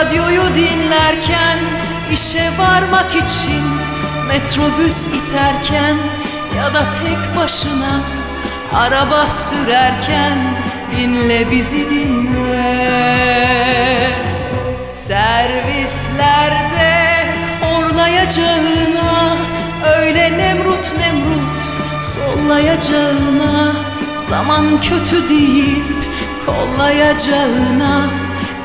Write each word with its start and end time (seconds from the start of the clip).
Radyoyu 0.00 0.54
dinlerken 0.54 1.58
işe 2.12 2.50
varmak 2.58 3.16
için 3.16 3.64
Metrobüs 4.28 5.08
iterken 5.08 5.96
ya 6.56 6.74
da 6.74 6.82
tek 6.84 7.36
başına 7.36 8.00
Araba 8.74 9.26
sürerken 9.30 10.38
dinle 10.96 11.50
bizi 11.50 11.90
dinle. 11.90 12.90
Servislerde 14.92 16.06
horlayacağına 17.60 19.36
Öyle 19.96 20.38
nemrut 20.38 20.92
nemrut 20.98 21.62
sollayacağına 22.00 23.72
Zaman 24.18 24.80
kötü 24.80 25.28
deyip 25.28 25.84
kollayacağına 26.46 28.19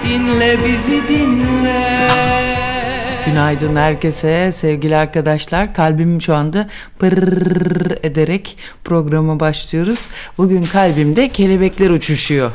Dinle 0.06 0.66
bizi 0.66 1.08
dinle 1.08 1.86
Günaydın 3.26 3.76
herkese 3.76 4.52
sevgili 4.52 4.96
arkadaşlar. 4.96 5.74
Kalbim 5.74 6.22
şu 6.22 6.36
anda 6.36 6.70
pırrrr 7.00 7.98
ederek 8.04 8.58
programa 8.84 9.40
başlıyoruz. 9.40 10.08
Bugün 10.38 10.64
kalbimde 10.64 11.30
kelebekler 11.30 11.90
uçuşuyor. 11.90 12.52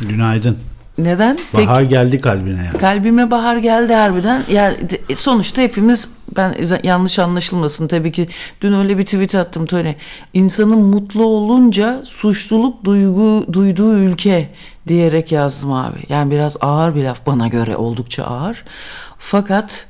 Günaydın. 0.00 0.58
Neden? 0.98 1.38
Bahar 1.54 1.82
geldi 1.82 2.20
kalbine 2.20 2.64
ya. 2.64 2.72
Kalbime 2.80 3.30
bahar 3.30 3.56
geldi 3.56 3.92
harbiden. 3.94 4.42
Yani 4.52 4.76
de- 4.90 5.14
sonuçta 5.14 5.62
hepimiz 5.62 6.08
ben 6.36 6.54
yanlış 6.82 7.18
anlaşılmasın 7.18 7.88
tabii 7.88 8.12
ki 8.12 8.28
dün 8.60 8.72
öyle 8.72 8.98
bir 8.98 9.04
tweet 9.04 9.34
attım 9.34 9.66
Tony. 9.66 9.94
İnsanın 10.34 10.78
mutlu 10.78 11.24
olunca 11.24 12.02
suçluluk 12.04 12.84
duygu 12.84 13.46
duyduğu 13.52 13.94
ülke 13.94 14.48
diyerek 14.88 15.32
yazdım 15.32 15.72
abi. 15.72 15.98
Yani 16.08 16.30
biraz 16.30 16.56
ağır 16.60 16.94
bir 16.94 17.04
laf 17.04 17.26
bana 17.26 17.48
göre 17.48 17.76
oldukça 17.76 18.24
ağır. 18.24 18.64
Fakat 19.18 19.86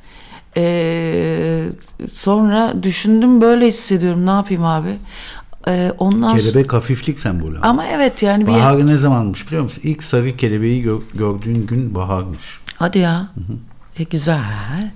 eee, 0.56 1.64
sonra 2.12 2.74
düşündüm 2.82 3.40
böyle 3.40 3.66
hissediyorum 3.66 4.26
ne 4.26 4.30
yapayım 4.30 4.64
abi. 4.64 4.96
Eee, 5.66 5.92
ondan 5.98 6.28
sonra 6.28 6.40
Kelebek 6.40 6.72
hafiflik 6.72 7.18
sembolü. 7.18 7.58
ama 7.60 7.86
evet 7.86 8.22
yani 8.22 8.46
bir 8.46 8.52
Bahar 8.52 8.86
ne 8.86 8.96
zamanmış 8.98 9.46
biliyor 9.46 9.62
musun? 9.62 9.80
İlk 9.84 10.02
sarı 10.04 10.36
kelebeği 10.36 10.84
gö- 10.84 11.02
gördüğün 11.14 11.66
gün 11.66 11.94
baharmış. 11.94 12.60
Hadi 12.76 12.98
ya. 12.98 13.28
E, 13.98 14.02
güzel. 14.04 14.90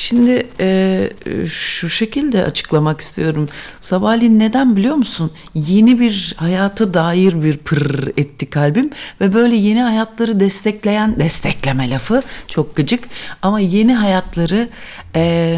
Şimdi 0.00 0.46
e, 0.60 1.46
şu 1.46 1.88
şekilde 1.88 2.44
açıklamak 2.44 3.00
istiyorum. 3.00 3.48
Sabahleyin 3.80 4.38
neden 4.38 4.76
biliyor 4.76 4.94
musun? 4.94 5.30
Yeni 5.54 6.00
bir 6.00 6.34
hayata 6.36 6.94
dair 6.94 7.42
bir 7.42 7.56
pırr 7.56 8.08
etti 8.16 8.50
kalbim 8.50 8.90
ve 9.20 9.32
böyle 9.32 9.56
yeni 9.56 9.82
hayatları 9.82 10.40
destekleyen 10.40 11.20
destekleme 11.20 11.90
lafı 11.90 12.22
çok 12.46 12.76
gıcık 12.76 13.04
ama 13.42 13.60
yeni 13.60 13.94
hayatları 13.94 14.68
e, 15.16 15.56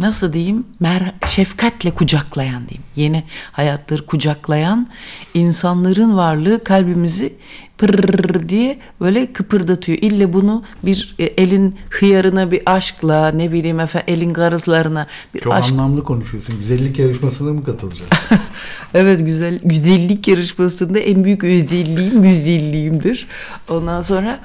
nasıl 0.00 0.32
diyeyim 0.32 0.66
mer 0.80 1.12
şefkatle 1.26 1.90
kucaklayan 1.90 2.68
diyeyim. 2.68 2.84
Yeni 2.96 3.24
hayatları 3.52 4.06
kucaklayan 4.06 4.88
insanların 5.34 6.16
varlığı 6.16 6.64
kalbimizi 6.64 7.34
pırr 7.78 8.48
diye 8.48 8.78
böyle 9.00 9.32
kıpırdatıyor. 9.32 9.98
İlle 9.98 10.32
bunu 10.32 10.62
bir 10.82 11.14
e, 11.18 11.24
elin 11.24 11.76
hıyarına 11.90 12.50
bir 12.50 12.62
aşkla 12.66 13.28
ne 13.30 13.52
bileyim 13.52 13.80
efendim 13.80 14.14
elin 14.14 14.30
karıslarına 14.32 15.06
bir 15.34 15.40
Çok 15.40 15.52
aşk. 15.54 15.72
anlamlı 15.72 16.04
konuşuyorsun. 16.04 16.58
Güzellik 16.60 16.98
yarışmasına 16.98 17.52
mı 17.52 17.64
katılacaksın? 17.64 18.08
evet 18.94 19.26
güzel 19.26 19.58
güzellik 19.64 20.28
yarışmasında 20.28 20.98
en 20.98 21.24
büyük 21.24 21.44
özelliğim 21.44 22.22
güzelliğimdir. 22.22 23.26
Ondan 23.70 24.00
sonra 24.00 24.40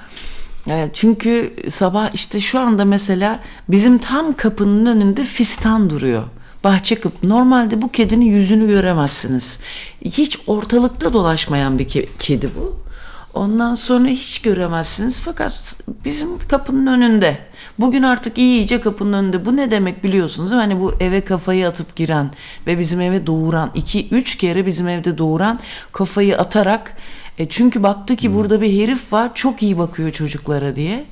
e, 0.68 0.90
çünkü 0.94 1.54
sabah 1.70 2.10
işte 2.14 2.40
şu 2.42 2.60
anda 2.60 2.86
mesela 2.86 3.40
bizim 3.70 3.98
tam 3.98 4.34
kapının 4.38 4.86
önünde 4.86 5.24
fistan 5.24 5.90
duruyor. 5.90 6.24
Bahçe 6.64 6.96
kapı. 6.96 7.30
Normalde 7.30 7.82
bu 7.82 7.92
kedinin 7.92 8.26
yüzünü 8.26 8.68
göremezsiniz. 8.68 9.60
Hiç 10.06 10.40
ortalıkta 10.48 11.14
dolaşmayan 11.14 11.80
bir 11.80 11.88
ke- 11.88 12.08
kedi 12.20 12.50
bu. 12.60 12.84
Ondan 13.34 13.76
sonra 13.76 14.08
hiç 14.08 14.42
göremezsiniz 14.42 15.22
fakat 15.22 15.82
bizim 16.06 16.48
kapının 16.48 16.88
önünde. 16.88 17.38
Bugün 17.80 18.04
artık 18.04 18.38
iyice 18.38 18.82
kapının 18.82 19.14
önünde. 19.14 19.46
Bu 19.46 19.56
ne 19.56 19.72
demek 19.72 20.04
biliyorsunuz? 20.04 20.52
Hani 20.52 20.80
bu 20.80 20.94
eve 21.00 21.22
kafayı 21.22 21.68
atıp 21.68 21.96
giren 21.96 22.32
ve 22.68 22.80
bizim 22.80 23.02
eve 23.02 23.28
doğuran, 23.28 23.72
iki 23.76 24.10
üç 24.10 24.38
kere 24.38 24.66
bizim 24.66 24.88
evde 24.88 25.18
doğuran 25.18 25.60
kafayı 25.92 26.38
atarak 26.38 26.98
e, 27.38 27.50
çünkü 27.50 27.84
baktı 27.84 28.16
ki 28.16 28.34
burada 28.34 28.62
bir 28.62 28.82
herif 28.82 29.14
var 29.14 29.32
çok 29.36 29.64
iyi 29.64 29.78
bakıyor 29.78 30.12
çocuklara 30.12 30.76
diye. 30.76 31.06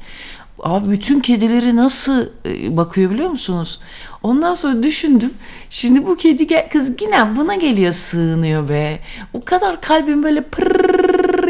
Abi 0.63 0.91
bütün 0.91 1.19
kedileri 1.19 1.75
nasıl 1.75 2.25
e, 2.45 2.77
bakıyor 2.77 3.11
biliyor 3.11 3.29
musunuz? 3.29 3.79
Ondan 4.23 4.55
sonra 4.55 4.83
düşündüm. 4.83 5.33
Şimdi 5.69 6.05
bu 6.05 6.15
kedi 6.15 6.47
gel, 6.47 6.69
kız 6.69 7.01
yine 7.01 7.35
buna 7.35 7.55
geliyor 7.55 7.91
sığınıyor 7.91 8.69
be. 8.69 8.99
O 9.33 9.41
kadar 9.41 9.81
kalbim 9.81 10.23
böyle 10.23 10.41
pırrrr 10.41 11.00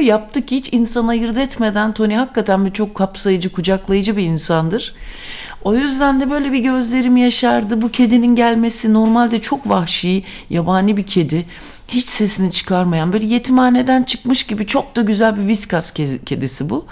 yaptı 0.02 0.46
ki 0.46 0.56
hiç 0.56 0.74
insan 0.74 1.08
ayırt 1.08 1.38
etmeden 1.38 1.94
Tony 1.94 2.16
hakikaten 2.16 2.66
bir 2.66 2.72
çok 2.72 2.96
kapsayıcı, 2.96 3.52
kucaklayıcı 3.52 4.18
bir 4.18 4.24
insandır. 4.24 4.96
O 5.64 5.76
yüzden 5.76 6.22
de 6.22 6.30
böyle 6.30 6.52
bir 6.52 6.60
gözlerim 6.60 7.18
yaşardı. 7.18 7.82
Bu 7.82 7.92
kedinin 7.92 8.36
gelmesi 8.36 8.94
normalde 8.94 9.42
çok 9.42 9.70
vahşi, 9.70 10.24
yabani 10.50 10.98
bir 10.98 11.06
kedi. 11.06 11.46
Hiç 11.88 12.06
sesini 12.06 12.52
çıkarmayan, 12.52 13.14
böyle 13.14 13.26
yetimhaneden 13.26 14.04
çıkmış 14.04 14.44
gibi 14.44 14.68
çok 14.68 14.96
da 14.96 15.02
güzel 15.02 15.38
bir 15.38 15.48
viskas 15.48 15.92
ke- 15.92 16.24
kedisi 16.26 16.70
bu. 16.70 16.86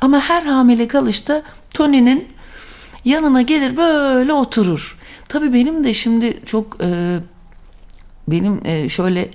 Ama 0.00 0.20
her 0.20 0.42
hamile 0.42 0.88
kalışta 0.88 1.42
Tony'nin 1.74 2.28
yanına 3.04 3.42
gelir 3.42 3.76
böyle 3.76 4.32
oturur. 4.32 4.98
Tabii 5.28 5.52
benim 5.52 5.84
de 5.84 5.94
şimdi 5.94 6.40
çok 6.46 6.76
e, 6.80 7.18
benim 8.28 8.60
e, 8.64 8.88
şöyle 8.88 9.28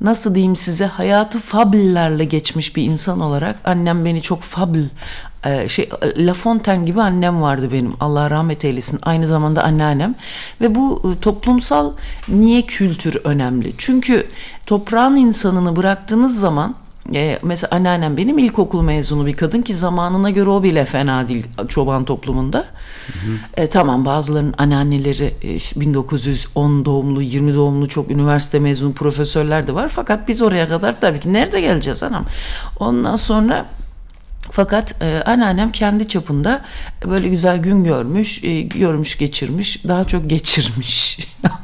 nasıl 0.00 0.34
diyeyim 0.34 0.56
size 0.56 0.86
hayatı 0.86 1.40
fabüllerle 1.40 2.24
geçmiş 2.24 2.76
bir 2.76 2.82
insan 2.82 3.20
olarak 3.20 3.56
annem 3.64 4.04
beni 4.04 4.22
çok 4.22 4.42
fabül 4.42 4.84
e, 5.46 5.68
şey 5.68 5.88
e, 6.02 6.26
La 6.26 6.34
Fontaine 6.34 6.84
gibi 6.84 7.02
annem 7.02 7.42
vardı 7.42 7.72
benim. 7.72 7.92
Allah 8.00 8.30
rahmet 8.30 8.64
eylesin. 8.64 8.98
Aynı 9.02 9.26
zamanda 9.26 9.62
anneannem. 9.62 10.14
Ve 10.60 10.74
bu 10.74 11.02
e, 11.04 11.20
toplumsal 11.20 11.92
niye 12.28 12.62
kültür 12.62 13.20
önemli? 13.24 13.72
Çünkü 13.78 14.26
toprağın 14.66 15.16
insanını 15.16 15.76
bıraktığınız 15.76 16.40
zaman 16.40 16.74
e, 17.14 17.38
mesela 17.42 17.68
anneannem 17.70 18.16
benim 18.16 18.38
ilkokul 18.38 18.82
mezunu 18.82 19.26
bir 19.26 19.36
kadın 19.36 19.62
ki 19.62 19.74
zamanına 19.74 20.30
göre 20.30 20.50
o 20.50 20.62
bile 20.62 20.84
fena 20.84 21.28
değil 21.28 21.46
çoban 21.68 22.04
toplumunda. 22.04 22.66
E, 23.56 23.66
tamam 23.66 24.04
bazılarının 24.04 24.54
anneanneleri 24.58 25.34
e, 25.42 25.80
1910 25.80 26.84
doğumlu, 26.84 27.22
20 27.22 27.54
doğumlu 27.54 27.88
çok 27.88 28.10
üniversite 28.10 28.58
mezunu 28.58 28.92
profesörler 28.92 29.66
de 29.66 29.74
var. 29.74 29.88
Fakat 29.88 30.28
biz 30.28 30.42
oraya 30.42 30.68
kadar 30.68 31.00
tabii 31.00 31.20
ki 31.20 31.32
nerede 31.32 31.60
geleceğiz 31.60 32.02
anam? 32.02 32.24
Ondan 32.80 33.16
sonra 33.16 33.66
fakat 34.50 35.02
e, 35.02 35.22
anneannem 35.26 35.72
kendi 35.72 36.08
çapında 36.08 36.64
böyle 37.04 37.28
güzel 37.28 37.58
gün 37.58 37.84
görmüş, 37.84 38.44
e, 38.44 38.60
görmüş 38.60 39.18
geçirmiş, 39.18 39.84
daha 39.84 40.04
çok 40.04 40.30
geçirmiş. 40.30 41.18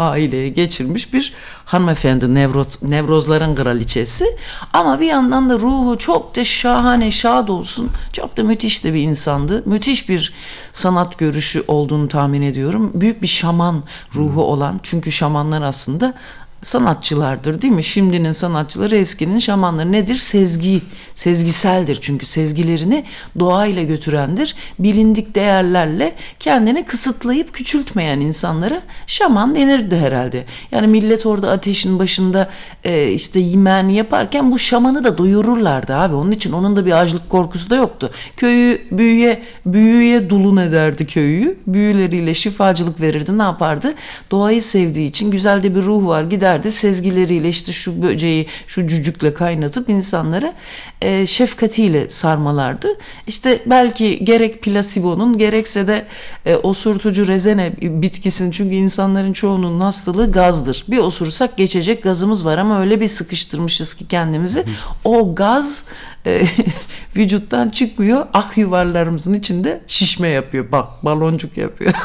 aileye 0.00 0.48
geçirmiş 0.48 1.14
bir 1.14 1.32
hanımefendi 1.64 2.34
nevroz, 2.34 2.82
nevrozların 2.82 3.54
kraliçesi. 3.54 4.26
Ama 4.72 5.00
bir 5.00 5.06
yandan 5.06 5.50
da 5.50 5.54
ruhu 5.54 5.98
çok 5.98 6.36
da 6.36 6.44
şahane 6.44 7.10
şad 7.10 7.48
olsun 7.48 7.90
çok 8.12 8.36
da 8.36 8.42
müthiş 8.42 8.84
de 8.84 8.94
bir 8.94 9.02
insandı. 9.02 9.62
Müthiş 9.66 10.08
bir 10.08 10.32
sanat 10.72 11.18
görüşü 11.18 11.64
olduğunu 11.68 12.08
tahmin 12.08 12.42
ediyorum. 12.42 12.90
Büyük 12.94 13.22
bir 13.22 13.26
şaman 13.26 13.84
ruhu 14.14 14.42
olan 14.42 14.80
çünkü 14.82 15.12
şamanlar 15.12 15.62
aslında 15.62 16.14
sanatçılardır 16.62 17.62
değil 17.62 17.72
mi? 17.72 17.84
Şimdinin 17.84 18.32
sanatçıları 18.32 18.96
eskinin 18.96 19.38
şamanları 19.38 19.92
nedir? 19.92 20.14
Sezgi, 20.14 20.82
sezgiseldir 21.14 21.98
çünkü 22.00 22.26
sezgilerini 22.26 23.04
doğayla 23.38 23.82
götürendir. 23.82 24.56
Bilindik 24.78 25.34
değerlerle 25.34 26.14
kendini 26.40 26.84
kısıtlayıp 26.84 27.52
küçültmeyen 27.52 28.20
insanlara 28.20 28.82
şaman 29.06 29.54
denirdi 29.54 29.96
herhalde. 29.96 30.44
Yani 30.72 30.86
millet 30.86 31.26
orada 31.26 31.50
ateşin 31.50 31.98
başında 31.98 32.50
e, 32.84 33.12
işte 33.12 33.40
yemeğini 33.40 33.94
yaparken 33.94 34.52
bu 34.52 34.58
şamanı 34.58 35.04
da 35.04 35.18
doyururlardı 35.18 35.94
abi. 35.94 36.14
Onun 36.14 36.30
için 36.30 36.52
onun 36.52 36.76
da 36.76 36.86
bir 36.86 37.00
açlık 37.00 37.30
korkusu 37.30 37.70
da 37.70 37.76
yoktu. 37.76 38.10
Köyü 38.36 38.82
büyüye 38.90 39.42
büyüye 39.66 40.30
dulun 40.30 40.56
ederdi 40.56 41.06
köyü. 41.06 41.58
Büyüleriyle 41.66 42.34
şifacılık 42.34 43.00
verirdi. 43.00 43.38
Ne 43.38 43.42
yapardı? 43.42 43.94
Doğayı 44.30 44.62
sevdiği 44.62 45.08
için 45.08 45.30
güzel 45.30 45.62
de 45.62 45.74
bir 45.74 45.82
ruh 45.82 46.06
var. 46.06 46.24
Gider 46.24 46.49
giderdi 46.50 46.72
sezgileriyle 46.72 47.48
işte 47.48 47.72
şu 47.72 48.02
böceği 48.02 48.46
şu 48.66 48.88
cücükle 48.88 49.34
kaynatıp 49.34 49.88
insanları 49.88 50.52
e, 51.02 51.26
şefkatiyle 51.26 52.08
sarmalardı. 52.08 52.88
İşte 53.26 53.62
belki 53.66 54.24
gerek 54.24 54.62
plasibonun 54.62 55.38
gerekse 55.38 55.86
de 55.86 56.06
e, 56.46 56.56
osurtucu 56.56 57.26
rezene 57.26 57.72
bitkisinin 57.80 58.50
çünkü 58.50 58.74
insanların 58.74 59.32
çoğunun 59.32 59.80
hastalığı 59.80 60.32
gazdır. 60.32 60.84
Bir 60.88 60.98
osursak 60.98 61.56
geçecek 61.56 62.02
gazımız 62.02 62.44
var 62.44 62.58
ama 62.58 62.80
öyle 62.80 63.00
bir 63.00 63.08
sıkıştırmışız 63.08 63.94
ki 63.94 64.08
kendimizi 64.08 64.64
o 65.04 65.34
gaz 65.34 65.84
e, 66.26 66.42
vücuttan 67.16 67.68
çıkmıyor. 67.70 68.26
Ak 68.32 68.58
yuvarlarımızın 68.58 69.34
içinde 69.34 69.80
şişme 69.86 70.28
yapıyor. 70.28 70.72
Bak 70.72 71.04
baloncuk 71.04 71.56
yapıyor. 71.56 71.94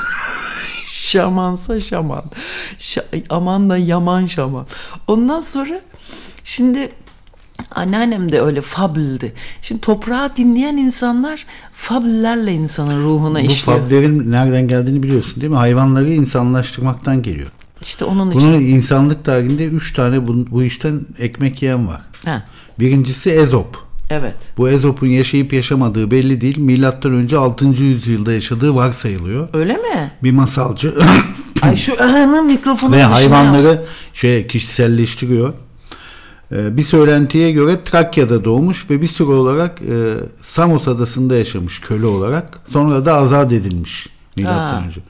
Şamansa 1.00 1.80
şaman. 1.80 2.24
Şa- 2.80 3.24
aman 3.30 3.70
da 3.70 3.78
yaman 3.78 4.26
şaman. 4.26 4.66
Ondan 5.08 5.42
sonra 5.42 5.82
şimdi 6.44 6.90
anneannem 7.72 8.32
de 8.32 8.42
öyle 8.42 8.62
fabıldı. 8.62 9.32
Şimdi 9.62 9.82
toprağı 9.82 10.36
dinleyen 10.36 10.78
insanlar 10.78 11.46
fabüllerle 11.74 12.54
insanın 12.54 13.04
ruhuna 13.04 13.40
Bu 13.42 13.44
işliyor. 13.46 13.80
fablerin 13.80 14.32
nereden 14.32 14.68
geldiğini 14.68 15.04
biliyorsun 15.04 15.42
değil 15.42 15.52
mi? 15.52 15.58
Hayvanları 15.58 16.14
insanlaştırmaktan 16.14 17.22
geliyor. 17.24 17.50
işte 17.82 18.06
onun 18.06 18.32
için. 18.32 18.42
Bunun 18.42 18.62
insanlık 18.62 19.26
tarihinde 19.26 19.66
3 19.66 19.94
tane 19.94 20.28
bu, 20.28 20.52
bu 20.52 20.64
işten 20.64 21.02
ekmek 21.20 21.62
yiyen 21.62 21.88
var. 21.88 22.02
Ha, 22.26 22.44
Birincisi 22.80 23.30
Ezop. 23.32 23.85
Evet. 24.10 24.36
Bu 24.58 24.70
Ezop'un 24.70 25.08
yaşayıp 25.08 25.54
yaşamadığı 25.54 26.12
belli 26.12 26.42
değil. 26.42 26.58
Milattan 26.58 27.14
önce 27.14 27.38
6. 27.38 27.66
yüzyılda 27.66 28.34
yaşadığı 28.34 28.76
varsayılıyor. 28.76 29.48
Öyle 29.54 29.74
mi? 29.74 30.12
Bir 30.24 30.32
masalcı 30.32 30.94
Ay 31.62 31.76
şu 31.76 32.04
ahanın 32.04 32.46
mikrofonu 32.46 32.92
ve 32.96 33.04
hayvanları 33.04 33.86
şey 34.14 34.48
kişiselleştiriyor. 34.48 35.54
Ee, 36.52 36.78
Bir 36.78 36.84
söylentiye 36.84 37.52
göre 37.52 37.84
Trakya'da 37.84 38.44
doğmuş 38.46 38.90
ve 38.90 39.02
bir 39.02 39.08
süre 39.08 39.32
olarak 39.32 39.82
e, 39.82 40.14
Samos 40.42 40.88
adasında 40.88 41.36
yaşamış 41.36 41.82
köle 41.82 42.06
olarak. 42.06 42.60
Sonra 42.70 43.06
da 43.06 43.14
azat 43.14 43.52
edilmiş 43.54 44.10
milattan 44.38 44.86
önce. 44.86 45.02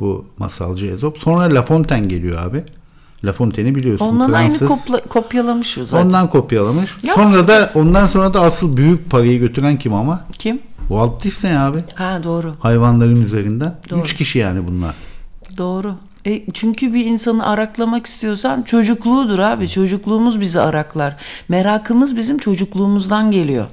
Bu 0.00 0.26
masalcı 0.38 0.86
Ezop. 0.86 1.18
Sonra 1.18 1.54
La 1.54 1.62
Fontaine 1.62 2.06
geliyor 2.06 2.46
abi. 2.46 2.64
La 3.24 3.32
Fontaine'i 3.32 3.74
biliyorsun. 3.74 4.06
Ondan 4.06 4.32
aynı 4.32 4.48
Fransız. 4.58 4.68
kopla- 4.68 5.08
kopyalamış 5.08 5.78
zaten. 5.86 6.06
Ondan 6.06 6.30
kopyalamış. 6.30 6.96
Yalnız- 7.02 7.32
Sonra 7.34 7.46
da 7.48 7.70
ondan 7.74 8.06
sonra 8.06 8.34
da 8.34 8.40
asıl 8.40 8.76
büyük 8.76 9.10
parayı 9.10 9.38
götüren 9.40 9.76
kim 9.78 9.94
ama? 9.94 10.20
Kim? 10.38 10.58
Walt 10.88 11.24
Disney 11.24 11.58
abi. 11.58 11.78
Ha 11.94 12.20
doğru. 12.24 12.54
Hayvanların 12.60 13.22
üzerinden. 13.22 13.74
Doğru. 13.90 14.00
Üç 14.00 14.14
kişi 14.16 14.38
yani 14.38 14.66
bunlar. 14.68 14.94
Doğru. 15.58 15.94
E, 16.26 16.42
çünkü 16.52 16.94
bir 16.94 17.04
insanı 17.04 17.46
araklamak 17.46 18.06
istiyorsan 18.06 18.62
çocukluğudur 18.62 19.38
abi. 19.38 19.68
Çocukluğumuz 19.68 20.40
bizi 20.40 20.60
araklar. 20.60 21.16
Merakımız 21.48 22.16
bizim 22.16 22.38
çocukluğumuzdan 22.38 23.30
geliyor. 23.30 23.66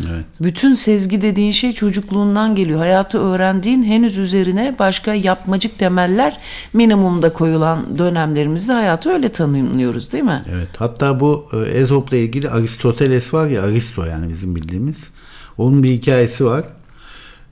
Evet. 0.00 0.24
Bütün 0.40 0.74
sezgi 0.74 1.22
dediğin 1.22 1.52
şey 1.52 1.72
çocukluğundan 1.72 2.54
geliyor. 2.54 2.78
Hayatı 2.78 3.18
öğrendiğin 3.18 3.82
henüz 3.82 4.18
üzerine 4.18 4.76
başka 4.78 5.14
yapmacık 5.14 5.78
temeller 5.78 6.40
minimumda 6.72 7.32
koyulan 7.32 7.98
dönemlerimizde 7.98 8.72
hayatı 8.72 9.10
öyle 9.10 9.28
tanımlıyoruz 9.28 10.12
değil 10.12 10.24
mi? 10.24 10.44
Evet. 10.52 10.68
Hatta 10.78 11.20
bu 11.20 11.48
Ezop'la 11.74 12.16
ilgili 12.16 12.50
Aristoteles 12.50 13.34
var 13.34 13.48
ya 13.48 13.62
Aristo 13.62 14.04
yani 14.04 14.28
bizim 14.28 14.56
bildiğimiz. 14.56 15.10
Onun 15.58 15.82
bir 15.82 15.90
hikayesi 15.90 16.44
var. 16.44 16.64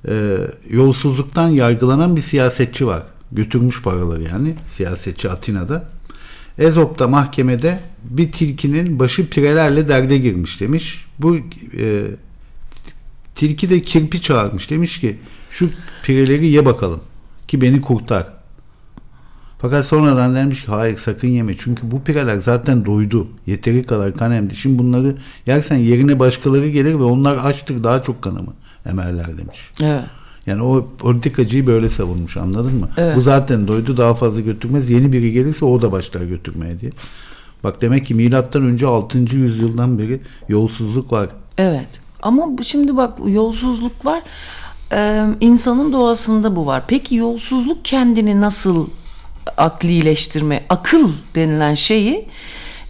E, 0.08 0.36
yolsuzluktan 0.70 1.48
yargılanan 1.48 2.16
bir 2.16 2.20
siyasetçi 2.20 2.86
var. 2.86 3.02
Götürmüş 3.32 3.82
paraları 3.82 4.22
yani 4.22 4.54
siyasetçi 4.68 5.30
Atina'da. 5.30 5.84
Ezop 6.58 6.98
da 6.98 7.08
mahkemede 7.08 7.80
bir 8.04 8.32
tilkinin 8.32 8.98
başı 8.98 9.30
pirelerle 9.30 9.88
derde 9.88 10.18
girmiş 10.18 10.60
demiş. 10.60 11.06
Bu 11.18 11.36
e, 11.78 12.02
tilki 13.34 13.70
de 13.70 13.82
kirpi 13.82 14.20
çağırmış 14.20 14.70
demiş 14.70 15.00
ki 15.00 15.18
şu 15.50 15.70
pireleri 16.02 16.46
ye 16.46 16.66
bakalım 16.66 17.00
ki 17.48 17.60
beni 17.60 17.80
kurtar. 17.80 18.26
Fakat 19.58 19.86
sonradan 19.86 20.34
demiş 20.34 20.64
ki 20.64 20.70
hayır 20.70 20.96
sakın 20.96 21.28
yeme. 21.28 21.56
Çünkü 21.56 21.90
bu 21.90 22.02
pireler 22.02 22.38
zaten 22.38 22.84
doydu. 22.84 23.26
Yeteri 23.46 23.82
kadar 23.82 24.14
kan 24.14 24.32
emdi. 24.32 24.56
Şimdi 24.56 24.78
bunları 24.78 25.16
yersen 25.46 25.76
yerine 25.76 26.18
başkaları 26.18 26.68
gelir 26.68 26.94
ve 26.94 27.02
onlar 27.02 27.36
açtır 27.36 27.84
daha 27.84 28.02
çok 28.02 28.22
kanımı 28.22 28.52
emerler 28.86 29.38
demiş. 29.38 29.70
Evet. 29.82 30.04
Yani 30.46 30.62
o 30.62 30.88
politikacıyı 30.98 31.66
böyle 31.66 31.88
savunmuş 31.88 32.36
anladın 32.36 32.74
mı? 32.74 32.88
Evet. 32.96 33.16
Bu 33.16 33.20
zaten 33.20 33.68
doydu 33.68 33.96
daha 33.96 34.14
fazla 34.14 34.40
götürmez. 34.40 34.90
Yeni 34.90 35.12
biri 35.12 35.32
gelirse 35.32 35.64
o 35.64 35.82
da 35.82 35.92
başlar 35.92 36.20
götürmeye 36.20 36.80
diye. 36.80 36.92
Bak 37.64 37.82
demek 37.82 38.06
ki 38.06 38.14
milattan 38.14 38.62
önce 38.62 38.86
6. 38.86 39.18
yüzyıldan 39.18 39.98
beri 39.98 40.20
yolsuzluk 40.48 41.12
var. 41.12 41.28
Evet. 41.58 42.03
Ama 42.24 42.48
şimdi 42.62 42.96
bak 42.96 43.18
yolsuzluk 43.26 44.06
var. 44.06 44.22
Ee, 44.92 45.24
insanın 45.40 45.92
doğasında 45.92 46.56
bu 46.56 46.66
var. 46.66 46.82
Peki 46.88 47.14
yolsuzluk 47.14 47.84
kendini 47.84 48.40
nasıl 48.40 48.88
aklileştirme, 49.56 50.64
akıl 50.68 51.08
denilen 51.34 51.74
şeyi 51.74 52.28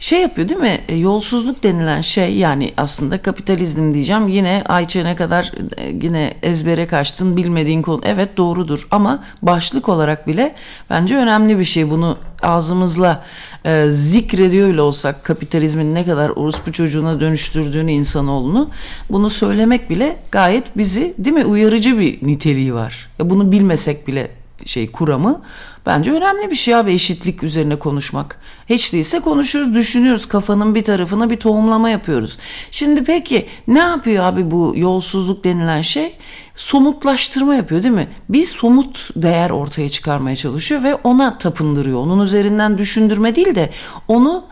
şey 0.05 0.21
yapıyor 0.21 0.49
değil 0.49 0.61
mi? 0.61 0.81
E, 0.89 0.97
Yolsuzluk 0.97 1.63
denilen 1.63 2.01
şey 2.01 2.35
yani 2.35 2.73
aslında 2.77 3.23
kapitalizm 3.23 3.95
diyeceğim. 3.95 4.29
Yine 4.29 4.65
Ayça 4.69 5.03
ne 5.03 5.17
kadar 5.17 5.53
e, 5.77 5.95
yine 6.03 6.35
ezbere 6.43 6.87
kaçtın 6.87 7.37
bilmediğin 7.37 7.83
konu. 7.83 8.01
Evet 8.05 8.37
doğrudur 8.37 8.89
ama 8.91 9.25
başlık 9.43 9.89
olarak 9.89 10.27
bile 10.27 10.55
bence 10.91 11.17
önemli 11.17 11.59
bir 11.59 11.65
şey. 11.65 11.91
Bunu 11.91 12.19
ağzımızla 12.43 13.23
e, 13.65 13.91
zikrediyor 13.91 14.69
bile 14.69 14.81
olsak 14.81 15.25
kapitalizmin 15.25 15.95
ne 15.95 16.05
kadar 16.05 16.29
orospu 16.31 16.73
çocuğuna 16.73 17.21
dönüştürdüğünü 17.21 17.93
insanoğlunu 17.93 18.71
bunu 19.11 19.31
söylemek 19.31 19.91
bile 19.91 20.17
gayet 20.31 20.77
bizi 20.77 21.15
değil 21.19 21.37
mi 21.37 21.45
uyarıcı 21.45 21.99
bir 21.99 22.27
niteliği 22.27 22.75
var. 22.75 23.09
Ya 23.19 23.31
bunu 23.31 23.53
bilmesek 23.53 24.09
bile 24.09 24.31
şey 24.67 24.91
kuramı 24.91 25.43
bence 25.87 26.13
önemli 26.13 26.51
bir 26.51 26.57
şey 26.57 26.75
abi 26.75 26.93
eşitlik 26.93 27.43
üzerine 27.43 27.79
konuşmak. 27.79 28.41
Hiç 28.69 28.93
değilse 28.93 29.21
konuşuyoruz, 29.21 29.75
düşünüyoruz. 29.75 30.29
Kafanın 30.29 30.75
bir 30.75 30.85
tarafına 30.85 31.31
bir 31.31 31.37
tohumlama 31.37 31.91
yapıyoruz. 31.91 32.39
Şimdi 32.71 33.05
peki 33.05 33.47
ne 33.67 33.79
yapıyor 33.79 34.25
abi 34.25 34.51
bu 34.51 34.73
yolsuzluk 34.77 35.45
denilen 35.45 35.83
şey? 35.83 36.13
Somutlaştırma 36.57 37.55
yapıyor 37.55 37.83
değil 37.83 37.95
mi? 37.95 38.09
Bir 38.29 38.45
somut 38.45 39.11
değer 39.17 39.51
ortaya 39.51 39.89
çıkarmaya 39.89 40.37
çalışıyor 40.37 40.83
ve 40.83 40.95
ona 40.95 41.39
tapındırıyor. 41.39 41.99
Onun 41.99 42.25
üzerinden 42.25 42.79
düşündürme 42.79 43.37
değil 43.37 43.55
de 43.55 43.71
onu 44.09 44.45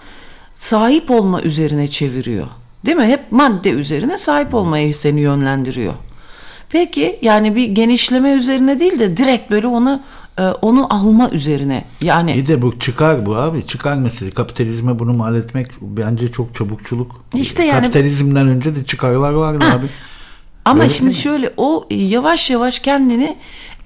sahip 0.55 1.11
olma 1.11 1.43
üzerine 1.43 1.89
çeviriyor. 1.89 2.47
Değil 2.87 2.97
mi? 2.97 3.05
Hep 3.05 3.33
madde 3.33 3.71
üzerine 3.71 4.19
sahip 4.19 4.55
olmayı 4.55 4.95
seni 4.95 5.21
yönlendiriyor. 5.21 5.95
Peki 6.71 7.19
yani 7.23 7.57
bir 7.57 7.65
genişleme 7.65 8.31
üzerine 8.31 8.79
değil 8.79 8.99
de 8.99 9.17
direkt 9.17 9.51
böyle 9.51 9.67
onu 9.67 10.01
e, 10.39 10.43
onu 10.43 10.95
alma 10.95 11.31
üzerine. 11.31 11.85
Yani 12.03 12.33
İyi 12.33 12.47
de 12.47 12.63
bu 12.63 12.79
çıkar 12.79 13.27
bu 13.27 13.37
abi. 13.37 13.67
Çıkar 13.67 13.97
mesele. 13.97 14.31
Kapitalizme 14.31 14.99
bunu 14.99 15.13
mal 15.13 15.35
etmek 15.37 15.67
bence 15.81 16.33
çok 16.33 16.55
çabukçuluk. 16.55 17.25
İşte 17.35 17.65
yani- 17.65 17.81
Kapitalizmden 17.81 18.49
önce 18.49 18.77
de 18.77 18.85
çıkarlar 18.85 19.33
vardı 19.33 19.65
abi. 19.73 19.87
Ama 20.65 20.81
Öyle 20.83 20.89
şimdi 20.93 21.15
şöyle 21.15 21.53
o 21.57 21.87
yavaş 21.91 22.51
yavaş 22.51 22.79
kendini 22.79 23.37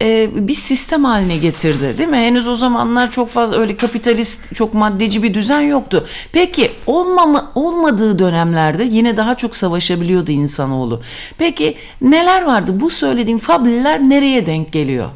e, 0.02 0.30
bir 0.48 0.54
sistem 0.54 1.04
haline 1.04 1.36
getirdi 1.36 1.98
değil 1.98 2.08
mi? 2.08 2.16
Henüz 2.16 2.46
o 2.46 2.54
zamanlar 2.54 3.10
çok 3.10 3.28
fazla 3.28 3.56
öyle 3.56 3.76
kapitalist 3.76 4.54
çok 4.54 4.74
maddeci 4.74 5.22
bir 5.22 5.34
düzen 5.34 5.60
yoktu. 5.60 6.06
Peki 6.32 6.70
olmama, 6.86 7.52
olmadığı 7.54 8.18
dönemlerde 8.18 8.84
yine 8.84 9.16
daha 9.16 9.34
çok 9.36 9.56
savaşabiliyordu 9.56 10.32
insanoğlu. 10.32 11.00
Peki 11.38 11.76
neler 12.00 12.42
vardı? 12.44 12.80
Bu 12.80 12.90
söylediğim 12.90 13.38
fabliler 13.38 14.00
nereye 14.00 14.46
denk 14.46 14.72
geliyor? 14.72 15.08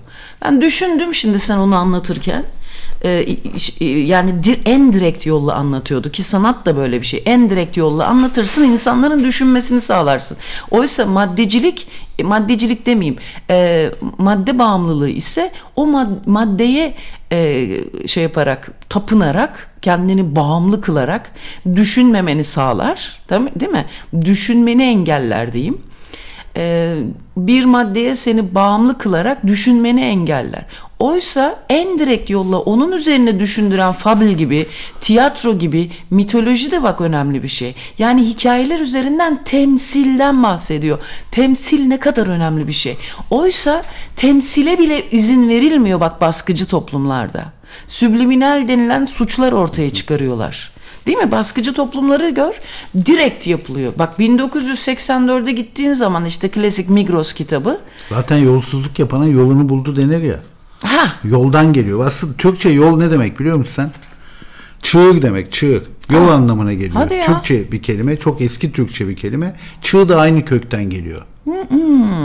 Ben 0.45 0.61
düşündüm 0.61 1.15
şimdi 1.15 1.39
sen 1.39 1.57
onu 1.57 1.77
anlatırken. 1.77 2.45
Ee, 3.05 3.37
yani 3.85 4.35
en 4.65 4.93
direkt 4.93 5.27
yolla 5.27 5.55
anlatıyordu 5.55 6.11
ki 6.11 6.23
sanat 6.23 6.67
da 6.67 6.77
böyle 6.77 7.01
bir 7.01 7.07
şey. 7.07 7.23
En 7.27 7.51
direkt 7.51 7.77
yolla 7.77 8.07
anlatırsın 8.07 8.63
insanların 8.63 9.25
düşünmesini 9.25 9.81
sağlarsın. 9.81 10.37
Oysa 10.71 11.07
maddecilik 11.07 11.89
e, 12.19 12.23
maddecilik 12.23 12.87
demeyeyim 12.87 13.19
e, 13.51 13.91
madde 14.19 14.59
bağımlılığı 14.59 15.09
ise 15.09 15.53
o 15.77 15.87
mad- 15.87 16.27
maddeye 16.27 16.95
e, 17.33 17.69
şey 18.07 18.23
yaparak 18.23 18.71
tapınarak 18.89 19.71
kendini 19.83 20.37
bağımlı 20.37 20.81
kılarak 20.81 21.31
düşünmemeni 21.77 22.45
sağlar 22.45 23.21
değil 23.31 23.73
mi? 23.73 23.87
Düşünmeni 24.25 24.83
engeller 24.83 25.53
diyeyim 25.53 25.83
bir 27.37 27.65
maddeye 27.65 28.15
seni 28.15 28.55
bağımlı 28.55 28.99
kılarak 28.99 29.47
düşünmeni 29.47 30.01
engeller. 30.01 30.67
Oysa 30.99 31.57
en 31.69 31.99
direkt 31.99 32.31
yolla 32.31 32.59
onun 32.59 32.93
üzerine 32.93 33.41
düşündüren 33.41 33.93
fabl 33.93 34.25
gibi, 34.25 34.67
tiyatro 35.01 35.59
gibi, 35.59 35.91
mitoloji 36.11 36.71
de 36.71 36.83
bak 36.83 37.01
önemli 37.01 37.43
bir 37.43 37.49
şey. 37.49 37.75
Yani 37.99 38.23
hikayeler 38.23 38.81
üzerinden 38.81 39.45
temsilden 39.45 40.43
bahsediyor. 40.43 40.99
Temsil 41.31 41.87
ne 41.87 41.97
kadar 41.97 42.27
önemli 42.27 42.69
bir 42.69 42.73
şey. 42.73 42.97
Oysa 43.31 43.83
temsile 44.17 44.79
bile 44.79 45.11
izin 45.11 45.49
verilmiyor 45.49 46.01
bak 46.01 46.21
baskıcı 46.21 46.67
toplumlarda. 46.69 47.45
Sübliminal 47.87 48.69
denilen 48.69 49.07
suçlar 49.07 49.53
ortaya 49.53 49.91
çıkarıyorlar. 49.91 50.71
Değil 51.11 51.23
mi? 51.23 51.31
Baskıcı 51.31 51.75
toplumları 51.75 52.31
gör. 52.31 52.55
Direkt 53.07 53.47
yapılıyor. 53.47 53.93
Bak 53.99 54.19
1984'e 54.19 55.53
gittiğin 55.53 55.93
zaman 55.93 56.25
işte 56.25 56.49
klasik 56.49 56.91
Migros 56.91 57.33
kitabı. 57.33 57.81
Zaten 58.11 58.37
yolsuzluk 58.37 58.99
yapana 58.99 59.27
yolunu 59.27 59.69
buldu 59.69 59.97
denir 59.97 60.23
ya. 60.23 60.41
Ha 60.83 61.13
Yoldan 61.25 61.73
geliyor. 61.73 62.07
Aslında 62.07 62.33
Türkçe 62.33 62.69
yol 62.69 62.97
ne 62.97 63.11
demek 63.11 63.41
biliyor 63.41 63.57
musun 63.57 63.73
sen? 63.77 63.91
Çığır 64.83 65.23
demek 65.23 65.53
çığır. 65.53 65.83
Yol 66.11 66.29
anlamına 66.29 66.73
geliyor. 66.73 67.09
Türkçe 67.27 67.73
bir 67.73 67.83
kelime. 67.83 68.17
Çok 68.17 68.41
eski 68.41 68.73
Türkçe 68.73 69.09
bir 69.09 69.17
kelime. 69.17 69.57
Çığ 69.83 70.09
da 70.09 70.21
aynı 70.21 70.45
kökten 70.45 70.91
geliyor. 70.91 71.23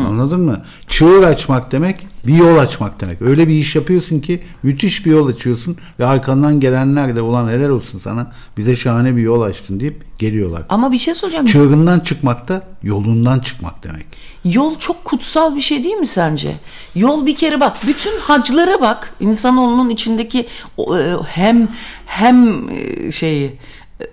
Anladın 0.07 0.39
mı? 0.41 0.61
Çığır 0.87 1.23
açmak 1.23 1.71
demek 1.71 2.07
bir 2.27 2.35
yol 2.35 2.57
açmak 2.57 3.01
demek. 3.01 3.21
Öyle 3.21 3.47
bir 3.47 3.53
iş 3.53 3.75
yapıyorsun 3.75 4.19
ki 4.19 4.43
müthiş 4.63 5.05
bir 5.05 5.11
yol 5.11 5.27
açıyorsun 5.27 5.77
ve 5.99 6.05
arkandan 6.05 6.59
gelenler 6.59 7.15
de 7.15 7.21
ulan 7.21 7.49
helal 7.49 7.69
olsun 7.69 7.99
sana 7.99 8.31
bize 8.57 8.75
şahane 8.75 9.15
bir 9.15 9.21
yol 9.21 9.41
açtın 9.41 9.79
deyip 9.79 10.19
geliyorlar. 10.19 10.63
ama 10.69 10.91
bir 10.91 10.97
şey 10.97 11.13
soracağım. 11.13 11.45
Çığırından 11.45 11.99
çıkmak 11.99 12.47
da 12.47 12.63
yolundan 12.83 13.39
çıkmak 13.39 13.83
demek. 13.83 14.05
Yol 14.45 14.77
çok 14.79 15.05
kutsal 15.05 15.55
bir 15.55 15.61
şey 15.61 15.83
değil 15.83 15.95
mi 15.95 16.07
sence? 16.07 16.55
Yol 16.95 17.25
bir 17.25 17.35
kere 17.35 17.59
bak 17.59 17.77
bütün 17.87 18.19
haclara 18.19 18.81
bak. 18.81 19.13
İnsanoğlunun 19.19 19.89
içindeki 19.89 20.47
e, 20.79 21.15
hem 21.27 21.69
hem 22.05 22.69
e, 22.69 23.11
şeyi 23.11 23.53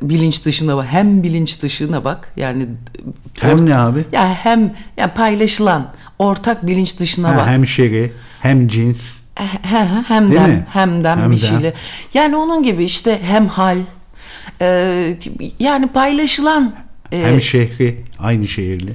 bilinç 0.03 0.45
dışına 0.45 0.77
bak 0.77 0.87
hem 0.91 1.23
bilinç 1.23 1.63
dışına 1.63 2.05
bak. 2.05 2.33
Yani 2.37 2.67
Hem 3.41 3.67
ne 3.67 3.77
abi? 3.77 4.05
ya 4.13 4.35
hem 4.35 4.75
ya 4.97 5.15
paylaşılan 5.15 5.87
ortak 6.19 6.67
bilinç 6.67 6.99
dışına 6.99 7.29
Ha, 7.29 7.37
bak. 7.39 7.47
hem 7.49 7.67
şeri, 7.67 8.13
hem 8.41 8.69
cins. 8.69 9.17
He- 9.35 9.45
he- 9.63 10.03
hemden 10.09 10.31
Değil 10.31 10.41
mi? 10.59 10.67
hemden 10.73 11.19
bir 11.19 11.23
Hemden. 11.23 11.37
şeyle. 11.37 11.75
Yani 12.15 12.37
onun 12.37 12.63
gibi 12.63 12.85
işte 12.85 13.21
hem 13.23 13.47
hal 13.49 13.79
e, 14.61 15.17
yani 15.59 15.87
paylaşılan 15.89 16.75
e, 17.13 17.23
Hem 17.25 17.41
şehri, 17.41 18.05
aynı 18.19 18.49
şehirli. 18.49 18.93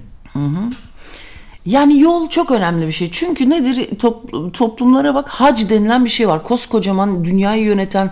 Yani 1.65 1.99
yol 1.99 2.29
çok 2.29 2.51
önemli 2.51 2.87
bir 2.87 2.91
şey. 2.91 3.11
Çünkü 3.11 3.49
nedir? 3.49 3.89
Top- 3.99 4.53
toplumlara 4.53 5.15
bak 5.15 5.29
hac 5.29 5.69
denilen 5.69 6.05
bir 6.05 6.09
şey 6.09 6.27
var. 6.27 6.43
Koskocaman 6.43 7.25
dünyayı 7.25 7.63
yöneten 7.63 8.11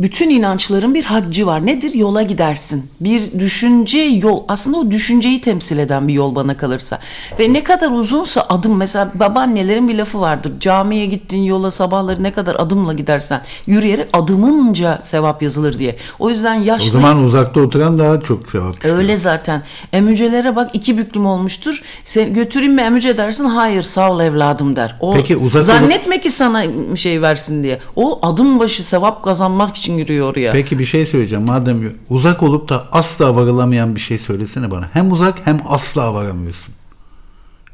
bütün 0.00 0.30
inançların 0.30 0.94
bir 0.94 1.04
haccı 1.04 1.46
var. 1.46 1.66
Nedir? 1.66 1.94
Yola 1.94 2.22
gidersin. 2.22 2.90
Bir 3.00 3.38
düşünce 3.38 3.98
yol. 3.98 4.42
Aslında 4.48 4.76
o 4.76 4.90
düşünceyi 4.90 5.40
temsil 5.40 5.78
eden 5.78 6.08
bir 6.08 6.12
yol 6.12 6.34
bana 6.34 6.56
kalırsa. 6.56 6.98
Ve 7.38 7.52
ne 7.52 7.64
kadar 7.64 7.90
uzunsa 7.90 8.46
adım. 8.48 8.76
Mesela 8.76 9.12
babaannelerin 9.14 9.88
bir 9.88 9.94
lafı 9.94 10.20
vardır. 10.20 10.52
Camiye 10.60 11.06
gittiğin 11.06 11.42
yola 11.42 11.70
sabahları 11.70 12.22
ne 12.22 12.32
kadar 12.32 12.54
adımla 12.54 12.92
gidersen 12.92 13.42
yürüyerek 13.66 14.08
adımınca 14.12 14.98
sevap 15.02 15.42
yazılır 15.42 15.78
diye. 15.78 15.96
O 16.18 16.28
yüzden 16.30 16.60
O 16.60 16.64
yaşlı 16.64 16.90
zaman 16.90 17.24
uzakta 17.24 17.60
oturan 17.60 17.98
daha 17.98 18.20
çok 18.20 18.50
sevap 18.50 18.76
düşüyor. 18.76 18.98
Öyle 18.98 19.16
zaten. 19.16 19.62
Emücelere 19.92 20.56
bak 20.56 20.70
iki 20.72 20.98
büklüm 20.98 21.26
olmuştur. 21.26 21.82
Sen 22.04 22.34
götüreyim 22.34 22.74
mi 22.74 22.82
emüce 22.82 23.16
dersin. 23.16 23.44
Hayır 23.44 23.82
sağ 23.82 24.12
ol 24.12 24.20
evladım 24.20 24.76
der. 24.76 24.96
O 25.00 25.12
Peki, 25.14 25.36
uzak 25.36 25.64
zannetme 25.64 26.20
ki 26.20 26.30
sana 26.30 26.64
şey 26.96 27.22
versin 27.22 27.62
diye. 27.62 27.78
O 27.96 28.18
adım 28.22 28.58
başı 28.60 28.84
sevap 28.84 29.24
kazanmak 29.24 29.76
için 29.76 29.87
giriyor 29.96 30.32
oraya. 30.32 30.52
Peki 30.52 30.78
bir 30.78 30.84
şey 30.84 31.06
söyleyeceğim. 31.06 31.44
Madem 31.44 31.92
uzak 32.08 32.42
olup 32.42 32.68
da 32.68 32.88
asla 32.92 33.36
varılamayan 33.36 33.94
bir 33.94 34.00
şey 34.00 34.18
söylesene 34.18 34.70
bana. 34.70 34.88
Hem 34.92 35.12
uzak 35.12 35.46
hem 35.46 35.60
asla 35.68 36.14
varamıyorsun. 36.14 36.74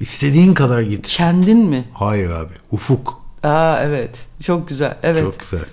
İstediğin 0.01 0.55
kadar 0.55 0.83
git. 0.83 1.07
Kendin 1.07 1.59
mi? 1.59 1.85
Hayır 1.95 2.31
abi. 2.31 2.53
Ufuk. 2.71 3.21
Aa 3.43 3.79
evet. 3.83 4.19
Çok 4.43 4.69
güzel. 4.69 4.97
Evet. 5.03 5.23
Çok 5.23 5.41
güzel. 5.41 5.65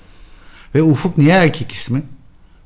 Ve 0.75 0.83
Ufuk 0.83 1.17
niye 1.17 1.33
erkek 1.33 1.71
ismi? 1.71 2.03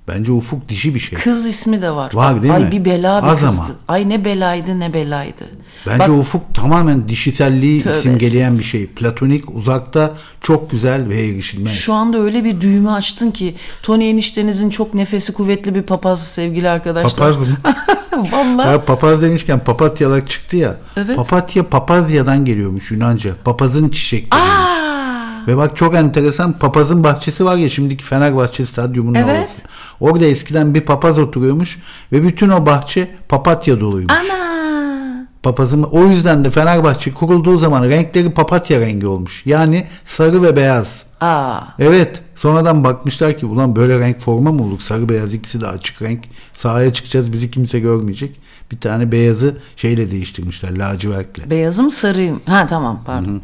Bence 0.08 0.32
Ufuk 0.32 0.70
dişi 0.70 0.96
bir 0.96 1.00
şey. 1.00 1.20
Kız 1.20 1.48
ismi 1.48 1.82
de 1.82 1.92
var. 1.92 2.12
Var 2.14 2.44
değil 2.44 2.54
Ay 2.54 2.64
mi? 2.64 2.72
bir 2.72 2.86
bela 2.86 3.24
bir 3.24 3.28
Az 3.28 3.40
kızdı. 3.40 3.62
ama. 3.62 3.70
Ay 3.88 4.10
ne 4.10 4.26
belaydı 4.26 4.80
ne 4.80 4.94
belaydı. 4.94 5.44
Bence 5.88 6.00
Bak, 6.00 6.10
Ufuk 6.10 6.54
tamamen 6.56 7.08
dişiselliği 7.08 7.84
Tövbe 7.84 7.94
simgeleyen 7.94 8.60
bir 8.60 8.64
şey. 8.64 8.86
Platonik, 8.88 9.56
uzakta, 9.56 10.14
çok 10.42 10.72
güzel 10.72 11.10
ve 11.10 11.28
erişilmez. 11.28 11.72
Şu 11.74 11.94
anda 11.94 12.18
öyle 12.18 12.44
bir 12.44 12.62
düğme 12.62 12.90
açtın 12.90 13.32
ki 13.32 13.56
Tony 13.84 14.10
eniştenizin 14.10 14.70
çok 14.70 14.94
nefesi 14.94 15.34
kuvvetli 15.34 15.76
bir 15.76 15.82
papaz 15.84 16.28
sevgili 16.28 16.70
arkadaşlar. 16.70 17.12
Papaz 17.34 17.42
mı? 17.42 17.58
Vallahi. 18.32 18.68
Ya 18.72 18.86
papaz 18.86 19.22
demişken 19.22 19.60
papatyalar 19.60 20.26
çıktı 20.28 20.58
ya. 20.58 20.76
Evet. 20.98 21.16
Papatya 21.16 21.70
papazyadan 21.70 22.46
geliyormuş 22.46 22.92
Yunanca. 22.92 23.32
Papazın 23.44 23.90
çiçekleriymiş. 23.90 24.52
Aa! 24.52 24.95
Ve 25.48 25.58
bak 25.58 25.78
çok 25.78 25.96
enteresan 25.96 26.54
papazın 26.54 27.04
bahçesi 27.04 27.46
var 27.46 27.56
ya 27.56 27.70
şimdiki 27.70 28.04
Fenerbahçe 28.04 28.66
stadyumunun 28.66 29.16
Evet. 29.16 29.30
orası. 29.40 29.62
Orada 30.00 30.26
eskiden 30.26 30.74
bir 30.74 30.82
papaz 30.82 31.20
oturuyormuş 31.20 31.80
ve 32.12 32.24
bütün 32.24 32.50
o 32.50 32.66
bahçe 32.66 33.08
papatya 33.30 33.80
doluymuş. 33.80 34.14
Ana! 34.14 34.46
Papazın 35.44 35.84
o 35.84 36.06
yüzden 36.06 36.46
de 36.46 36.52
Fenerbahçe 36.52 37.14
kurulduğu 37.14 37.58
zaman 37.58 37.90
renkleri 37.90 38.34
papatya 38.34 38.80
rengi 38.80 39.08
olmuş. 39.08 39.46
Yani 39.46 39.88
sarı 40.06 40.44
ve 40.44 40.56
beyaz. 40.56 41.06
Aa! 41.22 41.60
Evet. 41.80 42.22
Sonradan 42.36 42.84
bakmışlar 42.84 43.38
ki 43.38 43.46
ulan 43.46 43.76
böyle 43.76 44.00
renk 44.00 44.20
forma 44.20 44.52
mı 44.52 44.64
olur? 44.64 44.80
Sarı 44.80 45.10
beyaz 45.10 45.34
ikisi 45.34 45.62
de 45.62 45.68
açık 45.68 46.02
renk. 46.02 46.24
Sahaya 46.54 46.94
çıkacağız 46.94 47.34
bizi 47.34 47.52
kimse 47.52 47.80
görmeyecek. 47.80 48.40
Bir 48.72 48.80
tane 48.80 49.12
beyazı 49.12 49.58
şeyle 49.76 50.12
değiştirmişler 50.12 50.78
lacivertle. 50.78 51.50
Beyazım 51.50 51.92
sarıyım. 51.92 52.42
Ha 52.46 52.68
tamam 52.68 53.02
pardon. 53.06 53.42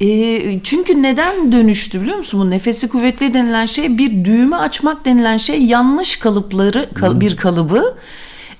Ee, 0.00 0.60
çünkü 0.64 1.02
neden 1.02 1.52
dönüştü 1.52 2.00
biliyor 2.02 2.16
musun? 2.18 2.40
Bu 2.40 2.50
nefesi 2.50 2.88
kuvvetli 2.88 3.34
denilen 3.34 3.66
şey 3.66 3.98
bir 3.98 4.24
düğme 4.24 4.56
açmak 4.56 5.04
denilen 5.04 5.36
şey 5.36 5.62
yanlış 5.64 6.16
kalıpları 6.16 6.88
kal- 6.94 7.20
bir 7.20 7.36
kalıbı 7.36 7.94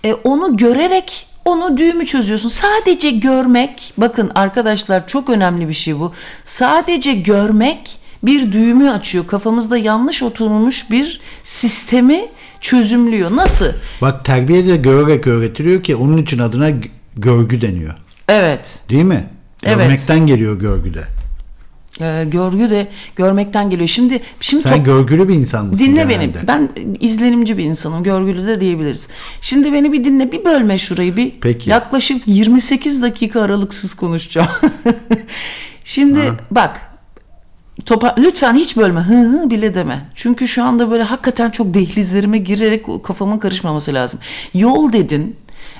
e, 0.05 0.13
onu 0.15 0.57
görerek 0.57 1.27
onu 1.45 1.77
düğümü 1.77 2.07
çözüyorsun. 2.07 2.49
Sadece 2.49 3.11
görmek 3.11 3.93
bakın 3.97 4.31
arkadaşlar 4.35 5.07
çok 5.07 5.31
önemli 5.31 5.69
bir 5.69 5.73
şey 5.73 5.99
bu. 5.99 6.13
Sadece 6.45 7.15
görmek 7.15 7.99
bir 8.23 8.53
düğümü 8.53 8.91
açıyor. 8.91 9.27
Kafamızda 9.27 9.77
yanlış 9.79 10.23
oturmuş 10.23 10.91
bir 10.91 11.21
sistemi 11.43 12.25
çözümlüyor. 12.61 13.37
Nasıl? 13.37 13.67
Bak 14.03 14.25
terbiye 14.25 14.67
de 14.67 14.77
görerek 14.77 15.27
öğretiliyor 15.27 15.83
ki 15.83 15.97
onun 15.97 16.19
için 16.19 16.39
adına 16.39 16.71
görgü 17.17 17.61
deniyor. 17.61 17.95
Evet. 18.29 18.79
Değil 18.89 19.05
mi? 19.05 19.27
Evet. 19.65 19.79
Görmekten 19.79 20.27
geliyor 20.27 20.59
görgüde. 20.61 21.05
Ee, 22.01 22.25
görgü 22.31 22.71
de 22.71 22.89
görmekten 23.17 23.71
geliyor. 23.71 23.89
Şimdi 23.89 24.21
şimdi 24.41 24.63
Sen 24.63 24.85
görgülü 24.85 25.29
bir 25.29 25.35
insan 25.35 25.67
mısın 25.67 25.85
dinle 25.85 26.05
genelde? 26.05 26.35
beni. 26.35 26.47
Ben 26.49 26.69
izlenimci 27.01 27.59
bir 27.59 27.65
insanım. 27.65 28.03
Görgülü 28.03 28.47
de 28.47 28.61
diyebiliriz. 28.61 29.09
Şimdi 29.41 29.73
beni 29.73 29.93
bir 29.93 30.05
dinle. 30.05 30.33
Bir 30.33 30.45
bölme 30.45 30.79
şurayı 30.79 31.17
bir. 31.17 31.33
Peki. 31.41 31.71
Yaklaşık 31.71 32.23
28 32.27 33.03
dakika 33.03 33.41
aralıksız 33.41 33.95
konuşacağım. 33.95 34.49
Şimdi 35.85 36.33
bak 36.51 36.81
topa 37.87 38.15
lütfen 38.19 38.55
hiç 38.55 38.77
bölme. 38.77 39.01
Hı 39.01 39.21
hı 39.21 39.51
bile 39.51 39.75
deme. 39.75 40.11
Çünkü 40.15 40.49
şu 40.49 40.65
anda 40.65 40.91
böyle 40.91 41.03
hakikaten 41.03 41.51
çok 41.51 41.75
dehlizlerime 41.75 42.39
girerek 42.39 42.87
kafamın 43.05 43.39
karışmaması 43.39 43.95
lazım. 43.95 44.21
Yol 44.55 44.93
dedin. 44.93 45.37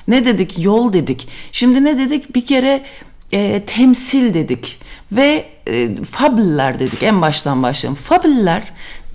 Ne 0.07 0.25
dedik? 0.25 0.59
Yol 0.59 0.93
dedik. 0.93 1.27
Şimdi 1.51 1.83
ne 1.83 1.97
dedik? 1.97 2.35
Bir 2.35 2.45
kere 2.45 2.83
e, 3.33 3.63
temsil 3.65 4.33
dedik 4.33 4.77
ve 5.11 5.45
e, 5.67 6.03
fabiller 6.03 6.79
dedik. 6.79 7.03
En 7.03 7.21
baştan 7.21 7.63
başlayalım. 7.63 8.01
Fabiller 8.01 8.63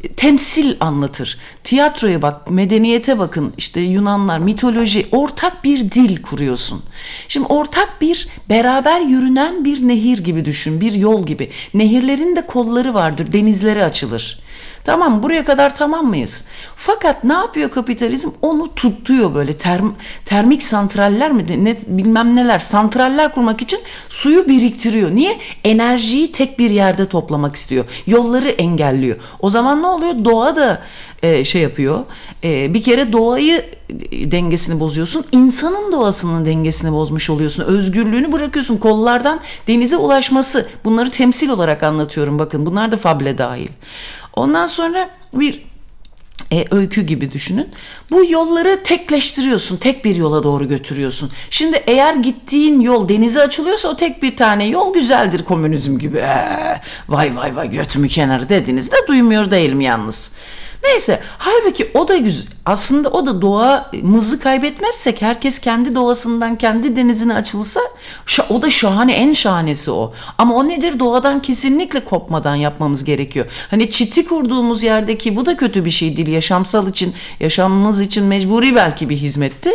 e, 0.02 0.08
temsil 0.08 0.76
anlatır. 0.80 1.38
Tiyatroya 1.64 2.22
bak, 2.22 2.50
medeniyete 2.50 3.18
bakın. 3.18 3.52
İşte 3.58 3.80
Yunanlar, 3.80 4.38
mitoloji, 4.38 5.06
ortak 5.12 5.64
bir 5.64 5.90
dil 5.90 6.22
kuruyorsun. 6.22 6.82
Şimdi 7.28 7.46
ortak 7.46 8.00
bir 8.00 8.28
beraber 8.48 9.00
yürünen 9.00 9.64
bir 9.64 9.88
nehir 9.88 10.18
gibi 10.18 10.44
düşün, 10.44 10.80
bir 10.80 10.92
yol 10.92 11.26
gibi. 11.26 11.50
Nehirlerin 11.74 12.36
de 12.36 12.46
kolları 12.46 12.94
vardır, 12.94 13.32
denizlere 13.32 13.84
açılır. 13.84 14.45
Tamam 14.86 15.22
buraya 15.22 15.44
kadar 15.44 15.76
tamam 15.76 16.06
mıyız? 16.06 16.44
Fakat 16.76 17.24
ne 17.24 17.32
yapıyor 17.32 17.70
kapitalizm? 17.70 18.30
Onu 18.42 18.74
tutuyor 18.74 19.34
böyle 19.34 19.52
term, 19.52 19.90
termik 20.24 20.62
santraller 20.62 21.32
mi 21.32 21.64
ne 21.64 21.76
bilmem 21.86 22.36
neler 22.36 22.58
santraller 22.58 23.34
kurmak 23.34 23.62
için 23.62 23.78
suyu 24.08 24.48
biriktiriyor. 24.48 25.10
Niye? 25.10 25.38
Enerjiyi 25.64 26.32
tek 26.32 26.58
bir 26.58 26.70
yerde 26.70 27.06
toplamak 27.06 27.56
istiyor. 27.56 27.84
Yolları 28.06 28.48
engelliyor. 28.48 29.16
O 29.40 29.50
zaman 29.50 29.82
ne 29.82 29.86
oluyor? 29.86 30.24
Doğa 30.24 30.56
da 30.56 30.82
e, 31.22 31.44
şey 31.44 31.62
yapıyor. 31.62 32.04
E, 32.44 32.74
bir 32.74 32.82
kere 32.82 33.12
doğayı 33.12 33.64
e, 34.12 34.30
dengesini 34.30 34.80
bozuyorsun. 34.80 35.24
İnsanın 35.32 35.92
doğasının 35.92 36.46
dengesini 36.46 36.92
bozmuş 36.92 37.30
oluyorsun. 37.30 37.62
Özgürlüğünü 37.62 38.32
bırakıyorsun. 38.32 38.76
Kollardan 38.76 39.40
denize 39.66 39.96
ulaşması. 39.96 40.68
Bunları 40.84 41.10
temsil 41.10 41.48
olarak 41.48 41.82
anlatıyorum. 41.82 42.38
Bakın 42.38 42.66
bunlar 42.66 42.92
da 42.92 42.96
fable 42.96 43.38
dahil. 43.38 43.68
Ondan 44.36 44.66
sonra 44.66 45.10
bir 45.34 45.62
e, 46.52 46.64
öykü 46.70 47.02
gibi 47.02 47.32
düşünün. 47.32 47.68
Bu 48.10 48.24
yolları 48.30 48.82
tekleştiriyorsun. 48.82 49.76
Tek 49.76 50.04
bir 50.04 50.16
yola 50.16 50.42
doğru 50.42 50.68
götürüyorsun. 50.68 51.30
Şimdi 51.50 51.82
eğer 51.86 52.14
gittiğin 52.14 52.80
yol 52.80 53.08
denize 53.08 53.42
açılıyorsa 53.42 53.88
o 53.88 53.96
tek 53.96 54.22
bir 54.22 54.36
tane 54.36 54.66
yol 54.66 54.94
güzeldir 54.94 55.44
komünizm 55.44 55.98
gibi. 55.98 56.18
Ee, 56.18 56.80
vay 57.08 57.36
vay 57.36 57.56
vay 57.56 57.70
götümü 57.70 58.08
kenarı 58.08 58.48
dediğinizde 58.48 58.96
duymuyor 59.08 59.50
değilim 59.50 59.80
yalnız. 59.80 60.32
Neyse 60.82 61.20
halbuki 61.38 61.90
o 61.94 62.08
da 62.08 62.16
güzel. 62.16 62.46
Aslında 62.66 63.08
o 63.08 63.26
da 63.26 63.42
doğamızı 63.42 64.40
kaybetmezsek 64.40 65.22
herkes 65.22 65.58
kendi 65.58 65.94
doğasından 65.94 66.56
kendi 66.56 66.96
denizine 66.96 67.34
açılsa 67.34 67.80
o 68.50 68.62
da 68.62 68.70
şahane 68.70 69.12
en 69.12 69.32
şahanesi 69.32 69.90
o. 69.90 70.12
Ama 70.38 70.54
o 70.54 70.68
nedir 70.68 70.98
doğadan 70.98 71.42
kesinlikle 71.42 72.00
kopmadan 72.04 72.54
yapmamız 72.54 73.04
gerekiyor. 73.04 73.46
Hani 73.70 73.90
çiti 73.90 74.24
kurduğumuz 74.24 74.82
yerdeki 74.82 75.36
bu 75.36 75.46
da 75.46 75.56
kötü 75.56 75.84
bir 75.84 75.90
şey 75.90 76.16
değil. 76.16 76.28
Yaşamsal 76.28 76.88
için 76.88 77.14
yaşamımız 77.40 78.00
için 78.00 78.24
mecburi 78.24 78.74
belki 78.74 79.08
bir 79.08 79.16
hizmetti. 79.16 79.70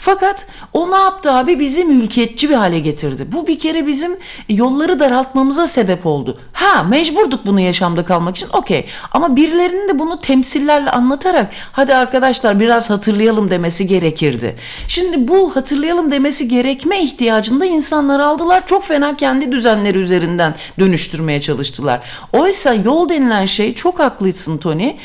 Fakat 0.00 0.46
o 0.72 0.90
ne 0.90 0.96
yaptı 0.96 1.32
abi? 1.32 1.58
Bizi 1.58 1.84
mülkiyetçi 1.84 2.50
bir 2.50 2.54
hale 2.54 2.78
getirdi. 2.78 3.26
Bu 3.32 3.46
bir 3.46 3.58
kere 3.58 3.86
bizim 3.86 4.16
yolları 4.48 5.00
daraltmamıza 5.00 5.66
sebep 5.66 6.06
oldu. 6.06 6.38
Ha 6.52 6.82
mecburduk 6.82 7.46
bunu 7.46 7.60
yaşamda 7.60 8.04
kalmak 8.04 8.36
için 8.36 8.48
okey. 8.52 8.86
Ama 9.12 9.36
birilerinin 9.36 9.88
de 9.88 9.98
bunu 9.98 10.18
temsillerle 10.18 10.90
anlatarak 10.90 11.50
hadi 11.72 11.94
arkadaşlar 11.94 12.60
biraz 12.60 12.90
hatırlayalım 12.90 13.50
demesi 13.50 13.86
gerekirdi. 13.86 14.56
Şimdi 14.88 15.28
bu 15.28 15.56
hatırlayalım 15.56 16.10
demesi 16.10 16.48
gerekme 16.48 17.02
ihtiyacında 17.02 17.64
insanlar 17.64 18.20
aldılar. 18.20 18.66
Çok 18.66 18.84
fena 18.84 19.14
kendi 19.14 19.52
düzenleri 19.52 19.98
üzerinden 19.98 20.54
dönüştürmeye 20.78 21.40
çalıştılar. 21.40 22.00
Oysa 22.32 22.74
yol 22.74 23.08
denilen 23.08 23.44
şey 23.44 23.74
çok 23.74 23.98
haklısın 23.98 24.58
Tony. 24.58 24.96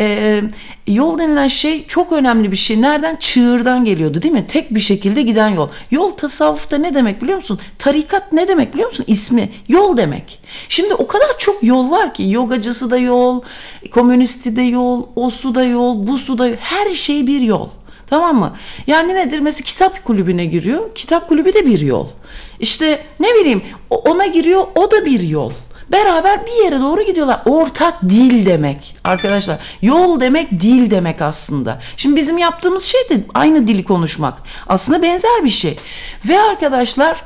Ee, 0.00 0.42
yol 0.86 1.18
denilen 1.18 1.48
şey 1.48 1.86
çok 1.86 2.12
önemli 2.12 2.52
bir 2.52 2.56
şey. 2.56 2.82
Nereden? 2.82 3.16
Çığırdan 3.16 3.84
geliyordu 3.84 4.22
değil 4.22 4.34
mi? 4.34 4.46
Tek 4.46 4.74
bir 4.74 4.80
şekilde 4.80 5.22
giden 5.22 5.48
yol. 5.48 5.68
Yol 5.90 6.10
tasavvufta 6.10 6.78
ne 6.78 6.94
demek 6.94 7.22
biliyor 7.22 7.38
musun? 7.38 7.60
Tarikat 7.78 8.32
ne 8.32 8.48
demek 8.48 8.74
biliyor 8.74 8.88
musun? 8.88 9.04
İsmi 9.08 9.50
yol 9.68 9.96
demek. 9.96 10.38
Şimdi 10.68 10.94
o 10.94 11.06
kadar 11.06 11.38
çok 11.38 11.62
yol 11.62 11.90
var 11.90 12.14
ki 12.14 12.22
yogacısı 12.30 12.90
da 12.90 12.96
yol, 12.98 13.42
komünisti 13.90 14.56
de 14.56 14.62
yol, 14.62 15.06
o 15.16 15.30
su 15.30 15.54
da 15.54 15.64
yol, 15.64 16.06
bu 16.06 16.18
su 16.18 16.38
da 16.38 16.48
yol. 16.48 16.56
Her 16.56 16.92
şey 16.92 17.26
bir 17.26 17.40
yol. 17.40 17.68
Tamam 18.06 18.38
mı? 18.38 18.56
Yani 18.86 19.14
nedir? 19.14 19.38
Mesela 19.38 19.64
kitap 19.64 20.04
kulübüne 20.04 20.44
giriyor. 20.46 20.94
Kitap 20.94 21.28
kulübü 21.28 21.54
de 21.54 21.66
bir 21.66 21.80
yol. 21.80 22.06
İşte 22.60 23.02
ne 23.20 23.34
bileyim 23.34 23.62
ona 23.90 24.26
giriyor 24.26 24.64
o 24.74 24.90
da 24.90 25.04
bir 25.04 25.20
yol. 25.20 25.52
Beraber 25.92 26.46
bir 26.46 26.64
yere 26.64 26.80
doğru 26.80 27.02
gidiyorlar. 27.02 27.42
Ortak 27.44 28.02
dil 28.02 28.46
demek. 28.46 28.96
Arkadaşlar 29.04 29.58
yol 29.82 30.20
demek 30.20 30.50
dil 30.50 30.90
demek 30.90 31.22
aslında. 31.22 31.80
Şimdi 31.96 32.16
bizim 32.16 32.38
yaptığımız 32.38 32.82
şey 32.82 33.00
de 33.10 33.24
aynı 33.34 33.66
dili 33.66 33.84
konuşmak. 33.84 34.34
Aslında 34.66 35.02
benzer 35.02 35.44
bir 35.44 35.50
şey. 35.50 35.76
Ve 36.28 36.40
arkadaşlar 36.40 37.22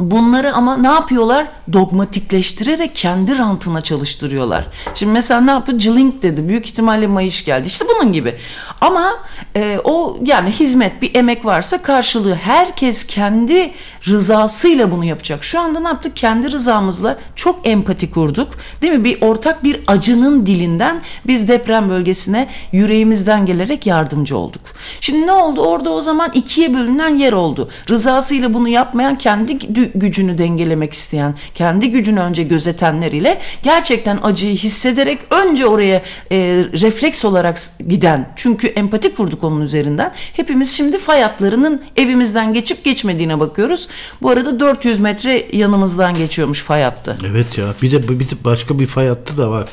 Bunları 0.00 0.52
ama 0.52 0.76
ne 0.76 0.86
yapıyorlar? 0.86 1.46
Dogmatikleştirerek 1.72 2.96
kendi 2.96 3.38
rantına 3.38 3.80
çalıştırıyorlar. 3.80 4.66
Şimdi 4.94 5.12
mesela 5.12 5.40
ne 5.40 5.50
yapıyor? 5.50 5.78
Cılink 5.78 6.22
dedi. 6.22 6.48
Büyük 6.48 6.66
ihtimalle 6.66 7.06
Mayış 7.06 7.44
geldi. 7.44 7.66
İşte 7.66 7.84
bunun 7.88 8.12
gibi. 8.12 8.36
Ama 8.80 9.12
e, 9.56 9.78
o 9.84 10.18
yani 10.24 10.50
hizmet 10.50 11.02
bir 11.02 11.14
emek 11.14 11.44
varsa 11.44 11.82
karşılığı 11.82 12.34
herkes 12.34 13.06
kendi 13.06 13.72
rızasıyla 14.08 14.90
bunu 14.90 15.04
yapacak. 15.04 15.44
Şu 15.44 15.60
anda 15.60 15.80
ne 15.80 15.88
yaptık? 15.88 16.16
Kendi 16.16 16.52
rızamızla 16.52 17.18
çok 17.36 17.68
empati 17.68 18.10
kurduk. 18.10 18.48
Değil 18.82 18.92
mi? 18.92 19.04
Bir 19.04 19.22
ortak 19.22 19.64
bir 19.64 19.80
acının 19.86 20.46
dilinden 20.46 21.02
biz 21.26 21.48
deprem 21.48 21.88
bölgesine 21.88 22.48
yüreğimizden 22.72 23.46
gelerek 23.46 23.86
yardımcı 23.86 24.36
olduk. 24.36 24.62
Şimdi 25.00 25.26
ne 25.26 25.32
oldu? 25.32 25.60
Orada 25.60 25.90
o 25.90 26.00
zaman 26.00 26.30
ikiye 26.34 26.74
bölünen 26.74 27.16
yer 27.16 27.32
oldu. 27.32 27.70
Rızasıyla 27.90 28.54
bunu 28.54 28.68
yapmayan 28.68 29.18
kendi 29.18 29.58
gücünü 29.94 30.38
dengelemek 30.38 30.92
isteyen, 30.92 31.34
kendi 31.54 31.90
gücünü 31.90 32.20
önce 32.20 32.42
gözetenler 32.42 33.12
ile 33.12 33.40
gerçekten 33.62 34.18
acıyı 34.22 34.54
hissederek 34.54 35.18
önce 35.30 35.66
oraya 35.66 36.02
e, 36.32 36.36
refleks 36.80 37.24
olarak 37.24 37.58
giden. 37.88 38.32
Çünkü 38.36 38.66
empati 38.66 39.14
kurduk 39.14 39.44
onun 39.44 39.60
üzerinden. 39.60 40.12
Hepimiz 40.32 40.76
şimdi 40.76 40.98
fay 40.98 41.22
hatlarının 41.22 41.82
evimizden 41.96 42.52
geçip 42.54 42.84
geçmediğine 42.84 43.40
bakıyoruz. 43.40 43.88
Bu 44.22 44.30
arada 44.30 44.60
400 44.60 45.00
metre 45.00 45.46
yanımızdan 45.52 46.14
geçiyormuş 46.14 46.62
fay 46.62 46.82
hattı. 46.82 47.16
Evet 47.30 47.58
ya. 47.58 47.74
Bir 47.82 47.92
de 47.92 48.08
bir 48.08 48.28
başka 48.44 48.78
bir 48.78 48.86
fay 48.86 49.08
hattı 49.08 49.38
da 49.38 49.50
var. 49.50 49.68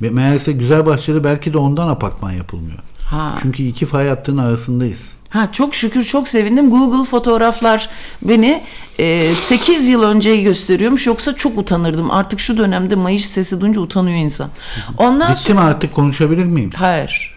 Meğerse 0.00 0.52
güzel 0.52 0.86
bahçede 0.86 1.24
belki 1.24 1.52
de 1.52 1.58
ondan 1.58 1.88
apartman 1.88 2.32
yapılmıyor. 2.32 2.78
Ha. 3.02 3.38
Çünkü 3.42 3.62
iki 3.62 3.86
fay 3.86 4.08
hattının 4.08 4.42
arasındayız. 4.42 5.15
Ha 5.30 5.48
çok 5.52 5.74
şükür 5.74 6.02
çok 6.02 6.28
sevindim. 6.28 6.70
Google 6.70 7.04
fotoğraflar 7.04 7.88
beni 8.22 8.62
e, 8.98 9.34
8 9.34 9.88
yıl 9.88 10.02
önceyi 10.02 10.42
gösteriyormuş. 10.44 11.06
Yoksa 11.06 11.34
çok 11.36 11.58
utanırdım. 11.58 12.10
Artık 12.10 12.40
şu 12.40 12.58
dönemde 12.58 12.94
mayış 12.94 13.26
sesi 13.26 13.60
duyunca 13.60 13.80
utanıyor 13.80 14.18
insan. 14.18 14.50
Ondan 14.98 15.30
Bitti 15.30 15.42
sonra... 15.42 15.60
mi 15.60 15.66
artık 15.66 15.94
konuşabilir 15.94 16.44
miyim? 16.44 16.70
Hayır. 16.76 17.34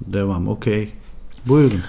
Devam 0.00 0.48
okey. 0.48 0.92
Buyurun. 1.46 1.82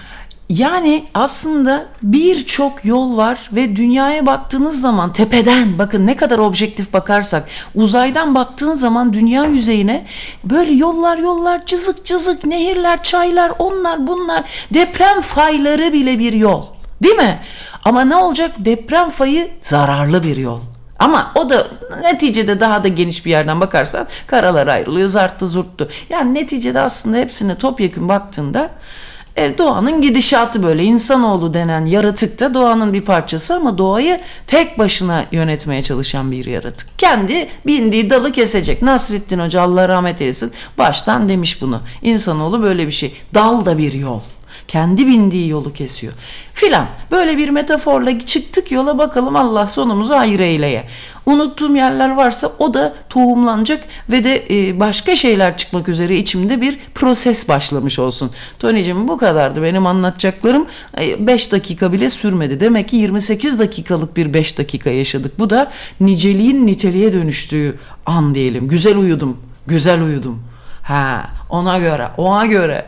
Yani 0.49 1.05
aslında 1.13 1.85
birçok 2.01 2.85
yol 2.85 3.17
var 3.17 3.49
ve 3.53 3.75
dünyaya 3.75 4.25
baktığınız 4.25 4.81
zaman 4.81 5.13
tepeden 5.13 5.77
bakın 5.77 6.07
ne 6.07 6.15
kadar 6.15 6.39
objektif 6.39 6.93
bakarsak 6.93 7.49
uzaydan 7.75 8.35
baktığın 8.35 8.73
zaman 8.73 9.13
dünya 9.13 9.45
yüzeyine 9.45 10.05
böyle 10.43 10.71
yollar 10.71 11.17
yollar 11.17 11.65
cızık 11.65 12.05
cızık 12.05 12.45
nehirler 12.45 13.03
çaylar 13.03 13.51
onlar 13.59 14.07
bunlar 14.07 14.43
deprem 14.73 15.21
fayları 15.21 15.93
bile 15.93 16.19
bir 16.19 16.33
yol 16.33 16.65
değil 17.03 17.15
mi? 17.15 17.39
Ama 17.85 18.01
ne 18.01 18.15
olacak 18.15 18.51
deprem 18.57 19.09
fayı 19.09 19.51
zararlı 19.61 20.23
bir 20.23 20.37
yol. 20.37 20.59
Ama 20.99 21.31
o 21.35 21.49
da 21.49 21.67
neticede 22.03 22.59
daha 22.59 22.83
da 22.83 22.87
geniş 22.87 23.25
bir 23.25 23.31
yerden 23.31 23.61
bakarsan 23.61 24.07
karalar 24.27 24.67
ayrılıyor 24.67 25.09
zarttı 25.09 25.47
zurttu. 25.47 25.89
Yani 26.09 26.33
neticede 26.33 26.79
aslında 26.79 27.17
hepsine 27.17 27.55
topyekun 27.55 28.09
baktığında 28.09 28.69
e, 29.35 29.57
doğanın 29.57 30.01
gidişatı 30.01 30.63
böyle. 30.63 30.83
İnsanoğlu 30.83 31.53
denen 31.53 31.85
yaratık 31.85 32.39
da 32.39 32.53
doğanın 32.53 32.93
bir 32.93 33.01
parçası 33.01 33.55
ama 33.55 33.77
doğayı 33.77 34.19
tek 34.47 34.79
başına 34.79 35.25
yönetmeye 35.31 35.83
çalışan 35.83 36.31
bir 36.31 36.45
yaratık. 36.45 36.99
Kendi 36.99 37.47
bindiği 37.65 38.09
dalı 38.09 38.31
kesecek. 38.31 38.81
Nasrettin 38.81 39.39
Hoca 39.39 39.61
Allah 39.61 39.87
rahmet 39.87 40.21
eylesin 40.21 40.51
baştan 40.77 41.29
demiş 41.29 41.61
bunu. 41.61 41.81
İnsanoğlu 42.01 42.61
böyle 42.61 42.87
bir 42.87 42.91
şey. 42.91 43.13
Dal 43.33 43.65
da 43.65 43.77
bir 43.77 43.93
yol 43.93 44.19
kendi 44.69 45.07
bindiği 45.07 45.49
yolu 45.49 45.73
kesiyor 45.73 46.13
filan. 46.53 46.85
Böyle 47.11 47.37
bir 47.37 47.49
metaforla 47.49 48.19
çıktık 48.19 48.71
yola 48.71 48.97
bakalım 48.97 49.35
Allah 49.35 49.67
sonumuzu 49.67 50.13
hayır 50.13 50.39
eyleye. 50.39 50.87
Unuttuğum 51.25 51.75
yerler 51.75 52.09
varsa 52.15 52.51
o 52.59 52.73
da 52.73 52.95
tohumlanacak 53.09 53.83
ve 54.11 54.23
de 54.23 54.45
e, 54.49 54.79
başka 54.79 55.15
şeyler 55.15 55.57
çıkmak 55.57 55.89
üzere 55.89 56.17
içimde 56.17 56.61
bir 56.61 56.79
proses 56.95 57.49
başlamış 57.49 57.99
olsun. 57.99 58.31
Tony'cim 58.59 59.07
bu 59.07 59.17
kadardı 59.17 59.63
benim 59.63 59.85
anlatacaklarım. 59.85 60.67
5 61.19 61.47
e, 61.47 61.51
dakika 61.51 61.93
bile 61.93 62.09
sürmedi. 62.09 62.59
Demek 62.59 62.89
ki 62.89 62.95
28 62.95 63.59
dakikalık 63.59 64.17
bir 64.17 64.33
5 64.33 64.57
dakika 64.57 64.89
yaşadık. 64.89 65.39
Bu 65.39 65.49
da 65.49 65.71
niceliğin 65.99 66.67
niteliğe 66.67 67.13
dönüştüğü 67.13 67.79
an 68.05 68.35
diyelim. 68.35 68.67
Güzel 68.67 68.97
uyudum. 68.97 69.37
Güzel 69.67 70.01
uyudum. 70.01 70.43
Ha, 70.81 71.29
ona 71.49 71.79
göre, 71.79 72.07
ona 72.17 72.45
göre. 72.45 72.85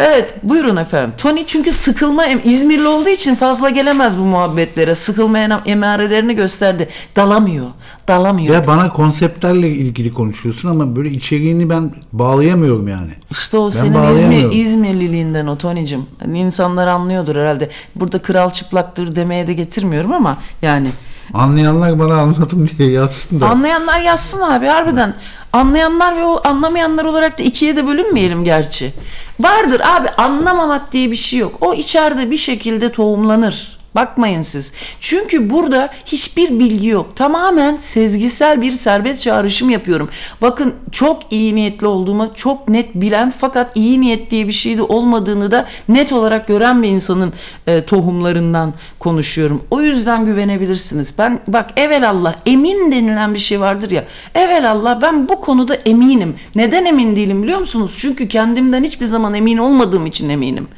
Evet 0.00 0.34
buyurun 0.42 0.76
efendim. 0.76 1.14
Tony 1.18 1.46
çünkü 1.46 1.72
sıkılma 1.72 2.26
İzmirli 2.26 2.86
olduğu 2.86 3.08
için 3.08 3.34
fazla 3.34 3.70
gelemez 3.70 4.18
bu 4.18 4.22
muhabbetlere. 4.22 4.94
Sıkılma 4.94 5.38
emarelerini 5.38 6.34
gösterdi. 6.34 6.88
Dalamıyor. 7.16 7.66
Dalamıyor. 8.08 8.54
Ya 8.54 8.66
bana 8.66 8.92
konseptlerle 8.92 9.68
ilgili 9.68 10.12
konuşuyorsun 10.12 10.68
ama 10.68 10.96
böyle 10.96 11.10
içeriğini 11.10 11.70
ben 11.70 11.92
bağlayamıyorum 12.12 12.88
yani. 12.88 13.10
İşte 13.30 13.56
o 13.56 13.64
ben 13.66 13.70
senin 13.70 14.14
İzmir, 14.14 14.52
İzmirliliğinden 14.52 15.46
o 15.46 15.58
Tony'cim. 15.58 16.06
Yani 16.20 16.38
insanlar 16.38 16.86
anlıyordur 16.86 17.36
herhalde. 17.36 17.70
Burada 17.94 18.18
kral 18.18 18.50
çıplaktır 18.50 19.16
demeye 19.16 19.46
de 19.46 19.52
getirmiyorum 19.52 20.12
ama 20.12 20.38
yani. 20.62 20.88
Anlayanlar 21.34 21.98
bana 21.98 22.14
anladım 22.14 22.70
diye 22.78 22.90
yazsın 22.90 23.40
da. 23.40 23.46
Anlayanlar 23.48 24.00
yazsın 24.00 24.40
abi 24.40 24.66
harbiden. 24.66 25.14
Anlayanlar 25.52 26.16
ve 26.16 26.24
o 26.24 26.48
anlamayanlar 26.48 27.04
olarak 27.04 27.38
da 27.38 27.42
ikiye 27.42 27.76
de 27.76 27.86
bölünmeyelim 27.86 28.44
gerçi. 28.44 28.92
Vardır 29.40 29.80
abi 29.80 30.08
anlamamak 30.08 30.92
diye 30.92 31.10
bir 31.10 31.16
şey 31.16 31.38
yok. 31.38 31.56
O 31.60 31.74
içeride 31.74 32.30
bir 32.30 32.36
şekilde 32.36 32.92
tohumlanır. 32.92 33.73
Bakmayın 33.94 34.42
siz. 34.42 34.74
Çünkü 35.00 35.50
burada 35.50 35.90
hiçbir 36.06 36.58
bilgi 36.58 36.88
yok. 36.88 37.16
Tamamen 37.16 37.76
sezgisel 37.76 38.62
bir 38.62 38.72
serbest 38.72 39.22
çağrışım 39.22 39.70
yapıyorum. 39.70 40.08
Bakın 40.42 40.74
çok 40.92 41.22
iyi 41.30 41.54
niyetli 41.54 41.86
olduğumu 41.86 42.30
çok 42.34 42.68
net 42.68 42.94
bilen 42.94 43.32
fakat 43.38 43.76
iyi 43.76 44.00
niyet 44.00 44.30
diye 44.30 44.46
bir 44.46 44.52
şey 44.52 44.78
de 44.78 44.82
olmadığını 44.82 45.50
da 45.50 45.66
net 45.88 46.12
olarak 46.12 46.46
gören 46.46 46.82
bir 46.82 46.88
insanın 46.88 47.32
e, 47.66 47.84
tohumlarından 47.84 48.74
konuşuyorum. 48.98 49.62
O 49.70 49.80
yüzden 49.80 50.24
güvenebilirsiniz. 50.24 51.14
Ben 51.18 51.40
bak 51.46 51.70
evelallah 51.76 52.34
emin 52.46 52.92
denilen 52.92 53.34
bir 53.34 53.38
şey 53.38 53.60
vardır 53.60 53.90
ya. 53.90 54.04
Evelallah 54.34 55.00
ben 55.02 55.28
bu 55.28 55.40
konuda 55.40 55.74
eminim. 55.74 56.34
Neden 56.54 56.84
emin 56.84 57.16
değilim 57.16 57.42
biliyor 57.42 57.58
musunuz? 57.58 57.96
Çünkü 57.98 58.28
kendimden 58.28 58.82
hiçbir 58.82 59.06
zaman 59.06 59.34
emin 59.34 59.58
olmadığım 59.58 60.06
için 60.06 60.28
eminim. 60.28 60.68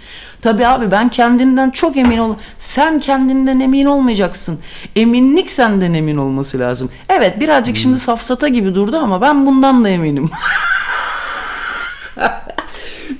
Tabi 0.42 0.66
abi 0.66 0.90
ben 0.90 1.08
kendinden 1.08 1.70
çok 1.70 1.96
emin 1.96 2.18
ol. 2.18 2.34
Sen 2.58 2.98
kendinden 2.98 3.60
emin 3.60 3.86
olmayacaksın. 3.86 4.58
Eminlik 4.96 5.50
senden 5.50 5.94
emin 5.94 6.16
olması 6.16 6.58
lazım. 6.58 6.90
Evet 7.08 7.40
birazcık 7.40 7.76
hmm. 7.76 7.82
şimdi 7.82 7.98
safsata 7.98 8.48
gibi 8.48 8.74
durdu 8.74 8.96
ama 8.96 9.20
ben 9.20 9.46
bundan 9.46 9.84
da 9.84 9.88
eminim. 9.88 10.30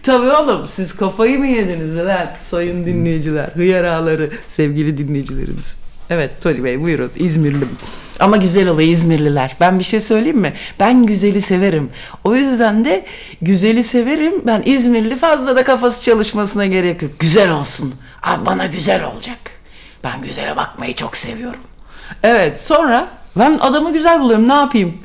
Tabii 0.03 0.31
oğlum 0.31 0.67
siz 0.69 0.97
kafayı 0.97 1.39
mı 1.39 1.47
yediniz 1.47 1.97
lan 1.97 2.27
sayın 2.41 2.87
dinleyiciler, 2.87 3.49
hıyar 3.55 3.85
ağaları, 3.85 4.31
sevgili 4.47 4.99
dinleyicilerimiz. 4.99 5.86
Evet 6.11 6.43
Tony 6.43 6.65
Bey 6.65 6.83
buyurun 6.83 7.11
İzmirli. 7.17 7.65
Ama 8.21 8.37
güzel 8.37 8.69
oluyor 8.69 8.89
İzmirliler. 8.91 9.57
Ben 9.61 9.79
bir 9.79 9.85
şey 9.85 10.01
söyleyeyim 10.01 10.39
mi? 10.39 10.53
Ben 10.81 11.07
güzeli 11.07 11.41
severim. 11.41 11.91
O 12.25 12.35
yüzden 12.35 12.85
de 12.85 13.05
güzeli 13.43 13.83
severim. 13.83 14.35
Ben 14.47 14.63
İzmirli 14.67 15.17
fazla 15.17 15.57
da 15.57 15.65
kafası 15.65 16.03
çalışmasına 16.05 16.67
gerek 16.67 17.03
yok. 17.03 17.13
Güzel 17.19 17.51
olsun. 17.51 17.95
Abi 18.23 18.47
bana 18.47 18.67
güzel 18.67 19.05
olacak. 19.05 19.39
Ben 20.05 20.23
güzele 20.23 20.57
bakmayı 20.57 20.95
çok 20.95 21.17
seviyorum. 21.17 21.61
Evet 22.23 22.61
sonra 22.61 23.09
ben 23.37 23.59
adamı 23.61 23.93
güzel 23.93 24.21
buluyorum 24.21 24.49
ne 24.49 24.53
yapayım? 24.55 24.99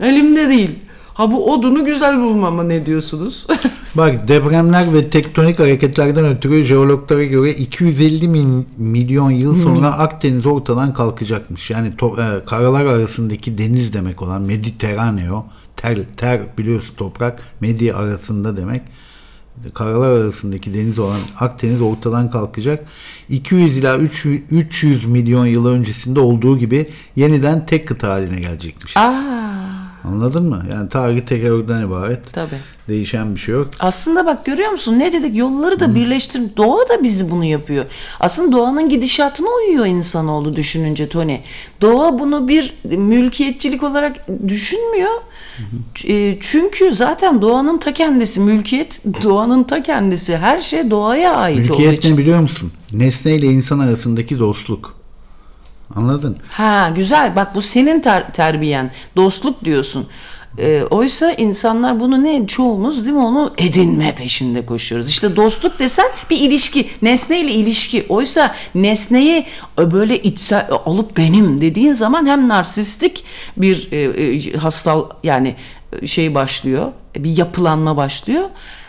Elimde 0.00 0.48
değil. 0.48 0.78
Ha 1.18 1.30
bu 1.30 1.52
odunu 1.52 1.84
güzel 1.84 2.20
bulmama 2.20 2.62
ne 2.62 2.86
diyorsunuz? 2.86 3.46
Bak 3.94 4.28
depremler 4.28 4.94
ve 4.94 5.10
tektonik 5.10 5.58
hareketlerden 5.58 6.24
ötürü 6.24 6.64
jeologlara 6.64 7.24
göre 7.24 7.52
250 7.52 8.28
min, 8.28 8.66
milyon 8.76 9.30
yıl 9.30 9.54
sonra 9.54 9.92
Akdeniz 9.98 10.46
ortadan 10.46 10.92
kalkacakmış. 10.92 11.70
Yani 11.70 11.88
to- 11.98 12.40
e, 12.40 12.44
karalar 12.44 12.84
arasındaki 12.86 13.58
deniz 13.58 13.92
demek 13.92 14.22
olan 14.22 14.42
Mediterraneo, 14.42 15.44
ter, 15.76 15.98
ter 16.16 16.40
biliyorsun 16.58 16.94
toprak, 16.94 17.42
Medya 17.60 17.96
arasında 17.96 18.56
demek. 18.56 18.82
Karalar 19.74 20.10
arasındaki 20.12 20.74
deniz 20.74 20.98
olan 20.98 21.20
Akdeniz 21.40 21.82
ortadan 21.82 22.30
kalkacak. 22.30 22.84
200 23.28 23.78
ila 23.78 23.98
300, 23.98 24.40
300 24.50 25.04
milyon 25.04 25.46
yıl 25.46 25.66
öncesinde 25.66 26.20
olduğu 26.20 26.58
gibi 26.58 26.86
yeniden 27.16 27.66
tek 27.66 27.88
kıta 27.88 28.08
haline 28.08 28.40
gelecekmiş. 28.40 28.96
Aa, 28.96 29.12
Anladın 30.04 30.44
mı? 30.48 30.64
Yani 30.72 30.88
tarih 30.88 31.20
tekerrürden 31.20 31.82
ibaret. 31.86 32.32
tabii. 32.32 32.56
Değişen 32.88 33.34
bir 33.34 33.40
şey 33.40 33.54
yok. 33.54 33.68
Aslında 33.80 34.26
bak 34.26 34.44
görüyor 34.46 34.70
musun 34.70 34.98
ne 34.98 35.12
dedik 35.12 35.36
yolları 35.36 35.80
da 35.80 35.94
birleştir. 35.94 36.42
Doğa 36.56 36.88
da 36.88 37.02
bizi 37.02 37.30
bunu 37.30 37.44
yapıyor. 37.44 37.84
Aslında 38.20 38.56
doğanın 38.56 38.88
gidişatına 38.88 39.48
uyuyor 39.66 39.86
insanoğlu 39.86 40.56
düşününce 40.56 41.08
Tony. 41.08 41.36
Doğa 41.80 42.18
bunu 42.18 42.48
bir 42.48 42.74
mülkiyetçilik 42.84 43.82
olarak 43.82 44.26
düşünmüyor. 44.48 45.10
E, 46.08 46.36
Çünkü 46.40 46.94
zaten 46.94 47.42
doğanın 47.42 47.78
ta 47.78 47.92
kendisi 47.92 48.40
mülkiyet 48.40 49.00
doğanın 49.24 49.64
ta 49.64 49.82
kendisi 49.82 50.36
her 50.36 50.60
şey 50.60 50.90
doğaya 50.90 51.34
ait 51.36 51.58
olduğu 51.58 51.68
Mülkiyet 51.68 51.98
için. 51.98 52.14
ne 52.14 52.18
biliyor 52.18 52.40
musun? 52.40 52.72
Nesne 52.92 53.34
ile 53.34 53.46
insan 53.46 53.78
arasındaki 53.78 54.38
dostluk. 54.38 54.97
Anladın? 55.96 56.36
Ha 56.52 56.92
güzel 56.96 57.36
bak 57.36 57.54
bu 57.54 57.62
senin 57.62 58.00
ter- 58.00 58.32
terbiyen 58.32 58.90
dostluk 59.16 59.64
diyorsun. 59.64 60.06
Ee, 60.58 60.82
oysa 60.90 61.32
insanlar 61.32 62.00
bunu 62.00 62.24
ne 62.24 62.46
çoğumuz 62.46 63.04
değil 63.04 63.16
mi 63.16 63.22
onu 63.22 63.54
edinme 63.58 64.14
peşinde 64.14 64.66
koşuyoruz. 64.66 65.10
İşte 65.10 65.36
dostluk 65.36 65.78
desen 65.78 66.06
bir 66.30 66.38
ilişki 66.38 66.88
nesneyle 67.02 67.50
ilişki. 67.50 68.06
Oysa 68.08 68.54
nesneyi 68.74 69.46
e, 69.78 69.90
böyle 69.92 70.22
içsel 70.22 70.58
e, 70.60 70.72
alıp 70.72 71.16
benim 71.16 71.60
dediğin 71.60 71.92
zaman 71.92 72.26
hem 72.26 72.48
narsistik 72.48 73.24
bir 73.56 73.92
e, 73.92 73.96
e, 74.02 74.52
hastal 74.56 75.04
yani 75.22 75.56
e, 76.02 76.06
şey 76.06 76.34
başlıyor 76.34 76.92
bir 77.16 77.36
yapılanma 77.36 77.96
başlıyor. 77.96 78.44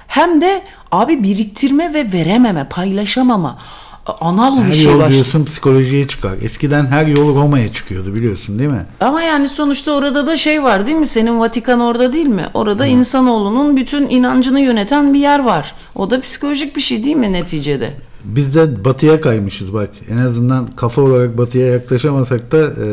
Hem 0.07 0.41
de 0.41 0.61
abi 0.91 1.23
biriktirme 1.23 1.93
ve 1.93 2.11
verememe 2.13 2.67
paylaşamama 2.69 3.57
anal 4.05 4.57
Her 4.57 4.69
bir 4.69 4.75
şey 4.75 4.83
yol 4.85 4.91
başlıyor. 4.93 5.11
diyorsun 5.11 5.45
psikolojiye 5.45 6.07
çıkar. 6.07 6.35
Eskiden 6.41 6.85
her 6.87 7.05
yol 7.05 7.35
Roma'ya 7.35 7.73
çıkıyordu 7.73 8.15
biliyorsun 8.15 8.59
değil 8.59 8.69
mi? 8.69 8.85
Ama 8.99 9.21
yani 9.21 9.47
sonuçta 9.47 9.91
orada 9.91 10.27
da 10.27 10.37
şey 10.37 10.63
var 10.63 10.85
değil 10.85 10.97
mi? 10.97 11.07
Senin 11.07 11.39
Vatikan 11.39 11.79
orada 11.79 12.13
değil 12.13 12.25
mi? 12.27 12.45
Orada 12.53 12.85
insanoğlunun 12.85 13.77
bütün 13.77 14.09
inancını 14.09 14.59
yöneten 14.59 15.13
bir 15.13 15.19
yer 15.19 15.39
var. 15.45 15.73
O 15.95 16.09
da 16.09 16.21
psikolojik 16.21 16.75
bir 16.75 16.81
şey 16.81 17.03
değil 17.05 17.15
mi 17.15 17.33
neticede? 17.33 17.93
Biz 18.23 18.55
de 18.55 18.85
batıya 18.85 19.21
kaymışız 19.21 19.73
bak. 19.73 19.89
En 20.11 20.17
azından 20.17 20.67
kafa 20.75 21.01
olarak 21.01 21.37
batıya 21.37 21.67
yaklaşamasak 21.67 22.51
da 22.51 22.57
e, 22.57 22.85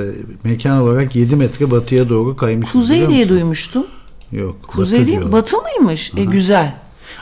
mekan 0.44 0.80
olarak 0.80 1.16
7 1.16 1.36
metre 1.36 1.70
batıya 1.70 2.08
doğru 2.08 2.36
kaymışız. 2.36 2.72
Kuzey 2.72 3.08
diye 3.08 3.28
duymuştum. 3.28 3.86
Yok. 4.32 4.56
Kuzey 4.68 4.98
batı 4.98 5.06
değil, 5.06 5.18
diyorlar. 5.18 5.32
batı 5.42 5.56
mıymış? 5.56 6.12
E 6.16 6.24
güzel. 6.24 6.74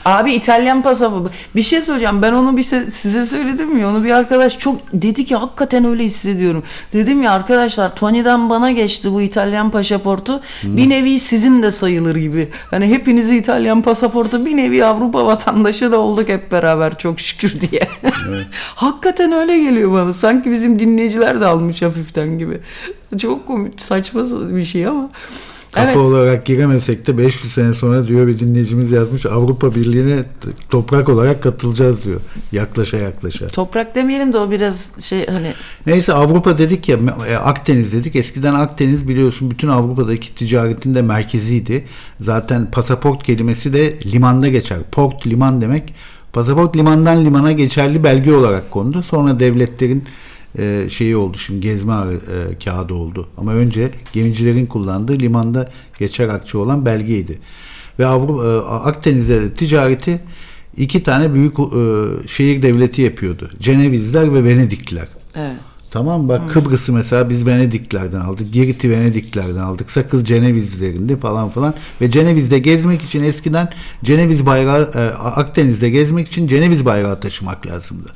Abi 0.04 0.32
İtalyan 0.32 0.82
pasaportu. 0.82 1.30
Bir 1.56 1.62
şey 1.62 1.80
söyleyeceğim. 1.82 2.22
Ben 2.22 2.32
onu 2.32 2.56
bir 2.56 2.62
se- 2.62 2.90
size 2.90 3.26
söyledim 3.26 3.78
ya. 3.78 3.88
Onu 3.90 4.04
bir 4.04 4.10
arkadaş 4.10 4.58
çok 4.58 4.80
dedi 4.92 5.24
ki 5.24 5.36
hakikaten 5.36 5.84
öyle 5.84 6.04
hissediyorum. 6.04 6.62
Dedim 6.92 7.22
ya 7.22 7.32
arkadaşlar 7.32 7.94
Tony'den 7.94 8.50
bana 8.50 8.70
geçti 8.70 9.12
bu 9.12 9.22
İtalyan 9.22 9.70
pasaportu. 9.70 10.40
Bir 10.62 10.90
nevi 10.90 11.18
sizin 11.18 11.62
de 11.62 11.70
sayılır 11.70 12.16
gibi. 12.16 12.48
Hani 12.70 12.86
hepinizi 12.86 13.36
İtalyan 13.36 13.82
pasaportu 13.82 14.46
bir 14.46 14.56
nevi 14.56 14.84
Avrupa 14.84 15.26
vatandaşı 15.26 15.92
da 15.92 15.98
olduk 15.98 16.28
hep 16.28 16.52
beraber 16.52 16.98
çok 16.98 17.20
şükür 17.20 17.60
diye. 17.60 17.88
hakikaten 18.74 19.32
öyle 19.32 19.58
geliyor 19.62 19.92
bana. 19.92 20.12
Sanki 20.12 20.50
bizim 20.50 20.78
dinleyiciler 20.78 21.40
de 21.40 21.46
almış 21.46 21.82
hafiften 21.82 22.38
gibi. 22.38 22.60
Çok 23.18 23.46
komik, 23.46 23.80
saçma 23.82 24.24
bir 24.56 24.64
şey 24.64 24.86
ama. 24.86 25.10
Kafa 25.74 25.86
Evet. 25.86 25.96
olarak 25.96 26.46
giremesek 26.46 27.06
de 27.06 27.18
500 27.18 27.52
sene 27.52 27.74
sonra 27.74 28.06
diyor 28.06 28.26
bir 28.26 28.38
dinleyicimiz 28.38 28.90
yazmış 28.90 29.26
Avrupa 29.26 29.74
Birliği'ne 29.74 30.24
toprak 30.70 31.08
olarak 31.08 31.42
katılacağız 31.42 32.04
diyor. 32.04 32.20
Yaklaşa 32.52 32.96
yaklaşa. 32.96 33.46
Toprak 33.46 33.94
demeyelim 33.94 34.32
de 34.32 34.38
o 34.38 34.50
biraz 34.50 35.00
şey 35.00 35.26
hani 35.26 35.52
Neyse 35.86 36.12
Avrupa 36.12 36.58
dedik 36.58 36.88
ya 36.88 36.98
e, 37.28 37.36
Akdeniz 37.36 37.92
dedik. 37.92 38.16
Eskiden 38.16 38.54
Akdeniz 38.54 39.08
biliyorsun 39.08 39.50
bütün 39.50 39.68
Avrupa'daki 39.68 40.34
ticaretin 40.34 40.94
de 40.94 41.02
merkeziydi. 41.02 41.84
Zaten 42.20 42.70
pasaport 42.70 43.22
kelimesi 43.22 43.72
de 43.72 43.98
limanda 44.04 44.48
geçer. 44.48 44.78
Port 44.92 45.26
liman 45.26 45.60
demek. 45.60 45.94
Pasaport 46.32 46.76
limandan 46.76 47.24
limana 47.24 47.52
geçerli 47.52 48.04
belge 48.04 48.32
olarak 48.34 48.70
kondu. 48.70 49.02
Sonra 49.02 49.40
devletlerin 49.40 50.04
e, 50.58 50.86
şeyi 50.90 51.16
oldu 51.16 51.38
şimdi 51.38 51.60
gezme 51.60 51.94
e, 51.94 52.58
kağıdı 52.64 52.94
oldu. 52.94 53.28
Ama 53.36 53.52
önce 53.54 53.90
gemicilerin 54.12 54.66
kullandığı 54.66 55.18
limanda 55.18 55.70
geçer 55.98 56.28
akçe 56.28 56.58
olan 56.58 56.86
belgeydi. 56.86 57.38
Ve 57.98 58.06
Avrupa 58.06 58.44
e, 58.44 58.58
Akdeniz'de 58.58 59.40
de 59.42 59.54
ticareti 59.54 60.20
iki 60.76 61.02
tane 61.02 61.34
büyük 61.34 61.58
e, 61.58 62.28
şehir 62.28 62.62
devleti 62.62 63.02
yapıyordu. 63.02 63.50
Cenevizler 63.60 64.34
ve 64.34 64.44
Venedikliler. 64.44 65.08
evet. 65.36 65.56
Tamam 65.94 66.28
bak 66.28 66.50
Kıbrıs'ı 66.52 66.92
mesela 66.92 67.30
biz 67.30 67.46
Venediklerden 67.46 68.20
aldık. 68.20 68.52
Girit'i 68.52 68.90
Venediklerden 68.90 69.60
aldık. 69.60 69.90
Sakız 69.90 70.24
Cenevizlerinde 70.24 71.16
falan 71.16 71.50
falan. 71.50 71.74
Ve 72.00 72.10
Ceneviz'de 72.10 72.58
gezmek 72.58 73.02
için 73.02 73.22
eskiden 73.22 73.68
Ceneviz 74.04 74.46
bayrağı 74.46 74.90
e, 74.94 74.98
Akdeniz'de 75.16 75.90
gezmek 75.90 76.28
için 76.28 76.46
Ceneviz 76.46 76.84
bayrağı 76.84 77.20
taşımak 77.20 77.66
lazımdı. 77.66 78.12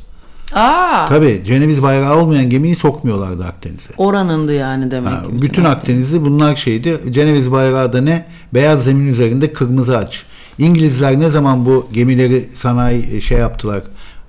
Aa, 0.54 1.06
Tabii 1.08 1.42
Ceneviz 1.46 1.82
bayrağı 1.82 2.16
olmayan 2.16 2.50
gemiyi 2.50 2.76
sokmuyorlardı 2.76 3.44
Akdeniz'e. 3.44 3.94
oranındı 3.96 4.52
yani 4.54 4.90
demek. 4.90 5.12
Ha, 5.12 5.20
ki 5.22 5.42
bütün 5.42 5.64
Akdeniz'de 5.64 6.24
bunlar 6.24 6.56
şeydi. 6.56 7.00
Ceneviz 7.10 7.52
bayrağı 7.52 7.92
da 7.92 8.00
ne? 8.00 8.26
Beyaz 8.54 8.84
zemin 8.84 9.12
üzerinde 9.12 9.52
kırmızı 9.52 9.98
aç. 9.98 10.26
İngilizler 10.58 11.20
ne 11.20 11.28
zaman 11.28 11.66
bu 11.66 11.88
gemileri 11.92 12.40
sanayi 12.54 13.20
şey 13.22 13.38
yaptılar, 13.38 13.82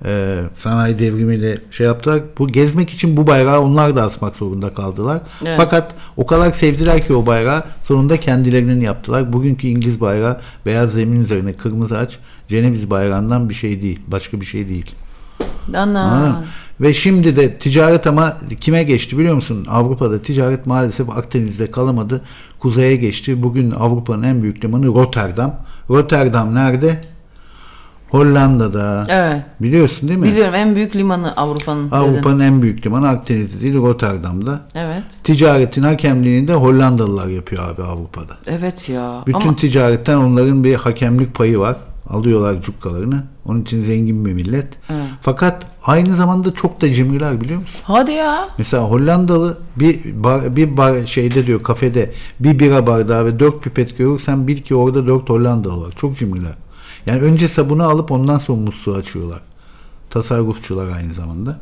e, 0.04 0.40
sanayi 0.56 0.98
devrimiyle 0.98 1.58
şey 1.70 1.86
yaptılar. 1.86 2.20
Bu 2.38 2.48
gezmek 2.48 2.90
için 2.90 3.16
bu 3.16 3.26
bayrağı 3.26 3.60
onlar 3.60 3.96
da 3.96 4.02
asmak 4.02 4.36
zorunda 4.36 4.74
kaldılar. 4.74 5.20
Evet. 5.42 5.54
Fakat 5.56 5.94
o 6.16 6.26
kadar 6.26 6.50
sevdiler 6.52 7.06
ki 7.06 7.14
o 7.14 7.26
bayrağı 7.26 7.64
sonunda 7.82 8.16
kendilerinin 8.20 8.80
yaptılar. 8.80 9.32
Bugünkü 9.32 9.66
İngiliz 9.66 10.00
bayrağı 10.00 10.40
beyaz 10.66 10.92
zemin 10.92 11.20
üzerine 11.24 11.52
kırmızı 11.52 11.98
aç. 11.98 12.18
Ceneviz 12.48 12.90
bayrağından 12.90 13.48
bir 13.48 13.54
şey 13.54 13.82
değil, 13.82 14.00
başka 14.08 14.40
bir 14.40 14.46
şey 14.46 14.68
değil. 14.68 14.94
Ana. 15.74 16.28
mı? 16.28 16.44
Ve 16.80 16.92
şimdi 16.92 17.36
de 17.36 17.58
ticaret 17.58 18.06
ama 18.06 18.36
kime 18.60 18.82
geçti 18.82 19.18
biliyor 19.18 19.34
musun? 19.34 19.66
Avrupa'da 19.70 20.22
ticaret 20.22 20.66
maalesef 20.66 21.10
Akdeniz'de 21.10 21.70
kalamadı. 21.70 22.22
Kuzeye 22.58 22.96
geçti. 22.96 23.42
Bugün 23.42 23.70
Avrupa'nın 23.70 24.22
en 24.22 24.42
büyük 24.42 24.64
limanı 24.64 24.86
Rotterdam. 24.86 25.54
Rotterdam 25.90 26.54
nerede? 26.54 27.00
Hollanda'da. 28.10 29.06
Evet. 29.08 29.42
Biliyorsun 29.60 30.08
değil 30.08 30.18
mi? 30.18 30.28
Biliyorum 30.28 30.54
en 30.54 30.74
büyük 30.74 30.96
limanı 30.96 31.36
Avrupa'nın. 31.36 31.90
Avrupa'nın 31.90 32.40
en 32.40 32.62
büyük 32.62 32.86
limanı 32.86 33.08
Akdeniz'de 33.08 33.60
değil 33.60 33.76
Rotterdam'da. 33.76 34.60
Evet. 34.74 35.04
Ticaretin 35.24 35.82
hakemliğini 35.82 36.48
de 36.48 36.54
Hollandalılar 36.54 37.28
yapıyor 37.28 37.62
abi 37.74 37.82
Avrupa'da. 37.82 38.36
Evet 38.46 38.88
ya. 38.88 39.22
Bütün 39.26 39.40
Ama 39.40 39.56
ticaretten 39.56 40.16
onların 40.16 40.64
bir 40.64 40.74
hakemlik 40.74 41.34
payı 41.34 41.58
var. 41.58 41.76
Alıyorlar 42.10 42.62
cukkalarını. 42.62 43.24
Onun 43.46 43.62
için 43.62 43.82
zengin 43.82 44.24
bir 44.26 44.32
millet. 44.32 44.68
Evet. 44.90 45.02
Fakat 45.22 45.66
aynı 45.84 46.14
zamanda 46.14 46.54
çok 46.54 46.80
da 46.80 46.94
cimriler 46.94 47.40
biliyor 47.40 47.60
musun? 47.60 47.80
hadi 47.82 48.12
ya. 48.12 48.48
Mesela 48.58 48.82
Hollandalı 48.82 49.58
bir 49.76 50.00
bar, 50.24 50.56
bir 50.56 50.76
bar 50.76 51.06
şeyde 51.06 51.46
diyor 51.46 51.62
kafede 51.62 52.12
bir 52.40 52.58
bira 52.58 52.86
bardağı 52.86 53.24
ve 53.24 53.38
dört 53.38 53.62
pipet 53.62 53.98
görürsen 53.98 54.48
bil 54.48 54.58
ki 54.58 54.74
orada 54.74 55.06
dört 55.06 55.30
Hollandalı 55.30 55.82
var. 55.86 55.92
Çok 55.96 56.18
cimriler. 56.18 56.54
Yani 57.06 57.20
önce 57.20 57.48
sabunu 57.48 57.84
alıp 57.84 58.12
ondan 58.12 58.38
sonra 58.38 58.60
musluğu 58.60 58.94
açıyorlar. 58.94 59.40
Tasarrufçular 60.10 60.96
aynı 60.96 61.14
zamanda. 61.14 61.60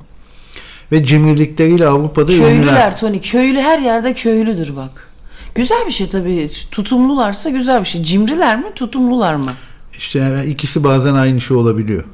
Ve 0.93 1.05
cimrilikleriyle 1.05 1.87
Avrupa'da 1.87 2.33
ünlüler. 2.33 2.49
Köylüler 2.49 2.99
Tony. 2.99 3.21
Köylü 3.21 3.61
her 3.61 3.79
yerde 3.79 4.15
köylüdür 4.15 4.77
bak. 4.77 5.09
Güzel 5.55 5.87
bir 5.87 5.93
şey 5.93 6.09
tabii. 6.09 6.51
Tutumlularsa 6.71 7.51
güzel 7.51 7.81
bir 7.81 7.87
şey. 7.87 8.03
Cimriler 8.03 8.59
mi 8.59 8.67
tutumlular 8.75 9.35
mı? 9.35 9.53
İşte 9.99 10.45
ikisi 10.49 10.85
bazen 10.85 11.15
aynı 11.15 11.41
şey 11.41 11.57
olabiliyor. 11.57 12.05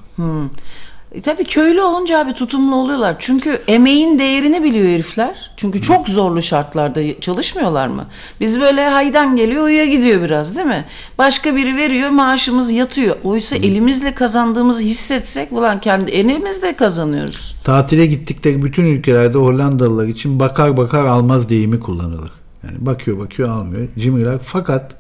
E 1.15 1.21
tabii 1.21 1.45
köylü 1.45 1.83
olunca 1.83 2.19
abi 2.19 2.33
tutumlu 2.33 2.77
oluyorlar. 2.77 3.17
Çünkü 3.19 3.63
emeğin 3.69 4.19
değerini 4.19 4.65
biliyor 4.65 4.89
herifler. 4.89 5.51
Çünkü 5.57 5.83
çok 5.83 6.09
zorlu 6.09 6.43
şartlarda 6.43 7.21
çalışmıyorlar 7.21 7.87
mı? 7.87 8.07
Biz 8.41 8.61
böyle 8.61 8.89
haydan 8.89 9.37
geliyor 9.37 9.65
uya 9.65 9.87
gidiyor 9.87 10.23
biraz 10.23 10.57
değil 10.57 10.67
mi? 10.67 10.85
Başka 11.19 11.57
biri 11.57 11.77
veriyor 11.77 12.11
maaşımız 12.11 12.73
yatıyor. 12.73 13.17
Oysa 13.25 13.57
elimizle 13.57 14.15
kazandığımızı 14.15 14.85
hissetsek 14.85 15.53
ulan 15.53 15.81
kendi 15.81 16.11
elimizle 16.11 16.77
kazanıyoruz. 16.77 17.57
Tatile 17.65 18.07
gittikleri 18.07 18.63
bütün 18.63 18.85
ülkelerde 18.85 19.39
Hollandalılar 19.39 20.07
için 20.07 20.41
bakar 20.41 20.77
bakar 20.77 21.05
almaz 21.05 21.49
deyimi 21.49 21.81
kullanılır. 21.81 22.31
Yani 22.65 22.77
bakıyor 22.87 23.19
bakıyor 23.19 23.49
almıyor. 23.49 23.89
Cimriler. 23.99 24.39
Fakat 24.43 24.95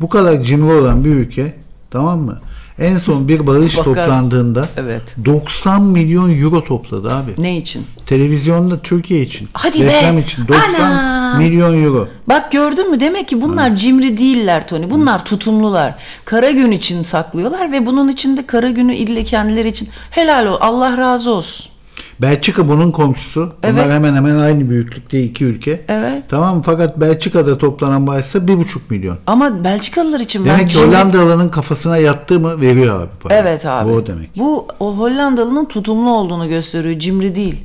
bu 0.00 0.08
kadar 0.08 0.42
cimri 0.42 0.72
olan 0.72 1.04
bir 1.04 1.10
ülke 1.10 1.65
tamam 1.96 2.18
mı? 2.20 2.38
En 2.78 2.98
son 2.98 3.28
bir 3.28 3.46
bağış 3.46 3.78
Bakar. 3.78 3.84
toplandığında 3.84 4.68
Evet. 4.76 5.02
90 5.24 5.82
milyon 5.82 6.40
euro 6.40 6.64
topladı 6.64 7.12
abi. 7.14 7.30
Ne 7.38 7.56
için? 7.56 7.86
Televizyonda 8.06 8.78
Türkiye 8.80 9.22
için. 9.22 9.48
Hadi 9.52 9.80
be! 9.80 9.86
reklam 9.86 10.18
için 10.18 10.48
90 10.48 10.80
Ana! 10.80 11.34
milyon 11.38 11.84
euro. 11.84 12.08
Bak 12.28 12.52
gördün 12.52 12.90
mü? 12.90 13.00
Demek 13.00 13.28
ki 13.28 13.42
bunlar 13.42 13.76
cimri 13.76 14.16
değiller 14.16 14.68
Tony. 14.68 14.90
Bunlar 14.90 15.24
tutumlular. 15.24 15.94
Kara 16.24 16.50
gün 16.50 16.70
için 16.70 17.02
saklıyorlar 17.02 17.72
ve 17.72 17.86
bunun 17.86 18.08
için 18.08 18.36
de 18.36 18.46
kara 18.46 18.70
günü 18.70 18.94
ille 18.94 19.24
kendileri 19.24 19.68
için 19.68 19.88
helal 20.10 20.46
ol. 20.46 20.56
Allah 20.60 20.96
razı 20.98 21.30
olsun. 21.30 21.66
Belçika 22.20 22.68
bunun 22.68 22.90
komşusu. 22.90 23.40
Bunlar 23.62 23.74
Evet. 23.82 23.92
hemen 23.92 24.14
hemen 24.14 24.36
aynı 24.38 24.70
büyüklükte 24.70 25.22
iki 25.22 25.44
ülke. 25.44 25.84
Evet. 25.88 26.22
Tamam? 26.28 26.62
Fakat 26.62 27.00
Belçika'da 27.00 27.58
toplanan 27.58 28.06
bağışsa 28.06 28.38
1,5 28.38 28.80
milyon. 28.90 29.18
Ama 29.26 29.64
Belçikalılar 29.64 30.20
için 30.20 30.44
ben 30.44 30.50
Demek 30.56 30.68
ki 30.68 30.74
cimri- 30.74 30.86
Hollandalı'nın 30.86 31.48
kafasına 31.48 31.96
yattı 31.96 32.40
mı 32.40 32.60
veriyor 32.60 33.00
abi 33.00 33.08
parayı. 33.22 33.40
Evet 33.42 33.66
abi. 33.66 33.90
Bu 33.90 33.94
o 33.94 34.06
demek. 34.06 34.36
Bu 34.38 34.66
o 34.80 34.96
Hollandalı'nın 34.96 35.64
tutumlu 35.64 36.10
olduğunu 36.10 36.48
gösteriyor. 36.48 36.98
Cimri 36.98 37.34
değil. 37.34 37.56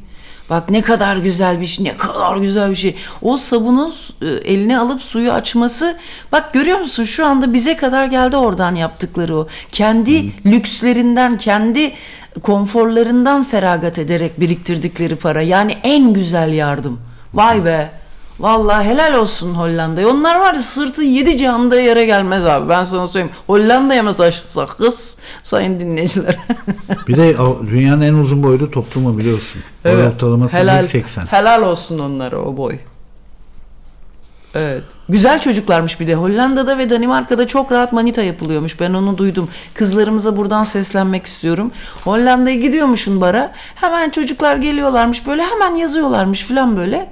Bak 0.49 0.69
ne 0.69 0.81
kadar 0.81 1.17
güzel 1.17 1.61
bir 1.61 1.65
şey, 1.65 1.85
ne 1.85 1.97
kadar 1.97 2.37
güzel 2.37 2.69
bir 2.71 2.75
şey. 2.75 2.95
O 3.21 3.37
sabunu 3.37 3.91
e, 4.21 4.27
eline 4.27 4.79
alıp 4.79 5.01
suyu 5.01 5.31
açması. 5.31 5.97
Bak 6.31 6.53
görüyor 6.53 6.79
musun 6.79 7.03
şu 7.03 7.25
anda 7.25 7.53
bize 7.53 7.77
kadar 7.77 8.05
geldi 8.05 8.37
oradan 8.37 8.75
yaptıkları 8.75 9.37
o. 9.37 9.47
Kendi 9.71 10.31
lükslerinden, 10.45 11.37
kendi 11.37 11.91
konforlarından 12.43 13.43
feragat 13.43 13.99
ederek 13.99 14.39
biriktirdikleri 14.39 15.15
para. 15.15 15.41
Yani 15.41 15.77
en 15.83 16.13
güzel 16.13 16.53
yardım. 16.53 16.99
Vay 17.33 17.65
be. 17.65 17.89
Vallahi 18.39 18.87
helal 18.87 19.13
olsun 19.13 19.53
Hollanda'ya. 19.53 20.07
Onlar 20.09 20.39
var 20.39 20.53
ya 20.53 20.61
sırtı 20.61 21.03
yedi 21.03 21.37
cihanda 21.37 21.81
yere 21.81 22.05
gelmez 22.05 22.45
abi. 22.45 22.69
Ben 22.69 22.83
sana 22.83 23.07
söyleyeyim. 23.07 23.35
Hollanda'ya 23.47 24.03
mı 24.03 24.15
taşısak 24.15 24.77
kız? 24.77 25.17
Sayın 25.43 25.79
dinleyiciler. 25.79 26.37
Bir 27.07 27.17
de 27.17 27.35
dünyanın 27.69 28.01
en 28.01 28.13
uzun 28.13 28.43
boylu 28.43 28.71
toplumu 28.71 29.17
biliyorsun. 29.17 29.61
Boy 29.85 30.07
ortalaması 30.07 30.57
helal, 30.57 30.83
1.80. 30.83 31.27
helal 31.27 31.61
olsun 31.61 31.99
onlara 31.99 32.37
o 32.37 32.57
boy. 32.57 32.77
Evet. 34.55 34.83
Güzel 35.09 35.41
çocuklarmış 35.41 35.99
bir 35.99 36.07
de. 36.07 36.15
Hollanda'da 36.15 36.77
ve 36.77 36.89
Danimarka'da 36.89 37.47
çok 37.47 37.71
rahat 37.71 37.93
manita 37.93 38.21
yapılıyormuş. 38.21 38.79
Ben 38.79 38.93
onu 38.93 39.17
duydum. 39.17 39.49
Kızlarımıza 39.73 40.37
buradan 40.37 40.63
seslenmek 40.63 41.25
istiyorum. 41.25 41.71
Hollanda'ya 42.03 42.55
gidiyormuşsun 42.55 43.21
bara. 43.21 43.51
Hemen 43.75 44.09
çocuklar 44.09 44.55
geliyorlarmış 44.55 45.27
böyle 45.27 45.43
hemen 45.43 45.75
yazıyorlarmış 45.75 46.43
falan 46.43 46.77
böyle. 46.77 47.09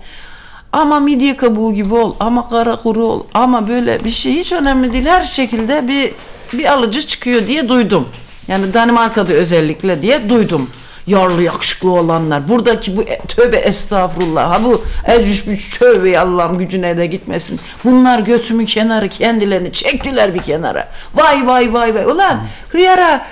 Ama 0.73 0.99
midye 0.99 1.37
kabuğu 1.37 1.73
gibi 1.73 1.93
ol, 1.93 2.15
ama 2.19 2.49
kara 2.49 2.75
kuru 2.75 3.03
ol, 3.03 3.23
ama 3.33 3.67
böyle 3.67 4.03
bir 4.03 4.09
şey 4.09 4.35
hiç 4.35 4.53
önemli 4.53 4.93
değil. 4.93 5.05
Her 5.05 5.23
şekilde 5.23 5.87
bir 5.87 6.11
bir 6.53 6.73
alıcı 6.73 7.01
çıkıyor 7.01 7.47
diye 7.47 7.69
duydum. 7.69 8.07
Yani 8.47 8.73
Danimarka'da 8.73 9.33
özellikle 9.33 10.01
diye 10.01 10.29
duydum. 10.29 10.69
Yarlı 11.09 11.43
yakışıklı 11.43 11.91
olanlar. 11.91 12.47
Buradaki 12.47 12.97
bu 12.97 13.01
e- 13.01 13.19
tövbe 13.27 13.57
estağfurullah. 13.57 14.51
Ha 14.51 14.63
bu 14.63 14.83
ecüş 15.07 15.69
tövbe 15.79 16.19
Allah'ım 16.19 16.57
gücüne 16.57 16.97
de 16.97 17.05
gitmesin. 17.07 17.59
Bunlar 17.83 18.19
götümü 18.19 18.65
kenarı 18.65 19.09
kendilerini 19.09 19.71
çektiler 19.71 20.33
bir 20.33 20.39
kenara. 20.39 20.87
Vay 21.15 21.47
vay 21.47 21.73
vay 21.73 21.95
vay. 21.95 22.05
Ulan 22.05 22.41
hıyara 22.69 23.25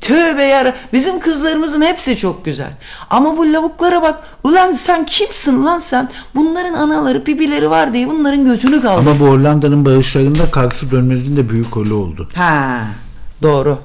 tövbe 0.00 0.44
yara. 0.44 0.74
Bizim 0.92 1.20
kızlarımızın 1.20 1.82
hepsi 1.82 2.16
çok 2.16 2.44
güzel. 2.44 2.70
Ama 3.10 3.36
bu 3.36 3.52
lavuklara 3.52 4.02
bak. 4.02 4.18
Ulan 4.44 4.72
sen 4.72 5.06
kimsin 5.06 5.64
lan 5.64 5.78
sen? 5.78 6.08
Bunların 6.34 6.74
anaları 6.74 7.24
pipileri 7.24 7.70
var 7.70 7.92
diye 7.94 8.08
bunların 8.08 8.44
götünü 8.44 8.82
kaldı. 8.82 9.00
Ama 9.10 9.20
bu 9.20 9.26
Hollanda'nın 9.26 9.84
bağışlarında 9.84 10.50
Karsu 10.50 10.90
Dönmez'in 10.90 11.36
de 11.36 11.48
büyük 11.48 11.76
rolü 11.76 11.92
oldu. 11.92 12.28
Ha 12.34 12.80
doğru. 13.42 13.78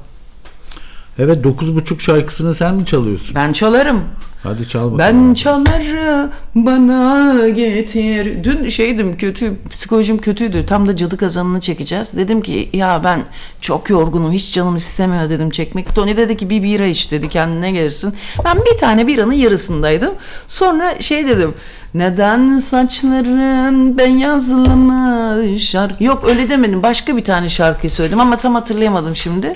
Evet 1.20 1.46
9.5 1.46 2.00
şarkısını 2.00 2.56
sen 2.56 2.76
mi 2.76 2.86
çalıyorsun? 2.86 3.36
Ben 3.36 3.54
çalarım. 3.54 4.02
Hadi 4.44 4.68
çal 4.68 4.80
bakalım. 4.92 5.00
Ben 5.00 5.34
çalarım 5.34 6.32
bana 6.56 7.50
getir. 7.50 8.44
Dün 8.44 8.68
şeydim 8.68 9.18
kötü 9.18 9.54
psikolojim 9.70 10.18
kötüydü. 10.18 10.66
Tam 10.66 10.88
da 10.88 10.96
cadı 10.96 11.18
kazanını 11.18 11.62
çekeceğiz. 11.62 12.18
Dedim 12.18 12.42
ki 12.42 12.70
ya 12.74 13.02
ben 13.04 13.24
çok 13.62 13.90
yorgunum 13.90 14.32
hiç 14.32 14.54
canım 14.54 14.76
istemiyor 14.76 15.30
dedim 15.30 15.50
çekmek. 15.50 15.96
Tony 15.96 16.18
dedi 16.18 16.38
ki 16.38 16.50
bir 16.50 16.64
bira 16.64 16.86
iç 16.86 17.12
dedi 17.12 17.30
kendine 17.30 17.72
gelirsin. 17.72 18.14
Ben 18.46 18.58
bir 18.58 18.78
tane 18.78 19.08
biranın 19.08 19.34
yarısındaydım. 19.34 20.14
Sonra 20.48 21.02
şey 21.02 21.28
dedim. 21.28 21.54
Neden 21.94 22.58
saçların 22.58 23.98
beyazlamış 23.98 25.70
şarkı. 25.70 26.04
Yok 26.04 26.24
öyle 26.28 26.50
demedim. 26.50 26.84
Başka 26.84 27.18
bir 27.18 27.24
tane 27.24 27.50
şarkıyı 27.50 27.92
söyledim 27.92 28.20
ama 28.20 28.38
tam 28.38 28.56
hatırlayamadım 28.56 29.16
şimdi. 29.16 29.56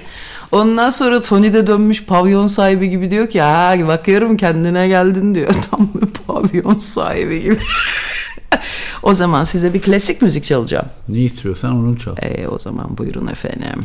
Ondan 0.51 0.89
sonra 0.89 1.21
Tony 1.21 1.53
de 1.53 1.67
dönmüş 1.67 2.05
pavyon 2.05 2.47
sahibi 2.47 2.89
gibi 2.89 3.11
diyor 3.11 3.29
ki 3.29 3.41
ha 3.41 3.75
bakıyorum 3.87 4.37
kendine 4.37 4.87
geldin 4.87 5.35
diyor. 5.35 5.49
Tam 5.71 5.89
bir 6.01 6.07
pavyon 6.07 6.77
sahibi 6.77 7.41
gibi. 7.41 7.59
o 9.03 9.13
zaman 9.13 9.43
size 9.43 9.73
bir 9.73 9.81
klasik 9.81 10.21
müzik 10.21 10.45
çalacağım. 10.45 10.85
Ne 11.09 11.19
istiyorsan 11.19 11.75
onu 11.75 11.97
çal. 11.97 12.15
E, 12.21 12.47
o 12.47 12.59
zaman 12.59 12.97
buyurun 12.97 13.27
efendim. 13.27 13.79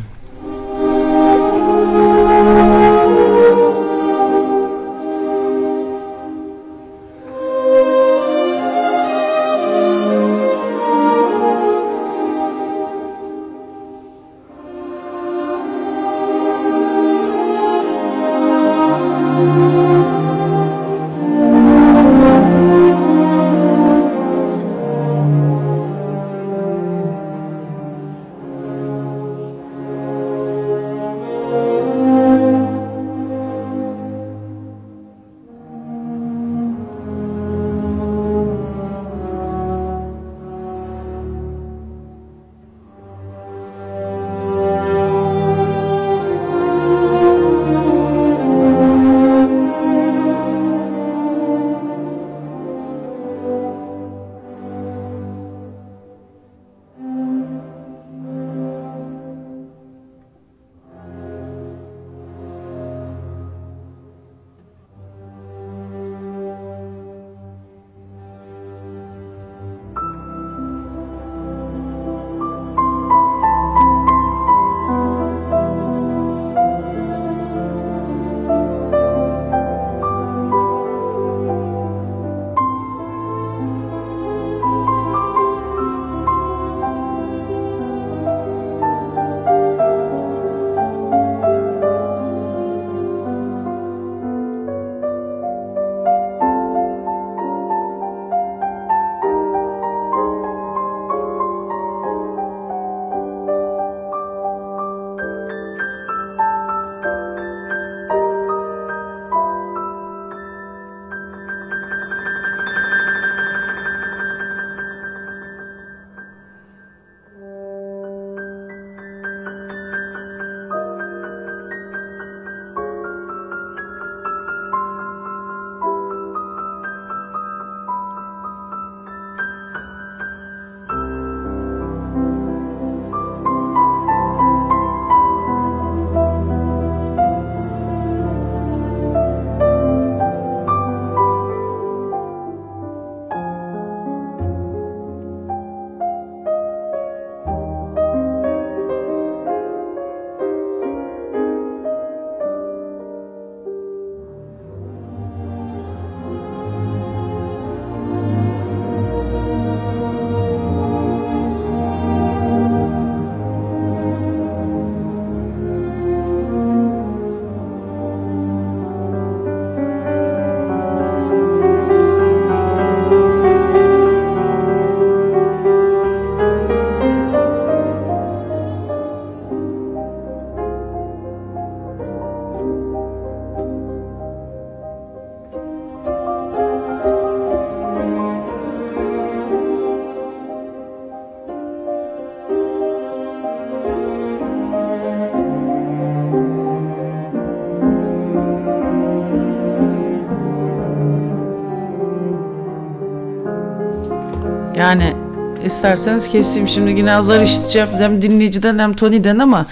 İsterseniz 205.73 206.27
keseyim 206.29 206.67
şimdi 206.67 206.89
yine 206.91 207.15
azar 207.15 207.41
işiteceğim 207.41 207.89
hem 207.97 208.21
dinleyiciden 208.21 208.79
hem 208.79 208.93
Tony'den 208.93 209.39
ama 209.39 209.65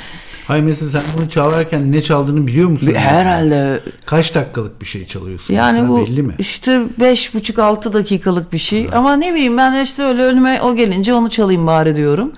Hayır 0.47 0.63
mesela 0.63 0.91
sen 0.91 1.01
bunu 1.17 1.29
çalarken 1.29 1.91
ne 1.91 2.01
çaldığını 2.01 2.47
biliyor 2.47 2.69
musun? 2.69 2.93
herhalde 2.95 3.79
Kaç 4.05 4.35
dakikalık 4.35 4.81
bir 4.81 4.85
şey 4.85 5.05
çalıyorsun 5.05 5.53
yani 5.53 5.81
mesela, 5.81 5.89
bu 5.89 5.97
belli 6.05 6.23
mi? 6.23 6.33
işte 6.39 6.81
beş 6.99 7.33
buçuk 7.35 7.59
altı 7.59 7.93
dakikalık 7.93 8.53
bir 8.53 8.57
şey 8.57 8.89
ama 8.93 9.15
ne 9.15 9.33
bileyim 9.33 9.57
ben 9.57 9.83
işte 9.83 10.03
öyle 10.03 10.21
önüme 10.23 10.61
o 10.61 10.75
gelince 10.75 11.13
onu 11.13 11.29
çalayım 11.29 11.67
bari 11.67 11.95
diyorum. 11.95 12.31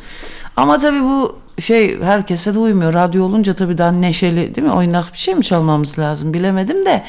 Ama 0.55 0.79
tabii 0.79 1.01
bu 1.03 1.39
şey 1.59 2.01
herkese 2.01 2.53
de 2.53 2.59
uymuyor. 2.59 2.93
Radyo 2.93 3.23
olunca 3.23 3.53
tabii 3.53 3.77
daha 3.77 3.91
neşeli 3.91 4.55
değil 4.55 4.67
mi? 4.67 4.73
Oynak 4.73 5.13
bir 5.13 5.17
şey 5.17 5.35
mi 5.35 5.43
çalmamız 5.43 5.99
lazım 5.99 6.33
bilemedim 6.33 6.85
de. 6.85 7.03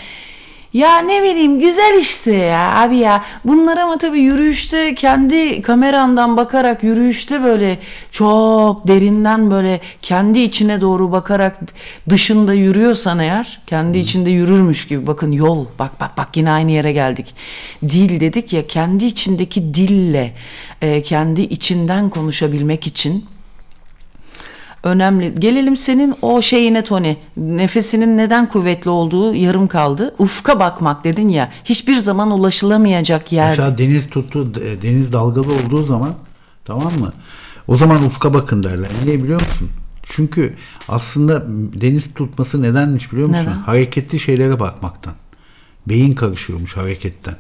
Ya 0.75 0.99
ne 0.99 1.23
bileyim 1.23 1.61
güzel 1.61 1.99
işte 2.01 2.33
ya 2.33 2.75
abi 2.75 2.97
ya. 2.97 3.25
Bunlar 3.45 3.77
ama 3.77 3.99
tabii 3.99 4.21
yürüyüşte 4.21 4.95
kendi 4.95 5.63
kamerandan 5.63 6.37
bakarak 6.37 6.85
yürüyüşte 6.85 7.43
böyle 7.43 7.79
çok 8.11 8.89
derinden 8.89 9.51
böyle 9.51 9.81
kendi 10.03 10.39
içine 10.39 10.81
doğru 10.81 11.13
bakarak 11.13 11.59
dışında 12.11 12.55
yürüyorsan 12.55 13.19
eğer 13.19 13.61
kendi 13.67 13.99
içinde 13.99 14.31
yürürmüş 14.31 14.87
gibi 14.89 15.07
bakın 15.07 15.33
yol 15.33 15.67
bak 15.79 16.01
bak 16.01 16.19
bak 16.19 16.37
yine 16.37 16.51
aynı 16.51 16.71
yere 16.71 16.93
geldik. 16.93 17.35
Dil 17.83 18.21
dedik 18.21 18.53
ya 18.53 18.67
kendi 18.67 19.05
içindeki 19.05 19.75
dille 19.75 20.33
e, 20.83 21.03
kendi 21.03 21.41
içinden 21.41 22.11
konuşabilmek 22.11 22.87
için 22.87 23.25
önemli. 24.88 25.35
Gelelim 25.35 25.77
senin 25.77 26.14
o 26.23 26.42
şeyine 26.42 26.85
Tony. 26.85 27.14
Nefesinin 27.37 28.16
neden 28.18 28.49
kuvvetli 28.49 28.90
olduğu 28.90 29.35
yarım 29.35 29.68
kaldı. 29.68 30.14
Ufka 30.18 30.61
bakmak 30.61 31.05
dedin 31.05 31.29
ya. 31.29 31.51
Hiçbir 31.64 31.97
zaman 31.97 32.31
ulaşılamayacak 32.31 33.33
yer. 33.33 33.49
Mesela 33.49 33.79
deniz 33.79 34.11
tuttu, 34.11 34.55
de- 34.55 34.83
deniz 34.83 35.12
dalgalı 35.12 35.53
olduğu 35.53 35.85
zaman 35.85 36.14
tamam 36.64 36.92
mı? 37.01 37.12
O 37.68 37.77
zaman 37.77 38.05
ufka 38.05 38.35
bakın 38.35 38.62
derler. 38.62 38.88
Niye 39.05 39.23
biliyor 39.23 39.40
musun? 39.40 39.70
Çünkü 40.03 40.55
aslında 40.88 41.42
deniz 41.81 42.14
tutması 42.14 42.62
nedenmiş 42.62 43.12
biliyor 43.12 43.29
musun? 43.29 43.42
Neden? 43.42 43.53
Hareketli 43.59 44.18
şeylere 44.18 44.61
bakmaktan. 44.61 45.14
Beyin 45.88 46.14
karışıyormuş 46.14 46.77
hareketten. 46.77 47.35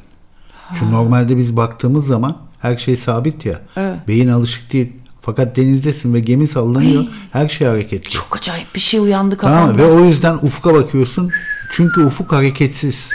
Çünkü 0.78 0.90
normalde 0.92 1.36
biz 1.36 1.56
baktığımız 1.56 2.06
zaman 2.06 2.36
her 2.60 2.76
şey 2.76 2.96
sabit 2.96 3.46
ya. 3.46 3.60
Evet. 3.76 3.96
Beyin 4.08 4.28
alışık 4.28 4.72
değil. 4.72 4.92
Fakat 5.24 5.56
denizdesin 5.56 6.14
ve 6.14 6.20
gemi 6.20 6.48
sallanıyor. 6.48 7.04
Her 7.32 7.48
şey 7.48 7.66
hareketli. 7.68 8.10
Çok 8.10 8.36
acayip 8.36 8.74
bir 8.74 8.80
şey 8.80 9.00
uyandı 9.00 9.36
Tamam 9.40 9.56
kafamda. 9.58 9.82
mı? 9.82 9.88
Ve 9.88 9.92
o 9.92 10.04
yüzden 10.04 10.34
ufka 10.42 10.74
bakıyorsun. 10.74 11.30
Çünkü 11.72 12.00
ufuk 12.04 12.32
hareketsiz. 12.32 13.08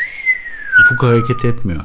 Ufuk 0.85 1.03
hareket 1.03 1.45
etmiyor. 1.45 1.81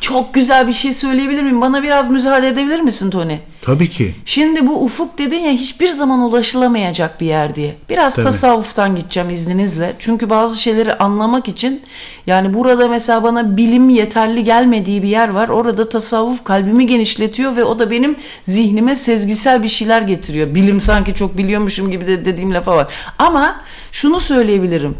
Çok 0.00 0.34
güzel 0.34 0.68
bir 0.68 0.72
şey 0.72 0.94
söyleyebilir 0.94 1.42
miyim? 1.42 1.60
Bana 1.60 1.82
biraz 1.82 2.10
müsaade 2.10 2.48
edebilir 2.48 2.80
misin 2.80 3.10
Tony? 3.10 3.38
Tabii 3.62 3.90
ki. 3.90 4.14
Şimdi 4.24 4.66
bu 4.66 4.84
ufuk 4.84 5.18
dedin 5.18 5.38
ya 5.38 5.52
hiçbir 5.52 5.88
zaman 5.88 6.20
ulaşılamayacak 6.20 7.20
bir 7.20 7.26
yer 7.26 7.54
diye. 7.54 7.76
Biraz 7.90 8.14
Tabii. 8.14 8.26
tasavvuftan 8.26 8.96
gideceğim 8.96 9.30
izninizle. 9.30 9.94
Çünkü 9.98 10.30
bazı 10.30 10.62
şeyleri 10.62 10.94
anlamak 10.94 11.48
için 11.48 11.82
yani 12.26 12.54
burada 12.54 12.88
mesela 12.88 13.22
bana 13.22 13.56
bilim 13.56 13.88
yeterli 13.88 14.44
gelmediği 14.44 15.02
bir 15.02 15.08
yer 15.08 15.28
var. 15.28 15.48
Orada 15.48 15.88
tasavvuf 15.88 16.44
kalbimi 16.44 16.86
genişletiyor 16.86 17.56
ve 17.56 17.64
o 17.64 17.78
da 17.78 17.90
benim 17.90 18.16
zihnime 18.42 18.96
sezgisel 18.96 19.62
bir 19.62 19.68
şeyler 19.68 20.02
getiriyor. 20.02 20.54
Bilim 20.54 20.80
sanki 20.80 21.14
çok 21.14 21.38
biliyormuşum 21.38 21.90
gibi 21.90 22.06
de 22.06 22.24
dediğim 22.24 22.54
lafa 22.54 22.76
var. 22.76 22.92
Ama 23.18 23.58
şunu 23.92 24.20
söyleyebilirim. 24.20 24.96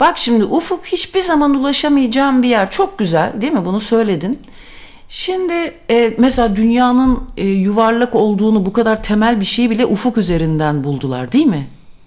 Bak 0.00 0.18
şimdi 0.18 0.44
ufuk 0.44 0.84
hiçbir 0.86 1.20
zaman 1.20 1.54
ulaşamayacağım 1.54 2.42
bir 2.42 2.48
yer. 2.48 2.70
Çok 2.70 2.98
güzel 2.98 3.32
değil 3.40 3.52
mi? 3.52 3.64
Bunu 3.64 3.80
söyledin. 3.80 4.38
Şimdi 5.08 5.52
e, 5.90 6.14
mesela 6.18 6.56
dünyanın 6.56 7.20
e, 7.36 7.46
yuvarlak 7.46 8.14
olduğunu 8.14 8.66
bu 8.66 8.72
kadar 8.72 9.02
temel 9.02 9.40
bir 9.40 9.44
şeyi 9.44 9.70
bile 9.70 9.86
ufuk 9.86 10.18
üzerinden 10.18 10.84
buldular 10.84 11.32
değil 11.32 11.46
mi? 11.46 11.66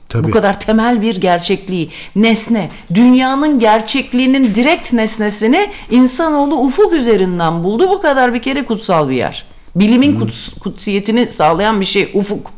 Tabii. 0.09 0.27
Bu 0.27 0.31
kadar 0.31 0.59
temel 0.59 1.01
bir 1.01 1.21
gerçekliği, 1.21 1.89
nesne, 2.15 2.69
dünyanın 2.93 3.59
gerçekliğinin 3.59 4.55
direkt 4.55 4.93
nesnesini 4.93 5.69
insanoğlu 5.91 6.55
ufuk 6.55 6.93
üzerinden 6.93 7.63
buldu. 7.63 7.89
Bu 7.89 8.01
kadar 8.01 8.33
bir 8.33 8.41
kere 8.41 8.65
kutsal 8.65 9.09
bir 9.09 9.15
yer. 9.15 9.45
Bilimin 9.75 10.19
kuts- 10.19 10.59
kutsiyetini 10.59 11.31
sağlayan 11.31 11.79
bir 11.81 11.85
şey 11.85 12.11
ufuk. 12.13 12.51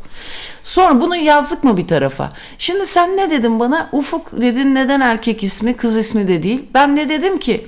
Sonra 0.64 1.00
bunu 1.00 1.16
yazdık 1.16 1.64
mı 1.64 1.76
bir 1.76 1.86
tarafa? 1.86 2.32
Şimdi 2.58 2.86
sen 2.86 3.16
ne 3.16 3.30
dedin 3.30 3.60
bana? 3.60 3.88
Ufuk 3.92 4.40
dedin 4.40 4.74
neden 4.74 5.00
erkek 5.00 5.42
ismi, 5.42 5.76
kız 5.76 5.96
ismi 5.96 6.28
de 6.28 6.42
değil. 6.42 6.64
Ben 6.74 6.96
de 6.96 7.08
dedim 7.08 7.38
ki 7.38 7.66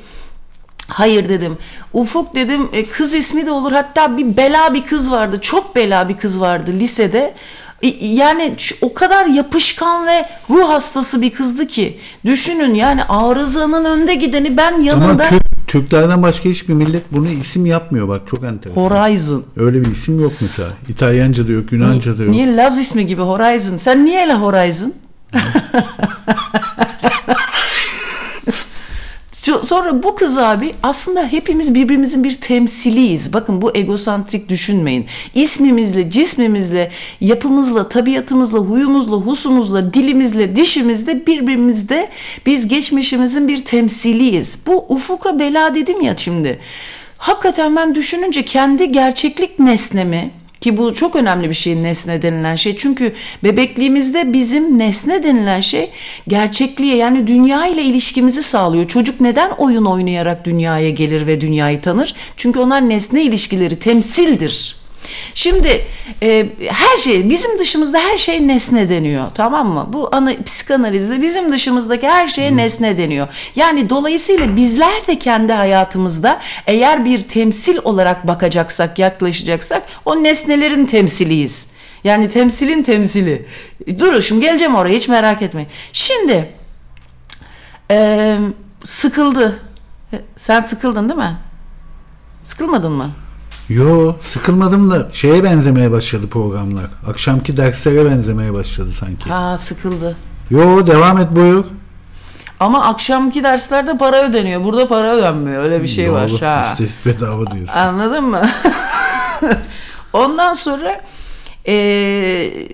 Hayır 0.88 1.28
dedim. 1.28 1.59
Ufuk 1.92 2.35
dedim 2.35 2.68
e, 2.72 2.87
kız 2.87 3.14
ismi 3.14 3.46
de 3.46 3.50
olur. 3.50 3.72
Hatta 3.72 4.16
bir 4.16 4.37
bela 4.37 4.74
bir 4.74 4.87
kız 4.87 5.12
vardı. 5.12 5.38
Çok 5.40 5.76
bela 5.76 6.09
bir 6.09 6.16
kız 6.16 6.40
vardı 6.40 6.72
lisede. 6.74 7.35
E, 7.82 7.88
Yani 8.06 8.54
o 8.80 8.94
kadar 8.94 9.26
yapışkan 9.26 10.06
ve 10.06 10.26
ruh 10.50 10.68
hastası 10.68 11.22
bir 11.22 11.30
kızdı 11.30 11.66
ki. 11.66 12.00
Düşünün 12.24 12.74
yani 12.74 13.04
arızanın 13.04 13.85
önde 13.85 14.14
gideni 14.14 14.56
ben 14.56 14.72
Ama 14.72 14.85
yanında 14.85 15.28
Türk, 15.28 15.42
Türklerden 15.66 16.22
başka 16.22 16.48
hiçbir 16.48 16.74
millet 16.74 17.12
bunu 17.12 17.29
isim 17.29 17.66
yapmıyor 17.66 18.09
bak 18.09 18.22
çok 18.26 18.44
enteresan. 18.44 18.83
Horizon. 18.83 19.44
Öyle 19.57 19.81
bir 19.81 19.90
isim 19.90 20.20
yok 20.20 20.33
mesela. 20.40 20.68
İtalyanca 20.88 21.48
da 21.48 21.52
yok, 21.52 21.72
Yunanca 21.72 22.18
da 22.18 22.22
yok. 22.22 22.31
Niye 22.31 22.57
Laz 22.57 22.79
ismi 22.79 23.07
gibi 23.07 23.22
Horizon? 23.22 23.76
Sen 23.76 24.05
niye 24.05 24.22
öyle 24.22 24.35
Horizon? 24.35 24.94
Sonra 29.46 30.02
bu 30.02 30.14
kız 30.14 30.38
abi 30.38 30.74
aslında 30.82 31.26
hepimiz 31.26 31.74
birbirimizin 31.74 32.24
bir 32.24 32.34
temsiliyiz. 32.34 33.32
Bakın 33.32 33.62
bu 33.62 33.76
egosantrik 33.76 34.49
düşünmeyin. 34.49 35.07
İsmimizle, 35.34 36.11
cismimizle, 36.11 36.90
yapımızla, 37.20 37.88
tabiatımızla, 37.88 38.59
huyumuzla, 38.59 39.16
husumuzla, 39.16 39.94
dilimizle, 39.94 40.57
dişimizle 40.57 41.26
birbirimizde 41.26 42.09
biz 42.47 42.68
geçmişimizin 42.68 43.49
bir 43.49 43.64
temsiliyiz. 43.64 44.59
Bu 44.66 44.86
ufuka 44.88 45.38
bela 45.38 45.74
dedim 45.74 46.01
ya 46.01 46.16
şimdi. 46.16 46.61
Hakikaten 47.18 47.76
ben 47.76 47.94
düşününce 47.94 48.44
kendi 48.44 48.92
gerçeklik 48.92 49.59
nesnemi 49.59 50.30
ki 50.67 50.77
bu 50.77 50.95
çok 50.95 51.17
önemli 51.17 51.49
bir 51.49 51.55
şey 51.55 51.83
nesne 51.83 52.23
denilen 52.23 52.57
şey. 52.57 52.77
Çünkü 52.77 53.12
bebekliğimizde 53.45 54.33
bizim 54.33 54.79
nesne 54.79 55.25
denilen 55.25 55.61
şey 55.61 55.91
gerçekliğe 56.29 56.97
yani 56.97 57.27
dünya 57.27 57.67
ile 57.67 57.83
ilişkimizi 57.83 58.43
sağlıyor. 58.43 58.89
Çocuk 58.89 59.21
neden 59.21 59.51
oyun 59.51 59.85
oynayarak 59.85 60.45
dünyaya 60.45 60.91
gelir 60.91 61.27
ve 61.27 61.41
dünyayı 61.41 61.81
tanır? 61.81 62.14
Çünkü 62.37 62.59
onlar 62.59 62.89
nesne 62.89 63.23
ilişkileri 63.23 63.79
temsildir. 63.79 64.77
Şimdi 65.34 65.84
e, 66.22 66.46
her 66.66 66.98
şey 66.98 67.30
bizim 67.30 67.59
dışımızda 67.59 67.98
her 67.98 68.18
şey 68.18 68.48
nesne 68.48 68.88
deniyor 68.88 69.30
tamam 69.34 69.68
mı? 69.68 69.88
Bu 69.92 70.09
ana, 70.12 70.42
psikanalizde 70.44 71.22
bizim 71.22 71.52
dışımızdaki 71.52 72.09
her 72.09 72.26
şeye 72.26 72.57
nesne 72.57 72.98
deniyor. 72.98 73.28
Yani 73.57 73.90
dolayısıyla 73.90 74.57
bizler 74.57 75.07
de 75.07 75.18
kendi 75.18 75.52
hayatımızda 75.52 76.40
eğer 76.66 77.04
bir 77.04 77.28
temsil 77.28 77.78
olarak 77.84 78.26
bakacaksak 78.26 78.98
yaklaşacaksak 78.98 79.82
o 80.04 80.22
nesnelerin 80.22 80.86
temsiliyiz. 80.86 81.70
Yani 82.04 82.28
temsilin 82.28 82.82
temsili. 82.82 83.46
Dur 83.98 84.20
şimdi 84.20 84.40
geleceğim 84.40 84.74
oraya 84.74 84.96
hiç 84.96 85.09
merak 85.09 85.42
etmeyin. 85.42 85.68
Şimdi 85.92 86.52
e, 87.90 88.38
sıkıldı. 88.84 89.62
Sen 90.36 90.61
sıkıldın 90.61 91.09
değil 91.09 91.18
mi? 91.18 91.36
Sıkılmadın 92.44 92.92
mı? 92.92 93.11
Yo 93.69 94.12
sıkılmadım 94.23 94.91
da 94.91 95.09
şeye 95.12 95.45
benzemeye 95.45 95.91
başladı 95.93 96.27
programlar. 96.29 96.87
Akşamki 97.09 97.57
derslere 97.57 98.05
benzemeye 98.05 98.55
başladı 98.55 98.91
sanki. 99.01 99.29
Ha 99.31 99.59
sıkıldı. 99.59 100.17
Yo 100.51 100.87
devam 100.87 101.19
et 101.19 101.29
buyur. 101.37 101.64
Ama 102.61 102.85
akşamki 102.85 103.43
derslerde 103.45 103.99
para 103.99 104.29
ödeniyor. 104.29 104.64
Burada 104.64 104.89
para 104.89 105.14
ödenmiyor. 105.17 105.62
Öyle 105.64 105.83
bir 105.83 105.89
şey 105.89 106.12
var. 106.12 106.31
Doğru. 106.31 106.43
Ha. 106.47 106.69
İşte 106.73 106.85
bedava 107.07 107.51
diyorsun. 107.51 107.75
Anladın 107.75 108.25
mı? 108.25 108.43
Ondan 110.12 110.53
sonra 110.53 111.01
eee, 111.67 112.69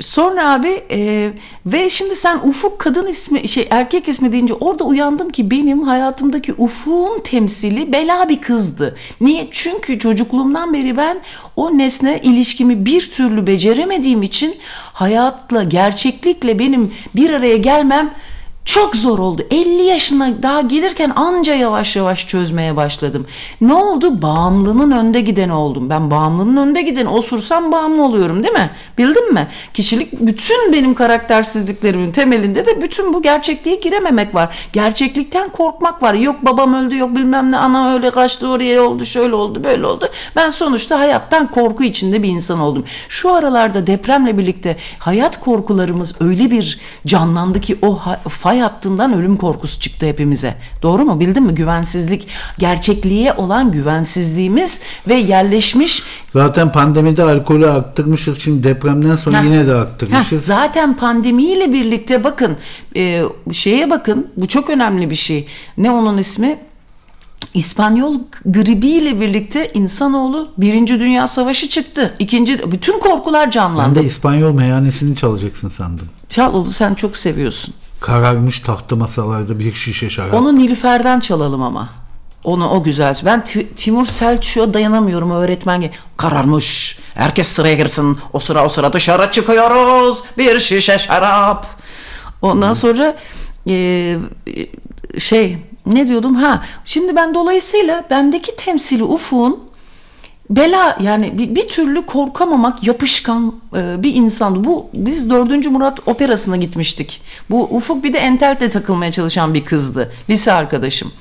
sonra 0.00 0.52
abi 0.52 0.82
eee, 0.90 1.32
ve 1.66 1.90
şimdi 1.90 2.16
sen 2.16 2.38
Ufuk 2.44 2.78
kadın 2.78 3.06
ismi 3.06 3.48
şey 3.48 3.68
erkek 3.70 4.08
ismi 4.08 4.32
deyince 4.32 4.54
orada 4.54 4.84
uyandım 4.84 5.30
ki 5.30 5.50
benim 5.50 5.82
hayatımdaki 5.82 6.52
Ufuk'un 6.58 7.20
temsili 7.20 7.92
bela 7.92 8.28
bir 8.28 8.40
kızdı. 8.40 8.96
Niye? 9.20 9.48
Çünkü 9.50 9.98
çocukluğumdan 9.98 10.74
beri 10.74 10.96
ben 10.96 11.20
o 11.56 11.78
nesne 11.78 12.20
ilişkimi 12.22 12.84
bir 12.84 13.10
türlü 13.10 13.46
beceremediğim 13.46 14.22
için 14.22 14.54
hayatla 14.92 15.62
gerçeklikle 15.64 16.58
benim 16.58 16.94
bir 17.16 17.30
araya 17.30 17.56
gelmem 17.56 18.10
Çok 18.64 18.96
zor 18.96 19.18
oldu. 19.18 19.42
50 19.50 19.82
yaşına 19.82 20.42
daha 20.42 20.60
gelirken 20.60 21.12
anca 21.16 21.54
yavaş 21.54 21.96
yavaş 21.96 22.26
çözmeye 22.26 22.76
başladım. 22.76 23.26
Ne 23.60 23.74
oldu? 23.74 24.22
Bağımlının 24.22 24.90
önde 24.90 25.20
gideni 25.20 25.52
oldum. 25.52 25.90
Ben 25.90 26.10
bağımlının 26.10 26.56
önde 26.56 26.82
gideni 26.82 27.08
osursam 27.08 27.72
bağımlı 27.72 28.02
oluyorum 28.02 28.42
değil 28.42 28.54
mi? 28.54 28.70
Bildin 28.98 29.32
mi? 29.32 29.48
Kişilik 29.74 30.12
bütün 30.12 30.72
benim 30.72 30.94
karaktersizliklerimin 30.94 32.12
temelinde 32.12 32.66
de 32.66 32.82
bütün 32.82 33.14
bu 33.14 33.22
gerçekliğe 33.22 33.76
girememek 33.76 34.34
var. 34.34 34.56
Gerçeklikten 34.72 35.48
korkmak 35.48 36.02
var. 36.02 36.14
Yok 36.14 36.36
babam 36.42 36.74
öldü 36.74 36.96
yok 36.96 37.16
bilmem 37.16 37.52
ne 37.52 37.56
ana 37.56 37.92
öyle 37.92 38.10
kaçtı 38.10 38.48
oraya 38.48 38.82
oldu 38.82 39.04
şöyle 39.04 39.34
oldu 39.34 39.64
böyle 39.64 39.86
oldu. 39.86 40.08
Ben 40.36 40.50
sonuçta 40.50 40.98
hayattan 40.98 41.50
korku 41.50 41.84
içinde 41.84 42.22
bir 42.22 42.28
insan 42.28 42.60
oldum. 42.60 42.84
Şu 43.08 43.34
aralarda 43.34 43.86
depremle 43.86 44.38
birlikte 44.38 44.76
hayat 44.98 45.40
korkularımız 45.40 46.20
öyle 46.20 46.50
bir 46.50 46.80
canlandı 47.06 47.60
ki 47.60 47.78
o 47.82 47.98
fay 48.50 48.60
hattından 48.60 49.12
ölüm 49.12 49.36
korkusu 49.36 49.80
çıktı 49.80 50.06
hepimize. 50.06 50.54
Doğru 50.82 51.04
mu? 51.04 51.20
Bildin 51.20 51.42
mi? 51.42 51.54
Güvensizlik, 51.54 52.28
gerçekliğe 52.58 53.32
olan 53.32 53.72
güvensizliğimiz 53.72 54.80
ve 55.08 55.14
yerleşmiş 55.14 56.02
Zaten 56.32 56.72
pandemide 56.72 57.22
alkolü 57.22 57.66
arttırmışız. 57.70 58.40
Şimdi 58.42 58.62
depremden 58.62 59.16
sonra 59.16 59.38
Heh. 59.40 59.44
yine 59.44 59.66
de 59.66 59.70
Heh, 59.72 59.76
arttırmışız. 59.80 60.44
zaten 60.44 60.96
pandemiyle 60.96 61.72
birlikte 61.72 62.24
bakın 62.24 62.56
e, 62.96 63.22
şeye 63.52 63.90
bakın 63.90 64.26
bu 64.36 64.48
çok 64.48 64.70
önemli 64.70 65.10
bir 65.10 65.14
şey. 65.14 65.46
Ne 65.78 65.90
onun 65.90 66.18
ismi? 66.18 66.58
İspanyol 67.54 68.14
gribiyle 68.46 69.20
birlikte 69.20 69.70
insanoğlu 69.74 70.48
Birinci 70.58 71.00
Dünya 71.00 71.26
Savaşı 71.28 71.68
çıktı. 71.68 72.14
İkinci 72.18 72.72
bütün 72.72 72.98
korkular 73.00 73.46
Ben 73.46 73.50
canlandı. 73.50 73.98
de 73.98 74.04
İspanyol 74.04 74.52
meyhanesini 74.52 75.16
çalacaksın 75.16 75.68
sandım. 75.68 76.08
Çaloğlu 76.28 76.70
sen 76.70 76.94
çok 76.94 77.16
seviyorsun. 77.16 77.74
Kararmış 78.00 78.60
tahta 78.60 78.96
masalarda 78.96 79.58
bir 79.58 79.72
şişe 79.74 80.10
şarap. 80.10 80.34
Onu 80.34 80.58
Nilüfer'den 80.58 81.20
çalalım 81.20 81.62
ama. 81.62 81.88
Onu 82.44 82.68
o 82.70 82.82
güzel. 82.82 83.20
Ben 83.24 83.44
Ti- 83.44 83.74
Timur 83.74 84.04
Selçuk'a 84.06 84.74
dayanamıyorum 84.74 85.30
öğretmen. 85.30 85.82
ge- 85.82 85.90
Kararmış. 86.16 86.98
Herkes 87.14 87.48
sıraya 87.48 87.74
girsin. 87.74 88.18
O 88.32 88.40
sıra 88.40 88.64
o 88.66 88.68
sıra 88.68 88.92
dışarı 88.92 89.30
çıkıyoruz. 89.30 90.18
Bir 90.38 90.58
şişe 90.60 90.98
şarap. 90.98 91.66
Ondan 92.42 92.72
sonra 92.72 93.16
e, 93.68 94.16
şey 95.18 95.58
ne 95.86 96.06
diyordum 96.06 96.34
ha 96.34 96.64
şimdi 96.84 97.16
ben 97.16 97.34
dolayısıyla 97.34 98.04
bendeki 98.10 98.56
temsili 98.56 99.02
ufuğun 99.02 99.60
bela 100.50 100.96
yani 101.00 101.38
bir, 101.38 101.54
bir 101.54 101.68
türlü 101.68 102.02
korkamamak 102.02 102.86
yapışkan 102.86 103.54
e, 103.76 104.02
bir 104.02 104.14
insandı. 104.14 104.64
Bu 104.64 104.90
biz 104.94 105.30
4. 105.30 105.66
Murat 105.66 106.08
operasına 106.08 106.56
gitmiştik. 106.56 107.22
Bu 107.50 107.64
Ufuk 107.64 108.04
bir 108.04 108.12
de 108.12 108.18
entelte 108.18 108.70
takılmaya 108.70 109.12
çalışan 109.12 109.54
bir 109.54 109.64
kızdı. 109.64 110.12
Lise 110.30 110.52
arkadaşım. 110.52 111.12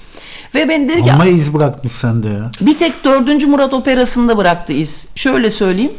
Ve 0.56 0.70
ben 0.70 0.90
dedi 0.90 1.04
ki 1.04 1.12
Ama 1.12 1.26
iz 1.26 1.54
bırakmış 1.54 1.94
sende 1.94 2.28
ya. 2.28 2.52
bir 2.62 2.78
tek 2.78 3.04
4. 3.04 3.48
Murat 3.48 3.74
operasında 3.74 4.38
bıraktı 4.38 4.74
iz. 4.74 5.08
Şöyle 5.16 5.50
söyleyeyim. 5.50 5.92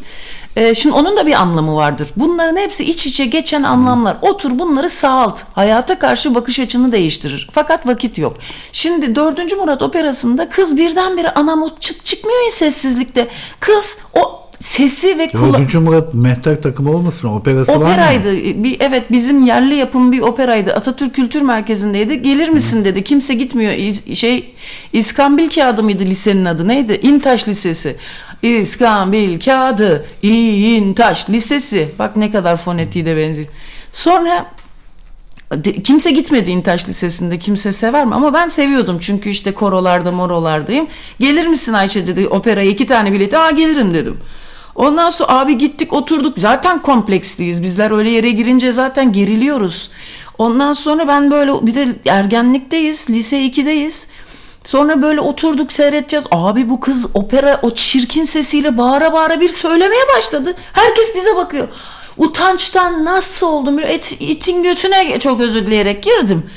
Ee, 0.56 0.74
şimdi 0.74 0.94
onun 0.94 1.16
da 1.16 1.26
bir 1.26 1.32
anlamı 1.32 1.74
vardır. 1.76 2.08
Bunların 2.16 2.56
hepsi 2.56 2.84
iç 2.84 3.06
içe 3.06 3.26
geçen 3.26 3.62
anlamlar. 3.62 4.16
Otur 4.22 4.58
bunları 4.58 4.88
sağalt. 4.88 5.40
Hayata 5.52 5.98
karşı 5.98 6.34
bakış 6.34 6.60
açını 6.60 6.92
değiştirir. 6.92 7.48
Fakat 7.52 7.86
vakit 7.86 8.18
yok. 8.18 8.36
Şimdi 8.72 9.14
4. 9.16 9.56
Murat 9.56 9.82
operasında 9.82 10.48
kız 10.48 10.76
birdenbire 10.76 11.30
anam 11.34 11.62
o 11.62 11.70
çıt 11.80 12.04
çıkmıyor 12.04 12.44
ya 12.44 12.50
sessizlikte. 12.50 13.28
Kız 13.60 13.98
o 14.14 14.40
sesi 14.60 15.18
ve 15.18 15.24
kula- 15.26 15.52
Dördüncü 15.54 15.78
Murat 15.78 16.14
Mehter 16.14 16.62
takımı 16.62 16.90
olmasın? 16.96 17.28
Operası 17.28 17.72
var 17.72 17.76
mı? 17.76 17.84
Operaydı. 17.84 18.32
Bir 18.64 18.76
evet 18.80 19.12
bizim 19.12 19.46
yerli 19.46 19.74
yapım 19.74 20.12
bir 20.12 20.20
operaydı. 20.20 20.74
Atatürk 20.74 21.14
Kültür 21.14 21.42
Merkezi'ndeydi. 21.42 22.22
Gelir 22.22 22.48
misin 22.48 22.84
dedi. 22.84 23.04
Kimse 23.04 23.34
gitmiyor. 23.34 23.72
İz- 23.72 24.14
Şey 24.16 24.54
İskambil 24.92 25.50
Kağıdı 25.50 25.82
mıydı 25.82 26.02
lisenin 26.04 26.44
adı? 26.44 26.68
Neydi? 26.68 27.00
İntaş 27.02 27.48
Lisesi. 27.48 27.96
İskambil 28.42 29.40
Kağıdı 29.40 30.06
İntaş 30.22 31.30
Lisesi. 31.30 31.88
Bak 31.98 32.16
ne 32.16 32.30
kadar 32.30 32.56
fonetiği 32.56 33.06
de 33.06 33.16
benziyor. 33.16 33.48
Sonra 33.92 34.46
kimse 35.84 36.10
gitmedi 36.10 36.50
İntaş 36.50 36.88
Lisesi'nde 36.88 37.38
kimse 37.38 37.72
sever 37.72 38.04
mi? 38.04 38.14
Ama 38.14 38.34
ben 38.34 38.48
seviyordum 38.48 38.98
çünkü 39.00 39.30
işte 39.30 39.52
korolarda 39.52 40.12
morolardayım. 40.12 40.88
Gelir 41.20 41.46
misin 41.46 41.72
Ayşe 41.72 42.06
dedi 42.06 42.28
operaya 42.28 42.70
iki 42.70 42.86
tane 42.86 43.12
bileti. 43.12 43.38
Aa 43.38 43.50
gelirim 43.50 43.94
dedim. 43.94 44.16
Ondan 44.74 45.10
sonra 45.10 45.28
abi 45.38 45.58
gittik 45.58 45.92
oturduk. 45.92 46.38
Zaten 46.38 46.82
kompleksliyiz. 46.82 47.62
Bizler 47.62 47.90
öyle 47.90 48.10
yere 48.10 48.30
girince 48.30 48.72
zaten 48.72 49.12
geriliyoruz. 49.12 49.90
Ondan 50.38 50.72
sonra 50.72 51.08
ben 51.08 51.30
böyle 51.30 51.66
bir 51.66 51.74
de 51.74 51.88
ergenlikteyiz. 52.06 53.10
Lise 53.10 53.36
2'deyiz. 53.46 54.08
Sonra 54.64 55.02
böyle 55.02 55.20
oturduk 55.20 55.72
seyredeceğiz. 55.72 56.26
Abi 56.30 56.70
bu 56.70 56.80
kız 56.80 57.10
opera 57.14 57.60
o 57.62 57.70
çirkin 57.70 58.24
sesiyle 58.24 58.78
bağıra 58.78 59.12
bağıra 59.12 59.40
bir 59.40 59.48
söylemeye 59.48 60.02
başladı. 60.16 60.54
Herkes 60.72 61.14
bize 61.16 61.36
bakıyor. 61.36 61.68
Utançtan 62.16 63.04
nasıl 63.04 63.46
oldum? 63.46 63.78
Et, 63.78 64.16
itin 64.20 64.62
götüne 64.62 65.18
çok 65.18 65.40
özür 65.40 65.66
dileyerek 65.66 66.02
girdim. 66.02 66.50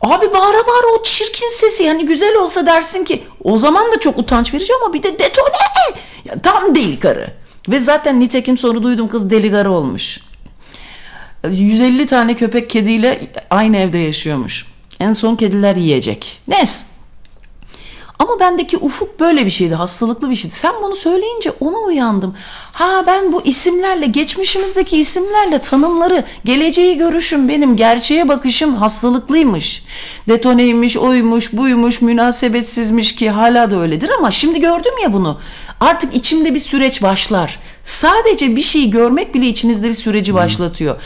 Abi 0.00 0.32
bağıra 0.32 0.66
bağıra 0.66 0.86
o 0.98 1.02
çirkin 1.02 1.48
sesi 1.48 1.84
yani 1.84 2.06
güzel 2.06 2.36
olsa 2.36 2.66
dersin 2.66 3.04
ki 3.04 3.22
o 3.44 3.58
zaman 3.58 3.92
da 3.92 4.00
çok 4.00 4.18
utanç 4.18 4.54
verici 4.54 4.72
ama 4.82 4.94
bir 4.94 5.02
de 5.02 5.18
detone. 5.18 5.56
Ya, 6.24 6.38
tam 6.42 6.74
deli 6.74 7.00
karı. 7.00 7.30
Ve 7.68 7.80
zaten 7.80 8.20
nitekim 8.20 8.56
sonra 8.56 8.82
duydum 8.82 9.08
kız 9.08 9.30
deli 9.30 9.50
karı 9.50 9.72
olmuş. 9.72 10.20
150 11.50 12.06
tane 12.06 12.36
köpek 12.36 12.70
kediyle 12.70 13.32
aynı 13.50 13.76
evde 13.76 13.98
yaşıyormuş. 13.98 14.66
En 15.00 15.12
son 15.12 15.36
kediler 15.36 15.76
yiyecek. 15.76 16.40
Neyse. 16.48 16.93
Ama 18.18 18.40
bendeki 18.40 18.76
ufuk 18.76 19.20
böyle 19.20 19.46
bir 19.46 19.50
şeydi, 19.50 19.74
hastalıklı 19.74 20.30
bir 20.30 20.36
şeydi. 20.36 20.54
Sen 20.54 20.72
bunu 20.82 20.96
söyleyince 20.96 21.52
ona 21.60 21.76
uyandım. 21.76 22.34
Ha 22.72 23.04
ben 23.06 23.32
bu 23.32 23.42
isimlerle, 23.42 24.06
geçmişimizdeki 24.06 24.98
isimlerle 24.98 25.58
tanımları, 25.58 26.24
geleceği 26.44 26.98
görüşüm 26.98 27.48
benim, 27.48 27.76
gerçeğe 27.76 28.28
bakışım 28.28 28.74
hastalıklıymış. 28.74 29.84
Detoneymiş, 30.28 30.96
oymuş, 30.96 31.52
buymuş, 31.52 32.02
münasebetsizmiş 32.02 33.14
ki 33.14 33.30
hala 33.30 33.70
da 33.70 33.76
öyledir 33.76 34.10
ama 34.18 34.30
şimdi 34.30 34.60
gördüm 34.60 34.94
ya 35.02 35.12
bunu. 35.12 35.38
Artık 35.80 36.14
içimde 36.14 36.54
bir 36.54 36.58
süreç 36.60 37.02
başlar. 37.02 37.58
Sadece 37.84 38.56
bir 38.56 38.62
şeyi 38.62 38.90
görmek 38.90 39.34
bile 39.34 39.46
içinizde 39.46 39.88
bir 39.88 39.92
süreci 39.92 40.34
başlatıyor. 40.34 40.96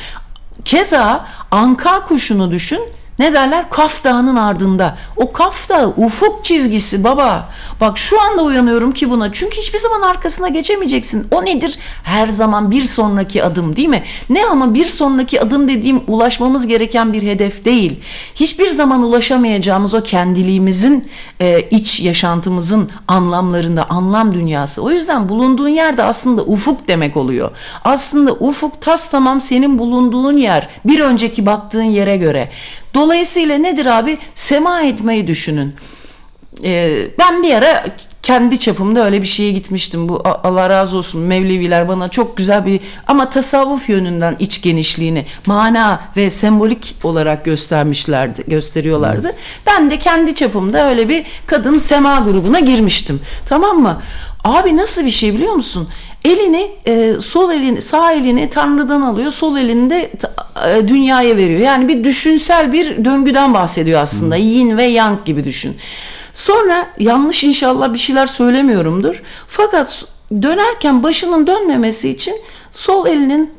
Keza 0.65 1.27
anka 1.51 2.05
kuşunu 2.05 2.51
düşün. 2.51 2.81
Ne 3.19 3.33
derler? 3.33 3.71
Kaf 3.71 4.05
Dağı'nın 4.05 4.37
ardında. 4.37 4.97
O 5.17 5.33
Kaf 5.33 5.69
Dağı 5.69 5.89
ufuk 5.97 6.45
çizgisi 6.45 7.05
baba. 7.05 7.51
Bak 7.81 7.99
şu 7.99 8.21
anda 8.21 8.43
uyanıyorum 8.43 8.93
ki 8.93 9.11
buna. 9.11 9.33
Çünkü 9.33 9.57
hiçbir 9.57 9.79
zaman 9.79 10.03
arkasına 10.03 10.49
geçemeyeceksin. 10.49 11.27
O 11.31 11.45
nedir? 11.45 11.79
Her 12.03 12.29
zaman 12.29 12.71
bir 12.71 12.83
sonraki 12.83 13.45
adım 13.45 13.77
değil 13.77 13.89
mi? 13.89 14.03
Ne 14.31 14.47
ama 14.47 14.75
bir 14.75 14.85
sonraki 14.85 15.41
adım 15.41 15.69
dediğim 15.69 16.01
ulaşmamız 16.07 16.67
gereken 16.67 17.13
bir 17.13 17.23
hedef 17.23 17.65
değil. 17.65 18.01
Hiçbir 18.35 18.67
zaman 18.67 19.03
ulaşamayacağımız 19.03 19.95
o 19.95 20.03
kendiliğimizin, 20.03 21.09
e, 21.41 21.61
iç 21.61 22.01
yaşantımızın 22.01 22.91
anlamlarında, 23.09 23.91
anlam 23.91 24.33
dünyası. 24.35 24.83
O 24.83 24.91
yüzden 24.91 25.29
bulunduğun 25.29 25.69
yerde 25.69 26.03
aslında 26.03 26.43
ufuk 26.43 26.89
demek 26.89 27.17
oluyor. 27.17 27.51
Aslında 27.85 28.33
ufuk 28.33 28.81
tas 28.81 29.11
tamam 29.11 29.41
senin 29.41 29.79
bulunduğun 29.79 30.37
yer. 30.37 30.69
Bir 30.85 31.01
önceki 31.01 31.47
baktığın 31.47 31.83
yere 31.83 32.17
göre. 32.17 32.49
Dolayısıyla 32.95 33.59
nedir 33.59 33.87
abi? 33.87 34.19
Sema 34.35 34.83
etmeyi 34.83 35.27
düşünün. 35.27 35.75
Ee, 36.65 37.09
ben 37.19 37.43
bir 37.43 37.55
ara 37.55 37.85
kendi 38.23 38.59
çapımda 38.59 39.05
öyle 39.05 39.23
bir 39.23 39.27
şeye 39.27 39.53
gitmiştim. 39.53 40.09
Bu 40.09 40.23
Allah 40.25 40.71
razı 40.71 40.97
olsun 40.97 41.21
Mevleviler 41.21 41.89
bana 41.89 42.09
çok 42.09 42.37
güzel 42.37 42.67
bir 42.67 42.81
ama 43.07 43.31
tasavvuf 43.31 43.89
yönünden 43.89 44.37
iç 44.39 44.63
genişliğini 44.63 45.27
mana 45.47 46.01
ve 46.17 46.31
sembolik 46.31 46.95
olarak 47.03 47.45
göstermişlerdi, 47.45 48.45
gösteriyorlardı. 48.47 49.33
Ben 49.67 49.91
de 49.91 49.99
kendi 49.99 50.35
çapımda 50.35 50.89
öyle 50.89 51.09
bir 51.09 51.27
kadın 51.47 51.79
sema 51.79 52.19
grubuna 52.21 52.61
girmiştim. 52.61 53.21
Tamam 53.47 53.79
mı? 53.79 54.03
Abi 54.45 54.77
nasıl 54.77 55.05
bir 55.05 55.11
şey 55.11 55.35
biliyor 55.35 55.53
musun? 55.53 55.89
Elini 56.25 56.71
e, 56.87 57.15
sol 57.21 57.53
elini 57.53 57.83
sağ 57.83 58.13
elini 58.13 58.51
Tanrı'dan 58.51 59.01
alıyor, 59.01 59.31
sol 59.31 59.57
elini 59.57 59.91
de 59.91 60.13
e, 60.69 60.89
dünyaya 60.89 61.37
veriyor. 61.37 61.61
Yani 61.61 61.89
bir 61.89 62.05
düşünsel 62.05 62.73
bir 62.73 63.05
döngüden 63.05 63.55
bahsediyor 63.55 64.01
aslında. 64.01 64.37
Yin 64.37 64.77
ve 64.77 64.85
yang 64.85 65.25
gibi 65.25 65.45
düşün. 65.45 65.77
Sonra 66.33 66.91
yanlış 66.99 67.45
inşallah 67.45 67.93
bir 67.93 67.99
şeyler 67.99 68.27
söylemiyorumdur. 68.27 69.23
Fakat 69.47 70.05
dönerken 70.43 71.03
başının 71.03 71.47
dönmemesi 71.47 72.09
için 72.09 72.35
sol 72.71 73.07
elinin 73.07 73.53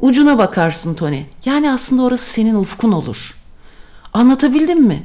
ucuna 0.00 0.38
bakarsın 0.38 0.94
Tony. 0.94 1.22
Yani 1.44 1.70
aslında 1.72 2.02
orası 2.02 2.30
senin 2.30 2.54
ufkun 2.54 2.92
olur. 2.92 3.34
Anlatabildim 4.12 4.82
mi? 4.82 5.02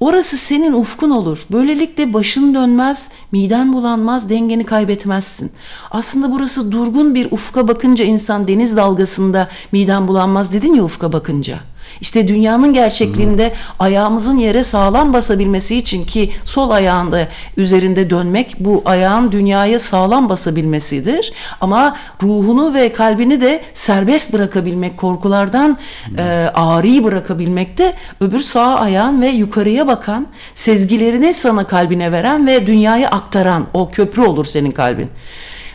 Orası 0.00 0.36
senin 0.36 0.72
ufkun 0.72 1.10
olur. 1.10 1.46
Böylelikle 1.52 2.12
başın 2.12 2.54
dönmez, 2.54 3.10
miden 3.32 3.72
bulanmaz, 3.72 4.30
dengeni 4.30 4.64
kaybetmezsin. 4.64 5.52
Aslında 5.90 6.32
burası 6.32 6.72
durgun 6.72 7.14
bir 7.14 7.32
ufka 7.32 7.68
bakınca 7.68 8.04
insan 8.04 8.48
deniz 8.48 8.76
dalgasında 8.76 9.48
miden 9.72 10.08
bulanmaz 10.08 10.52
dedin 10.52 10.74
ya 10.74 10.82
ufka 10.84 11.12
bakınca. 11.12 11.58
İşte 12.00 12.28
dünyanın 12.28 12.72
gerçekliğinde 12.72 13.52
ayağımızın 13.78 14.36
yere 14.36 14.64
sağlam 14.64 15.12
basabilmesi 15.12 15.76
için 15.76 16.04
ki 16.04 16.32
sol 16.44 16.70
ayağında 16.70 17.26
üzerinde 17.56 18.10
dönmek 18.10 18.56
bu 18.60 18.82
ayağın 18.84 19.32
dünyaya 19.32 19.78
sağlam 19.78 20.28
basabilmesidir. 20.28 21.32
Ama 21.60 21.96
ruhunu 22.22 22.74
ve 22.74 22.92
kalbini 22.92 23.40
de 23.40 23.62
serbest 23.74 24.32
bırakabilmek, 24.32 24.96
korkulardan 24.96 25.78
e, 26.18 26.22
ağrıyı 26.54 27.04
bırakabilmek 27.04 27.78
de 27.78 27.94
öbür 28.20 28.38
sağ 28.38 28.76
ayağın 28.76 29.22
ve 29.22 29.28
yukarıya 29.28 29.86
bakan, 29.86 30.26
sezgilerini 30.54 31.34
sana 31.34 31.64
kalbine 31.64 32.12
veren 32.12 32.46
ve 32.46 32.66
dünyaya 32.66 33.10
aktaran 33.10 33.66
o 33.74 33.90
köprü 33.90 34.22
olur 34.22 34.44
senin 34.44 34.70
kalbin. 34.70 35.10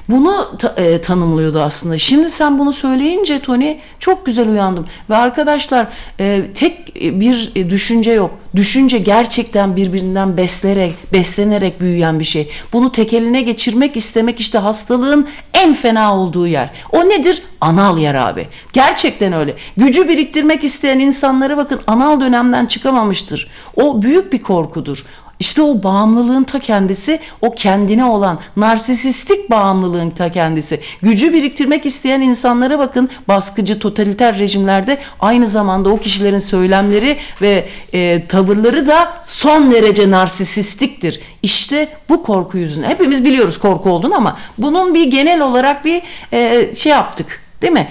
Bunu 0.09 0.57
ta- 0.59 0.73
e, 0.77 1.01
tanımlıyordu 1.01 1.61
aslında. 1.61 1.97
Şimdi 1.97 2.29
sen 2.29 2.59
bunu 2.59 2.73
söyleyince 2.73 3.39
Tony 3.39 3.77
çok 3.99 4.25
güzel 4.25 4.49
uyandım. 4.49 4.87
Ve 5.09 5.15
arkadaşlar 5.15 5.87
e, 6.19 6.41
tek 6.53 6.95
bir 6.95 7.51
düşünce 7.69 8.11
yok. 8.11 8.31
Düşünce 8.55 8.97
gerçekten 8.97 9.75
birbirinden 9.75 10.37
beslerek, 10.37 10.93
beslenerek 11.13 11.81
büyüyen 11.81 12.19
bir 12.19 12.25
şey. 12.25 12.49
Bunu 12.73 12.91
tek 12.91 13.13
eline 13.13 13.41
geçirmek 13.41 13.97
istemek 13.97 14.39
işte 14.39 14.57
hastalığın 14.57 15.27
en 15.53 15.73
fena 15.73 16.17
olduğu 16.17 16.47
yer. 16.47 16.69
O 16.91 17.09
nedir? 17.09 17.41
Anal 17.61 17.97
yer 17.97 18.15
abi. 18.15 18.47
Gerçekten 18.73 19.33
öyle. 19.33 19.55
Gücü 19.77 20.07
biriktirmek 20.07 20.63
isteyen 20.63 20.99
insanlara 20.99 21.57
bakın 21.57 21.79
anal 21.87 22.21
dönemden 22.21 22.65
çıkamamıştır. 22.65 23.51
O 23.75 24.01
büyük 24.01 24.33
bir 24.33 24.41
korkudur. 24.41 25.05
İşte 25.39 25.61
o 25.61 25.83
bağımlılığın 25.83 26.43
ta 26.43 26.59
kendisi, 26.59 27.19
o 27.41 27.51
kendine 27.51 28.05
olan 28.05 28.39
narsisistik 28.55 29.49
bağımlılığın 29.49 30.09
ta 30.09 30.31
kendisi. 30.31 30.79
Gücü 31.01 31.33
biriktirmek 31.33 31.85
isteyen 31.85 32.21
insanlara 32.21 32.79
bakın 32.79 33.09
baskıcı 33.27 33.79
totaliter 33.79 34.39
rejimlerde 34.39 34.97
aynı 35.19 35.47
zamanda 35.47 35.89
o 35.89 35.97
kişilerin 35.97 36.39
söylemleri 36.39 37.17
ve 37.41 37.65
e, 37.93 38.27
tavırları 38.27 38.87
da 38.87 39.13
son 39.25 39.71
derece 39.71 40.11
narsisistiktir. 40.11 41.19
İşte 41.43 41.87
bu 42.09 42.23
korku 42.23 42.57
yüzünden. 42.57 42.89
Hepimiz 42.89 43.25
biliyoruz 43.25 43.59
korku 43.59 43.89
olduğunu 43.89 44.15
ama 44.15 44.37
bunun 44.57 44.93
bir 44.93 45.11
genel 45.11 45.41
olarak 45.41 45.85
bir 45.85 46.01
e, 46.33 46.75
şey 46.75 46.91
yaptık 46.91 47.41
değil 47.61 47.73
mi? 47.73 47.87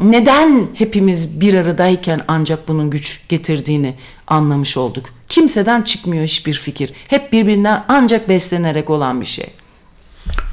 Neden 0.00 0.66
hepimiz 0.74 1.40
bir 1.40 1.54
aradayken 1.54 2.20
ancak 2.28 2.68
bunun 2.68 2.90
güç 2.90 3.28
getirdiğini 3.28 3.94
anlamış 4.26 4.76
olduk. 4.76 5.06
Kimseden 5.28 5.82
çıkmıyor 5.82 6.24
hiçbir 6.24 6.54
fikir. 6.54 6.92
Hep 7.08 7.32
birbirinden 7.32 7.84
ancak 7.88 8.28
beslenerek 8.28 8.90
olan 8.90 9.20
bir 9.20 9.26
şey. 9.26 9.46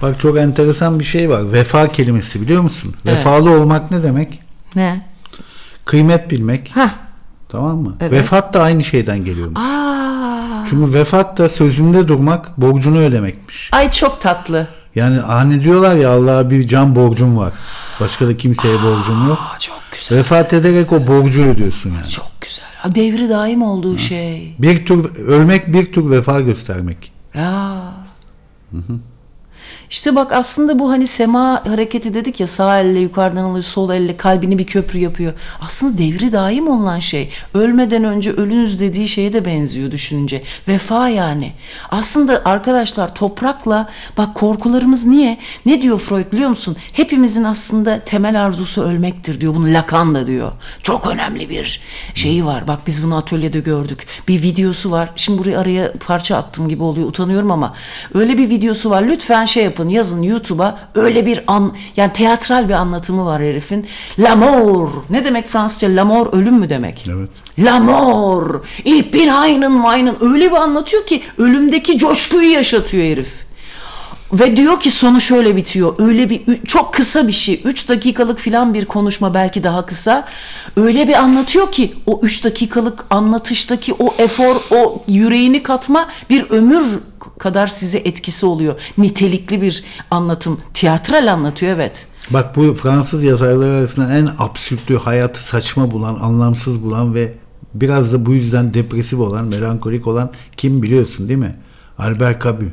Bak 0.02 0.20
çok 0.20 0.38
enteresan 0.38 1.00
bir 1.00 1.04
şey 1.04 1.30
var. 1.30 1.54
Vefa 1.54 1.88
kelimesi 1.88 2.42
biliyor 2.42 2.62
musun? 2.62 2.96
Evet. 3.06 3.18
Vefalı 3.18 3.52
olmak 3.52 3.92
ne 3.92 4.04
demek? 4.04 4.40
Ne? 4.76 5.02
Kıymet 5.86 6.32
bilmek. 6.32 6.72
Ha. 6.76 6.92
Tamam 7.50 7.78
mı? 7.78 7.98
Evet. 8.02 8.12
Vefat 8.12 8.54
da 8.54 8.62
aynı 8.62 8.84
şeyden 8.84 9.26
geliyormuş. 9.26 9.60
Aa. 9.60 10.66
Çünkü 10.70 10.94
vefat 10.94 11.38
da 11.38 11.50
sözünde 11.50 12.08
durmak, 12.08 12.58
borcunu 12.62 13.00
ödemekmiş. 13.00 13.70
Ay 13.74 13.92
çok 13.92 14.22
tatlı. 14.22 14.68
Yani 14.96 15.20
hani 15.20 15.64
diyorlar 15.64 15.96
ya 15.96 16.10
Allah'a 16.10 16.50
bir 16.50 16.68
can 16.68 16.96
borcum 16.96 17.38
var. 17.38 17.54
Başka 18.00 18.28
da 18.28 18.38
kimseye 18.38 18.76
borcum 18.76 19.28
yok. 19.28 19.40
Aa, 19.42 19.60
çok 19.60 19.80
güzel. 19.92 20.18
Vefat 20.18 20.54
ederek 20.54 20.92
o 20.92 21.08
borcu 21.08 21.44
ödüyorsun 21.44 21.90
yani. 21.90 22.10
Çok 22.10 22.42
güzel. 22.42 22.66
Ha, 22.78 22.96
devri 22.96 23.30
daim 23.30 23.62
olduğu 23.62 23.98
şey. 23.98 24.56
Bir 24.60 24.86
tür 24.86 25.16
ölmek 25.16 25.74
bir 25.74 25.94
tür 25.94 26.10
vefa 26.10 26.40
göstermek. 26.42 27.12
Ya. 27.34 27.82
İşte 29.92 30.16
bak 30.16 30.32
aslında 30.32 30.80
bu 30.80 30.90
hani 30.90 31.08
sema 31.08 31.64
hareketi 31.68 32.14
dedik 32.14 32.40
ya 32.40 32.48
sağ 32.48 32.80
elle 32.80 33.00
yukarıdan 33.00 33.44
alıyor 33.44 33.64
sol 33.64 33.90
elle 33.90 34.18
kalbini 34.18 34.58
bir 34.58 34.66
köprü 34.66 35.00
yapıyor. 35.00 35.34
Aslında 35.62 35.98
devri 35.98 36.32
daim 36.32 36.68
olan 36.68 37.00
şey. 37.00 37.30
Ölmeden 37.54 38.04
önce 38.04 38.32
ölünüz 38.32 38.80
dediği 38.80 39.08
şeye 39.08 39.34
de 39.34 39.46
benziyor 39.46 39.92
düşününce. 39.92 40.42
Vefa 40.68 41.10
yani. 41.10 41.54
Aslında 41.92 42.42
arkadaşlar 42.46 43.16
toprakla 43.16 43.90
bak 44.18 44.36
korkularımız 44.36 45.06
niye? 45.06 45.38
Ne 45.66 45.82
diyor 45.82 46.00
Freud 46.00 46.32
biliyor 46.32 46.50
musun? 46.50 46.76
Hepimizin 46.94 47.44
aslında 47.44 48.00
temel 48.00 48.46
arzusu 48.46 48.84
ölmektir 48.84 49.42
diyor. 49.42 49.56
Bunu 49.56 49.74
Lacan 49.74 50.16
da 50.16 50.28
diyor. 50.28 50.52
Çok 50.84 51.08
önemli 51.08 51.50
bir 51.50 51.82
şeyi 52.14 52.46
var. 52.46 52.68
Bak 52.68 52.80
biz 52.88 53.04
bunu 53.04 53.18
atölyede 53.18 53.60
gördük. 53.60 54.08
Bir 54.28 54.42
videosu 54.42 54.92
var. 54.92 55.10
Şimdi 55.16 55.40
buraya 55.40 55.60
araya 55.60 55.94
parça 55.94 56.38
attım 56.38 56.70
gibi 56.70 56.84
oluyor. 56.84 57.08
Utanıyorum 57.08 57.52
ama 57.52 57.74
öyle 58.14 58.38
bir 58.38 58.50
videosu 58.50 58.90
var. 58.90 59.04
Lütfen 59.04 59.46
şey 59.46 59.64
yapın 59.64 59.81
yazın 59.90 60.22
YouTube'a 60.22 60.80
öyle 60.96 61.26
bir 61.26 61.44
an 61.48 61.76
yani 61.98 62.14
teatral 62.14 62.70
bir 62.70 62.74
anlatımı 62.74 63.26
var 63.26 63.42
herifin. 63.42 63.88
La 64.20 64.36
mort. 64.36 65.10
Ne 65.10 65.26
demek 65.26 65.48
Fransızca? 65.48 65.96
La 65.96 66.06
mort 66.06 66.34
ölüm 66.34 66.56
mü 66.56 66.70
demek? 66.70 67.06
Evet. 67.10 67.30
La 67.60 67.80
mort. 67.80 68.66
Ich 68.86 69.14
bin 69.14 69.28
einen 69.28 69.72
meinen. 69.72 70.16
Öyle 70.22 70.52
bir 70.52 70.56
anlatıyor 70.56 71.06
ki 71.06 71.22
ölümdeki 71.38 71.98
coşkuyu 71.98 72.52
yaşatıyor 72.52 73.04
herif. 73.04 73.52
Ve 74.34 74.58
diyor 74.58 74.80
ki 74.80 74.92
sonu 74.92 75.22
şöyle 75.22 75.56
bitiyor. 75.56 75.96
Öyle 76.00 76.30
bir 76.30 76.42
çok 76.66 76.94
kısa 76.94 77.28
bir 77.28 77.32
şey. 77.32 77.62
3 77.64 77.90
dakikalık 77.90 78.40
filan 78.40 78.74
bir 78.74 78.86
konuşma 78.86 79.34
belki 79.34 79.64
daha 79.64 79.86
kısa. 79.86 80.28
Öyle 80.78 81.08
bir 81.08 81.14
anlatıyor 81.14 81.72
ki 81.72 81.94
o 82.06 82.20
3 82.24 82.44
dakikalık 82.44 83.06
anlatıştaki 83.10 83.94
o 84.00 84.14
efor, 84.18 84.56
o 84.72 85.04
yüreğini 85.08 85.64
katma 85.64 86.08
bir 86.30 86.50
ömür 86.50 87.00
kadar 87.42 87.68
size 87.68 87.98
etkisi 87.98 88.46
oluyor. 88.46 88.76
Nitelikli 88.98 89.62
bir 89.62 89.84
anlatım. 90.12 90.60
Tiyatral 90.74 91.34
anlatıyor 91.34 91.76
evet. 91.76 92.08
Bak 92.30 92.56
bu 92.56 92.74
Fransız 92.74 93.24
yazarlar 93.24 93.70
arasında 93.70 94.14
en 94.14 94.30
absürtlü, 94.40 94.98
hayatı 94.98 95.44
saçma 95.44 95.92
bulan, 95.92 96.16
anlamsız 96.22 96.84
bulan 96.84 97.14
ve 97.14 97.34
biraz 97.74 98.14
da 98.14 98.26
bu 98.26 98.34
yüzden 98.34 98.74
depresif 98.74 99.20
olan, 99.20 99.46
melankolik 99.46 100.08
olan 100.08 100.32
kim 100.58 100.84
biliyorsun 100.84 101.28
değil 101.28 101.40
mi? 101.40 101.56
Albert 101.98 102.44
Camus. 102.44 102.72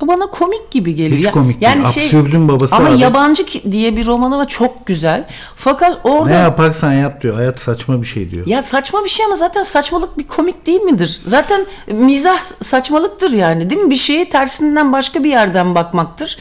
Bana 0.00 0.26
komik 0.26 0.70
gibi 0.70 0.94
geliyor. 0.94 1.18
Hiç 1.18 1.30
komik 1.30 1.60
değil. 1.60 1.80
Absürdün 1.80 2.48
babası 2.48 2.76
Ama 2.76 2.88
abi. 2.88 2.98
yabancı 2.98 3.46
diye 3.70 3.96
bir 3.96 4.06
romanı 4.06 4.38
var 4.38 4.48
çok 4.48 4.86
güzel. 4.86 5.26
Fakat 5.56 5.98
orada 6.04 6.30
Ne 6.30 6.36
yaparsan 6.36 6.92
yap 6.92 7.22
diyor. 7.22 7.34
Hayat 7.34 7.60
saçma 7.60 8.00
bir 8.02 8.06
şey 8.06 8.28
diyor. 8.28 8.46
Ya 8.46 8.62
saçma 8.62 9.04
bir 9.04 9.08
şey 9.08 9.26
ama 9.26 9.36
zaten 9.36 9.62
saçmalık 9.62 10.18
bir 10.18 10.26
komik 10.28 10.66
değil 10.66 10.80
midir? 10.80 11.20
Zaten 11.26 11.66
mizah 11.86 12.38
saçmalıktır 12.60 13.30
yani 13.30 13.70
değil 13.70 13.80
mi? 13.80 13.90
Bir 13.90 13.96
şeye 13.96 14.30
tersinden 14.30 14.92
başka 14.92 15.24
bir 15.24 15.30
yerden 15.30 15.74
bakmaktır. 15.74 16.38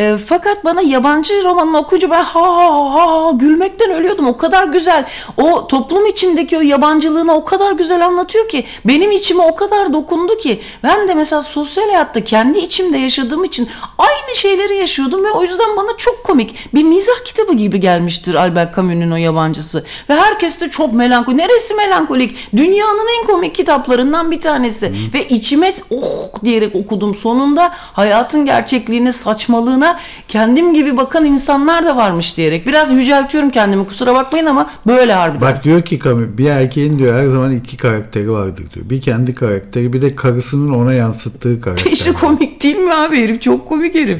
E, 0.00 0.18
fakat 0.26 0.64
bana 0.64 0.82
yabancı 0.82 1.44
romanını 1.44 1.78
okuyunca 1.78 2.10
ben 2.10 2.22
ha 2.22 2.56
ha 2.56 2.94
ha 2.94 3.26
ha 3.26 3.30
gülmekten 3.34 3.90
ölüyordum. 3.90 4.26
O 4.26 4.36
kadar 4.36 4.64
güzel. 4.64 5.04
O 5.36 5.66
toplum 5.66 6.06
içindeki 6.06 6.58
o 6.58 6.60
yabancılığını 6.60 7.34
o 7.34 7.44
kadar 7.44 7.72
güzel 7.72 8.06
anlatıyor 8.06 8.48
ki 8.48 8.64
benim 8.84 9.10
içime 9.10 9.42
o 9.42 9.54
kadar 9.54 9.92
dokundu 9.92 10.36
ki 10.36 10.60
ben 10.82 11.08
de 11.08 11.14
mesela 11.14 11.42
sosyal 11.42 11.88
hayatta 11.88 12.24
kendi 12.24 12.58
içimde 12.58 12.98
yaşadığım 12.98 13.44
için 13.44 13.68
aynı 13.98 14.36
şeyleri 14.36 14.76
yaşıyordum 14.76 15.24
ve 15.24 15.30
o 15.30 15.42
yüzden 15.42 15.76
bana 15.76 15.96
çok 15.96 16.24
komik 16.24 16.74
bir 16.74 16.82
mizah 16.82 17.24
kitabı 17.24 17.54
gibi 17.54 17.80
gelmiştir 17.80 18.34
Albert 18.34 18.76
Camus'un 18.76 19.10
o 19.10 19.16
yabancısı. 19.16 19.84
Ve 20.10 20.14
herkes 20.14 20.60
de 20.60 20.70
çok 20.70 20.92
melankolik. 20.92 21.38
Neresi 21.38 21.74
melankolik? 21.74 22.36
Dünyanın 22.56 23.08
en 23.20 23.26
komik 23.26 23.54
kitaplarından 23.54 24.30
bir 24.30 24.40
tanesi. 24.40 24.92
Ve 25.14 25.28
içime 25.28 25.72
oh 25.90 26.44
diyerek 26.44 26.74
okudum. 26.74 27.14
Sonunda 27.14 27.70
hayatın 27.74 28.44
gerçekliğine, 28.44 29.12
saçmalığına 29.12 29.89
kendim 30.28 30.74
gibi 30.74 30.96
bakan 30.96 31.24
insanlar 31.24 31.86
da 31.86 31.96
varmış 31.96 32.36
diyerek. 32.36 32.66
Biraz 32.66 32.92
yüceltiyorum 32.92 33.50
kendimi 33.50 33.86
kusura 33.86 34.14
bakmayın 34.14 34.46
ama 34.46 34.70
böyle 34.86 35.12
harbiden. 35.12 35.40
Bak 35.40 35.64
diyor 35.64 35.82
ki 35.82 36.00
bir 36.38 36.46
erkeğin 36.46 36.98
diyor 36.98 37.20
her 37.20 37.26
zaman 37.26 37.52
iki 37.52 37.76
karakteri 37.76 38.30
vardır 38.30 38.64
diyor. 38.74 38.90
Bir 38.90 39.00
kendi 39.00 39.34
karakteri 39.34 39.92
bir 39.92 40.02
de 40.02 40.14
karısının 40.14 40.74
ona 40.74 40.92
yansıttığı 40.92 41.60
karakter. 41.60 41.90
İşte 41.90 42.12
komik 42.12 42.62
değil 42.62 42.76
mi 42.76 42.94
abi 42.94 43.22
herif? 43.22 43.42
Çok 43.42 43.68
komik 43.68 43.94
herif. 43.94 44.18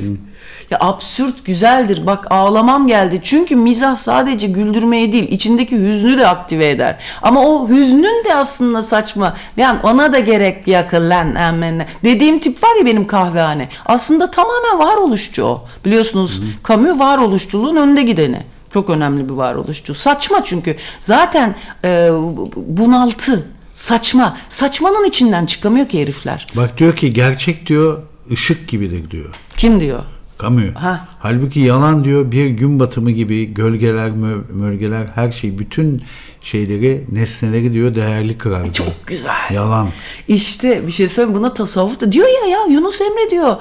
Ya 0.71 0.79
absürt 0.81 1.45
güzeldir. 1.45 2.07
Bak 2.07 2.27
ağlamam 2.31 2.87
geldi. 2.87 3.21
Çünkü 3.23 3.57
mizah 3.57 3.97
sadece 3.97 4.47
güldürmeyi 4.47 5.13
değil, 5.13 5.29
içindeki 5.33 5.77
hüznü 5.79 6.19
de 6.19 6.27
aktive 6.29 6.71
eder. 6.71 6.99
Ama 7.23 7.47
o 7.47 7.69
hüznün 7.69 8.25
de 8.25 8.35
aslında 8.35 8.83
saçma. 8.83 9.37
Yani 9.57 9.79
ona 9.83 10.13
da 10.13 10.19
gerek 10.19 10.69
yakılan 10.69 11.35
emmenne. 11.35 11.87
Dediğim 12.05 12.39
tip 12.39 12.63
var 12.63 12.77
ya 12.79 12.87
benim 12.87 13.07
kahvehane. 13.07 13.69
Aslında 13.87 14.31
tamamen 14.31 14.79
varoluşçu 14.79 15.45
o. 15.45 15.65
Biliyorsunuz 15.85 16.43
Camus 16.69 16.99
varoluşçuluğun 16.99 17.77
önde 17.77 18.03
gideni. 18.03 18.43
Çok 18.73 18.91
önemli 18.91 19.29
bir 19.29 19.35
varoluşçu. 19.35 19.95
Saçma 19.95 20.45
çünkü. 20.45 20.77
Zaten 21.01 21.55
e, 21.85 22.09
bunaltı, 22.57 23.47
saçma. 23.75 24.37
Saçmanın 24.49 25.05
içinden 25.05 25.47
çıkamıyor 25.47 25.89
ki 25.89 26.03
herifler. 26.03 26.47
Bak 26.57 26.79
diyor 26.79 26.97
ki 26.97 27.13
gerçek 27.13 27.67
diyor 27.67 28.03
ışık 28.33 28.69
gibidir 28.69 29.11
diyor. 29.11 29.35
Kim 29.57 29.81
diyor? 29.81 30.03
Camus. 30.43 30.75
Ha. 30.75 31.07
Halbuki 31.19 31.61
yalan 31.61 32.05
diyor 32.05 32.31
bir 32.33 32.47
gün 32.47 32.81
batımı 32.81 33.11
gibi 33.11 33.55
gölgeler, 33.55 34.09
mö- 34.09 34.53
mölgeler 34.53 35.07
her 35.15 35.33
şey 35.33 35.59
bütün 35.59 36.03
şeyleri, 36.43 37.05
nesneleri 37.13 37.73
diyor 37.73 37.95
değerli 37.95 38.39
kırar. 38.39 38.63
diyor. 38.65 38.75
Çok 38.75 39.07
güzel. 39.07 39.33
Yalan. 39.55 39.89
İşte 40.29 40.87
bir 40.87 40.93
şey 40.93 41.09
söyleyeyim 41.09 41.39
buna 41.39 41.55
tasavvuf 41.55 42.01
da 42.01 42.13
diyor 42.13 42.29
ya 42.43 42.49
ya 42.51 42.59
Yunus 42.71 43.01
Emre 43.01 43.31
diyor. 43.31 43.57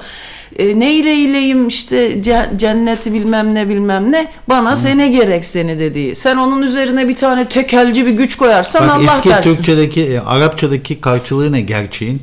E, 0.58 0.80
ne 0.80 0.94
ile 0.94 1.12
eyleyim 1.12 1.68
işte 1.68 2.12
ce- 2.22 2.58
cenneti 2.58 3.14
bilmem 3.14 3.56
ne 3.56 3.70
bilmem 3.70 4.12
ne 4.12 4.28
bana 4.50 4.76
sene 4.76 5.08
gerek 5.08 5.46
seni 5.46 5.80
dediği. 5.80 6.16
Sen 6.16 6.38
onun 6.38 6.62
üzerine 6.62 7.08
bir 7.08 7.16
tane 7.16 7.50
tekelci 7.50 8.06
bir 8.06 8.12
güç 8.12 8.38
koyarsan 8.38 8.88
Bak 8.88 8.96
Allah 8.96 9.16
eski 9.16 9.30
dersin. 9.30 9.56
Türkçedeki, 9.56 10.02
e, 10.06 10.20
Arapçadaki 10.20 11.02
karşılığı 11.02 11.52
ne 11.52 11.62
gerçeğin? 11.62 12.22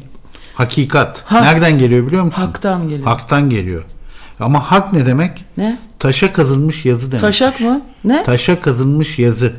Hakikat. 0.54 1.22
Hak. 1.26 1.42
Nereden 1.42 1.78
geliyor 1.78 2.06
biliyor 2.06 2.22
musun? 2.24 2.40
Haktan 2.42 2.88
geliyor. 2.88 3.06
Haktan 3.08 3.50
geliyor. 3.50 3.84
Ama 4.40 4.60
hak 4.72 4.92
ne 4.92 5.06
demek? 5.06 5.44
Ne? 5.56 5.78
Taşa 5.98 6.32
kazılmış 6.32 6.84
yazı 6.84 7.10
demek. 7.10 7.20
Taşak 7.20 7.60
mı? 7.60 7.80
Ne? 8.04 8.22
Taşa 8.22 8.60
kazılmış 8.60 9.18
yazı. 9.18 9.52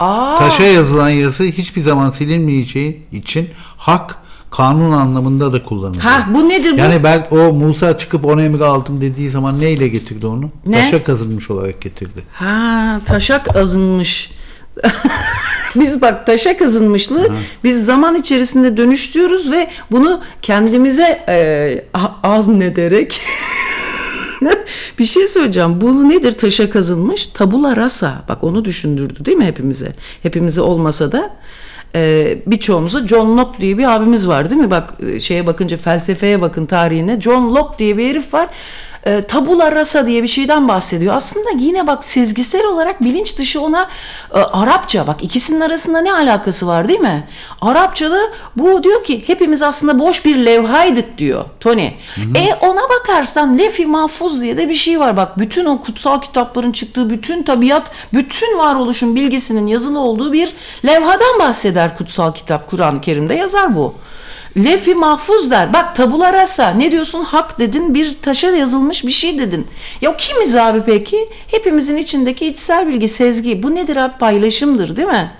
Aa, 0.00 0.36
Taşa 0.38 0.62
yazılan 0.62 1.08
yazı 1.10 1.44
hiçbir 1.44 1.80
zaman 1.80 2.10
silinmeyeceği 2.10 3.02
için 3.12 3.48
hak 3.76 4.16
kanun 4.50 4.92
anlamında 4.92 5.52
da 5.52 5.64
kullanılıyor. 5.64 6.02
ha 6.02 6.26
bu 6.34 6.48
nedir 6.48 6.72
bu? 6.72 6.76
Yani 6.76 7.04
ben 7.04 7.26
o 7.30 7.36
Musa 7.36 7.98
çıkıp 7.98 8.24
onu 8.24 8.42
emri 8.42 8.64
aldım 8.64 9.00
dediği 9.00 9.30
zaman 9.30 9.58
neyle 9.60 9.88
getirdi 9.88 10.26
onu? 10.26 10.50
Ne? 10.66 10.82
Taşa 10.82 11.02
kazılmış 11.04 11.50
olarak 11.50 11.80
getirdi. 11.80 12.22
Ha 12.32 13.00
taşak 13.06 13.56
azınmış. 13.56 14.30
biz 15.76 16.02
bak 16.02 16.26
taşa 16.26 16.56
kazınmışlığı 16.58 17.28
biz 17.64 17.84
zaman 17.84 18.14
içerisinde 18.14 18.76
dönüştürüyoruz 18.76 19.52
ve 19.52 19.70
bunu 19.90 20.20
kendimize 20.42 21.24
e, 21.28 21.84
a- 21.94 22.28
aznederek 22.30 23.20
bir 24.98 25.04
şey 25.04 25.26
söyleyeceğim. 25.26 25.80
Bu 25.80 26.08
nedir 26.08 26.32
taşa 26.32 26.70
kazınmış? 26.70 27.26
Tabula 27.26 27.76
rasa. 27.76 28.24
Bak 28.28 28.44
onu 28.44 28.64
düşündürdü 28.64 29.24
değil 29.24 29.36
mi 29.36 29.44
hepimize? 29.44 29.92
Hepimize 30.22 30.60
olmasa 30.60 31.12
da 31.12 31.30
e, 31.94 32.38
birçoğumuza 32.46 33.06
John 33.06 33.38
Locke 33.38 33.60
diye 33.60 33.78
bir 33.78 33.94
abimiz 33.94 34.28
var 34.28 34.50
değil 34.50 34.60
mi? 34.60 34.70
Bak 34.70 34.94
e, 35.06 35.20
şeye 35.20 35.46
bakınca 35.46 35.76
felsefeye 35.76 36.40
bakın 36.40 36.64
tarihine. 36.64 37.20
John 37.20 37.54
Locke 37.54 37.78
diye 37.78 37.98
bir 37.98 38.10
herif 38.10 38.34
var. 38.34 38.48
E, 39.06 39.22
tabula 39.22 39.72
rasa 39.72 40.06
diye 40.06 40.22
bir 40.22 40.28
şeyden 40.28 40.68
bahsediyor. 40.68 41.14
Aslında 41.14 41.50
yine 41.58 41.86
bak 41.86 42.04
sezgisel 42.04 42.64
olarak 42.66 43.04
bilinç 43.04 43.38
dışı 43.38 43.60
ona 43.60 43.88
e, 44.34 44.38
Arapça 44.38 45.06
bak 45.06 45.22
ikisinin 45.22 45.60
arasında 45.60 46.00
ne 46.00 46.12
alakası 46.12 46.66
var 46.66 46.88
değil 46.88 47.00
mi? 47.00 47.28
Arapçada 47.60 48.20
bu 48.56 48.82
diyor 48.82 49.04
ki 49.04 49.24
hepimiz 49.26 49.62
aslında 49.62 49.98
boş 49.98 50.24
bir 50.24 50.36
levhaydık 50.36 51.18
diyor 51.18 51.44
Tony. 51.60 51.90
E 52.34 52.54
ona 52.60 52.82
bakarsan 53.00 53.58
lefi 53.58 53.86
mahfuz 53.86 54.40
diye 54.40 54.56
de 54.56 54.68
bir 54.68 54.74
şey 54.74 55.00
var 55.00 55.16
bak 55.16 55.38
bütün 55.38 55.64
o 55.64 55.80
kutsal 55.80 56.20
kitapların 56.20 56.72
çıktığı 56.72 57.10
bütün 57.10 57.42
tabiat 57.42 57.90
bütün 58.12 58.58
varoluşun 58.58 59.14
bilgisinin 59.14 59.66
yazılı 59.66 59.98
olduğu 59.98 60.32
bir 60.32 60.54
levhadan 60.86 61.38
bahseder 61.38 61.96
kutsal 61.96 62.32
kitap 62.32 62.70
Kur'an-ı 62.70 63.00
Kerim'de 63.00 63.34
yazar 63.34 63.76
bu. 63.76 63.94
Lefi 64.56 64.94
mahfuz 64.94 65.50
der. 65.50 65.72
Bak 65.72 65.94
tabula 65.96 66.32
rasa. 66.32 66.70
Ne 66.70 66.92
diyorsun? 66.92 67.24
Hak 67.24 67.58
dedin. 67.58 67.94
Bir 67.94 68.14
taşa 68.22 68.50
yazılmış 68.50 69.06
bir 69.06 69.12
şey 69.12 69.38
dedin. 69.38 69.66
Ya 70.00 70.16
kimiz 70.16 70.56
abi 70.56 70.82
peki? 70.86 71.28
Hepimizin 71.50 71.96
içindeki 71.96 72.46
içsel 72.46 72.88
bilgi, 72.88 73.08
sezgi. 73.08 73.62
Bu 73.62 73.74
nedir 73.74 73.96
abi? 73.96 74.18
Paylaşımdır 74.18 74.96
değil 74.96 75.08
mi? 75.08 75.32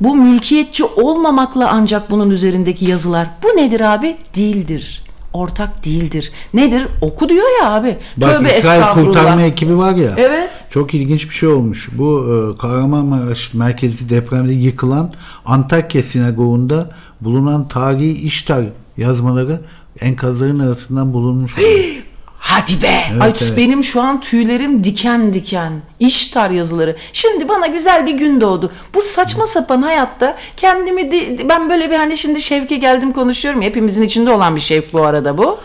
Bu 0.00 0.16
mülkiyetçi 0.16 0.84
olmamakla 0.84 1.68
ancak 1.72 2.10
bunun 2.10 2.30
üzerindeki 2.30 2.84
yazılar. 2.84 3.26
Bu 3.42 3.48
nedir 3.48 3.80
abi? 3.80 4.16
Değildir. 4.36 5.05
Ortak 5.32 5.84
değildir. 5.84 6.32
Nedir? 6.54 6.82
Oku 7.00 7.28
diyor 7.28 7.46
ya 7.62 7.72
abi. 7.72 7.96
Bak 8.16 8.30
Tövbe 8.30 8.58
İsrail 8.58 8.94
kurtarma 8.94 9.42
ekibi 9.42 9.76
var 9.78 9.94
ya. 9.94 10.14
Evet. 10.16 10.64
Çok 10.70 10.94
ilginç 10.94 11.30
bir 11.30 11.34
şey 11.34 11.48
olmuş. 11.48 11.88
Bu 11.92 12.24
e, 12.24 12.58
Kahramanmaraş 12.58 13.54
merkezli 13.54 14.08
depremde 14.08 14.52
yıkılan 14.52 15.12
Antakya 15.46 16.02
sinagoğunda 16.02 16.90
bulunan 17.20 17.68
tarihi 17.68 18.12
iştar 18.12 18.64
yazmaları 18.96 19.60
enkazların 20.00 20.58
arasından 20.58 21.12
bulunmuş. 21.12 21.54
Hadi 22.48 22.82
be. 22.82 23.04
Evet, 23.12 23.22
Ay 23.22 23.28
evet. 23.28 23.54
benim 23.56 23.84
şu 23.84 24.02
an 24.02 24.20
tüylerim 24.20 24.84
diken 24.84 25.34
diken. 25.34 25.72
İştar 26.00 26.50
yazıları. 26.50 26.96
Şimdi 27.12 27.48
bana 27.48 27.66
güzel 27.66 28.06
bir 28.06 28.12
gün 28.18 28.40
doğdu. 28.40 28.72
Bu 28.94 29.02
saçma 29.02 29.46
sapan 29.46 29.82
hayatta 29.82 30.36
kendimi 30.56 31.10
de- 31.10 31.48
ben 31.48 31.70
böyle 31.70 31.90
bir 31.90 31.96
hani 31.96 32.16
şimdi 32.16 32.40
Şevke 32.40 32.76
geldim 32.76 33.12
konuşuyorum. 33.12 33.62
Hepimizin 33.62 34.02
içinde 34.02 34.30
olan 34.30 34.56
bir 34.56 34.60
şevk 34.60 34.92
bu 34.92 35.04
arada 35.04 35.38
bu. 35.38 35.58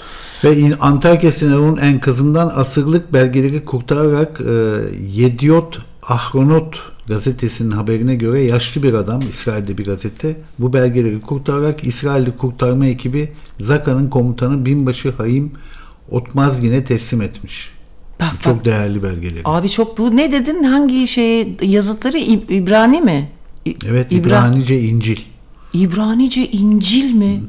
Ve 0.43 0.71
Antakya 0.81 1.31
sinagoğunun 1.31 1.77
enkazından 1.77 2.51
asırlık 2.55 3.13
belgeleri 3.13 3.65
kurtararak 3.65 4.41
e, 4.41 4.53
Yediot 5.21 5.79
Ahronot 6.07 6.79
gazetesinin 7.07 7.71
haberine 7.71 8.15
göre 8.15 8.41
yaşlı 8.41 8.83
bir 8.83 8.93
adam 8.93 9.21
İsrail'de 9.29 9.77
bir 9.77 9.85
gazete 9.85 10.35
bu 10.59 10.73
belgeleri 10.73 11.21
kurtararak 11.21 11.83
İsrailli 11.83 12.37
kurtarma 12.37 12.85
ekibi 12.85 13.31
Zaka'nın 13.59 14.09
komutanı 14.09 14.65
binbaşı 14.65 15.11
Hayim 15.17 15.51
Otmazgin'e 16.09 16.83
teslim 16.83 17.21
etmiş. 17.21 17.71
Bak, 18.19 18.31
çok 18.39 18.65
değerli 18.65 19.03
belgeleri. 19.03 19.41
Abi 19.45 19.69
çok 19.69 19.97
bu 19.97 20.17
ne 20.17 20.31
dedin? 20.31 20.63
Hangi 20.63 21.07
şey 21.07 21.55
yazıtları 21.61 22.17
İb- 22.17 22.53
İbrani 22.53 23.01
mi? 23.01 23.29
İ- 23.65 23.75
Evet 23.89 24.11
İbra- 24.11 24.15
İbranice 24.17 24.79
İncil. 24.81 25.17
İbranice 25.73 26.47
İncil 26.51 27.13
mi? 27.13 27.41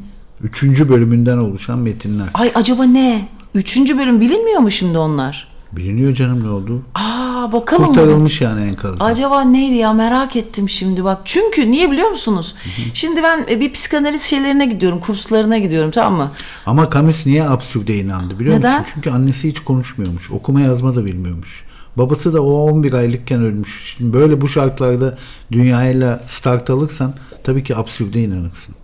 Üçüncü 0.42 0.88
bölümünden 0.88 1.38
oluşan 1.38 1.78
metinler. 1.78 2.26
Ay 2.34 2.53
acaba 2.55 2.84
ne? 2.84 3.28
Üçüncü 3.55 3.98
bölüm 3.98 4.20
bilinmiyor 4.20 4.61
mu 4.61 4.70
şimdi 4.70 4.98
onlar? 4.98 5.51
Biliniyor 5.77 6.14
canım 6.14 6.45
ne 6.45 6.51
oldu? 6.51 6.83
Aa 6.95 7.53
bakalım 7.53 7.83
mı? 7.83 7.89
Kurtarılmış 7.89 8.41
yani 8.41 8.68
enkazdan. 8.68 9.05
Acaba 9.07 9.41
neydi 9.43 9.75
ya 9.75 9.93
merak 9.93 10.37
ettim 10.37 10.68
şimdi 10.68 11.05
bak. 11.05 11.18
Çünkü 11.25 11.70
niye 11.70 11.91
biliyor 11.91 12.09
musunuz? 12.11 12.55
Şimdi 12.95 13.23
ben 13.23 13.47
e, 13.51 13.61
bir 13.61 13.73
psikanaliz 13.73 14.23
şeylerine 14.23 14.66
gidiyorum, 14.66 15.01
kurslarına 15.01 15.59
gidiyorum 15.59 15.91
tamam 15.91 16.14
mı? 16.14 16.31
Ama 16.66 16.91
Camus 16.95 17.27
niye 17.27 17.49
absürde 17.49 17.97
inandı 17.97 18.39
biliyor 18.39 18.59
Neden? 18.59 18.81
musun? 18.81 18.93
Çünkü 18.95 19.11
annesi 19.11 19.49
hiç 19.49 19.61
konuşmuyormuş. 19.61 20.31
Okuma 20.31 20.61
yazma 20.61 20.97
da 20.97 21.05
bilmiyormuş. 21.05 21.64
Babası 21.97 22.35
da 22.35 22.43
o 22.43 22.53
11 22.53 22.93
aylıkken 22.93 23.43
ölmüş. 23.45 23.95
Şimdi 23.97 24.12
böyle 24.12 24.41
bu 24.41 24.49
şartlarda 24.49 25.18
dünyayla 25.53 26.20
start 26.27 26.70
alırsan 26.70 27.14
tabii 27.45 27.62
ki 27.64 27.77
absürde 27.77 28.20
inanırsın. 28.23 28.75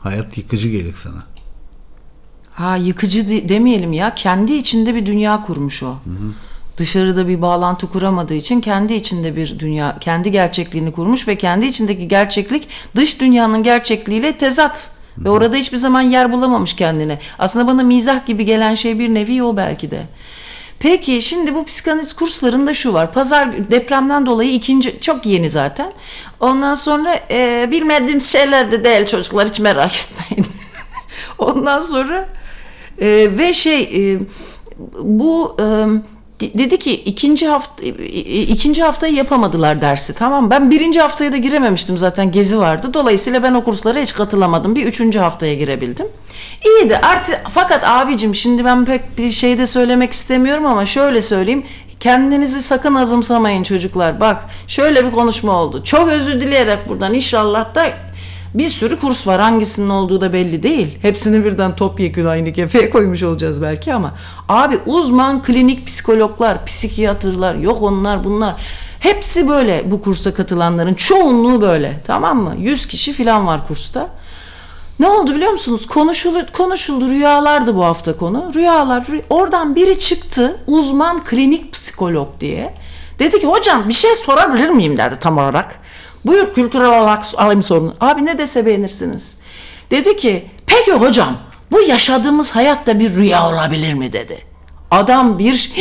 Hayat 0.00 0.38
yıkıcı 0.38 0.68
gelir 0.68 0.94
sana. 0.94 1.22
Ha 2.56 2.76
yıkıcı 2.76 3.30
de- 3.30 3.48
demeyelim 3.48 3.92
ya. 3.92 4.14
Kendi 4.14 4.52
içinde 4.52 4.94
bir 4.94 5.06
dünya 5.06 5.42
kurmuş 5.46 5.82
o. 5.82 5.94
Dışarıda 6.76 7.28
bir 7.28 7.42
bağlantı 7.42 7.86
kuramadığı 7.90 8.34
için 8.34 8.60
kendi 8.60 8.94
içinde 8.94 9.36
bir 9.36 9.58
dünya, 9.58 9.96
kendi 10.00 10.30
gerçekliğini 10.30 10.92
kurmuş 10.92 11.28
ve 11.28 11.36
kendi 11.36 11.66
içindeki 11.66 12.08
gerçeklik 12.08 12.68
dış 12.96 13.20
dünyanın 13.20 13.62
gerçekliğiyle 13.62 14.32
tezat. 14.38 14.88
Ve 15.18 15.30
orada 15.30 15.56
hiçbir 15.56 15.76
zaman 15.76 16.00
yer 16.00 16.32
bulamamış 16.32 16.76
kendine. 16.76 17.18
Aslında 17.38 17.66
bana 17.66 17.82
mizah 17.82 18.26
gibi 18.26 18.44
gelen 18.44 18.74
şey 18.74 18.98
bir 18.98 19.14
nevi 19.14 19.42
o 19.42 19.56
belki 19.56 19.90
de. 19.90 20.02
Peki 20.78 21.22
şimdi 21.22 21.54
bu 21.54 21.64
psikanaliz 21.64 22.12
kurslarında 22.12 22.74
şu 22.74 22.92
var. 22.94 23.12
Pazar 23.12 23.70
depremden 23.70 24.26
dolayı 24.26 24.52
ikinci 24.52 25.00
çok 25.00 25.26
yeni 25.26 25.50
zaten. 25.50 25.92
Ondan 26.40 26.74
sonra 26.74 27.20
e, 27.30 27.68
bilmediğim 27.70 28.20
şeyler 28.20 28.70
de 28.70 28.84
değil 28.84 29.06
çocuklar 29.06 29.48
hiç 29.48 29.60
merak 29.60 29.92
etmeyin. 29.94 30.46
Ondan 31.38 31.80
sonra 31.80 32.28
e, 33.00 33.38
ve 33.38 33.52
şey 33.52 33.82
e, 33.82 34.18
bu 35.02 35.56
e, 35.60 35.62
de- 36.40 36.58
dedi 36.58 36.78
ki 36.78 36.92
ikinci 36.92 37.46
hafta 37.48 37.84
e, 37.84 37.88
e, 37.88 38.40
ikinci 38.40 38.82
haftayı 38.82 39.14
yapamadılar 39.14 39.80
dersi 39.82 40.14
tamam 40.14 40.50
ben 40.50 40.70
birinci 40.70 41.00
haftaya 41.00 41.32
da 41.32 41.36
girememiştim 41.36 41.98
zaten 41.98 42.32
gezi 42.32 42.58
vardı. 42.58 42.90
Dolayısıyla 42.94 43.42
ben 43.42 43.54
o 43.54 43.64
kurslara 43.64 43.98
hiç 43.98 44.14
katılamadım. 44.14 44.76
Bir 44.76 44.86
üçüncü 44.86 45.18
haftaya 45.18 45.54
girebildim. 45.54 46.06
İyiydi 46.64 46.96
artık 46.98 47.40
fakat 47.50 47.84
abicim 47.84 48.34
şimdi 48.34 48.64
ben 48.64 48.84
pek 48.84 49.18
bir 49.18 49.30
şey 49.30 49.58
de 49.58 49.66
söylemek 49.66 50.12
istemiyorum 50.12 50.66
ama 50.66 50.86
şöyle 50.86 51.22
söyleyeyim. 51.22 51.64
Kendinizi 52.00 52.62
sakın 52.62 52.94
azımsamayın 52.94 53.62
çocuklar. 53.62 54.20
Bak 54.20 54.44
şöyle 54.68 55.06
bir 55.06 55.10
konuşma 55.12 55.52
oldu. 55.52 55.84
Çok 55.84 56.08
özür 56.08 56.40
dileyerek 56.40 56.88
buradan 56.88 57.14
inşallah 57.14 57.74
da 57.74 57.86
bir 58.58 58.68
sürü 58.68 58.98
kurs 59.00 59.26
var. 59.26 59.40
Hangisinin 59.40 59.88
olduğu 59.88 60.20
da 60.20 60.32
belli 60.32 60.62
değil. 60.62 60.98
Hepsini 61.02 61.44
birden 61.44 61.76
topyekun 61.76 62.24
aynı 62.24 62.52
kefeye 62.52 62.90
koymuş 62.90 63.22
olacağız 63.22 63.62
belki 63.62 63.94
ama. 63.94 64.14
Abi 64.48 64.78
uzman 64.86 65.42
klinik 65.42 65.86
psikologlar, 65.86 66.64
psikiyatrlar, 66.66 67.54
yok 67.54 67.82
onlar 67.82 68.24
bunlar. 68.24 68.54
Hepsi 69.00 69.48
böyle 69.48 69.90
bu 69.90 70.00
kursa 70.02 70.34
katılanların 70.34 70.94
çoğunluğu 70.94 71.60
böyle. 71.60 72.00
Tamam 72.06 72.42
mı? 72.42 72.54
100 72.58 72.86
kişi 72.86 73.12
falan 73.12 73.46
var 73.46 73.66
kursta. 73.66 74.08
Ne 74.98 75.08
oldu 75.08 75.34
biliyor 75.34 75.52
musunuz? 75.52 75.86
Konuşuldu, 75.86 76.46
konuşuldu 76.52 77.08
rüyalardı 77.08 77.76
bu 77.76 77.84
hafta 77.84 78.16
konu. 78.16 78.50
Rüyalar, 78.54 79.02
rü- 79.02 79.22
oradan 79.30 79.76
biri 79.76 79.98
çıktı 79.98 80.56
uzman 80.66 81.24
klinik 81.24 81.72
psikolog 81.72 82.28
diye. 82.40 82.74
Dedi 83.18 83.40
ki 83.40 83.46
hocam 83.46 83.88
bir 83.88 83.94
şey 83.94 84.16
sorabilir 84.16 84.68
miyim 84.68 84.96
dedi 84.98 85.14
tam 85.20 85.38
olarak. 85.38 85.78
Buyur 86.24 86.54
kültürel 86.54 86.88
olarak 86.88 87.24
alayım 87.36 87.62
sorunu. 87.62 87.94
Abi 88.00 88.26
ne 88.26 88.38
dese 88.38 88.66
beğenirsiniz. 88.66 89.38
Dedi 89.90 90.16
ki 90.16 90.50
peki 90.66 90.92
hocam 90.92 91.36
bu 91.70 91.82
yaşadığımız 91.82 92.56
hayatta 92.56 92.98
bir 92.98 93.14
rüya 93.14 93.48
olabilir 93.48 93.94
mi 93.94 94.12
dedi. 94.12 94.46
Adam 94.90 95.38
bir 95.38 95.72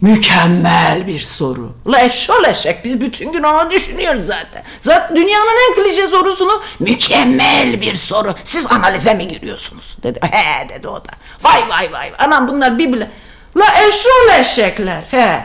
mükemmel 0.00 1.06
bir 1.06 1.18
soru. 1.18 1.72
La 1.86 2.00
eşşol 2.00 2.44
eşek 2.44 2.84
biz 2.84 3.00
bütün 3.00 3.32
gün 3.32 3.42
onu 3.42 3.70
düşünüyoruz 3.70 4.26
zaten. 4.26 4.62
Zaten 4.80 5.16
dünyanın 5.16 5.56
en 5.68 5.82
klişe 5.82 6.06
sorusunu 6.06 6.62
mükemmel 6.78 7.80
bir 7.80 7.94
soru. 7.94 8.34
Siz 8.44 8.72
analize 8.72 9.14
mi 9.14 9.28
giriyorsunuz? 9.28 9.96
Dedi. 10.02 10.20
He 10.30 10.68
dedi 10.68 10.88
o 10.88 10.96
da. 10.96 11.10
Vay 11.42 11.60
vay 11.68 11.92
vay. 11.92 12.12
Anam 12.18 12.48
bunlar 12.48 12.78
birbirine. 12.78 13.10
La 13.56 13.66
eşşol 13.88 14.40
eşekler. 14.40 15.02
He. 15.10 15.44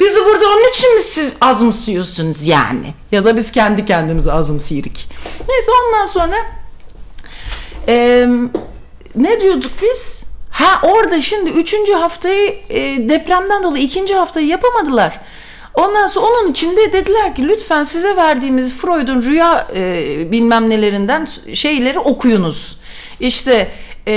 Bizi 0.00 0.20
burada 0.24 0.46
onun 0.46 0.68
için 0.68 0.94
mi 0.94 1.02
siz 1.02 1.36
azımsıyorsunuz 1.40 2.46
yani? 2.46 2.94
Ya 3.12 3.24
da 3.24 3.36
biz 3.36 3.52
kendi 3.52 3.86
kendimize 3.86 4.32
azımsıyırık. 4.32 4.96
Neyse 5.48 5.72
ondan 5.84 6.06
sonra 6.06 6.36
e, 7.88 8.26
ne 9.14 9.40
diyorduk 9.40 9.70
biz? 9.82 10.24
Ha 10.50 10.80
orada 10.82 11.20
şimdi 11.20 11.50
üçüncü 11.50 11.92
haftayı 11.92 12.54
e, 12.68 13.08
depremden 13.08 13.62
dolayı 13.62 13.84
ikinci 13.84 14.14
haftayı 14.14 14.46
yapamadılar. 14.46 15.20
Ondan 15.74 16.06
sonra 16.06 16.26
onun 16.26 16.50
için 16.50 16.76
de 16.76 16.92
dediler 16.92 17.34
ki 17.34 17.48
lütfen 17.48 17.82
size 17.82 18.16
verdiğimiz 18.16 18.76
Freud'un 18.76 19.22
rüya 19.22 19.66
e, 19.74 20.32
bilmem 20.32 20.70
nelerinden 20.70 21.28
şeyleri 21.52 21.98
okuyunuz. 21.98 22.78
İşte 23.20 23.70
e, 24.06 24.12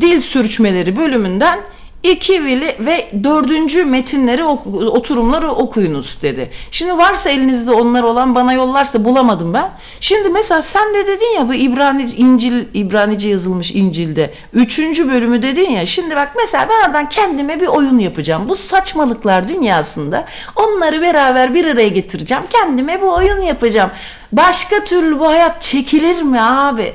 dil 0.00 0.20
sürçmeleri 0.20 0.96
bölümünden 0.96 1.60
İki 2.02 2.44
ve, 2.44 2.76
ve 2.80 3.10
dördüncü 3.24 3.84
metinleri 3.84 4.44
oturumları 4.44 5.50
okuyunuz 5.50 6.18
dedi. 6.22 6.50
Şimdi 6.70 6.98
varsa 6.98 7.30
elinizde 7.30 7.70
onlar 7.70 8.02
olan 8.02 8.34
bana 8.34 8.52
yollarsa 8.52 9.04
bulamadım 9.04 9.54
ben. 9.54 9.70
Şimdi 10.00 10.28
mesela 10.28 10.62
sen 10.62 10.94
de 10.94 11.06
dedin 11.06 11.34
ya 11.36 11.48
bu 11.48 11.54
İbrani 11.54 12.02
İncil 12.02 12.64
İbranice 12.74 13.28
yazılmış 13.28 13.72
İncil'de 13.72 14.34
üçüncü 14.52 15.10
bölümü 15.12 15.42
dedin 15.42 15.70
ya. 15.70 15.86
Şimdi 15.86 16.16
bak 16.16 16.32
mesela 16.36 16.68
ben 16.68 16.88
oradan 16.88 17.08
kendime 17.08 17.60
bir 17.60 17.66
oyun 17.66 17.98
yapacağım. 17.98 18.48
Bu 18.48 18.54
saçmalıklar 18.54 19.48
dünyasında 19.48 20.24
onları 20.56 21.00
beraber 21.02 21.54
bir 21.54 21.64
araya 21.64 21.88
getireceğim. 21.88 22.44
Kendime 22.50 23.02
bu 23.02 23.14
oyun 23.14 23.40
yapacağım. 23.42 23.90
Başka 24.32 24.84
türlü 24.84 25.18
bu 25.20 25.26
hayat 25.26 25.62
çekilir 25.62 26.22
mi 26.22 26.40
abi? 26.40 26.92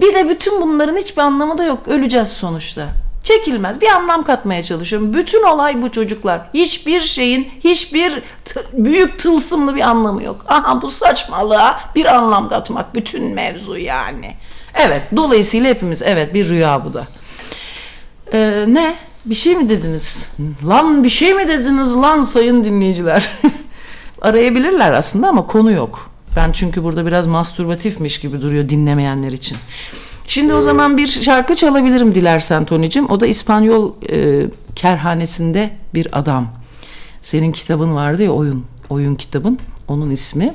Bir 0.00 0.14
de 0.14 0.28
bütün 0.28 0.60
bunların 0.60 0.96
hiçbir 0.96 1.22
anlamı 1.22 1.58
da 1.58 1.64
yok. 1.64 1.88
Öleceğiz 1.88 2.28
sonuçta 2.28 2.88
çekilmez. 3.28 3.80
Bir 3.80 3.88
anlam 3.88 4.24
katmaya 4.24 4.62
çalışıyorum. 4.62 5.14
Bütün 5.14 5.42
olay 5.42 5.82
bu 5.82 5.90
çocuklar. 5.90 6.40
Hiçbir 6.54 7.00
şeyin 7.00 7.48
hiçbir 7.64 8.22
büyük 8.72 9.18
tılsımlı 9.18 9.74
bir 9.74 9.80
anlamı 9.80 10.22
yok. 10.22 10.44
Aha 10.48 10.82
bu 10.82 10.90
saçmalığa 10.90 11.80
bir 11.94 12.04
anlam 12.16 12.48
katmak 12.48 12.94
bütün 12.94 13.24
mevzu 13.34 13.76
yani. 13.78 14.34
Evet 14.74 15.02
dolayısıyla 15.16 15.70
hepimiz 15.70 16.02
evet 16.02 16.34
bir 16.34 16.48
rüya 16.48 16.84
bu 16.84 16.94
da. 16.94 17.06
Ee, 18.32 18.64
ne? 18.68 18.94
Bir 19.24 19.34
şey 19.34 19.56
mi 19.56 19.68
dediniz? 19.68 20.32
Lan 20.66 21.04
bir 21.04 21.08
şey 21.08 21.34
mi 21.34 21.48
dediniz 21.48 21.96
lan 21.96 22.22
sayın 22.22 22.64
dinleyiciler? 22.64 23.30
Arayabilirler 24.22 24.92
aslında 24.92 25.28
ama 25.28 25.46
konu 25.46 25.72
yok. 25.72 26.10
Ben 26.36 26.52
çünkü 26.52 26.84
burada 26.84 27.06
biraz 27.06 27.26
mastürbatifmiş 27.26 28.20
gibi 28.20 28.42
duruyor 28.42 28.68
dinlemeyenler 28.68 29.32
için. 29.32 29.56
Şimdi 30.28 30.54
o 30.54 30.60
zaman 30.60 30.96
bir 30.96 31.06
şarkı 31.06 31.54
çalabilirim 31.54 32.14
dilersen 32.14 32.64
Tony'cim. 32.64 33.10
O 33.10 33.20
da 33.20 33.26
İspanyol 33.26 33.92
e, 34.10 34.46
kerhanesinde 34.74 35.70
bir 35.94 36.18
adam. 36.18 36.48
Senin 37.22 37.52
kitabın 37.52 37.94
vardı 37.94 38.22
ya 38.22 38.30
oyun, 38.30 38.64
oyun 38.90 39.14
kitabın. 39.14 39.58
Onun 39.88 40.10
ismi. 40.10 40.54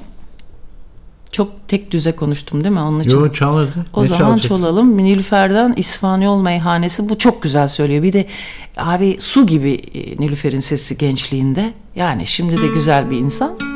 Çok 1.31 1.67
tek 1.67 1.91
düze 1.91 2.11
konuştum 2.11 2.63
değil 2.63 2.73
mi 2.73 2.79
onun 2.79 2.99
için? 2.99 3.19
Yok 3.19 3.35
çal 3.35 3.67
O 3.93 4.03
ne 4.03 4.07
zaman 4.07 4.37
çalalım. 4.37 4.97
Nilüfer'den 4.97 5.73
İspanyol 5.77 6.41
meyhanesi. 6.41 7.09
Bu 7.09 7.17
çok 7.17 7.41
güzel 7.41 7.67
söylüyor. 7.67 8.03
Bir 8.03 8.13
de 8.13 8.25
abi 8.77 9.15
su 9.19 9.47
gibi 9.47 9.71
e, 9.73 10.17
Nilüfer'in 10.25 10.59
sesi 10.59 10.97
gençliğinde. 10.97 11.73
Yani 11.95 12.27
şimdi 12.27 12.61
de 12.61 12.67
güzel 12.67 13.09
bir 13.11 13.17
insan. 13.17 13.72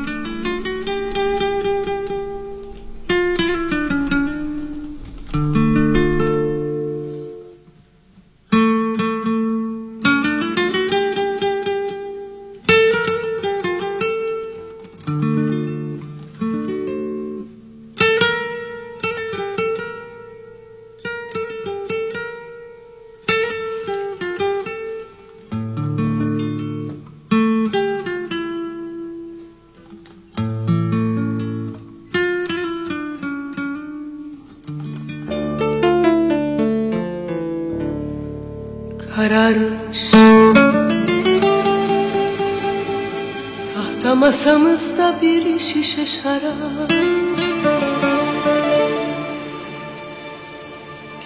Şarap 46.08 46.92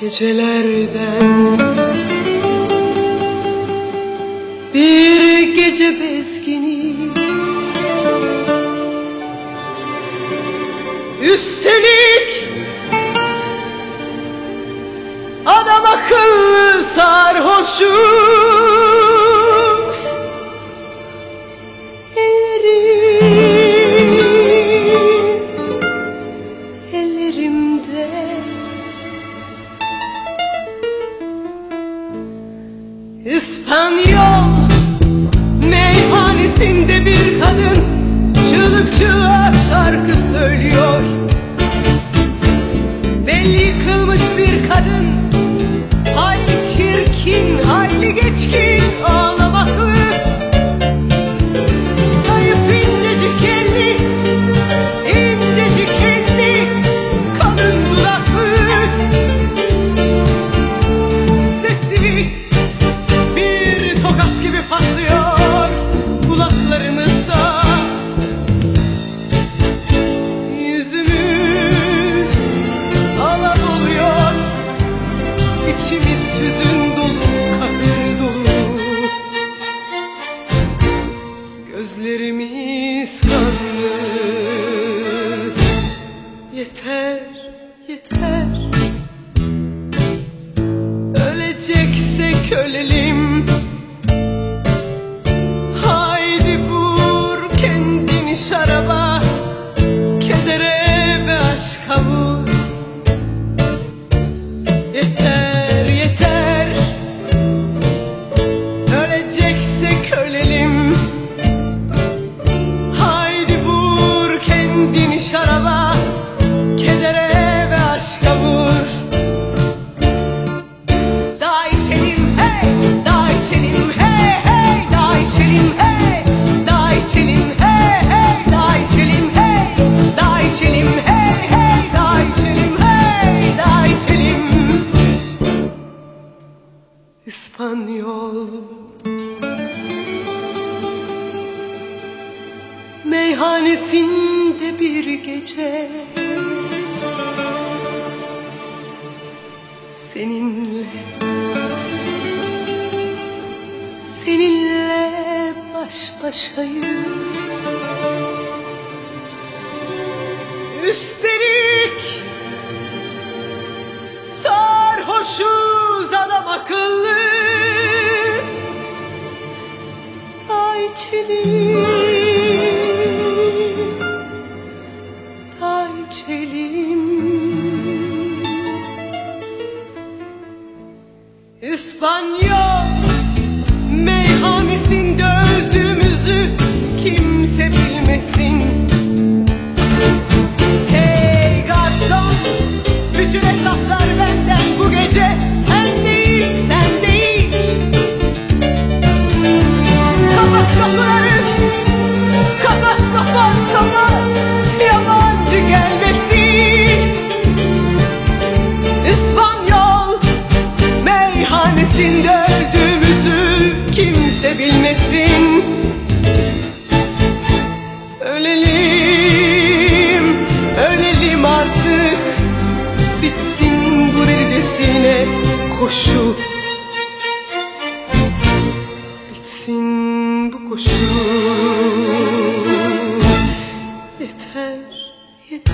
Gecelerden 0.00 1.58
bir 4.74 5.54
gece 5.54 6.00
bezginiz. 6.00 7.48
Üstelik 11.20 12.48
Adam 15.46 15.84
akıllı 15.84 16.84
sarhoşuz 16.84 18.42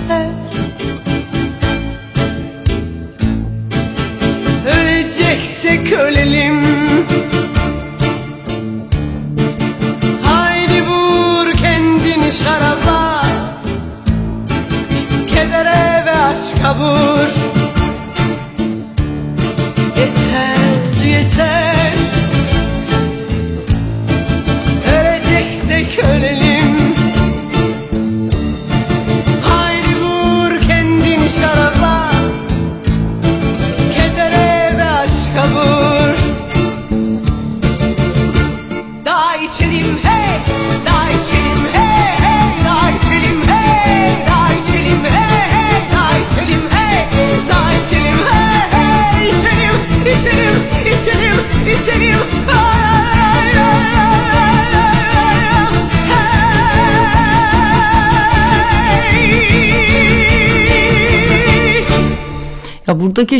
yeter 0.09 0.25
Öleceksek 4.67 5.93
ölelim 5.93 6.88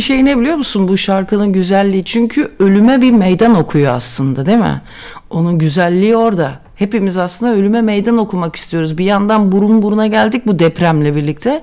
Buradaki 0.00 0.12
şey 0.12 0.24
ne 0.24 0.38
biliyor 0.38 0.56
musun 0.56 0.88
bu 0.88 0.96
şarkının 0.96 1.52
güzelliği? 1.52 2.04
Çünkü 2.04 2.50
ölüme 2.58 3.00
bir 3.00 3.10
meydan 3.10 3.54
okuyor 3.54 3.94
aslında 3.94 4.46
değil 4.46 4.58
mi? 4.58 4.82
Onun 5.30 5.58
güzelliği 5.58 6.16
orada. 6.16 6.60
Hepimiz 6.74 7.18
aslında 7.18 7.54
ölüme 7.54 7.82
meydan 7.82 8.18
okumak 8.18 8.56
istiyoruz. 8.56 8.98
Bir 8.98 9.04
yandan 9.04 9.52
burun 9.52 9.82
buruna 9.82 10.06
geldik 10.06 10.46
bu 10.46 10.58
depremle 10.58 11.16
birlikte. 11.16 11.62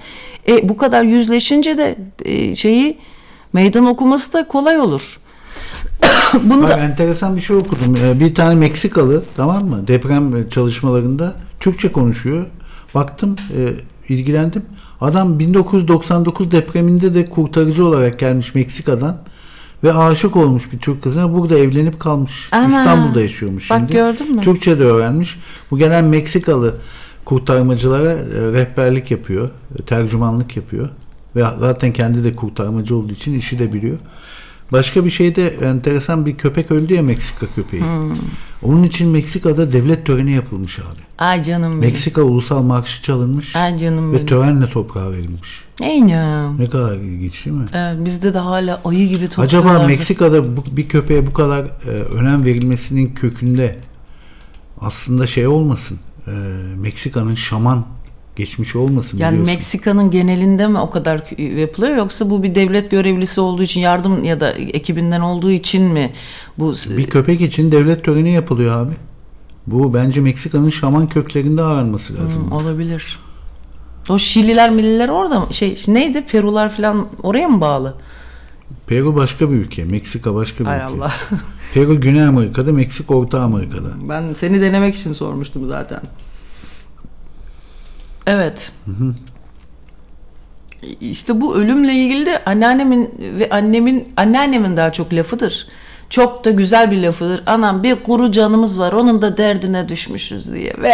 E, 0.50 0.70
bu 0.70 0.78
kadar 0.78 1.04
yüzleşince 1.04 1.78
de 1.78 1.96
e, 2.26 2.56
şeyi 2.56 2.98
meydan 3.54 3.86
okuması 3.86 4.34
da 4.34 4.48
kolay 4.48 4.80
olur. 4.80 5.20
Bunu 6.44 6.64
Bak, 6.64 6.70
da 6.70 6.78
enteresan 6.78 7.36
bir 7.36 7.42
şey 7.42 7.56
okudum. 7.56 7.96
Ee, 7.96 8.20
Bir 8.20 8.36
tane 8.36 8.56
Meksikalı 8.56 9.24
tamam 9.38 9.66
mı? 9.66 9.88
Deprem 9.88 10.50
çalışmalarında 10.50 11.36
Türkçe 11.60 11.92
konuşuyor. 11.92 12.46
Baktım, 12.96 13.36
e, 13.58 13.60
ilgilendim. 14.14 14.64
Adam 15.02 15.40
1999 15.40 16.52
depreminde 16.52 17.16
de 17.16 17.26
kurtarıcı 17.26 17.86
olarak 17.86 18.20
gelmiş 18.20 18.56
Meksika'dan 18.56 19.18
ve 19.84 19.94
aşık 19.94 20.36
olmuş 20.36 20.72
bir 20.72 20.80
Türk 20.80 21.04
kızına. 21.04 21.34
Burada 21.34 21.58
evlenip 21.58 22.00
kalmış. 22.00 22.50
Ana. 22.52 22.68
İstanbul'da 22.68 23.22
yaşıyormuş 23.22 23.70
Bak 23.72 23.80
şimdi. 23.80 23.94
gördün 23.94 24.36
mü? 24.36 24.42
Türkçe 24.42 24.80
de 24.80 24.84
öğrenmiş. 24.84 25.40
Bu 25.72 25.78
gelen 25.78 26.06
Meksikalı 26.06 26.76
kurtarmacılara 27.26 28.12
e, 28.12 28.54
rehberlik 28.54 29.12
yapıyor, 29.12 29.50
tercümanlık 29.86 30.58
yapıyor. 30.58 30.90
Ve 31.36 31.44
zaten 31.60 31.94
kendi 31.94 32.24
de 32.24 32.36
kurtarmacı 32.36 32.96
olduğu 32.96 33.12
için 33.12 33.34
işi 33.34 33.60
de 33.60 33.74
biliyor. 33.74 33.98
Başka 34.72 35.06
bir 35.06 35.10
şey 35.10 35.36
de 35.36 35.48
enteresan 35.48 36.26
bir 36.26 36.38
köpek 36.38 36.72
öldü 36.72 36.94
ya 36.94 37.02
Meksika 37.04 37.46
köpeği. 37.56 37.84
Hmm. 37.84 38.12
Onun 38.64 38.84
için 38.84 39.10
Meksika'da 39.10 39.74
devlet 39.74 40.06
töreni 40.06 40.32
yapılmış 40.32 40.80
abi. 40.80 41.00
ay 41.20 41.44
canım 41.44 41.70
benim. 41.72 41.80
Meksika 41.80 42.22
ulusal 42.22 42.62
marşı 42.62 43.04
çalınmış 43.04 43.56
Ay 43.56 43.78
canım 43.78 44.12
ve 44.12 44.16
benim. 44.16 44.26
törenle 44.26 44.70
toprağa 44.70 45.12
verilmiş. 45.12 45.64
Aynen. 45.82 46.60
Ne 46.60 46.70
kadar 46.70 46.96
ilginç 46.98 47.46
değil 47.46 47.58
mi? 47.58 47.66
Evet, 47.74 48.06
bizde 48.06 48.34
de 48.34 48.38
hala 48.40 48.82
ayı 48.86 49.08
gibi 49.10 49.24
Acaba 49.26 49.48
topluyorlardı. 49.48 49.88
Meksika'da 49.88 50.58
bu, 50.58 50.64
bir 50.72 50.88
köpeğe 50.90 51.28
bu 51.28 51.34
kadar 51.34 51.64
e, 51.64 51.90
önem 51.90 52.44
verilmesinin 52.46 53.14
kökünde 53.14 53.76
aslında 54.82 55.28
şey 55.28 55.48
olmasın. 55.48 56.00
e, 56.28 56.32
Meksika'nın 56.78 57.36
şaman 57.36 57.86
geçmişi 58.38 58.78
olmasın 58.78 59.18
Yani 59.18 59.32
biliyorsun. 59.34 59.54
Meksika'nın 59.54 60.12
genelinde 60.12 60.68
mi 60.68 60.80
o 60.80 60.90
kadar 60.90 61.40
yapılıyor 61.60 61.98
yoksa 61.98 62.30
bu 62.30 62.44
bir 62.44 62.56
devlet 62.56 62.92
görevlisi 62.92 63.42
olduğu 63.42 63.64
için 63.64 63.82
yardım 63.82 64.24
ya 64.24 64.40
da 64.40 64.52
ekibinden 64.52 65.22
olduğu 65.22 65.52
için 65.52 65.84
mi 65.84 66.14
bu 66.58 66.74
Bir 66.98 67.08
köpek 67.08 67.42
için 67.42 67.72
devlet 67.72 68.04
töreni 68.06 68.32
yapılıyor 68.32 68.78
abi. 68.78 68.94
Bu 69.68 69.94
bence 69.94 70.22
Meksika'nın 70.22 70.70
şaman 70.70 71.08
köklerinde 71.08 71.62
aranması 71.62 72.14
lazım. 72.14 72.44
Hmm, 72.44 72.52
olabilir. 72.52 73.20
O 74.10 74.18
Şililer, 74.18 74.70
Milliler 74.70 75.10
orada 75.10 75.40
mı? 75.40 75.48
Şey 75.52 75.76
neydi? 75.88 76.26
Perular 76.26 76.70
falan 76.70 77.08
oraya 77.24 77.48
mı 77.48 77.62
bağlı? 77.62 77.96
Peru 78.88 79.16
başka 79.16 79.52
bir 79.52 79.56
ülke, 79.56 79.86
Meksika 79.86 80.36
başka 80.36 80.60
bir 80.64 80.70
Hay 80.70 80.78
ülke. 80.78 80.86
Allah. 80.86 81.12
Peru 81.74 82.02
Güney 82.02 82.24
Amerika'da, 82.24 82.74
Meksika 82.74 83.16
Orta 83.16 83.42
Amerika'da. 83.42 83.90
Ben 84.10 84.34
seni 84.34 84.62
denemek 84.62 84.96
için 84.96 85.14
sormuştum 85.14 85.68
zaten. 85.68 86.02
Evet. 88.28 88.72
İşte 91.02 91.42
bu 91.42 91.56
ölümle 91.56 91.94
ilgili 91.94 92.26
de 92.26 92.44
anneannemin 92.46 93.14
ve 93.20 93.50
annemin 93.50 94.14
anneannemin 94.18 94.78
daha 94.78 94.92
çok 94.92 95.14
lafıdır. 95.14 95.68
Çok 96.10 96.46
da 96.46 96.52
güzel 96.52 96.92
bir 96.92 97.04
lafıdır. 97.04 97.44
Anam 97.46 97.84
bir 97.84 97.96
kuru 97.96 98.32
canımız 98.32 98.80
var 98.80 98.94
onun 98.94 99.22
da 99.22 99.38
derdine 99.38 99.90
düşmüşüz 99.90 100.54
diye. 100.54 100.74
Ve 100.78 100.94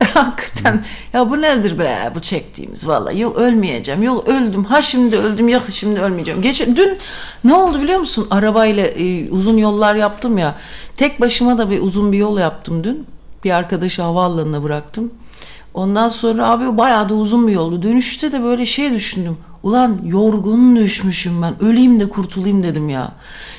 hakikaten 0.14 0.84
ya 1.12 1.30
bu 1.30 1.42
nedir 1.42 1.78
be 1.78 2.12
bu 2.14 2.20
çektiğimiz 2.20 2.88
vallahi 2.88 3.20
yok 3.20 3.36
ölmeyeceğim 3.36 4.02
yok 4.02 4.28
öldüm 4.28 4.64
ha 4.64 4.82
şimdi 4.82 5.16
öldüm 5.16 5.48
yok 5.48 5.62
şimdi 5.70 6.00
ölmeyeceğim. 6.00 6.42
Geç, 6.42 6.66
dün 6.76 6.98
ne 7.44 7.54
oldu 7.54 7.82
biliyor 7.82 7.98
musun 7.98 8.26
arabayla 8.30 8.86
e, 8.86 9.30
uzun 9.30 9.56
yollar 9.56 9.94
yaptım 9.94 10.38
ya 10.38 10.54
tek 10.96 11.20
başıma 11.20 11.58
da 11.58 11.70
bir 11.70 11.80
uzun 11.80 12.12
bir 12.12 12.18
yol 12.18 12.38
yaptım 12.38 12.84
dün 12.84 13.06
bir 13.44 13.50
arkadaşı 13.50 14.02
havaalanına 14.02 14.62
bıraktım. 14.62 15.12
Ondan 15.74 16.08
sonra 16.08 16.48
abi 16.48 16.78
bayağı 16.78 17.08
da 17.08 17.14
uzun 17.14 17.46
bir 17.46 17.52
yoldu. 17.52 17.82
Dönüşte 17.82 18.32
de 18.32 18.42
böyle 18.42 18.66
şey 18.66 18.92
düşündüm. 18.92 19.36
Ulan 19.62 19.98
yorgun 20.04 20.76
düşmüşüm 20.76 21.42
ben. 21.42 21.62
Öleyim 21.62 22.00
de 22.00 22.08
kurtulayım 22.08 22.62
dedim 22.62 22.88
ya. 22.88 23.12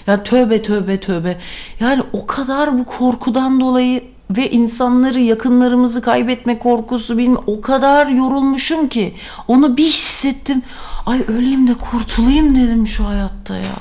Ya 0.07 0.24
tövbe 0.24 0.62
tövbe 0.62 0.99
tövbe. 0.99 1.38
Yani 1.80 2.03
o 2.14 2.26
kadar 2.26 2.80
bu 2.80 2.86
korkudan 2.86 3.59
dolayı 3.59 4.03
ve 4.38 4.51
insanları 4.51 5.20
yakınlarımızı 5.20 6.01
kaybetme 6.01 6.59
korkusu 6.59 7.18
bilmem 7.18 7.41
o 7.47 7.62
kadar 7.62 8.07
yorulmuşum 8.07 8.88
ki 8.88 9.16
onu 9.47 9.78
bir 9.78 9.86
hissettim. 9.86 10.62
Ay 11.05 11.22
öleyim 11.28 11.68
de 11.68 11.74
kurtulayım 11.74 12.55
dedim 12.55 12.88
şu 12.88 13.07
hayatta 13.07 13.55
ya. 13.55 13.78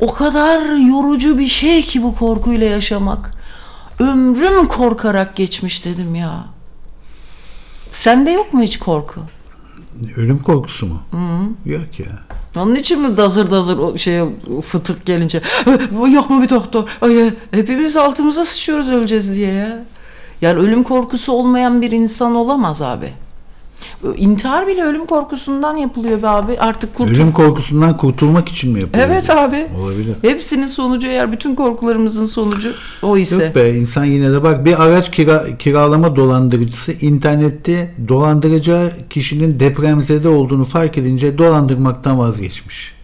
O 0.00 0.12
kadar 0.12 0.76
yorucu 0.76 1.38
bir 1.38 1.46
şey 1.46 1.82
ki 1.82 2.02
bu 2.02 2.14
korkuyla 2.16 2.66
yaşamak. 2.66 3.30
Ömrüm 3.98 4.68
korkarak 4.68 5.36
geçmiş 5.36 5.84
dedim 5.84 6.14
ya. 6.14 6.53
Sende 7.94 8.30
yok 8.30 8.52
mu 8.54 8.62
hiç 8.62 8.78
korku? 8.78 9.20
Ölüm 10.16 10.38
korkusu 10.38 10.86
mu? 10.86 11.02
Yok 11.66 12.00
ya. 12.00 12.06
Onun 12.56 12.74
için 12.74 13.02
mi 13.02 13.16
dazır 13.16 13.50
dazır 13.50 13.78
o 13.78 13.98
şeye 13.98 14.24
fıtık 14.62 15.06
gelince 15.06 15.40
yok 16.12 16.30
mu 16.30 16.42
bir 16.42 16.48
doktor? 16.48 16.88
Ay, 17.00 17.30
hepimiz 17.50 17.96
altımıza 17.96 18.44
sıçıyoruz 18.44 18.88
öleceğiz 18.88 19.36
diye 19.36 19.52
ya. 19.52 19.84
Yani 20.42 20.58
ölüm 20.58 20.82
korkusu 20.82 21.32
olmayan 21.32 21.82
bir 21.82 21.92
insan 21.92 22.34
olamaz 22.34 22.82
abi. 22.82 23.12
İntihar 24.16 24.66
bile 24.66 24.82
ölüm 24.82 25.06
korkusundan 25.06 25.76
yapılıyor 25.76 26.22
be 26.22 26.28
abi. 26.28 26.58
Artık 26.58 26.94
kurtul. 26.94 27.14
Ölüm 27.14 27.32
korkusundan 27.32 27.96
kurtulmak 27.96 28.48
için 28.48 28.72
mi 28.72 28.80
yapılıyor? 28.80 29.08
Evet 29.08 29.30
abi. 29.30 29.66
Olabilir. 29.80 30.14
Hepsinin 30.22 30.66
sonucu 30.66 31.06
eğer 31.06 31.32
bütün 31.32 31.54
korkularımızın 31.54 32.26
sonucu 32.26 32.72
o 33.02 33.16
ise. 33.16 33.44
Yok 33.44 33.54
be 33.54 33.74
insan 33.74 34.04
yine 34.04 34.32
de 34.32 34.42
bak 34.42 34.64
bir 34.64 34.82
araç 34.84 35.10
kira, 35.10 35.56
kiralama 35.58 36.16
dolandırıcısı 36.16 36.92
internette 36.92 37.94
dolandıracağı 38.08 38.90
kişinin 39.10 39.60
depremzede 39.60 40.28
olduğunu 40.28 40.64
fark 40.64 40.98
edince 40.98 41.38
dolandırmaktan 41.38 42.18
vazgeçmiş. 42.18 42.94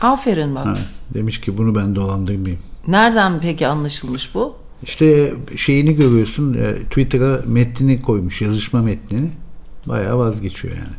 Aferin 0.00 0.54
bak. 0.54 0.66
Ha, 0.66 0.74
demiş 1.14 1.40
ki 1.40 1.58
bunu 1.58 1.74
ben 1.74 1.94
dolandırmayayım. 1.96 2.62
Nereden 2.88 3.40
peki 3.40 3.66
anlaşılmış 3.66 4.34
bu? 4.34 4.54
İşte 4.82 5.34
şeyini 5.56 5.94
görüyorsun 5.94 6.54
e, 6.54 6.74
Twitter'a 6.74 7.40
metnini 7.46 8.02
koymuş 8.02 8.42
yazışma 8.42 8.82
metnini. 8.82 9.28
Bayağı 9.86 10.18
vazgeçiyor 10.18 10.74
yani. 10.74 10.96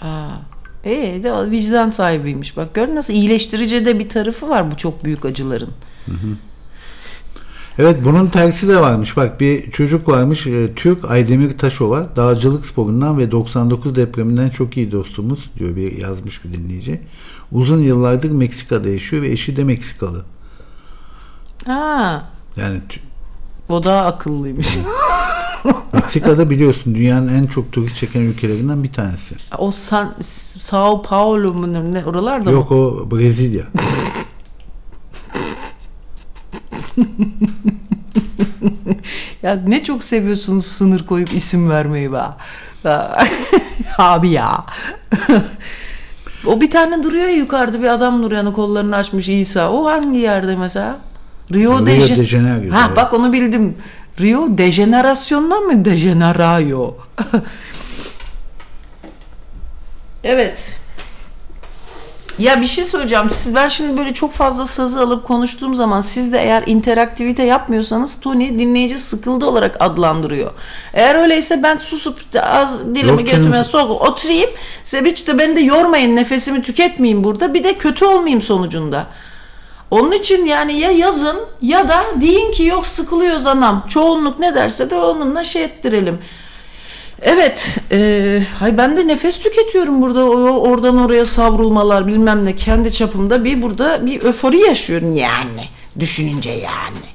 Ha. 0.00 0.40
E 0.84 1.22
de 1.22 1.50
vicdan 1.50 1.90
sahibiymiş. 1.90 2.56
Bak 2.56 2.74
gör 2.74 2.94
nasıl 2.94 3.14
iyileştirici 3.14 3.84
de 3.84 3.98
bir 3.98 4.08
tarafı 4.08 4.48
var 4.48 4.70
bu 4.70 4.76
çok 4.76 5.04
büyük 5.04 5.24
acıların. 5.24 5.70
Evet 7.78 7.96
bunun 8.04 8.26
tersi 8.26 8.68
de 8.68 8.80
varmış. 8.80 9.16
Bak 9.16 9.40
bir 9.40 9.70
çocuk 9.70 10.08
varmış 10.08 10.46
e, 10.46 10.74
Türk 10.74 11.10
Aydemir 11.10 11.58
Taşova 11.58 12.08
dağcılık 12.16 12.66
sporundan 12.66 13.18
ve 13.18 13.30
99 13.30 13.94
depreminden 13.94 14.48
çok 14.48 14.76
iyi 14.76 14.92
dostumuz 14.92 15.50
diyor 15.58 15.76
bir 15.76 15.98
yazmış 16.02 16.44
bir 16.44 16.52
dinleyici. 16.52 17.00
Uzun 17.52 17.82
yıllardır 17.82 18.30
Meksika'da 18.30 18.88
yaşıyor 18.88 19.22
ve 19.22 19.28
eşi 19.28 19.56
de 19.56 19.64
Meksikalı. 19.64 20.24
Ha, 21.66 22.24
Yani 22.56 22.80
o 23.68 23.84
daha 23.84 24.04
akıllıymış. 24.06 24.76
Meksika'da 25.92 26.50
biliyorsun 26.50 26.94
dünyanın 26.94 27.28
en 27.34 27.46
çok 27.46 27.72
turist 27.72 27.96
çeken 27.96 28.20
ülkelerinden 28.20 28.82
bir 28.82 28.92
tanesi. 28.92 29.34
o 29.58 29.70
San, 29.70 30.14
Sao 30.60 31.02
Paulo 31.02 31.54
mu 31.54 31.72
ne 31.92 32.04
oralarda 32.04 32.50
Yok 32.50 32.70
mı? 32.70 32.76
o 32.76 33.10
Brezilya. 33.10 33.62
Ya 39.42 39.60
ne 39.66 39.82
çok 39.84 40.04
seviyorsunuz 40.04 40.66
sınır 40.66 41.06
koyup 41.06 41.32
isim 41.32 41.70
vermeyi 41.70 42.12
be. 42.12 42.22
Abi 43.98 44.30
ya. 44.30 44.64
o 46.46 46.60
bir 46.60 46.70
tane 46.70 47.02
duruyor 47.04 47.24
ya 47.28 47.34
yukarıda 47.34 47.82
bir 47.82 47.88
adam 47.88 48.22
duruyor 48.22 48.52
kollarını 48.52 48.96
açmış 48.96 49.28
İsa. 49.28 49.70
O 49.72 49.84
hangi 49.86 50.18
yerde 50.18 50.56
mesela? 50.56 50.98
Rio, 51.54 51.86
de, 51.86 51.96
Rio 51.96 52.04
Ja- 52.04 52.16
de 52.16 52.24
Janeiro, 52.24 52.74
Ha 52.74 52.84
evet. 52.86 52.96
bak 52.96 53.14
onu 53.14 53.32
bildim. 53.32 53.74
Rio 54.20 54.58
dejenerasyondan 54.58 55.62
mı 55.62 55.84
dejenerayo? 55.84 56.94
evet. 60.24 60.80
Ya 62.38 62.60
bir 62.60 62.66
şey 62.66 62.84
söyleyeceğim. 62.84 63.30
Siz 63.30 63.54
ben 63.54 63.68
şimdi 63.68 63.96
böyle 63.96 64.12
çok 64.12 64.32
fazla 64.32 64.66
sazı 64.66 65.00
alıp 65.00 65.24
konuştuğum 65.24 65.74
zaman 65.74 66.00
siz 66.00 66.32
de 66.32 66.38
eğer 66.38 66.62
interaktivite 66.66 67.42
yapmıyorsanız 67.42 68.20
Tony 68.20 68.58
dinleyici 68.58 68.98
sıkıldı 68.98 69.46
olarak 69.46 69.76
adlandırıyor. 69.80 70.52
Eğer 70.94 71.14
öyleyse 71.14 71.62
ben 71.62 71.76
susup 71.76 72.20
az 72.42 72.94
dilimi 72.94 73.10
Yok 73.10 73.30
götüme 73.30 73.64
sok 73.64 74.02
oturayım. 74.02 74.50
Size 74.84 75.10
hiç 75.10 75.28
de 75.28 75.38
beni 75.38 75.56
de 75.56 75.60
yormayın 75.60 76.16
nefesimi 76.16 76.62
tüketmeyeyim 76.62 77.24
burada. 77.24 77.54
Bir 77.54 77.64
de 77.64 77.74
kötü 77.74 78.04
olmayayım 78.04 78.40
sonucunda. 78.40 79.06
Onun 79.90 80.12
için 80.12 80.46
yani 80.46 80.80
ya 80.80 80.90
yazın 80.90 81.36
ya 81.62 81.88
da 81.88 82.04
deyin 82.20 82.52
ki 82.52 82.64
yok 82.64 82.86
sıkılıyoruz 82.86 83.46
anam. 83.46 83.84
Çoğunluk 83.88 84.38
ne 84.38 84.54
derse 84.54 84.90
de 84.90 84.96
onunla 84.96 85.44
şey 85.44 85.64
ettirelim. 85.64 86.18
Evet, 87.22 87.76
e, 87.92 88.42
hay 88.58 88.78
ben 88.78 88.96
de 88.96 89.06
nefes 89.06 89.40
tüketiyorum 89.40 90.02
burada 90.02 90.24
o, 90.24 90.70
oradan 90.70 90.98
oraya 90.98 91.26
savrulmalar 91.26 92.06
bilmem 92.06 92.44
ne 92.44 92.56
kendi 92.56 92.92
çapımda 92.92 93.44
bir 93.44 93.62
burada 93.62 94.06
bir 94.06 94.22
öfori 94.22 94.58
yaşıyorum 94.58 95.12
yani 95.12 95.64
düşününce 96.00 96.50
yani. 96.50 97.06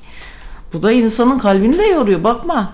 Bu 0.73 0.83
da 0.83 0.91
insanın 0.91 1.39
kalbini 1.39 1.77
de 1.77 1.85
yoruyor 1.85 2.23
bakma. 2.23 2.73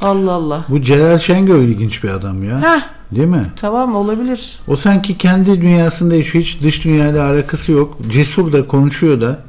Allah 0.00 0.32
Allah. 0.32 0.64
Bu 0.68 0.82
Celal 0.82 1.18
Şengör 1.18 1.58
ilginç 1.62 2.04
bir 2.04 2.08
adam 2.08 2.44
ya. 2.44 2.62
Heh 2.62 2.80
Değil 3.14 3.28
mi? 3.28 3.42
tamam 3.56 3.94
olabilir. 3.96 4.58
O 4.68 4.76
sanki 4.76 5.18
kendi 5.18 5.60
dünyasında 5.60 6.14
yaşıyor. 6.14 6.44
Hiç 6.44 6.62
dış 6.62 6.84
dünyayla 6.84 7.30
alakası 7.30 7.72
yok. 7.72 7.98
Cesur 8.10 8.52
da 8.52 8.66
konuşuyor 8.66 9.20
da. 9.20 9.44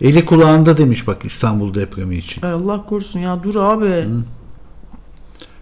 Eli 0.00 0.24
kulağında 0.24 0.76
demiş 0.76 1.06
bak 1.06 1.24
İstanbul 1.24 1.74
depremi 1.74 2.16
için. 2.16 2.42
Ay 2.42 2.52
Allah 2.52 2.86
korusun 2.86 3.20
ya 3.20 3.42
dur 3.42 3.54
abi. 3.54 4.06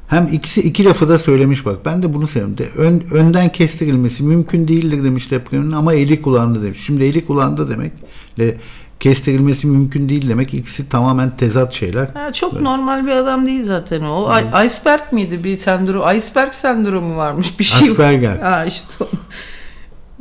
Hem 0.09 0.29
ikisi 0.33 0.61
iki 0.61 0.85
lafı 0.85 1.09
da 1.09 1.19
söylemiş 1.19 1.67
bak. 1.67 1.77
Ben 1.85 2.03
de 2.03 2.15
bunu 2.15 2.27
seviyorum. 2.27 2.59
De, 2.59 2.69
ön, 2.77 3.03
önden 3.11 3.49
kestirilmesi 3.53 4.23
mümkün 4.23 4.69
değildir 4.69 5.05
demiş 5.05 5.31
depremin 5.31 5.73
ama 5.73 5.95
eli 5.95 6.23
kulağında 6.23 6.63
demiş. 6.63 6.81
Şimdi 6.85 7.05
eli 7.05 7.27
kulağında 7.27 7.71
demekle 7.71 8.59
kestirilmesi 9.01 9.67
mümkün 9.67 10.09
değil 10.09 10.29
demek. 10.29 10.55
İkisi 10.55 10.89
tamamen 10.89 11.37
tezat 11.37 11.73
şeyler. 11.73 12.09
Ha, 12.15 12.33
çok 12.33 12.61
normal 12.61 13.07
bir 13.07 13.11
adam 13.11 13.47
değil 13.47 13.65
zaten 13.65 14.03
o. 14.03 14.27
ay- 14.29 14.67
iceberg 14.67 15.13
miydi 15.13 15.45
bir 15.45 15.57
sendrom? 15.57 16.17
Iceberg 16.17 16.53
sendromu 16.53 17.17
varmış 17.17 17.59
bir 17.59 17.65
şey. 17.65 17.89
Asperger. 17.91 18.37
Ha 18.43 18.65
işte. 18.65 19.05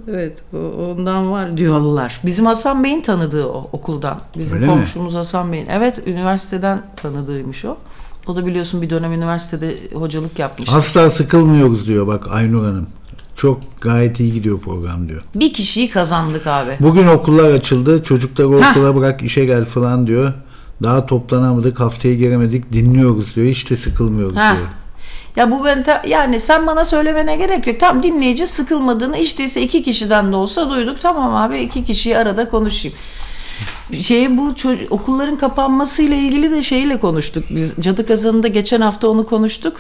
Evet 0.08 0.44
ondan 0.80 1.32
var 1.32 1.58
diyorlar. 1.58 2.20
Bizim 2.26 2.46
Hasan 2.46 2.84
Bey'in 2.84 3.02
tanıdığı 3.02 3.46
o 3.48 3.70
okuldan. 3.72 4.20
Bizim 4.38 4.54
Öyle 4.56 4.66
mi? 4.66 4.72
komşumuz 4.72 5.14
Hasan 5.16 5.52
Bey'in. 5.52 5.68
Evet 5.70 6.02
üniversiteden 6.08 6.82
tanıdığıymış 6.96 7.66
o. 7.66 7.78
O 8.28 8.36
da 8.36 8.46
biliyorsun 8.46 8.82
bir 8.82 8.90
dönem 8.90 9.14
üniversitede 9.14 9.76
hocalık 9.94 10.40
yapmıştı. 10.40 10.78
Asla 10.78 11.10
sıkılmıyoruz 11.10 11.88
diyor 11.88 12.08
bak 12.08 12.28
Aynur 12.32 12.64
Hanım. 12.66 12.88
Çok 13.42 13.60
gayet 13.82 14.20
iyi 14.20 14.34
gidiyor 14.34 14.60
program 14.60 15.10
diyor. 15.10 15.22
bir 15.36 15.54
kişiyi 15.54 15.90
kazandık 15.90 16.48
abi. 16.48 16.78
Bugün 16.80 17.08
okullar 17.08 17.52
açıldı. 17.52 18.04
Çocukları 18.04 18.48
okula 18.50 18.96
bırak 18.96 19.22
işe 19.22 19.46
gel 19.46 19.66
falan 19.66 20.08
diyor. 20.08 20.34
Daha 20.84 21.06
toplanamadık, 21.06 21.80
haftaya 21.80 22.16
giremedik, 22.16 22.74
dinliyoruz 22.74 23.36
diyor. 23.36 23.48
Hiç 23.48 23.70
de 23.70 23.76
sıkılmıyoruz 23.76 24.36
Ha. 24.38 24.56
diyor. 24.56 24.68
Ya 25.36 25.52
bu 25.52 25.66
ben 25.66 25.84
ta- 25.84 26.02
yani 26.08 26.40
sen 26.40 26.68
bana 26.68 26.86
söylemene 26.86 27.36
gerek 27.36 27.68
yok. 27.68 27.80
Tam 27.80 28.04
dinleyici 28.04 28.48
sıkılmadığını 28.48 29.18
işte 29.18 29.44
ise 29.44 29.62
iki 29.62 29.84
kişiden 29.84 30.32
de 30.32 30.36
olsa 30.36 30.70
duyduk. 30.70 31.02
Tamam 31.02 31.36
abi 31.36 31.60
iki 31.60 31.86
kişiyi 31.86 32.18
arada 32.18 32.50
konuşayım. 32.50 32.98
Şey 34.00 34.38
bu 34.38 34.42
ço- 34.52 34.88
okulların 34.90 35.38
kapanmasıyla 35.38 36.16
ilgili 36.18 36.52
de 36.52 36.62
şeyle 36.62 37.00
konuştuk 37.00 37.44
biz. 37.50 37.76
Cadı 37.80 38.08
Kazanı'nda 38.08 38.48
geçen 38.48 38.82
hafta 38.82 39.08
onu 39.08 39.26
konuştuk. 39.26 39.78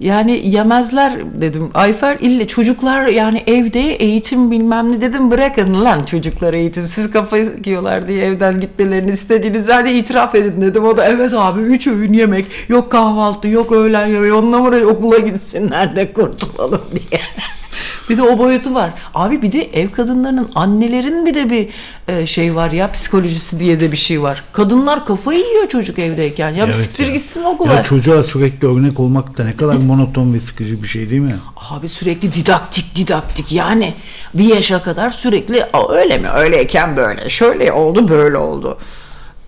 Yani 0.00 0.48
yemezler 0.48 1.40
dedim. 1.40 1.70
Ayfer 1.74 2.16
ille 2.20 2.46
çocuklar 2.46 3.06
yani 3.06 3.42
evde 3.46 3.80
eğitim 3.80 4.50
bilmem 4.50 4.92
ne 4.92 5.00
dedim 5.00 5.30
bırakın 5.30 5.84
lan 5.84 6.02
çocuklar 6.02 6.54
eğitimsiz 6.54 7.10
kafayı 7.10 7.52
yiyorlar 7.64 8.08
diye 8.08 8.24
evden 8.24 8.60
gitmelerini 8.60 9.10
istediğiniz 9.10 9.68
hadi 9.68 9.90
itiraf 9.90 10.34
edin 10.34 10.62
dedim. 10.62 10.84
O 10.84 10.96
da 10.96 11.04
evet 11.04 11.32
abi 11.34 11.60
üç 11.60 11.86
öğün 11.86 12.12
yemek 12.12 12.46
yok 12.68 12.90
kahvaltı 12.90 13.48
yok 13.48 13.72
öğlen 13.72 14.06
yemeği 14.06 14.32
onunla 14.32 14.58
mı 14.58 14.86
okula 14.86 15.18
gitsinler 15.18 15.96
de 15.96 16.12
kurtulalım 16.12 16.82
diye. 16.92 17.20
Bir 18.10 18.16
de 18.16 18.22
o 18.22 18.38
boyutu 18.38 18.74
var. 18.74 18.90
Abi 19.14 19.42
bir 19.42 19.52
de 19.52 19.62
ev 19.62 19.88
kadınlarının 19.88 20.50
annelerin 20.54 21.26
bir 21.26 21.34
de 21.34 21.50
bir 21.50 21.68
e, 22.08 22.26
şey 22.26 22.54
var 22.54 22.70
ya 22.70 22.92
psikolojisi 22.92 23.60
diye 23.60 23.80
de 23.80 23.92
bir 23.92 23.96
şey 23.96 24.22
var. 24.22 24.44
Kadınlar 24.52 25.04
kafayı 25.06 25.38
yiyor 25.38 25.68
çocuk 25.68 25.98
evdeyken. 25.98 26.50
Ya 26.50 26.64
Evet 26.64 26.74
siktir 26.76 27.06
ya. 27.06 27.12
gitsin 27.12 27.42
okula. 27.42 27.72
Ya 27.74 27.82
çocuğa 27.82 28.22
sürekli 28.22 28.68
örnek 28.68 29.00
olmak 29.00 29.38
da 29.38 29.44
ne 29.44 29.56
kadar 29.56 29.74
monoton 29.76 30.34
ve 30.34 30.40
sıkıcı 30.40 30.82
bir 30.82 30.88
şey 30.88 31.10
değil 31.10 31.20
mi? 31.22 31.34
Abi 31.70 31.88
sürekli 31.88 32.32
didaktik 32.34 32.96
didaktik 32.96 33.52
yani 33.52 33.94
bir 34.34 34.44
yaşa 34.54 34.82
kadar 34.82 35.10
sürekli 35.10 35.64
"Aa, 35.72 35.92
öyle 35.92 36.18
mi 36.18 36.28
öyleyken 36.28 36.96
böyle 36.96 37.30
şöyle 37.30 37.72
oldu 37.72 38.08
böyle 38.08 38.36
oldu. 38.36 38.78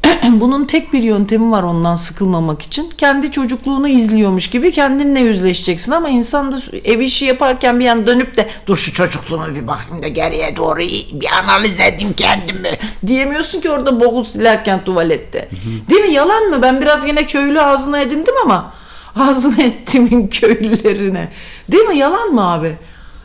bunun 0.41 0.65
tek 0.65 0.93
bir 0.93 1.03
yöntemi 1.03 1.51
var 1.51 1.63
ondan 1.63 1.95
sıkılmamak 1.95 2.63
için. 2.63 2.91
Kendi 2.99 3.31
çocukluğunu 3.31 3.89
izliyormuş 3.89 4.51
gibi 4.51 4.73
kendinle 4.73 5.21
yüzleşeceksin 5.21 5.93
ama 5.93 6.09
insan 6.09 6.53
da 6.53 6.57
ev 6.85 7.01
işi 7.01 7.25
yaparken 7.25 7.81
bir 7.81 7.87
an 7.87 8.07
dönüp 8.07 8.37
de 8.37 8.49
dur 8.67 8.77
şu 8.77 8.93
çocukluğuma 8.93 9.55
bir 9.55 9.67
bakayım 9.67 10.03
da 10.03 10.09
geriye 10.09 10.57
doğru 10.57 10.81
bir 11.13 11.29
analiz 11.43 11.81
edeyim 11.81 12.13
kendimi 12.17 12.79
diyemiyorsun 13.07 13.61
ki 13.61 13.71
orada 13.71 14.01
boku 14.01 14.25
silerken 14.25 14.85
tuvalette. 14.85 15.49
Değil 15.91 16.03
mi? 16.03 16.13
Yalan 16.13 16.43
mı? 16.43 16.63
Ben 16.63 16.81
biraz 16.81 17.07
yine 17.07 17.27
köylü 17.27 17.61
ağzına 17.61 17.99
edindim 18.01 18.35
ama 18.45 18.73
ağzına 19.17 19.63
ettimin 19.63 20.29
köylülerine. 20.29 21.33
Değil 21.73 21.85
mi? 21.85 21.99
Yalan 21.99 22.29
mı 22.29 22.53
abi? 22.53 22.77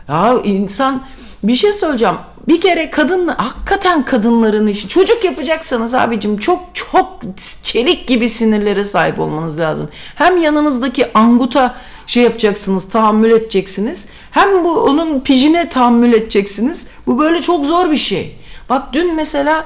Ya 0.09 0.33
insan 0.43 1.03
bir 1.43 1.55
şey 1.55 1.73
söyleyeceğim. 1.73 2.15
Bir 2.47 2.61
kere 2.61 2.89
kadın 2.89 3.27
hakikaten 3.27 4.05
kadınların 4.05 4.67
işi. 4.67 4.87
Çocuk 4.87 5.23
yapacaksanız 5.23 5.93
abicim 5.93 6.37
çok 6.37 6.63
çok 6.73 7.19
çelik 7.63 8.07
gibi 8.07 8.29
sinirlere 8.29 8.83
sahip 8.83 9.19
olmanız 9.19 9.59
lazım. 9.59 9.89
Hem 10.15 10.41
yanınızdaki 10.41 11.13
anguta 11.13 11.75
şey 12.07 12.23
yapacaksınız, 12.23 12.89
tahammül 12.89 13.31
edeceksiniz. 13.31 14.07
Hem 14.31 14.63
bu 14.63 14.71
onun 14.79 15.19
pijine 15.19 15.69
tahammül 15.69 16.13
edeceksiniz. 16.13 16.87
Bu 17.07 17.19
böyle 17.19 17.41
çok 17.41 17.65
zor 17.65 17.91
bir 17.91 17.97
şey. 17.97 18.35
Bak 18.69 18.93
dün 18.93 19.15
mesela 19.15 19.65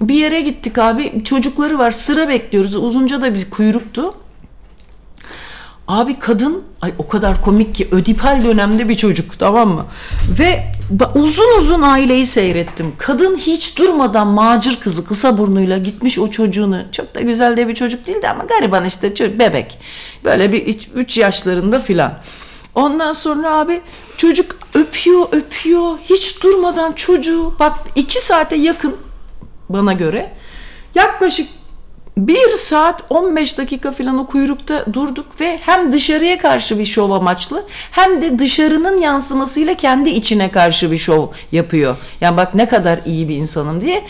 bir 0.00 0.14
yere 0.14 0.40
gittik 0.40 0.78
abi. 0.78 1.24
Çocukları 1.24 1.78
var. 1.78 1.90
Sıra 1.90 2.28
bekliyoruz. 2.28 2.76
Uzunca 2.76 3.22
da 3.22 3.34
bir 3.34 3.50
kuyruktu. 3.50 4.14
Abi 5.88 6.18
kadın 6.18 6.64
ay 6.82 6.92
o 6.98 7.08
kadar 7.08 7.42
komik 7.42 7.74
ki 7.74 7.88
ödipal 7.90 8.44
dönemde 8.44 8.88
bir 8.88 8.94
çocuk 8.94 9.38
tamam 9.38 9.68
mı? 9.68 9.86
Ve 10.38 10.64
uzun 11.14 11.58
uzun 11.58 11.82
aileyi 11.82 12.26
seyrettim. 12.26 12.92
Kadın 12.98 13.36
hiç 13.36 13.78
durmadan 13.78 14.26
macir 14.26 14.80
kızı 14.80 15.04
kısa 15.06 15.38
burnuyla 15.38 15.78
gitmiş 15.78 16.18
o 16.18 16.30
çocuğunu. 16.30 16.82
Çok 16.92 17.14
da 17.14 17.20
güzel 17.20 17.56
de 17.56 17.68
bir 17.68 17.74
çocuk 17.74 18.06
değildi 18.06 18.28
ama 18.28 18.44
gariban 18.44 18.84
işte 18.84 19.14
çocuk, 19.14 19.38
bebek. 19.38 19.78
Böyle 20.24 20.52
bir 20.52 20.76
3 20.94 21.18
yaşlarında 21.18 21.80
filan. 21.80 22.18
Ondan 22.74 23.12
sonra 23.12 23.50
abi 23.56 23.80
çocuk 24.16 24.56
öpüyor 24.74 25.26
öpüyor 25.32 25.98
hiç 26.04 26.42
durmadan 26.42 26.92
çocuğu 26.92 27.54
bak 27.58 27.72
2 27.94 28.24
saate 28.24 28.56
yakın 28.56 28.96
bana 29.68 29.92
göre 29.92 30.32
yaklaşık 30.94 31.48
1 32.16 32.48
saat 32.48 33.02
15 33.10 33.58
dakika 33.58 33.92
falan 33.92 34.18
o 34.18 34.26
kuyrukta 34.26 34.84
durduk 34.92 35.40
ve 35.40 35.58
hem 35.62 35.92
dışarıya 35.92 36.38
karşı 36.38 36.78
bir 36.78 36.84
şov 36.84 37.10
amaçlı 37.10 37.64
hem 37.90 38.22
de 38.22 38.38
dışarının 38.38 38.96
yansımasıyla 38.96 39.74
kendi 39.74 40.10
içine 40.10 40.50
karşı 40.50 40.92
bir 40.92 40.98
şov 40.98 41.26
yapıyor. 41.52 41.96
Yani 42.20 42.36
bak 42.36 42.54
ne 42.54 42.68
kadar 42.68 43.00
iyi 43.06 43.28
bir 43.28 43.36
insanım 43.36 43.80
diye. 43.80 44.04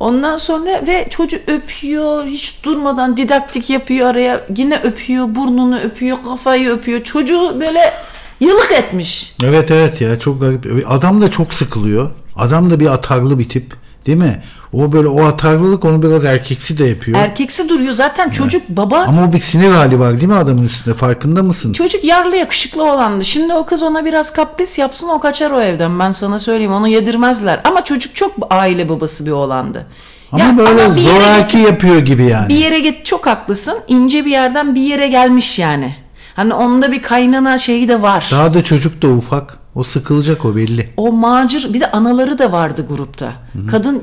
Ondan 0.00 0.36
sonra 0.36 0.86
ve 0.86 1.06
çocuk 1.10 1.48
öpüyor 1.48 2.26
hiç 2.26 2.64
durmadan 2.64 3.16
didaktik 3.16 3.70
yapıyor 3.70 4.08
araya 4.08 4.40
yine 4.56 4.80
öpüyor 4.80 5.34
burnunu 5.34 5.80
öpüyor 5.80 6.16
kafayı 6.24 6.70
öpüyor 6.70 7.02
çocuğu 7.02 7.60
böyle 7.60 7.92
yılık 8.40 8.72
etmiş. 8.72 9.32
Evet 9.44 9.70
evet 9.70 10.00
ya 10.00 10.18
çok 10.18 10.40
garip. 10.40 10.84
Adam 10.88 11.20
da 11.20 11.30
çok 11.30 11.54
sıkılıyor. 11.54 12.10
Adam 12.36 12.70
da 12.70 12.80
bir 12.80 12.86
atarlı 12.86 13.38
bir 13.38 13.48
tip. 13.48 13.74
Değil 14.08 14.18
mi? 14.18 14.42
O 14.72 14.92
böyle 14.92 15.08
o 15.08 15.24
atarlılık 15.24 15.84
onu 15.84 16.02
biraz 16.02 16.24
erkeksi 16.24 16.78
de 16.78 16.84
yapıyor. 16.84 17.18
Erkeksi 17.18 17.68
duruyor 17.68 17.92
zaten 17.92 18.30
çocuk 18.30 18.68
baba 18.68 18.98
Ama 18.98 19.24
o 19.24 19.32
bir 19.32 19.38
sinir 19.38 19.70
hali 19.70 20.00
var 20.00 20.14
değil 20.14 20.28
mi 20.28 20.34
adamın 20.34 20.64
üstünde? 20.64 20.96
Farkında 20.96 21.42
mısın? 21.42 21.72
Çocuk 21.72 22.04
yarlı 22.04 22.36
yakışıklı 22.36 22.92
olandı. 22.92 23.24
Şimdi 23.24 23.54
o 23.54 23.66
kız 23.66 23.82
ona 23.82 24.04
biraz 24.04 24.32
kapris 24.32 24.78
yapsın 24.78 25.08
o 25.08 25.20
kaçar 25.20 25.50
o 25.50 25.60
evden. 25.60 25.98
Ben 25.98 26.10
sana 26.10 26.38
söyleyeyim 26.38 26.72
onu 26.72 26.88
yedirmezler. 26.88 27.60
Ama 27.64 27.84
çocuk 27.84 28.16
çok 28.16 28.32
aile 28.50 28.88
babası 28.88 29.26
bir 29.26 29.30
oğlandı. 29.30 29.86
Ama 30.32 30.44
Ya 30.44 30.58
böyle 30.58 30.80
yere 30.80 31.00
zoraki 31.00 31.58
yapıyor 31.58 31.98
gibi 31.98 32.24
yani. 32.24 32.48
Bir 32.48 32.58
yere 32.58 32.80
git 32.80 33.06
çok 33.06 33.26
haklısın. 33.26 33.78
İnce 33.88 34.24
bir 34.24 34.30
yerden 34.30 34.74
bir 34.74 34.82
yere 34.82 35.08
gelmiş 35.08 35.58
yani. 35.58 35.96
Hani 36.36 36.54
onda 36.54 36.92
bir 36.92 37.02
kaynana 37.02 37.58
şeyi 37.58 37.88
de 37.88 38.02
var. 38.02 38.28
Daha 38.32 38.54
da 38.54 38.64
çocuk 38.64 39.02
da 39.02 39.08
ufak. 39.08 39.58
O 39.78 39.82
sıkılacak 39.82 40.44
o 40.44 40.56
belli. 40.56 40.88
O 40.96 41.12
macir 41.12 41.74
bir 41.74 41.80
de 41.80 41.90
anaları 41.90 42.38
da 42.38 42.52
vardı 42.52 42.86
grupta. 42.88 43.32
Kadın 43.70 44.02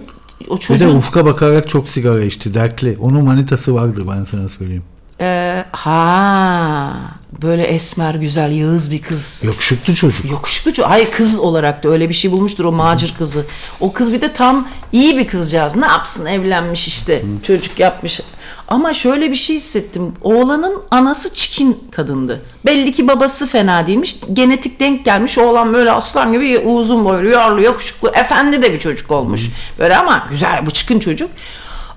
o 0.50 0.56
Bir 0.56 0.60
de 0.60 0.62
çocuğun 0.62 0.96
ufka 0.96 1.26
bakarak 1.26 1.70
çok 1.70 1.90
sigara 1.90 2.24
içti. 2.24 2.54
Dertli. 2.54 2.98
Onun 3.02 3.24
manitası 3.24 3.76
vardır 3.76 4.06
ben 4.12 4.24
sana 4.24 4.50
söyleyeyim. 4.50 4.84
Ee, 5.22 5.66
ha 5.72 6.94
böyle 7.42 7.64
esmer 7.64 8.16
güzel 8.16 8.52
yağız 8.52 8.92
bir 8.92 9.02
kız. 9.02 9.44
Yakışıklı 9.46 9.96
çocuk. 9.96 10.32
Yakışıklı 10.32 10.74
çocuk. 10.74 10.92
Hayır 10.92 11.12
kız 11.12 11.40
olarak 11.40 11.84
da 11.84 11.90
öyle 11.90 12.10
bir 12.10 12.14
şey 12.14 12.32
bulmuştur 12.32 12.66
o 12.66 12.72
macir 12.72 13.16
kızı. 13.18 13.46
O 13.80 13.94
kız 13.94 14.14
bir 14.14 14.22
de 14.22 14.34
tam 14.34 14.68
iyi 14.92 15.18
bir 15.18 15.28
kızcağız. 15.28 15.76
Ne 15.76 15.86
yapsın 15.86 16.26
evlenmiş 16.26 16.88
işte. 16.88 17.22
Çocuk 17.44 17.80
yapmış. 17.80 18.22
Ama 18.68 18.94
şöyle 18.94 19.30
bir 19.30 19.36
şey 19.36 19.56
hissettim. 19.56 20.14
Oğlanın 20.22 20.82
anası 20.92 21.34
çikin 21.34 21.84
kadındı. 21.92 22.42
Belli 22.66 22.92
ki 22.92 23.08
babası 23.08 23.48
fena 23.48 23.88
değilmiş. 23.88 24.16
Genetik 24.34 24.80
denk 24.80 25.06
gelmiş. 25.06 25.38
Oğlan 25.38 25.74
böyle 25.74 25.92
aslan 25.92 26.34
gibi 26.34 26.60
uzun 26.60 27.06
boylu, 27.06 27.30
yarlı, 27.30 27.62
yakışıklı, 27.62 28.10
efendi 28.10 28.62
de 28.62 28.74
bir 28.74 28.80
çocuk 28.80 29.12
olmuş. 29.12 29.50
Böyle 29.80 29.98
ama 29.98 30.28
güzel, 30.30 30.66
bıçkın 30.66 31.00
çocuk. 31.00 31.30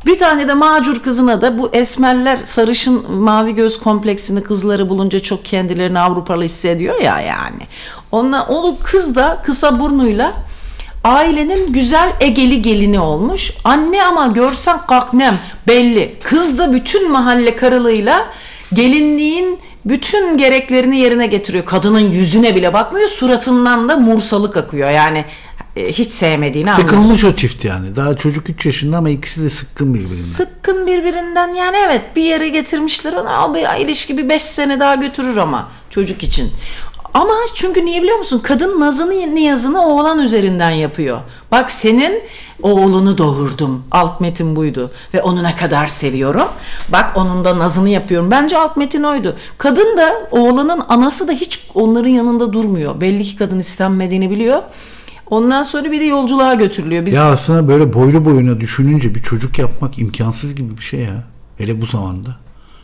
Bir 0.07 0.19
tane 0.19 0.49
de 0.49 0.55
macur 0.55 1.03
kızına 1.03 1.41
da 1.41 1.59
bu 1.59 1.71
esmerler 1.73 2.39
sarışın 2.43 3.13
mavi 3.13 3.55
göz 3.55 3.81
kompleksini 3.81 4.43
kızları 4.43 4.89
bulunca 4.89 5.21
çok 5.21 5.45
kendilerini 5.45 6.01
Avrupalı 6.01 6.45
hissediyor 6.45 7.01
ya 7.01 7.21
yani. 7.21 7.67
Onunla, 8.13 8.47
o 8.49 8.77
kız 8.85 9.15
da 9.15 9.43
kısa 9.45 9.81
burnuyla 9.81 10.35
ailenin 11.09 11.73
güzel 11.73 12.13
egeli 12.21 12.63
gelini 12.63 13.01
olmuş. 13.01 13.53
Anne 13.65 14.05
ama 14.05 14.27
görsen 14.27 14.87
kaknem 14.87 15.35
belli. 15.69 16.15
Kız 16.23 16.59
da 16.59 16.73
bütün 16.73 17.13
mahalle 17.13 17.57
karılığıyla 17.57 18.27
gelinliğin 18.73 19.59
bütün 19.85 20.39
gereklerini 20.39 20.99
yerine 20.99 21.27
getiriyor. 21.27 21.65
Kadının 21.65 22.11
yüzüne 22.11 22.57
bile 22.57 22.73
bakmıyor. 22.73 23.09
Suratından 23.09 23.89
da 23.89 23.97
mursalık 23.97 24.57
akıyor. 24.57 24.91
Yani 24.91 25.25
e, 25.77 25.93
hiç 25.93 26.11
sevmediğini 26.11 26.73
anlıyorsun. 26.73 26.97
Sıkılmış 26.97 27.25
o 27.25 27.35
çift 27.35 27.65
yani. 27.65 27.97
Daha 27.97 28.17
çocuk 28.17 28.51
3 28.51 28.67
yaşında 28.67 28.97
ama 28.97 29.11
ikisi 29.11 29.45
de 29.45 29.51
sıkkın 29.51 29.95
birbirinden. 29.95 30.15
Sıkkın 30.15 30.87
birbirinden 30.87 31.49
yani 31.49 31.77
evet 31.87 32.03
bir 32.17 32.23
yere 32.23 32.49
getirmişler 32.49 33.13
onu 33.13 33.31
al 33.31 33.55
bir 33.55 33.85
ilişki 33.85 34.19
bir 34.19 34.29
5 34.29 34.43
sene 34.43 34.81
daha 34.81 34.95
götürür 34.95 35.37
ama 35.37 35.69
çocuk 35.91 36.23
için. 36.23 36.51
Ama 37.19 37.35
çünkü 37.55 37.85
niye 37.85 38.03
biliyor 38.03 38.19
musun? 38.19 38.41
Kadın 38.43 38.81
nazını 38.81 39.35
niyazını 39.35 39.87
oğlan 39.87 40.19
üzerinden 40.19 40.71
yapıyor. 40.71 41.21
Bak 41.53 41.71
senin 41.71 42.23
oğlunu 42.63 43.19
doğurdum. 43.19 43.83
Alt 43.91 44.21
metin 44.21 44.57
buydu. 44.57 44.91
Ve 45.15 45.23
onu 45.23 45.43
ne 45.43 45.57
kadar 45.57 45.87
seviyorum. 45.87 46.49
Bak 46.89 47.13
onun 47.17 47.45
da 47.45 47.59
nazını 47.59 47.89
yapıyorum. 47.89 48.31
Bence 48.31 48.59
alt 48.59 48.77
metin 48.77 49.03
oydu. 49.03 49.37
Kadın 49.59 49.97
da 49.97 50.29
oğlanın 50.31 50.83
anası 50.89 51.29
da 51.29 51.33
hiç 51.33 51.71
onların 51.75 52.09
yanında 52.11 52.53
durmuyor. 52.53 53.01
Belli 53.01 53.25
ki 53.25 53.37
kadın 53.37 53.59
istenmediğini 53.59 54.31
biliyor. 54.31 54.63
Ondan 55.31 55.63
sonra 55.63 55.93
bir 55.93 56.01
de 56.01 56.05
yolculuğa 56.05 56.55
götürülüyor. 56.55 57.07
Biz 57.07 57.15
Ya 57.15 57.25
aslında 57.25 57.69
böyle 57.69 57.93
boylu 57.93 58.25
boyuna 58.25 58.61
düşününce 58.61 59.15
bir 59.15 59.23
çocuk 59.23 59.59
yapmak 59.59 59.99
imkansız 59.99 60.55
gibi 60.55 60.77
bir 60.77 60.83
şey 60.83 61.01
ya. 61.01 61.25
Hele 61.59 61.83
bu 61.83 61.87
zamanda. 61.87 62.37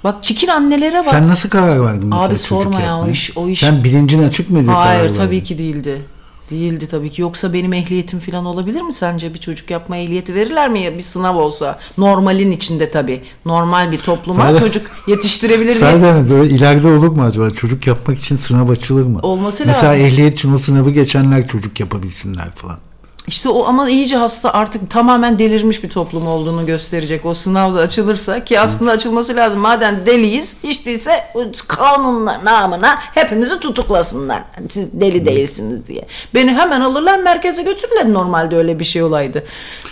Bak 0.04 0.24
çikin 0.24 0.48
annelere 0.48 0.98
bak. 0.98 1.06
Sen 1.06 1.28
nasıl 1.28 1.48
karar 1.48 1.84
verdin 1.84 2.08
mesela 2.08 2.24
Abi 2.24 2.36
sorma 2.36 2.80
ya, 2.80 2.98
o 3.00 3.08
iş- 3.08 3.36
o 3.38 3.48
iş- 3.48 3.60
Sen 3.60 3.84
bilincin 3.84 4.22
açık 4.22 4.50
mıydı 4.50 4.70
Hayır 4.70 5.14
tabii 5.14 5.30
verdin? 5.34 5.44
ki 5.44 5.58
değildi. 5.58 6.02
Değildi 6.50 6.86
tabii 6.90 7.10
ki. 7.10 7.22
Yoksa 7.22 7.52
benim 7.52 7.72
ehliyetim 7.72 8.20
falan 8.20 8.44
olabilir 8.46 8.80
mi 8.82 8.92
sence? 8.92 9.34
Bir 9.34 9.38
çocuk 9.38 9.70
yapma 9.70 9.96
ehliyeti 9.96 10.34
verirler 10.34 10.68
mi 10.68 10.80
ya 10.80 10.94
bir 10.94 11.00
sınav 11.00 11.36
olsa? 11.36 11.78
Normalin 11.98 12.50
içinde 12.50 12.90
tabii. 12.90 13.22
Normal 13.46 13.92
bir 13.92 13.98
topluma 13.98 14.54
de- 14.54 14.58
çocuk 14.58 14.86
yetiştirebilir 15.06 15.74
mi? 15.76 15.80
de 15.82 16.10
hani 16.12 16.30
böyle 16.30 16.54
ileride 16.54 16.88
olur 16.88 17.08
mu 17.08 17.22
acaba? 17.22 17.50
Çocuk 17.50 17.86
yapmak 17.86 18.18
için 18.18 18.36
sınav 18.36 18.68
açılır 18.68 19.04
mı? 19.06 19.18
Olması 19.22 19.66
Mesela 19.66 19.92
lazım. 19.92 20.06
ehliyet 20.06 20.32
için 20.34 20.54
o 20.54 20.58
sınavı 20.58 20.90
geçenler 20.90 21.46
çocuk 21.46 21.80
yapabilsinler 21.80 22.50
falan. 22.54 22.78
İşte 23.26 23.48
o 23.48 23.64
ama 23.66 23.90
iyice 23.90 24.16
hasta 24.16 24.52
artık 24.52 24.90
tamamen 24.90 25.38
delirmiş 25.38 25.82
bir 25.82 25.88
toplum 25.90 26.26
olduğunu 26.26 26.66
gösterecek. 26.66 27.26
O 27.26 27.34
sınavda 27.34 27.80
açılırsa 27.80 28.44
ki 28.44 28.60
aslında 28.60 28.90
açılması 28.90 29.36
lazım. 29.36 29.60
Madem 29.60 30.06
deliyiz 30.06 30.56
hiç 30.64 30.86
değilse 30.86 31.24
kanunla 31.68 32.44
namına 32.44 32.98
hepimizi 33.14 33.60
tutuklasınlar. 33.60 34.42
Siz 34.68 35.00
deli 35.00 35.26
değilsiniz 35.26 35.86
diye. 35.86 36.06
Beni 36.34 36.52
hemen 36.54 36.80
alırlar 36.80 37.18
merkeze 37.18 37.62
götürürler 37.62 38.12
normalde 38.12 38.56
öyle 38.56 38.78
bir 38.80 38.84
şey 38.84 39.02
olaydı. 39.02 39.44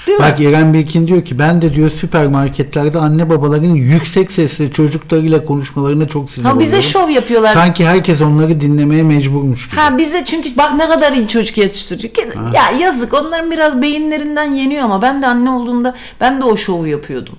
Değil 0.06 0.18
mi? 0.18 0.24
Bak 0.24 0.40
Eren 0.40 0.74
Bilkin 0.74 1.06
diyor 1.06 1.24
ki 1.24 1.38
ben 1.38 1.62
de 1.62 1.74
diyor 1.74 1.90
süpermarketlerde 1.90 2.98
anne 2.98 3.30
babaların 3.30 3.74
yüksek 3.74 4.32
sesle 4.32 4.72
çocuklarıyla 4.72 5.44
konuşmalarına 5.44 6.08
çok 6.08 6.30
sinir 6.30 6.44
Ha 6.46 6.60
bize 6.60 6.76
oluyorum. 6.76 6.90
şov 6.92 7.08
yapıyorlar. 7.08 7.54
Sanki 7.54 7.86
herkes 7.86 8.20
onları 8.22 8.60
dinlemeye 8.60 9.02
mecburmuş 9.02 9.68
gibi. 9.70 9.80
Ha 9.80 9.98
bize 9.98 10.24
çünkü 10.24 10.56
bak 10.56 10.74
ne 10.74 10.86
kadar 10.86 11.12
iyi 11.12 11.28
çocuk 11.28 11.58
yetiştirecek. 11.58 12.18
Ya 12.54 12.70
yazık 12.80 13.14
onların 13.26 13.50
biraz 13.50 13.82
beyinlerinden 13.82 14.52
yeniyor 14.54 14.82
ama 14.84 15.02
ben 15.02 15.22
de 15.22 15.26
anne 15.26 15.50
olduğumda 15.50 15.94
ben 16.20 16.40
de 16.40 16.44
o 16.44 16.56
şovu 16.56 16.86
yapıyordum. 16.86 17.36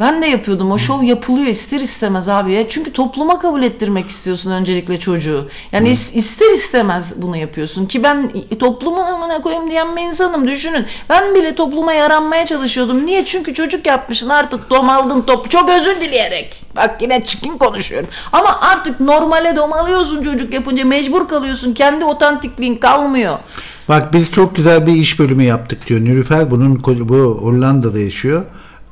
Ben 0.00 0.22
de 0.22 0.26
yapıyordum. 0.26 0.72
O 0.72 0.78
şov 0.78 1.02
yapılıyor 1.02 1.46
ister 1.46 1.80
istemez 1.80 2.28
abi 2.28 2.52
ya. 2.52 2.68
Çünkü 2.68 2.92
topluma 2.92 3.38
kabul 3.38 3.62
ettirmek 3.62 4.10
istiyorsun 4.10 4.50
öncelikle 4.50 4.98
çocuğu. 4.98 5.48
Yani 5.72 5.88
is- 5.88 6.16
ister 6.16 6.50
istemez 6.50 7.22
bunu 7.22 7.36
yapıyorsun. 7.36 7.86
Ki 7.86 8.02
ben 8.02 8.32
toplumun 8.60 9.02
amına 9.04 9.42
koyayım 9.42 9.70
diyen 9.70 9.96
bir 9.96 10.02
insanım 10.02 10.48
düşünün. 10.48 10.86
Ben 11.08 11.34
bile 11.34 11.54
topluma 11.54 11.92
yaranmaya 11.92 12.46
çalışıyordum. 12.46 13.06
Niye? 13.06 13.24
Çünkü 13.24 13.54
çocuk 13.54 13.86
yapmışsın 13.86 14.28
artık 14.28 14.70
domaldın 14.70 15.22
top. 15.22 15.50
Çok 15.50 15.70
özür 15.70 16.00
dileyerek. 16.00 16.62
Bak 16.76 17.02
yine 17.02 17.24
çirkin 17.24 17.58
konuşuyorum. 17.58 18.08
Ama 18.32 18.60
artık 18.60 19.00
normale 19.00 19.56
domalıyorsun 19.56 20.22
çocuk 20.22 20.54
yapınca. 20.54 20.84
Mecbur 20.84 21.28
kalıyorsun. 21.28 21.74
Kendi 21.74 22.04
otantikliğin 22.04 22.76
kalmıyor. 22.76 23.38
Bak 23.88 24.12
biz 24.12 24.32
çok 24.32 24.56
güzel 24.56 24.86
bir 24.86 24.92
iş 24.92 25.18
bölümü 25.18 25.42
yaptık 25.42 25.88
diyor 25.88 26.00
Nilüfer. 26.00 26.50
Bunun 26.50 26.82
bu 26.84 27.38
Hollanda'da 27.42 27.98
yaşıyor. 27.98 28.42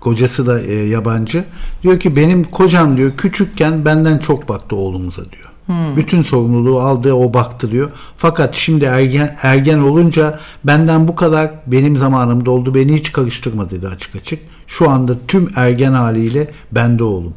Kocası 0.01 0.47
da 0.47 0.61
e, 0.61 0.75
yabancı. 0.75 1.45
Diyor 1.83 2.01
ki 2.01 2.16
benim 2.16 2.45
kocam 2.45 2.97
diyor 2.97 3.12
küçükken 3.16 3.85
benden 3.85 4.19
çok 4.19 4.49
baktı 4.49 4.77
oğlumuza 4.77 5.23
diyor. 5.23 5.51
Bütün 5.97 6.23
sorumluluğu 6.23 6.81
aldı 6.81 7.12
o 7.12 7.35
baktı 7.35 7.71
diyor. 7.71 7.91
Fakat 8.16 8.55
şimdi 8.55 8.85
ergen 8.85 9.37
ergen 9.43 9.79
olunca 9.79 10.41
benden 10.65 11.09
bu 11.09 11.16
kadar 11.16 11.51
benim 11.66 11.97
zamanımda 11.97 12.51
oldu 12.51 12.75
beni 12.75 12.95
hiç 12.95 13.12
karıştırma 13.12 13.71
dedi 13.71 13.89
açık 13.89 14.16
açık. 14.16 14.39
Şu 14.66 14.91
anda 14.91 15.15
tüm 15.29 15.51
ergen 15.57 15.93
haliyle 15.93 16.51
bende 16.73 17.05
oğlum. 17.05 17.35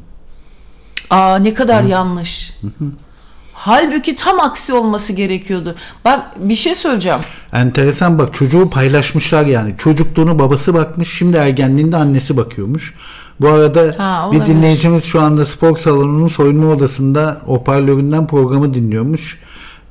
Aa 1.09 1.37
ne 1.37 1.53
kadar 1.53 1.83
yanlış. 1.83 2.53
Halbuki 3.59 4.15
tam 4.15 4.39
aksi 4.39 4.73
olması 4.73 5.13
gerekiyordu. 5.13 5.75
Bak 6.05 6.19
bir 6.49 6.55
şey 6.55 6.75
söyleyeceğim. 6.75 7.19
Enteresan 7.53 8.19
bak 8.19 8.33
çocuğu 8.33 8.69
paylaşmışlar 8.69 9.45
yani. 9.45 9.75
Çocukluğunu 9.77 10.39
babası 10.39 10.73
bakmış 10.73 11.13
şimdi 11.17 11.37
ergenliğinde 11.37 11.97
annesi 11.97 12.37
bakıyormuş. 12.37 12.93
Bu 13.41 13.49
arada 13.49 13.95
Ha, 13.97 14.29
bir 14.31 14.45
dinleyicimiz 14.45 15.03
şu 15.03 15.21
anda 15.21 15.45
spor 15.45 15.77
salonunun 15.77 16.27
soyunma 16.27 16.67
odasında 16.67 17.41
hoparlöründen 17.45 18.27
programı 18.27 18.73
dinliyormuş. 18.73 19.39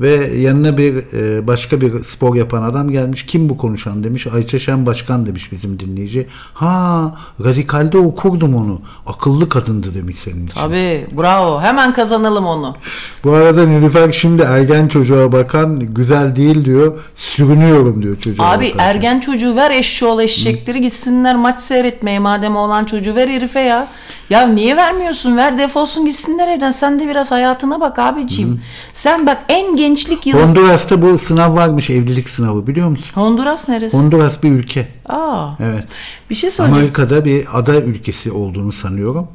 Ve 0.01 0.35
yanına 0.37 0.79
bir 0.79 0.95
e, 1.13 1.47
başka 1.47 1.81
bir 1.81 1.99
spor 1.99 2.37
yapan 2.37 2.63
adam 2.63 2.91
gelmiş. 2.91 3.27
Kim 3.27 3.49
bu 3.49 3.57
konuşan 3.57 4.05
demiş. 4.05 4.27
Ayça 4.27 4.59
Şen 4.59 4.87
Başkan 4.87 5.27
demiş 5.27 5.53
bizim 5.53 5.81
dinleyici. 5.81 6.27
Ha 6.55 7.15
radikalde 7.45 7.99
okurdum 7.99 8.55
onu. 8.57 8.81
Akıllı 9.07 9.49
kadındı 9.49 9.95
demiş 9.95 10.17
senin 10.19 10.47
için. 10.47 10.61
Tabii 10.61 11.07
bravo. 11.19 11.61
Hemen 11.61 11.93
kazanalım 11.93 12.47
onu. 12.47 12.77
Bu 13.25 13.33
arada 13.33 13.67
Nilüfer 13.67 14.13
şimdi 14.13 14.43
ergen 14.43 14.89
çocuğa 14.89 15.33
bakan 15.33 15.79
güzel 15.95 16.37
değil 16.37 16.65
diyor. 16.65 17.01
Sürünüyorum 17.15 18.03
diyor 18.03 18.19
çocuğa 18.19 18.47
Abi 18.53 18.65
bakarken. 18.65 18.85
ergen 18.95 19.21
çocuğu 19.21 19.57
ver 19.57 19.71
eşşoğlu 19.71 20.23
eşekleri 20.23 20.81
gitsinler 20.81 21.37
maç 21.37 21.61
seyretmeye 21.61 22.19
madem 22.19 22.57
oğlan 22.57 22.85
çocuğu 22.85 23.15
ver 23.15 23.29
herife 23.29 23.61
ya. 23.61 23.89
Ya 24.31 24.47
niye 24.47 24.77
vermiyorsun? 24.77 25.37
Ver 25.37 25.59
defolsun 25.59 26.05
gitsinler 26.07 26.49
evden. 26.49 26.71
Sen 26.71 26.99
de 26.99 27.09
biraz 27.09 27.31
hayatına 27.33 27.81
bak 27.81 27.99
abiciğim. 27.99 28.61
Sen 28.93 29.27
bak 29.27 29.39
en 29.49 29.77
gençlik 29.87 30.27
yılı. 30.27 30.43
Honduras'ta 30.43 31.03
bu 31.03 31.19
sınav 31.19 31.55
varmış 31.57 31.91
evlilik 31.91 32.31
sınavı 32.31 32.67
biliyor 32.67 32.89
musun? 32.89 33.21
Honduras 33.21 33.69
neresi? 33.69 33.97
Honduras 33.97 34.43
bir 34.43 34.51
ülke. 34.51 34.89
Aa. 35.09 35.49
Evet. 35.61 35.85
Bir 36.31 36.35
şey 36.35 36.51
söyleyeceğim. 36.51 36.83
Amerika'da 36.83 37.25
bir 37.25 37.47
ada 37.53 37.81
ülkesi 37.81 38.33
olduğunu 38.33 38.73
sanıyorum. 38.73 39.29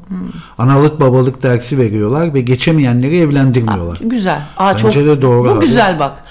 Analık 0.58 1.00
babalık 1.00 1.44
dersi 1.44 1.78
veriyorlar 1.78 2.34
ve 2.34 2.42
geçemeyenleri 2.42 3.18
evlendirmiyorlar. 3.18 4.00
Güzel. 4.02 4.42
Aa, 4.58 4.72
Bence 4.72 4.92
çok, 4.92 5.06
de 5.06 5.22
doğru 5.22 5.50
Bu 5.50 5.52
abi. 5.52 5.66
güzel 5.66 6.00
bak. 6.00 6.24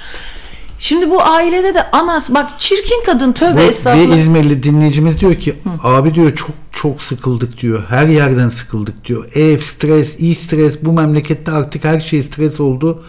Şimdi 0.79 1.11
bu 1.11 1.23
ailede 1.23 1.75
de 1.75 1.91
anas 1.91 2.35
bak 2.35 2.51
çirkin 2.59 3.05
kadın 3.07 3.33
tövbe 3.33 3.57
Ve, 3.57 3.63
ve 3.63 3.67
estağfurullah. 3.67 4.17
İzmirli 4.17 4.63
dinleyicimiz 4.63 5.21
diyor 5.21 5.35
ki 5.35 5.55
abi 5.83 6.15
diyor 6.15 6.35
çok 6.37 6.51
çok 6.73 7.03
sıkıldık 7.03 7.61
diyor. 7.61 7.83
Her 7.89 8.07
yerden 8.07 8.49
sıkıldık 8.49 9.05
diyor. 9.05 9.29
Ev 9.35 9.59
stres, 9.59 10.21
iyi 10.21 10.35
stres 10.35 10.85
bu 10.85 10.93
memlekette 10.93 11.53
artık 11.53 11.85
her 11.85 12.01
şey 12.01 12.23
stres 12.23 12.61
oldu. 12.61 13.03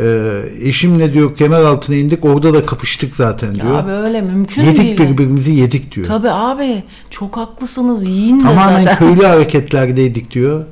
Ee, 0.00 0.40
eşimle 0.62 1.12
diyor 1.12 1.36
kemer 1.36 1.60
altına 1.60 1.96
indik 1.96 2.24
orada 2.24 2.54
da 2.54 2.66
kapıştık 2.66 3.16
zaten 3.16 3.54
diyor. 3.54 3.74
Abi 3.78 3.90
öyle 3.90 4.20
mümkün 4.20 4.62
yedik 4.62 4.98
değil. 4.98 4.98
birbirimizi 4.98 5.52
yedik 5.52 5.94
diyor. 5.94 6.06
Tabii 6.06 6.30
abi 6.30 6.82
çok 7.10 7.36
haklısınız 7.36 8.06
yiyin 8.06 8.40
de 8.40 8.42
Tamamen 8.44 8.84
zaten. 8.84 8.96
köylü 8.98 9.24
hareketlerdeydik 9.26 10.30
diyor. 10.30 10.64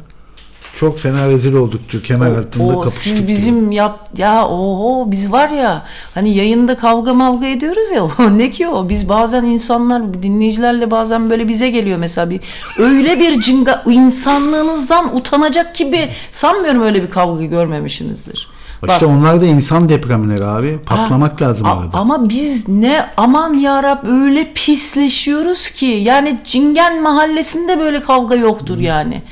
Çok 0.77 0.99
fena 0.99 1.29
rezil 1.29 1.55
olduk 1.55 1.81
diyor. 1.93 2.03
Kemer 2.03 2.31
altında 2.31 2.65
O, 2.65 2.81
kapıştık 2.81 3.03
siz 3.03 3.17
diyor. 3.19 3.29
bizim 3.29 3.73
yap 3.73 4.09
ya 4.17 4.47
oho 4.49 5.11
biz 5.11 5.33
var 5.33 5.49
ya 5.49 5.83
hani 6.15 6.35
yayında 6.37 6.77
kavga 6.77 7.15
mavga 7.15 7.47
ediyoruz 7.47 7.91
ya 7.95 8.05
o 8.19 8.39
ne 8.39 8.51
ki 8.51 8.69
o 8.69 8.89
biz 8.89 9.09
bazen 9.09 9.45
insanlar 9.45 10.23
dinleyicilerle 10.23 10.91
bazen 10.91 11.31
böyle 11.31 11.49
bize 11.49 11.71
geliyor 11.71 11.99
mesela 11.99 12.31
bir 12.31 12.41
öyle 12.79 13.21
bir 13.21 13.41
cinga 13.41 13.83
insanlığınızdan 13.91 15.17
utanacak 15.17 15.75
gibi 15.75 16.09
sanmıyorum 16.31 16.83
öyle 16.83 17.03
bir 17.03 17.11
kavga 17.11 17.45
görmemişsinizdir. 17.45 18.49
İşte 18.89 19.07
onlar 19.07 19.41
da 19.41 19.47
insan 19.47 19.89
depremleri 19.89 20.45
abi. 20.45 20.79
Patlamak 20.87 21.43
lazım 21.43 21.67
A- 21.67 21.71
arada. 21.73 21.99
Ama 21.99 22.29
biz 22.29 22.69
ne 22.69 23.07
aman 23.17 23.55
yarab 23.55 24.05
öyle 24.09 24.53
pisleşiyoruz 24.55 25.71
ki 25.71 25.87
yani 25.87 26.41
Cingen 26.45 27.03
mahallesinde 27.03 27.79
böyle 27.79 28.03
kavga 28.03 28.35
yoktur 28.35 28.79
yani. 28.81 29.23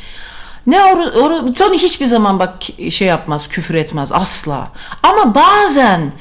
Ne 0.66 0.84
oru, 0.84 1.20
oru, 1.22 1.52
Tony 1.52 1.78
hiçbir 1.78 2.06
zaman 2.06 2.38
bak 2.38 2.54
şey 2.90 3.08
yapmaz, 3.08 3.48
küfür 3.48 3.74
etmez 3.74 4.12
asla. 4.12 4.68
Ama 5.02 5.34
bazen 5.34 6.12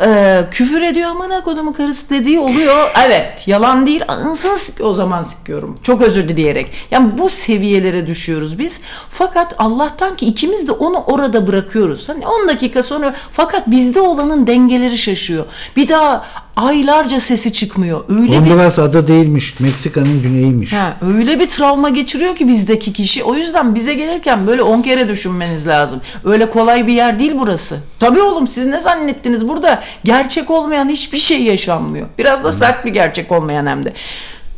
e, 0.00 0.44
küfür 0.50 0.82
ediyor 0.82 1.10
aman 1.10 1.44
kodumu 1.44 1.74
karısı 1.74 2.10
dediği 2.10 2.38
oluyor. 2.40 2.90
Evet 3.06 3.48
yalan 3.48 3.86
değil 3.86 4.02
ansın 4.08 4.54
sik- 4.56 4.82
o 4.82 4.94
zaman 4.94 5.22
sikiyorum. 5.22 5.74
Çok 5.82 6.02
özür 6.02 6.28
dileyerek. 6.28 6.70
Yani 6.90 7.18
bu 7.18 7.28
seviyelere 7.30 8.06
düşüyoruz 8.06 8.58
biz. 8.58 8.80
Fakat 9.08 9.54
Allah'tan 9.58 10.16
ki 10.16 10.26
ikimiz 10.26 10.68
de 10.68 10.72
onu 10.72 10.98
orada 11.06 11.46
bırakıyoruz. 11.46 12.08
Hani 12.08 12.26
10 12.26 12.48
dakika 12.48 12.82
sonra 12.82 13.14
fakat 13.30 13.70
bizde 13.70 14.00
olanın 14.00 14.46
dengeleri 14.46 14.98
şaşıyor. 14.98 15.44
Bir 15.76 15.88
daha 15.88 16.26
aylarca 16.58 17.20
sesi 17.20 17.52
çıkmıyor. 17.52 18.04
Öyle 18.08 18.32
bir 18.32 18.36
Honduras 18.36 18.78
ada 18.78 19.08
değilmiş. 19.08 19.60
Meksika'nın 19.60 20.22
güneyiymiş. 20.22 20.72
Ha, 20.72 20.96
öyle 21.14 21.40
bir 21.40 21.48
travma 21.48 21.88
geçiriyor 21.88 22.36
ki 22.36 22.48
bizdeki 22.48 22.92
kişi. 22.92 23.24
O 23.24 23.34
yüzden 23.34 23.74
bize 23.74 23.94
gelirken 23.94 24.46
böyle 24.46 24.62
10 24.62 24.82
kere 24.82 25.08
düşünmeniz 25.08 25.66
lazım. 25.66 26.00
Öyle 26.24 26.50
kolay 26.50 26.86
bir 26.86 26.92
yer 26.92 27.18
değil 27.18 27.32
burası. 27.38 27.80
Tabii 27.98 28.22
oğlum 28.22 28.46
siz 28.46 28.66
ne 28.66 28.80
zannettiniz? 28.80 29.48
Burada 29.48 29.82
gerçek 30.04 30.50
olmayan 30.50 30.88
hiçbir 30.88 31.18
şey 31.18 31.42
yaşanmıyor. 31.42 32.06
Biraz 32.18 32.44
da 32.44 32.52
sert 32.52 32.84
bir 32.84 32.92
gerçek 32.92 33.32
olmayan 33.32 33.66
hem 33.66 33.84
de. 33.84 33.92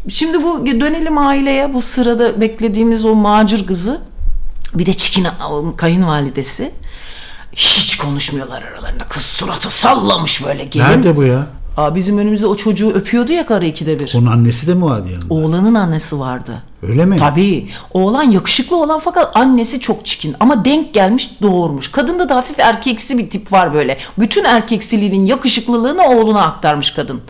Şimdi 0.09 0.43
bu 0.43 0.67
dönelim 0.67 1.19
aileye. 1.19 1.75
Bu 1.75 1.83
sırada 1.83 2.41
beklediğimiz 2.41 3.05
o 3.05 3.15
macir 3.15 3.67
kızı. 3.67 4.01
Bir 4.75 4.87
de 4.87 4.93
çikin 4.93 5.27
kayınvalidesi. 5.77 6.71
Hiç 7.53 7.97
konuşmuyorlar 7.99 8.63
aralarında. 8.63 9.05
Kız 9.05 9.23
suratı 9.23 9.71
sallamış 9.71 10.45
böyle 10.47 10.65
gelin. 10.65 10.85
Nerede 10.85 11.17
bu 11.17 11.23
ya? 11.23 11.47
Aa, 11.81 11.95
bizim 11.95 12.19
önümüzde 12.19 12.47
o 12.47 12.57
çocuğu 12.57 12.91
öpüyordu 12.91 13.33
ya 13.33 13.47
karı 13.47 13.67
ikide 13.67 13.99
bir. 13.99 14.15
Onun 14.17 14.27
annesi 14.27 14.67
de 14.67 14.75
mi 14.75 14.85
vardı 14.85 15.09
yanında? 15.13 15.35
Oğlanın 15.35 15.75
annesi 15.75 16.19
vardı. 16.19 16.63
Öyle 16.83 17.05
mi? 17.05 17.17
Tabii. 17.17 17.69
Oğlan 17.91 18.23
yakışıklı 18.23 18.77
olan 18.77 18.99
fakat 18.99 19.37
annesi 19.37 19.81
çok 19.81 20.07
çikin. 20.07 20.37
Ama 20.41 20.65
denk 20.65 20.95
gelmiş 20.95 21.31
doğurmuş. 21.43 21.93
Kadında 21.93 22.29
da 22.29 22.37
hafif 22.37 22.59
erkeksi 22.61 23.19
bir 23.19 23.31
tip 23.31 23.53
var 23.53 23.75
böyle. 23.75 23.99
Bütün 24.19 24.45
erkeksiliğinin 24.45 25.25
yakışıklılığını 25.25 26.03
oğluna 26.03 26.43
aktarmış 26.43 26.91
kadın. 26.91 27.21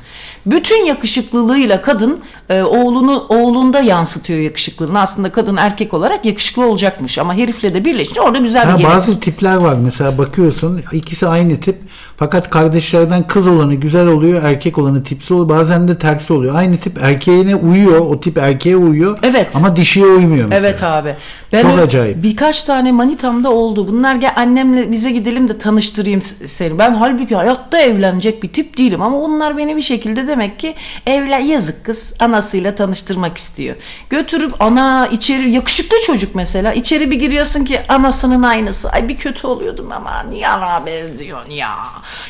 Bütün 0.47 0.85
yakışıklılığıyla 0.85 1.83
kadın 1.83 2.21
e, 2.51 2.63
oğlunu 2.63 3.27
oğlunda 3.29 3.81
yansıtıyor 3.81 4.39
yakışıklılığını. 4.41 5.01
Aslında 5.01 5.33
kadın 5.33 5.57
erkek 5.57 5.95
olarak 5.95 6.25
yakışıklı 6.25 6.67
olacakmış 6.67 7.19
ama 7.19 7.35
herifle 7.35 7.75
de 7.75 7.85
birleşince 7.85 8.21
orada 8.21 8.39
güzel 8.39 8.79
bir 8.79 8.85
Ha, 8.85 8.91
bazı 8.95 9.21
tipler 9.21 9.57
var 9.57 9.77
mesela 9.85 10.19
bakıyorsun 10.19 10.83
ikisi 10.93 11.27
aynı 11.27 11.61
tip 11.61 11.77
fakat 12.17 12.51
kardeşlerden 12.51 13.23
kız 13.27 13.47
olanı 13.47 13.75
güzel 13.75 14.07
oluyor 14.07 14.43
erkek 14.43 14.79
olanı 14.79 15.03
tipsi 15.03 15.35
oluyor 15.35 15.49
bazen 15.49 15.89
de 15.89 15.99
tersi 15.99 16.33
oluyor. 16.33 16.55
Aynı 16.55 16.77
tip 16.77 16.99
erkeğine 17.03 17.57
uyuyor 17.57 17.99
o 17.99 18.21
tip 18.21 18.39
erkeğe 18.39 18.77
uyuyor 18.77 19.19
Evet. 19.23 19.57
ama 19.57 19.77
dişiye 19.77 20.07
uymuyor 20.07 20.49
mesela. 20.49 20.69
Evet 20.69 20.83
abi. 20.83 21.17
Ben 21.53 21.63
Çok 21.63 21.79
acayip. 21.79 22.23
Birkaç 22.23 22.65
tane 22.65 22.93
manitamda 22.93 23.51
oldu. 23.51 23.89
Bunlar 23.89 24.15
gel 24.15 24.33
annemle 24.37 24.93
bize 24.93 25.11
gidelim 25.11 25.49
de 25.49 25.59
tanıştırayım 25.59 26.23
seni. 26.23 26.79
Ben 26.79 26.95
halbuki 26.95 27.37
hayatta 27.37 27.79
evlenecek 27.81 28.43
bir 28.43 28.49
tip 28.49 28.79
değilim 28.79 29.03
ama 29.03 29.19
onlar 29.19 29.57
beni 29.57 29.77
bir 29.77 29.83
şekilde 29.83 30.29
demek 30.29 30.59
ki 30.59 30.75
evlen 31.07 31.39
yazık 31.39 31.85
kız 31.85 32.15
anasıyla 32.41 32.75
tanıştırmak 32.75 33.39
istiyor. 33.39 33.77
Götürüp 34.11 34.63
ana 34.63 35.07
içeri 35.07 35.51
yakışıklı 35.51 35.97
çocuk 36.07 36.35
mesela. 36.35 36.73
İçeri 36.73 37.11
bir 37.11 37.17
giriyorsun 37.17 37.65
ki 37.65 37.81
anasının 37.89 38.43
aynısı. 38.43 38.91
Ay 38.91 39.09
bir 39.09 39.17
kötü 39.17 39.47
oluyordum 39.47 39.93
ama 39.93 40.23
niye 40.23 40.49
ana 40.49 40.87
benziyorsun 40.87 41.51
ya. 41.51 41.77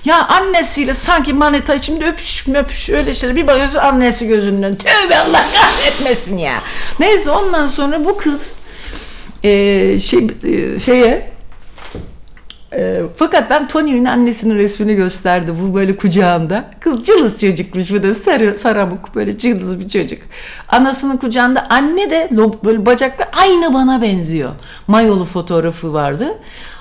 Ya 0.04 0.28
annesiyle 0.28 0.94
sanki 0.94 1.32
manita 1.32 1.74
içinde 1.74 2.06
öpüş 2.06 2.48
öpüş 2.48 2.90
öyle 2.90 3.14
şeyler. 3.14 3.36
Bir 3.36 3.46
bakıyorsun 3.46 3.78
annesi 3.78 4.28
gözünden. 4.28 4.76
Tövbe 4.76 5.18
Allah 5.18 5.44
kahretmesin 5.54 6.38
ya. 6.38 6.54
Neyse 7.00 7.30
ondan 7.30 7.66
sonra 7.66 8.04
bu 8.04 8.16
kız 8.16 8.58
e, 9.42 10.00
şey 10.00 10.28
şeye 10.84 11.29
Ee, 12.76 13.02
fakat 13.16 13.50
ben 13.50 13.68
Tony'nin 13.68 14.04
annesinin 14.04 14.56
resmini 14.56 14.94
gösterdi. 14.94 15.52
Bu 15.62 15.74
böyle 15.74 15.96
kucağında. 15.96 16.64
Kız 16.80 17.02
cılız 17.02 17.40
çocukmuş 17.40 17.90
bir 17.92 18.02
de 18.02 18.14
sarı, 18.14 18.58
saramuk 18.58 19.14
böyle 19.14 19.38
cılız 19.38 19.80
bir 19.80 19.88
çocuk. 19.88 20.18
Anasının 20.68 21.16
kucağında 21.16 21.66
anne 21.70 22.10
de 22.10 22.28
lo- 22.32 22.64
böyle 22.64 22.86
bacaklar 22.86 23.28
aynı 23.32 23.74
bana 23.74 24.02
benziyor. 24.02 24.50
Mayolu 24.86 25.24
fotoğrafı 25.24 25.92
vardı. 25.92 26.28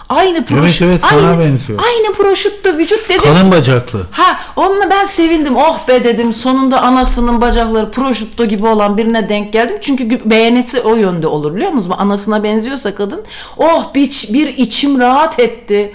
Aynı 0.09 0.45
proşut. 0.45 0.81
evet, 0.81 1.01
sana 1.09 1.29
aynı, 1.29 1.39
benziyor. 1.39 1.79
Aynı 1.83 2.13
proşutto 2.13 2.77
vücut 2.77 3.09
dedim. 3.09 3.21
Kalın 3.21 3.51
bacaklı. 3.51 4.07
Ha 4.11 4.39
onunla 4.55 4.89
ben 4.89 5.05
sevindim. 5.05 5.55
Oh 5.55 5.87
be 5.87 6.03
dedim. 6.03 6.33
Sonunda 6.33 6.81
anasının 6.81 7.41
bacakları 7.41 7.91
proşutto 7.91 8.45
gibi 8.45 8.67
olan 8.67 8.97
birine 8.97 9.29
denk 9.29 9.53
geldim. 9.53 9.77
Çünkü 9.81 10.29
beğenisi 10.29 10.81
o 10.81 10.95
yönde 10.95 11.27
olur 11.27 11.55
biliyor 11.55 11.71
musunuz? 11.71 11.95
Anasına 11.99 12.43
benziyorsa 12.43 12.95
kadın. 12.95 13.23
Oh 13.57 13.93
bir, 13.95 14.27
bir 14.33 14.47
içim 14.47 14.99
rahat 14.99 15.39
etti. 15.39 15.93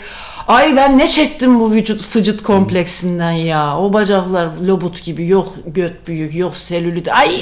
Ay 0.48 0.76
ben 0.76 0.98
ne 0.98 1.08
çektim 1.08 1.60
bu 1.60 1.72
vücut 1.72 2.02
fıcıt 2.02 2.42
kompleksinden 2.42 3.32
ya. 3.32 3.78
O 3.78 3.92
bacaklar 3.92 4.50
lobut 4.66 5.04
gibi 5.04 5.28
yok 5.28 5.54
göt 5.66 6.08
büyük 6.08 6.34
yok 6.34 6.56
selülit. 6.56 7.08
Ay 7.08 7.40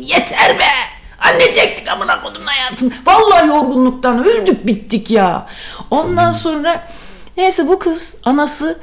yeter 0.00 0.58
be. 0.58 0.93
Anne 1.28 1.52
çektik 1.52 1.88
amına 1.88 2.22
kodum 2.22 2.46
hayatım. 2.46 2.92
Vallahi 3.06 3.48
yorgunluktan 3.48 4.24
öldük 4.24 4.66
bittik 4.66 5.10
ya. 5.10 5.46
Ondan 5.90 6.30
sonra 6.30 6.88
neyse 7.36 7.68
bu 7.68 7.78
kız 7.78 8.20
anası 8.24 8.80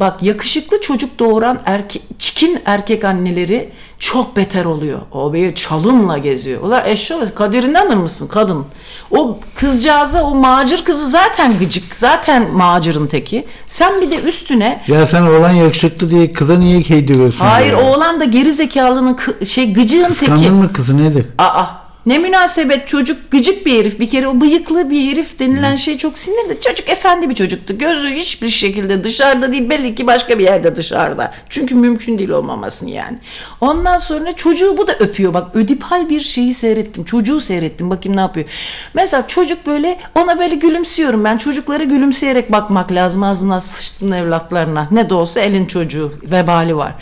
bak 0.00 0.22
yakışıklı 0.22 0.80
çocuk 0.80 1.18
doğuran 1.18 1.60
erkek, 1.66 2.02
çikin 2.18 2.60
erkek 2.64 3.04
anneleri 3.04 3.70
çok 3.98 4.36
beter 4.36 4.64
oluyor. 4.64 4.98
O 5.12 5.32
bir 5.32 5.54
çalımla 5.54 6.18
geziyor. 6.18 6.62
Ulan 6.62 6.86
eşşoğlu 6.86 7.34
kaderinden 7.34 7.86
alır 7.86 7.96
mısın 7.96 8.26
kadın? 8.28 8.66
O 9.10 9.38
kızcağıza 9.54 10.22
o 10.22 10.34
macir 10.34 10.84
kızı 10.84 11.10
zaten 11.10 11.58
gıcık. 11.58 11.96
Zaten 11.96 12.50
macırın 12.52 13.06
teki. 13.06 13.46
Sen 13.66 14.00
bir 14.00 14.10
de 14.10 14.20
üstüne 14.22 14.84
Ya 14.88 15.06
sen 15.06 15.22
oğlan 15.22 15.50
yakışıklı 15.52 16.10
diye 16.10 16.32
kıza 16.32 16.58
niye 16.58 16.80
heydiriyorsun? 16.80 17.44
Hayır 17.44 17.72
ya? 17.72 17.80
oğlan 17.80 18.20
da 18.20 18.24
geri 18.24 18.52
zekalının 18.52 19.18
şey 19.44 19.72
gıcığın 19.74 20.04
teki. 20.04 20.18
Kıskandın 20.18 20.54
mı 20.54 20.72
kızı 20.72 20.98
nedir? 20.98 21.26
Aa 21.38 21.64
ne 22.08 22.18
münasebet 22.18 22.88
çocuk 22.88 23.30
gıcık 23.30 23.66
bir 23.66 23.78
herif 23.78 24.00
bir 24.00 24.08
kere 24.08 24.28
o 24.28 24.40
bıyıklı 24.40 24.90
bir 24.90 25.10
herif 25.10 25.38
denilen 25.38 25.74
şey 25.74 25.98
çok 25.98 26.18
sinirli. 26.18 26.60
Çocuk 26.60 26.88
efendi 26.88 27.28
bir 27.30 27.34
çocuktu. 27.34 27.78
Gözü 27.78 28.10
hiçbir 28.10 28.48
şekilde 28.48 29.04
dışarıda 29.04 29.52
değil 29.52 29.70
belli 29.70 29.94
ki 29.94 30.06
başka 30.06 30.38
bir 30.38 30.44
yerde 30.44 30.76
dışarıda. 30.76 31.32
Çünkü 31.48 31.74
mümkün 31.74 32.18
değil 32.18 32.30
olmamasın 32.30 32.86
yani. 32.86 33.18
Ondan 33.60 33.98
sonra 33.98 34.32
çocuğu 34.32 34.78
bu 34.78 34.88
da 34.88 34.92
öpüyor. 34.98 35.34
Bak 35.34 35.56
ödipal 35.56 36.08
bir 36.08 36.20
şeyi 36.20 36.54
seyrettim. 36.54 37.04
Çocuğu 37.04 37.40
seyrettim. 37.40 37.90
Bakayım 37.90 38.16
ne 38.16 38.20
yapıyor. 38.20 38.46
Mesela 38.94 39.28
çocuk 39.28 39.66
böyle 39.66 39.98
ona 40.14 40.38
böyle 40.38 40.54
gülümsüyorum 40.54 41.24
ben. 41.24 41.38
Çocuklara 41.38 41.84
gülümseyerek 41.84 42.52
bakmak 42.52 42.92
lazım. 42.92 43.22
Ağzına 43.22 43.60
sıçtın 43.60 44.10
evlatlarına. 44.10 44.88
Ne 44.90 45.10
de 45.10 45.14
olsa 45.14 45.40
elin 45.40 45.66
çocuğu. 45.66 46.12
Vebali 46.22 46.76
var. 46.76 46.92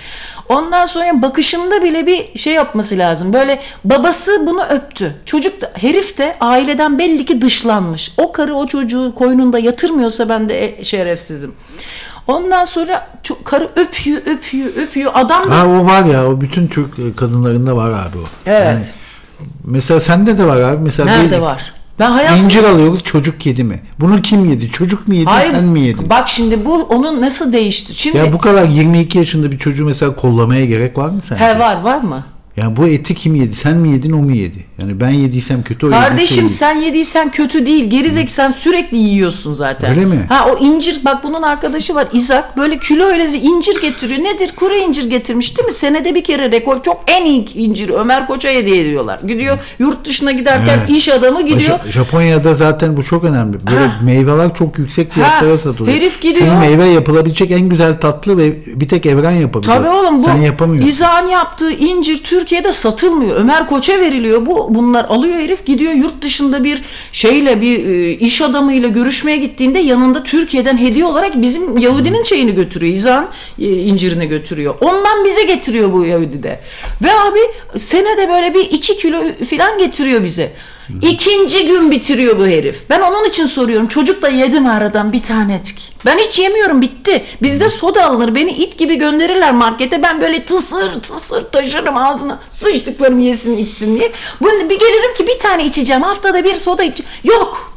Ondan 0.48 0.86
sonra 0.86 1.22
bakışında 1.22 1.82
bile 1.82 2.06
bir 2.06 2.38
şey 2.38 2.54
yapması 2.54 2.98
lazım. 2.98 3.32
Böyle 3.32 3.60
babası 3.84 4.46
bunu 4.46 4.64
öptü. 4.64 4.95
Çocuk 5.24 5.60
da 5.60 5.70
herif 5.74 6.18
de 6.18 6.36
aileden 6.40 6.98
belli 6.98 7.24
ki 7.24 7.40
dışlanmış. 7.40 8.12
O 8.16 8.32
karı 8.32 8.54
o 8.54 8.66
çocuğu 8.66 9.12
koynunda 9.14 9.58
yatırmıyorsa 9.58 10.28
ben 10.28 10.48
de 10.48 10.64
e- 10.80 10.84
şerefsizim. 10.84 11.52
Ondan 12.26 12.64
sonra 12.64 13.06
karı 13.44 13.68
öpüyor, 13.76 14.18
öpüyor, 14.26 14.68
öpüyor. 14.76 15.12
Adam 15.14 15.50
da 15.50 15.58
Ha 15.58 15.66
o 15.66 15.84
var 15.86 16.04
ya 16.04 16.26
o 16.28 16.40
bütün 16.40 16.66
Türk 16.66 16.98
e, 16.98 17.02
kadınlarında 17.16 17.76
var 17.76 17.90
abi 17.90 18.18
o. 18.18 18.24
Evet. 18.46 18.94
mesela 19.64 20.00
sende 20.00 20.38
de 20.38 20.44
var 20.46 20.56
abi. 20.56 20.82
Mesela 20.84 21.10
nerede 21.10 21.36
bir- 21.36 21.42
var? 21.42 21.72
Ben 21.98 22.10
hayatım 22.10 22.44
İncir 22.44 22.64
alıyoruz 22.64 23.04
çocuk 23.04 23.46
yedi 23.46 23.64
mi? 23.64 23.80
Bunu 24.00 24.22
kim 24.22 24.50
yedi? 24.50 24.70
Çocuk 24.70 25.08
mu 25.08 25.14
yedi 25.14 25.24
Hayır. 25.30 25.50
sen 25.50 25.64
mi 25.64 25.80
yedin? 25.80 26.10
Bak 26.10 26.28
şimdi 26.28 26.64
bu 26.64 26.82
onun 26.82 27.20
nasıl 27.20 27.52
değişti? 27.52 27.94
Şimdi 27.94 28.18
Ya 28.18 28.32
bu 28.32 28.38
kadar 28.38 28.64
22 28.64 29.18
yaşında 29.18 29.52
bir 29.52 29.58
çocuğu 29.58 29.84
mesela 29.84 30.16
kollamaya 30.16 30.64
gerek 30.64 30.98
var 30.98 31.08
mı 31.10 31.20
sence? 31.28 31.44
he 31.44 31.58
var 31.58 31.80
var 31.80 31.98
mı? 32.00 32.24
Ya 32.56 32.76
bu 32.76 32.86
eti 32.86 33.14
kim 33.14 33.34
yedi? 33.34 33.54
Sen 33.56 33.76
mi 33.76 33.92
yedin 33.92 34.10
o 34.12 34.16
mu 34.16 34.32
yedi? 34.32 34.56
Yani 34.80 35.00
ben 35.00 35.10
yediysem 35.10 35.62
kötü 35.62 35.86
o 35.86 35.88
yediyse 35.88 36.08
Kardeşim 36.08 36.42
yedi. 36.44 36.52
sen 36.54 36.74
yediysen 36.80 37.30
kötü 37.30 37.66
değil. 37.66 37.84
Gerizek 37.90 38.30
sen 38.30 38.52
sürekli 38.52 38.96
yiyorsun 38.96 39.54
zaten. 39.54 39.90
Öyle 39.90 40.04
mi? 40.04 40.26
Ha 40.28 40.46
o 40.50 40.64
incir 40.64 41.00
bak 41.04 41.24
bunun 41.24 41.42
arkadaşı 41.42 41.94
var 41.94 42.06
İzak 42.12 42.56
böyle 42.56 42.78
kilo 42.78 43.04
öyle 43.04 43.24
incir 43.24 43.80
getiriyor. 43.82 44.24
Nedir? 44.24 44.52
Kuru 44.56 44.74
incir 44.74 45.10
getirmiş 45.10 45.58
değil 45.58 45.66
mi? 45.66 45.72
Senede 45.72 46.14
bir 46.14 46.24
kere 46.24 46.50
rekor 46.52 46.82
çok 46.82 47.04
en 47.06 47.24
iyi 47.26 47.54
incir 47.54 47.88
Ömer 47.88 48.26
Koç'a 48.26 48.48
hediye 48.48 48.80
ediyorlar. 48.82 49.20
Gidiyor 49.28 49.58
yurt 49.78 50.04
dışına 50.06 50.32
giderken 50.32 50.78
Evet. 50.78 50.90
iş 50.90 51.08
adamı 51.08 51.42
gidiyor. 51.46 51.78
Ja- 51.78 51.90
Japonya'da 51.92 52.54
zaten 52.54 52.96
bu 52.96 53.02
çok 53.02 53.24
önemli. 53.24 53.56
Böyle 53.66 53.86
Ha. 53.86 54.00
meyveler 54.04 54.54
çok 54.54 54.78
yüksek 54.78 55.12
fiyatlara 55.12 55.58
satılıyor. 55.58 55.96
herif 55.96 56.20
gidiyor. 56.22 56.46
Senin 56.46 56.58
meyve 56.58 56.84
yapılabilecek 56.84 57.50
en 57.50 57.68
güzel 57.68 58.00
tatlı 58.00 58.38
ve 58.38 58.52
bir 58.80 58.88
tek 58.88 59.06
evren 59.06 59.30
yapabiliyor. 59.30 59.76
Tabii 59.76 59.88
oğlum 59.88 60.18
bu 60.18 60.22
Sen 60.24 60.36
yapamıyorsun. 60.36 60.90
İzak'ın 60.90 61.28
yaptığı 61.28 61.70
incir 61.72 62.22
Türkiye'de 62.46 62.72
satılmıyor. 62.72 63.36
Ömer 63.36 63.66
Koç'a 63.66 64.00
veriliyor. 64.00 64.46
Bu 64.46 64.74
bunlar 64.74 65.04
alıyor 65.04 65.34
herif 65.34 65.66
gidiyor 65.66 65.92
yurt 65.92 66.22
dışında 66.22 66.64
bir 66.64 66.82
şeyle 67.12 67.60
bir 67.60 67.86
e, 67.86 68.10
iş 68.10 68.42
adamıyla 68.42 68.88
görüşmeye 68.88 69.36
gittiğinde 69.36 69.78
yanında 69.78 70.22
Türkiye'den 70.22 70.78
hediye 70.78 71.04
olarak 71.04 71.42
bizim 71.42 71.78
Yahudinin 71.78 72.22
şeyini 72.22 72.54
götürüyor. 72.54 72.94
İzak'ın 72.94 73.28
e, 73.58 73.68
incirini 73.68 74.28
götürüyor. 74.28 74.74
Ondan 74.80 75.24
bize 75.24 75.42
getiriyor 75.42 75.92
bu 75.92 76.04
Yahudi 76.04 76.42
de. 76.42 76.60
Ve 77.02 77.12
abi 77.12 77.40
senede 77.76 78.28
böyle 78.28 78.54
bir 78.54 78.70
iki 78.70 78.98
kilo 78.98 79.18
falan 79.50 79.78
getiriyor 79.78 80.24
bize. 80.24 80.52
İkinci 81.02 81.66
gün 81.66 81.90
bitiriyor 81.90 82.38
bu 82.38 82.46
herif. 82.46 82.82
Ben 82.90 83.00
onun 83.00 83.24
için 83.24 83.46
soruyorum. 83.46 83.86
Çocuk 83.88 84.22
da 84.22 84.28
yedi 84.28 84.60
mi 84.60 84.70
aradan 84.70 85.12
bir 85.12 85.22
tanecik. 85.22 85.92
Ben 86.06 86.18
hiç 86.18 86.38
yemiyorum 86.38 86.82
bitti. 86.82 87.24
Bizde 87.42 87.68
soda 87.68 88.04
alınır. 88.04 88.34
Beni 88.34 88.50
it 88.50 88.78
gibi 88.78 88.96
gönderirler 88.96 89.52
markete. 89.52 90.02
Ben 90.02 90.20
böyle 90.20 90.44
tısır 90.44 91.00
tısır 91.00 91.44
taşırım 91.50 91.96
ağzına. 91.96 92.38
Sıçtıklarımı 92.50 93.22
yesin 93.22 93.56
içsin 93.56 93.98
diye. 93.98 94.12
Bunu 94.40 94.70
bir 94.70 94.78
gelirim 94.80 95.14
ki 95.14 95.26
bir 95.26 95.38
tane 95.38 95.64
içeceğim. 95.64 96.02
Haftada 96.02 96.44
bir 96.44 96.54
soda 96.54 96.82
iç. 96.84 97.02
Yok. 97.24 97.75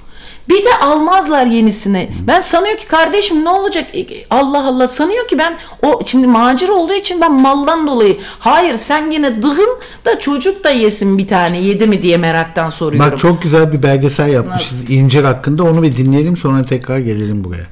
Bir 0.50 0.66
de 0.66 0.76
almazlar 0.82 1.46
yenisini. 1.46 2.10
Ben 2.28 2.40
sanıyor 2.40 2.78
ki 2.78 2.88
kardeşim 2.88 3.46
ne 3.46 3.50
olacak? 3.50 3.86
E, 3.96 4.06
Allah 4.30 4.68
Allah 4.68 4.88
sanıyor 4.88 5.28
ki 5.28 5.38
ben 5.38 5.58
o 5.84 6.02
şimdi 6.06 6.28
macir 6.28 6.70
olduğu 6.70 6.94
için 6.94 7.22
ben 7.22 7.32
maldan 7.34 7.88
dolayı. 7.88 8.18
Hayır 8.40 8.78
sen 8.78 9.12
yine 9.12 9.42
dıhın 9.42 9.70
da 10.06 10.20
çocuk 10.20 10.64
da 10.64 10.70
yesin 10.70 11.18
bir 11.18 11.28
tane 11.28 11.60
yedi 11.62 11.88
mi 11.88 12.02
diye 12.02 12.18
meraktan 12.18 12.70
soruyorum. 12.70 13.12
Bak 13.12 13.20
çok 13.20 13.42
güzel 13.42 13.74
bir 13.74 13.84
belgesel 13.84 14.30
yapmışız 14.30 14.90
incir 14.90 15.24
hakkında. 15.24 15.64
Onu 15.64 15.84
bir 15.84 15.98
dinleyelim 15.98 16.38
sonra 16.38 16.66
tekrar 16.66 17.00
gelelim 17.00 17.44
buraya. 17.44 17.66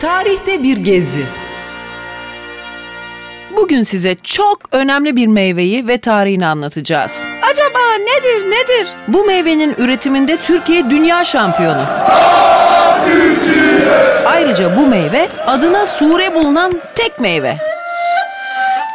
Tarihte 0.00 0.62
bir 0.62 0.76
gezi. 0.76 1.22
Bugün 3.62 3.82
size 3.82 4.16
çok 4.22 4.58
önemli 4.72 5.16
bir 5.16 5.26
meyveyi 5.26 5.88
ve 5.88 5.98
tarihini 5.98 6.46
anlatacağız. 6.46 7.24
Acaba 7.42 7.78
nedir 7.98 8.50
nedir? 8.50 8.88
Bu 9.08 9.24
meyvenin 9.24 9.74
üretiminde 9.78 10.36
Türkiye 10.36 10.90
dünya 10.90 11.24
şampiyonu. 11.24 11.84
Ayrıca 14.26 14.76
bu 14.76 14.86
meyve 14.86 15.28
adına 15.46 15.86
sure 15.86 16.34
bulunan 16.34 16.80
tek 16.94 17.20
meyve. 17.20 17.56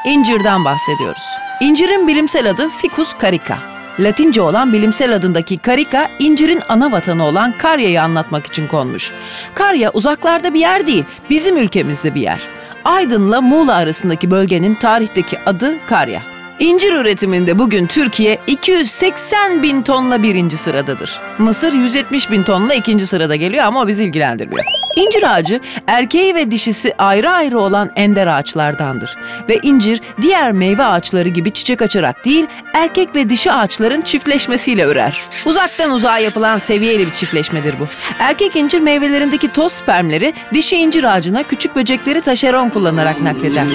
İncirden 0.06 0.66
bahsediyoruz. 0.66 1.24
İncirin 1.62 2.08
bilimsel 2.08 2.50
adı 2.50 2.70
Ficus 2.70 3.14
carica. 3.22 3.58
Latince 4.00 4.42
olan 4.42 4.74
bilimsel 4.74 5.16
adındaki 5.16 5.58
Carica, 5.66 6.08
incirin 6.20 6.62
ana 6.70 6.92
vatanı 6.92 7.26
olan 7.26 7.54
Karya'yı 7.58 8.02
anlatmak 8.02 8.48
için 8.48 8.68
konmuş. 8.68 9.12
Karya 9.54 9.92
uzaklarda 9.92 10.54
bir 10.54 10.60
yer 10.60 10.88
değil, 10.88 11.04
bizim 11.30 11.58
ülkemizde 11.58 12.16
bir 12.16 12.22
yer. 12.22 12.57
Aydın'la 12.88 13.42
Muğla 13.42 13.76
arasındaki 13.76 14.32
bölgenin 14.32 14.76
tarihteki 14.76 15.40
adı 15.46 15.76
Karya. 15.88 16.22
İncir 16.60 16.94
üretiminde 16.94 17.60
bugün 17.60 17.88
Türkiye 17.88 18.38
280 18.48 19.64
bin 19.64 19.82
tonla 19.82 20.24
birinci 20.24 20.58
sıradadır. 20.58 21.20
Mısır 21.38 21.74
170 21.74 22.32
bin 22.32 22.44
tonla 22.44 22.74
ikinci 22.74 23.08
sırada 23.08 23.36
geliyor 23.36 23.64
ama 23.64 23.82
o 23.82 23.88
bizi 23.88 24.04
ilgilendirmiyor. 24.04 24.66
İncir 24.96 25.36
ağacı 25.36 25.60
erkeği 25.88 26.36
ve 26.36 26.52
dişisi 26.52 26.94
ayrı 26.98 27.30
ayrı 27.30 27.60
olan 27.60 27.92
ender 27.96 28.28
ağaçlardandır. 28.28 29.16
Ve 29.50 29.60
incir 29.64 30.02
diğer 30.22 30.52
meyve 30.52 30.84
ağaçları 30.84 31.30
gibi 31.30 31.52
çiçek 31.52 31.82
açarak 31.82 32.26
değil 32.26 32.46
erkek 32.74 33.16
ve 33.16 33.30
dişi 33.30 33.52
ağaçların 33.52 34.02
çiftleşmesiyle 34.02 34.84
ürer. 34.84 35.22
Uzaktan 35.46 35.92
uzağa 35.92 36.18
yapılan 36.18 36.58
seviyeli 36.58 37.08
bir 37.08 37.14
çiftleşmedir 37.14 37.76
bu. 37.80 37.88
Erkek 38.20 38.56
incir 38.56 38.80
meyvelerindeki 38.80 39.52
toz 39.52 39.72
spermleri 39.72 40.34
dişi 40.54 40.78
incir 40.78 41.04
ağacına 41.04 41.44
küçük 41.44 41.76
böcekleri 41.76 42.22
taşeron 42.22 42.70
kullanarak 42.70 43.22
nakleder. 43.22 43.66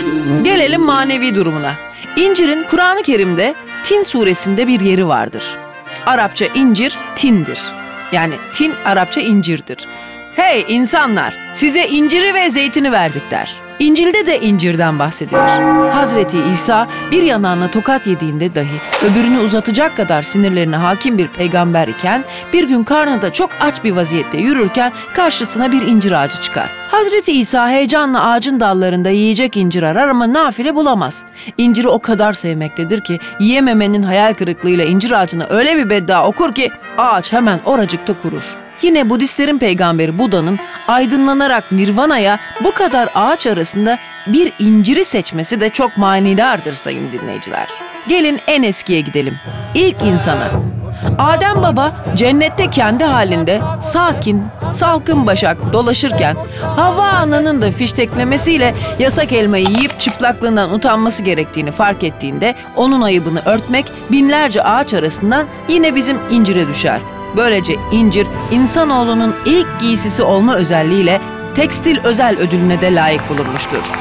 Gelelim 0.45 0.81
manevi 0.83 1.35
durumuna. 1.35 1.92
İncirin 2.17 2.65
Kur'an-ı 2.71 3.03
Kerim'de 3.03 3.55
Tin 3.85 4.03
suresinde 4.03 4.69
bir 4.69 4.81
yeri 4.81 5.09
vardır. 5.09 5.45
Arapça 6.07 6.47
incir 6.47 6.99
tindir. 7.17 7.59
Yani 8.13 8.35
tin 8.53 8.73
Arapça 8.85 9.21
incirdir. 9.21 9.89
Hey 10.37 10.65
insanlar 10.69 11.35
size 11.53 11.89
inciri 11.89 12.35
ve 12.35 12.51
zeytini 12.51 12.93
verdik 12.93 13.31
der. 13.31 13.55
İncil'de 13.83 14.27
de 14.27 14.41
incirden 14.41 14.99
bahsedilir. 14.99 15.39
Hazreti 15.93 16.39
İsa 16.53 16.89
bir 17.11 17.23
yanağına 17.23 17.71
tokat 17.71 18.07
yediğinde 18.07 18.55
dahi 18.55 18.81
öbürünü 19.03 19.39
uzatacak 19.39 19.97
kadar 19.97 20.23
sinirlerine 20.23 20.77
hakim 20.77 21.19
bir 21.19 21.29
peygamber 21.29 21.89
iken 21.89 22.25
bir 22.53 22.69
gün 22.69 22.85
karnında 22.85 23.33
çok 23.33 23.51
aç 23.61 23.85
bir 23.85 23.93
vaziyette 23.93 24.39
yürürken 24.39 24.93
karşısına 25.15 25.73
bir 25.73 25.83
incir 25.83 26.13
ağacı 26.13 26.41
çıkar. 26.41 26.71
Hazreti 26.91 27.33
İsa 27.33 27.71
heyecanla 27.71 28.31
ağacın 28.31 28.61
dallarında 28.61 29.11
yiyecek 29.11 29.57
incir 29.57 29.83
arar 29.83 30.09
ama 30.09 30.33
nafile 30.33 30.75
bulamaz. 30.75 31.25
İnciri 31.59 31.89
o 31.89 31.99
kadar 31.99 32.33
sevmektedir 32.33 33.01
ki 33.01 33.19
yiyememenin 33.41 34.03
hayal 34.03 34.35
kırıklığıyla 34.35 34.85
incir 34.85 35.11
ağacına 35.11 35.47
öyle 35.51 35.77
bir 35.77 35.91
beddua 35.91 36.27
okur 36.27 36.55
ki 36.55 36.71
ağaç 36.99 37.33
hemen 37.33 37.61
oracıkta 37.65 38.15
kurur. 38.23 38.57
Yine 38.83 39.11
Budistlerin 39.11 39.59
peygamberi 39.59 40.19
Buda'nın 40.19 40.59
aydınlanarak 40.89 41.73
Nirvana'ya 41.73 42.39
bu 42.65 42.75
kadar 42.75 43.09
ağaç 43.15 43.47
arasında 43.47 43.99
bir 44.27 44.53
inciri 44.59 45.05
seçmesi 45.05 45.61
de 45.61 45.71
çok 45.71 45.97
manidardır 45.99 46.75
sayın 46.75 47.13
dinleyiciler. 47.13 47.69
Gelin 48.09 48.41
en 48.47 48.63
eskiye 48.63 49.01
gidelim. 49.01 49.35
İlk 49.75 50.03
insana. 50.03 50.51
Adem 51.19 51.63
Baba 51.63 51.93
cennette 52.15 52.71
kendi 52.71 53.05
halinde 53.05 53.61
sakin, 53.81 54.45
salkın 54.73 55.27
başak 55.27 55.73
dolaşırken 55.73 56.37
Havva 56.77 57.03
Ana'nın 57.09 57.63
da 57.63 57.71
fişteklemesiyle 57.71 58.75
yasak 58.99 59.33
elmayı 59.33 59.67
yiyip 59.67 60.01
çıplaklığından 60.01 60.75
utanması 60.75 61.23
gerektiğini 61.23 61.71
fark 61.71 62.05
ettiğinde 62.05 62.55
onun 62.77 63.03
ayıbını 63.03 63.41
örtmek 63.47 63.87
binlerce 64.11 64.63
ağaç 64.63 64.95
arasından 64.95 65.47
yine 65.69 65.95
bizim 65.95 66.19
incire 66.31 66.69
düşer. 66.69 67.01
Böylece 67.37 67.77
incir 67.93 68.27
insanoğlunun 68.51 69.35
ilk 69.47 69.81
giysisi 69.81 70.23
olma 70.23 70.57
özelliğiyle 70.57 71.21
tekstil 71.55 71.99
özel 72.05 72.39
ödülüne 72.39 72.81
de 72.81 72.95
layık 72.95 73.29
bulunmuştur. 73.29 73.93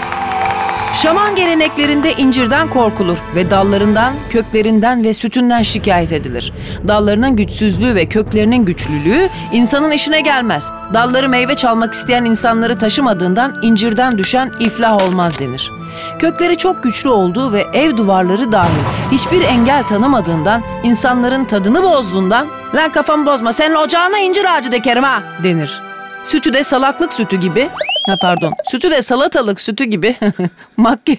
Şaman 0.93 1.35
geleneklerinde 1.35 2.13
incirden 2.13 2.69
korkulur 2.69 3.17
ve 3.35 3.51
dallarından, 3.51 4.13
köklerinden 4.29 5.03
ve 5.03 5.13
sütünden 5.13 5.61
şikayet 5.61 6.11
edilir. 6.11 6.53
Dallarının 6.87 7.35
güçsüzlüğü 7.35 7.95
ve 7.95 8.05
köklerinin 8.05 8.65
güçlülüğü 8.65 9.29
insanın 9.51 9.91
işine 9.91 10.21
gelmez. 10.21 10.71
Dalları 10.93 11.29
meyve 11.29 11.55
çalmak 11.55 11.93
isteyen 11.93 12.25
insanları 12.25 12.77
taşımadığından 12.77 13.55
incirden 13.61 14.17
düşen 14.17 14.51
iflah 14.59 15.07
olmaz 15.07 15.39
denir. 15.39 15.71
Kökleri 16.19 16.57
çok 16.57 16.83
güçlü 16.83 17.09
olduğu 17.09 17.53
ve 17.53 17.65
ev 17.73 17.97
duvarları 17.97 18.51
dahil 18.51 18.81
hiçbir 19.11 19.41
engel 19.41 19.83
tanımadığından 19.83 20.61
insanların 20.83 21.45
tadını 21.45 21.83
bozduğundan 21.83 22.47
lan 22.75 22.91
kafamı 22.91 23.25
bozma 23.25 23.53
senin 23.53 23.75
ocağına 23.75 24.19
incir 24.19 24.55
ağacı 24.55 24.71
dekerim 24.71 25.03
ha 25.03 25.23
denir. 25.43 25.90
Sütü 26.23 26.53
de 26.53 26.63
salaklık 26.63 27.13
sütü 27.13 27.35
gibi, 27.39 27.69
ha 28.07 28.15
pardon, 28.21 28.53
sütü 28.71 28.91
de 28.91 29.01
salatalık 29.01 29.61
sütü 29.61 29.83
gibi 29.83 30.15
makke 30.77 31.17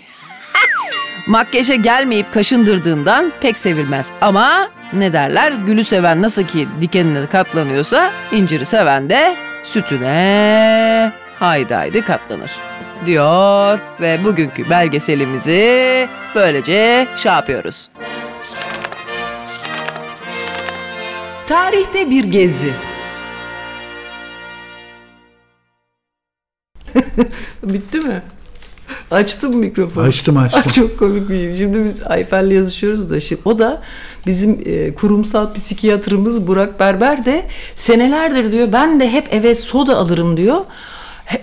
makyaja 1.27 1.75
gelmeyip 1.75 2.33
kaşındırdığından 2.35 3.33
pek 3.41 3.59
sevilmez. 3.59 4.11
Ama 4.21 4.69
ne 4.93 5.13
derler, 5.13 5.53
gülü 5.53 5.85
seven 5.85 6.23
nasıl 6.23 6.45
ki 6.45 6.69
dikenine 6.81 7.27
katlanıyorsa, 7.27 8.11
inciri 8.33 8.67
seven 8.67 9.11
de 9.11 9.37
sütüne 9.65 11.13
haydi 11.39 11.75
haydi 11.75 12.03
katlanır 12.03 12.51
diyor 13.07 13.79
ve 14.01 14.25
bugünkü 14.25 14.71
belgeselimizi 14.71 16.09
böylece 16.35 17.07
şey 17.17 17.33
yapıyoruz. 17.33 17.89
Tarihte 21.47 22.11
bir 22.11 22.25
gezi. 22.25 22.73
Bitti 27.63 28.01
mi? 28.01 28.23
Açtım 29.11 29.57
mikrofonu. 29.57 30.05
Açtım, 30.05 30.37
açtım. 30.37 30.73
Çok 30.73 30.99
komik 30.99 31.29
bir 31.31 31.39
şey. 31.39 31.55
Şimdi 31.55 31.85
biz 31.85 32.03
Ayfer'le 32.03 32.51
yazışıyoruz 32.51 33.11
da 33.11 33.21
şimdi 33.21 33.43
o 33.45 33.59
da 33.59 33.83
bizim 34.27 34.63
e, 34.65 34.95
kurumsal 34.95 35.53
psikiyatrımız 35.55 36.47
Burak 36.47 36.81
Berber 36.81 37.25
de 37.25 37.47
senelerdir 37.75 38.53
diyor 38.53 38.73
ben 38.73 39.01
de 39.01 39.11
hep 39.11 39.35
eve 39.35 39.55
soda 39.55 39.97
alırım 39.97 40.37
diyor. 40.37 40.61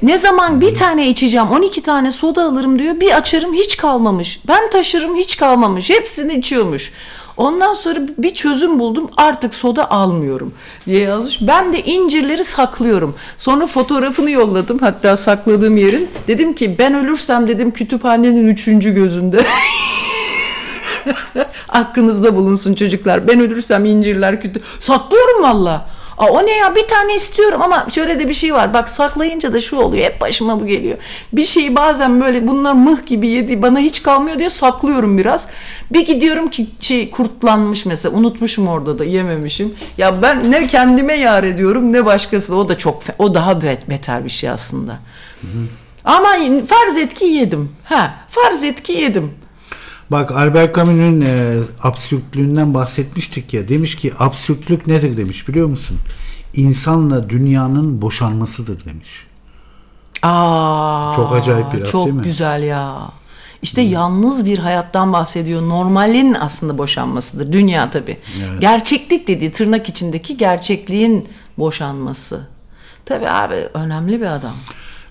Ne 0.01 0.17
zaman 0.17 0.61
bir 0.61 0.76
tane 0.76 1.09
içeceğim 1.09 1.47
12 1.51 1.81
tane 1.81 2.11
soda 2.11 2.43
alırım 2.43 2.80
diyor 2.80 2.99
bir 2.99 3.17
açarım 3.17 3.53
hiç 3.53 3.77
kalmamış. 3.77 4.39
Ben 4.47 4.69
taşırım 4.69 5.15
hiç 5.15 5.38
kalmamış 5.38 5.89
hepsini 5.89 6.34
içiyormuş. 6.34 6.91
Ondan 7.40 7.74
sonra 7.74 7.99
bir 8.18 8.30
çözüm 8.30 8.80
buldum 8.80 9.10
artık 9.18 9.53
soda 9.53 9.91
almıyorum 9.91 10.53
diye 10.86 10.99
yazmış. 10.99 11.38
Ben 11.41 11.74
de 11.74 11.84
incirleri 11.84 12.44
saklıyorum. 12.44 13.16
Sonra 13.38 13.68
fotoğrafını 13.68 14.32
yolladım 14.32 14.80
hatta 14.80 15.18
sakladığım 15.18 15.78
yerin. 15.78 16.10
Dedim 16.28 16.53
ki 16.53 16.76
ben 16.80 16.94
ölürsem 16.94 17.48
dedim 17.48 17.72
kütüphanenin 17.72 18.48
üçüncü 18.48 18.94
gözünde. 18.94 19.40
Aklınızda 21.70 22.36
bulunsun 22.36 22.76
çocuklar. 22.76 23.28
Ben 23.28 23.40
ölürsem 23.40 23.86
incirler 23.86 24.41
kütü. 24.41 24.61
Saklıyorum 24.80 25.44
valla. 25.44 25.90
Aa, 26.20 26.28
o 26.32 26.46
ne 26.46 26.58
ya 26.58 26.76
bir 26.76 26.88
tane 26.88 27.16
istiyorum 27.16 27.62
ama 27.62 27.88
şöyle 27.91 28.20
de 28.20 28.30
bir 28.30 28.34
şey 28.34 28.54
var. 28.54 28.74
Bak 28.74 28.90
saklayınca 28.90 29.54
da 29.54 29.62
şu 29.62 29.78
oluyor. 29.78 30.06
Hep 30.06 30.22
başıma 30.22 30.62
bu 30.62 30.66
geliyor. 30.66 30.98
Bir 31.34 31.46
şeyi 31.46 31.76
bazen 31.76 32.22
böyle 32.22 32.48
bunlar 32.48 32.74
mıh 32.74 33.06
gibi 33.06 33.28
yedi 33.28 33.62
bana 33.62 33.80
hiç 33.80 34.04
kalmıyor 34.04 34.40
diye 34.40 34.50
saklıyorum 34.50 35.18
biraz. 35.18 35.48
Bir 35.91 36.06
gidiyorum 36.06 36.50
ki 36.50 36.68
şey 36.80 37.10
kurtlanmış 37.12 37.86
mesela 37.86 38.16
unutmuşum 38.18 38.68
orada 38.68 39.00
da 39.00 39.04
yememişim. 39.06 39.74
Ya 39.98 40.22
ben 40.22 40.52
ne 40.52 40.68
kendime 40.68 41.14
yar 41.14 41.44
ediyorum 41.44 41.94
ne 41.94 42.06
başkası 42.06 42.56
o 42.56 42.70
da 42.70 42.78
çok 42.78 43.02
o 43.20 43.34
daha 43.34 43.52
bet- 43.52 43.90
beter 43.90 44.26
bir 44.26 44.30
şey 44.30 44.50
aslında. 44.50 45.00
Ama 46.06 46.30
farz 46.68 46.98
et 46.98 47.14
ki 47.14 47.26
yedim. 47.26 47.72
Ha, 47.84 48.14
farz 48.30 48.64
et 48.64 48.84
ki 48.84 48.91
yedim. 48.94 49.34
Bak 50.11 50.31
Albert 50.31 50.76
Camus'un 50.76 51.22
e, 51.22 51.56
absürtlüğünden 51.84 52.73
bahsetmiştik 52.73 53.53
ya. 53.53 53.68
Demiş 53.68 53.95
ki 53.95 54.14
absürtlük 54.19 54.88
nedir 54.88 55.18
demiş 55.18 55.48
biliyor 55.48 55.68
musun? 55.68 55.98
İnsanla 56.53 57.30
dünyanın 57.30 58.02
boşanmasıdır 58.02 58.86
demiş. 58.86 59.27
Aa, 60.23 61.14
Çok 61.15 61.34
acayip 61.34 61.73
bir 61.73 61.77
laf 61.81 61.91
Çok 61.91 62.06
değil 62.06 62.15
mi? 62.15 62.23
güzel 62.23 62.64
ya. 62.64 63.11
İşte 63.61 63.81
yalnız 63.81 64.45
bir 64.45 64.60
hayattan 64.60 65.14
bahsediyor. 65.14 65.61
Normalin 65.61 66.34
aslında 66.34 66.77
boşanmasıdır. 66.77 67.52
Dünya 67.53 67.90
tabii. 67.90 68.18
Gerçeklik 68.60 69.27
dediği 69.27 69.52
tırnak 69.52 69.90
içindeki 69.90 70.38
gerçekliğin 70.38 71.27
boşanması. 71.57 72.48
Tabii 73.06 73.30
abi 73.30 73.56
önemli 73.73 74.22
bir 74.22 74.26
adam. 74.26 74.53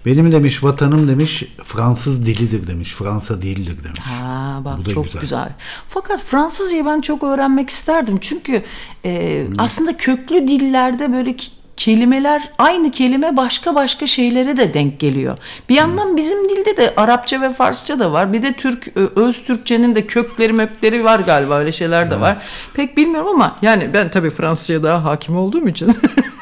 Benim 0.08 0.32
demiş 0.32 0.64
vatanım 0.64 1.08
demiş 1.08 1.44
Fransız 1.64 2.26
dilidir 2.26 2.66
demiş. 2.66 2.94
Fransa 2.94 3.42
değildir 3.42 3.76
demiş. 3.84 4.00
Ha 4.00 4.60
bak 4.64 4.78
Bu 4.86 4.90
çok 4.90 5.04
güzel. 5.04 5.20
güzel. 5.20 5.48
Fakat 5.88 6.20
Fransızcayı 6.20 6.86
ben 6.86 7.00
çok 7.00 7.22
öğrenmek 7.22 7.70
isterdim. 7.70 8.18
Çünkü 8.20 8.62
e, 9.04 9.44
aslında 9.58 9.96
köklü 9.96 10.48
dillerde 10.48 11.12
böyle 11.12 11.36
kelimeler 11.76 12.50
aynı 12.58 12.90
kelime 12.90 13.36
başka 13.36 13.74
başka 13.74 14.06
şeylere 14.06 14.56
de 14.56 14.74
denk 14.74 15.00
geliyor. 15.00 15.38
Bir 15.68 15.74
yandan 15.74 16.16
bizim 16.16 16.48
dilde 16.48 16.76
de 16.76 16.94
Arapça 16.96 17.40
ve 17.40 17.52
Farsça 17.52 17.98
da 17.98 18.12
var. 18.12 18.32
Bir 18.32 18.42
de 18.42 18.52
Türk 18.52 18.96
öz 18.96 19.42
Türkçenin 19.44 19.94
de 19.94 20.06
kökleri 20.06 20.52
mökleri 20.52 21.04
var 21.04 21.20
galiba 21.20 21.58
öyle 21.58 21.72
şeyler 21.72 22.10
de 22.10 22.20
var. 22.20 22.38
Pek 22.74 22.96
bilmiyorum 22.96 23.28
ama 23.34 23.56
yani 23.62 23.90
ben 23.94 24.10
tabii 24.10 24.30
Fransızcaya 24.30 24.82
daha 24.82 25.04
hakim 25.04 25.36
olduğum 25.36 25.68
için. 25.68 25.94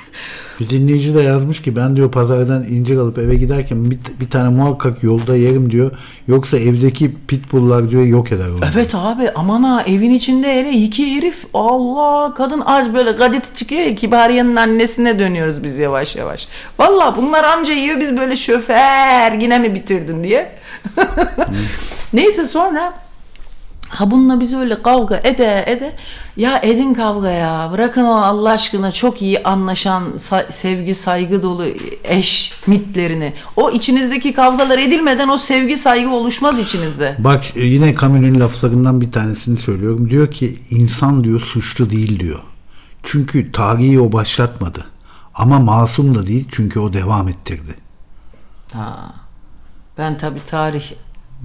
Bir 0.60 0.70
dinleyici 0.70 1.14
de 1.14 1.22
yazmış 1.22 1.62
ki 1.62 1.76
ben 1.76 1.96
diyor 1.96 2.10
pazardan 2.10 2.64
incir 2.64 2.96
alıp 2.96 3.18
eve 3.18 3.34
giderken 3.34 3.90
bir, 3.90 3.98
bir 4.20 4.30
tane 4.30 4.48
muhakkak 4.48 5.02
yolda 5.02 5.36
yerim 5.36 5.70
diyor. 5.70 5.90
Yoksa 6.28 6.58
evdeki 6.58 7.14
pitbulllar 7.28 7.90
diyor 7.90 8.02
yok 8.02 8.32
eder 8.32 8.48
onu. 8.48 8.58
Evet 8.74 8.94
abi 8.94 9.30
aman 9.34 9.62
ha 9.62 9.82
evin 9.86 10.10
içinde 10.10 10.54
hele 10.54 10.70
iki 10.70 11.16
herif 11.16 11.44
Allah 11.54 12.34
kadın 12.34 12.60
az 12.60 12.94
böyle 12.94 13.12
gazete 13.12 13.54
çıkıyor 13.54 13.96
Kibariye'nin 13.96 14.56
annesine 14.56 15.18
dönüyoruz 15.18 15.64
biz 15.64 15.78
yavaş 15.78 16.16
yavaş. 16.16 16.48
Valla 16.78 17.14
bunlar 17.16 17.44
anca 17.44 17.74
yiyor 17.74 18.00
biz 18.00 18.16
böyle 18.16 18.36
şoför 18.36 19.40
yine 19.40 19.58
mi 19.58 19.74
bitirdin 19.74 20.24
diye. 20.24 20.52
Neyse 22.12 22.46
sonra 22.46 23.05
ha 23.88 24.10
bununla 24.10 24.40
biz 24.40 24.54
öyle 24.54 24.82
kavga 24.82 25.20
ede 25.24 25.64
ede 25.66 25.96
ya 26.36 26.60
edin 26.62 26.94
kavga 26.94 27.30
ya 27.30 27.68
bırakın 27.72 28.04
o 28.04 28.14
Allah 28.14 28.50
aşkına 28.50 28.92
çok 28.92 29.22
iyi 29.22 29.42
anlaşan 29.42 30.04
sevgi 30.50 30.94
saygı 30.94 31.42
dolu 31.42 31.66
eş 32.04 32.52
mitlerini 32.66 33.32
o 33.56 33.70
içinizdeki 33.70 34.32
kavgalar 34.32 34.78
edilmeden 34.78 35.28
o 35.28 35.38
sevgi 35.38 35.76
saygı 35.76 36.10
oluşmaz 36.10 36.58
içinizde. 36.58 37.16
Bak 37.18 37.56
e, 37.56 37.64
yine 37.64 37.94
Camus'un 37.94 38.40
laflarından 38.40 39.00
bir 39.00 39.12
tanesini 39.12 39.56
söylüyorum. 39.56 40.10
Diyor 40.10 40.30
ki 40.30 40.58
insan 40.70 41.24
diyor 41.24 41.40
suçlu 41.40 41.90
değil 41.90 42.20
diyor. 42.20 42.40
Çünkü 43.02 43.52
tarihi 43.52 44.00
o 44.00 44.12
başlatmadı. 44.12 44.84
Ama 45.34 45.58
masum 45.58 46.14
da 46.14 46.26
değil 46.26 46.48
çünkü 46.50 46.80
o 46.80 46.92
devam 46.92 47.28
ettirdi. 47.28 47.74
Ha. 48.72 49.14
Ben 49.98 50.18
tabi 50.18 50.38
tarih 50.46 50.92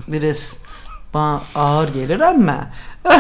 biraz 0.08 0.58
bana 1.14 1.42
ağır 1.56 1.94
gelir 1.94 2.20
ama 2.20 2.68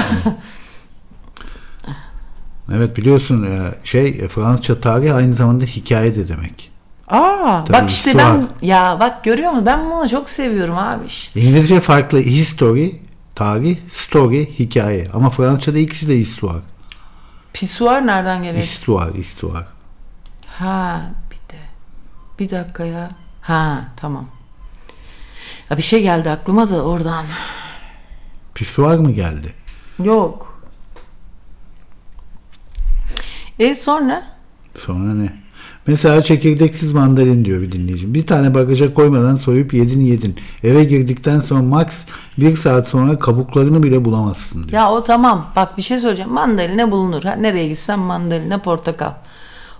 Evet 2.73 2.97
biliyorsun 2.97 3.43
e, 3.43 3.59
şey 3.83 4.07
e, 4.07 4.27
Fransızca 4.27 4.79
tarih 4.81 5.15
aynı 5.15 5.33
zamanda 5.33 5.65
hikaye 5.65 6.15
de 6.15 6.27
demek. 6.27 6.71
Aa, 7.07 7.63
Tabii, 7.63 7.77
bak 7.77 7.89
işte 7.89 8.11
histoire. 8.11 8.39
ben 8.61 8.67
ya 8.67 8.97
bak 8.99 9.23
görüyor 9.23 9.51
musun? 9.51 9.65
Ben 9.65 9.91
bunu 9.91 10.09
çok 10.09 10.29
seviyorum 10.29 10.77
abi 10.77 11.05
işte. 11.05 11.41
İngilizce 11.41 11.79
farklı 11.81 12.19
history, 12.19 12.89
tarih, 13.35 13.77
story, 13.87 14.59
hikaye. 14.59 15.07
Ama 15.13 15.29
Fransızca'da 15.29 15.77
ikisi 15.79 16.07
de 16.09 16.15
histoire. 16.17 16.59
Pisuar 17.53 18.07
nereden 18.07 18.43
geliyor? 18.43 18.63
Histoire, 18.63 19.13
histoire. 19.17 19.65
Ha 20.47 21.01
bir 21.31 21.35
de. 21.53 21.59
Bir 22.39 22.49
dakika 22.49 22.85
ya. 22.85 23.09
Ha 23.41 23.81
tamam. 23.97 24.25
Ya 25.69 25.77
bir 25.77 25.81
şey 25.83 26.01
geldi 26.01 26.29
aklıma 26.29 26.69
da 26.69 26.83
oradan. 26.83 27.25
Pissoir 28.61 28.97
mı 28.97 29.11
geldi? 29.11 29.53
Yok. 30.03 30.61
E 33.59 33.75
sonra? 33.75 34.23
Sonra 34.77 35.13
ne? 35.13 35.33
Mesela 35.87 36.21
çekirdeksiz 36.21 36.93
mandalin 36.93 37.45
diyor 37.45 37.61
bir 37.61 37.71
dinleyicim. 37.71 38.13
Bir 38.13 38.27
tane 38.27 38.53
bagaja 38.55 38.93
koymadan 38.93 39.35
soyup 39.35 39.73
yedin 39.73 40.01
yedin. 40.01 40.35
Eve 40.63 40.83
girdikten 40.83 41.39
sonra 41.39 41.61
max 41.61 42.05
bir 42.37 42.55
saat 42.55 42.87
sonra 42.87 43.19
kabuklarını 43.19 43.83
bile 43.83 44.05
bulamazsın 44.05 44.59
diyor. 44.63 44.73
Ya 44.73 44.91
o 44.91 45.03
tamam. 45.03 45.51
Bak 45.55 45.77
bir 45.77 45.81
şey 45.81 45.97
söyleyeceğim. 45.99 46.31
Mandalina 46.33 46.91
bulunur. 46.91 47.23
Ha, 47.23 47.31
nereye 47.31 47.67
gitsen 47.67 47.99
mandalina, 47.99 48.57
portakal. 48.57 49.13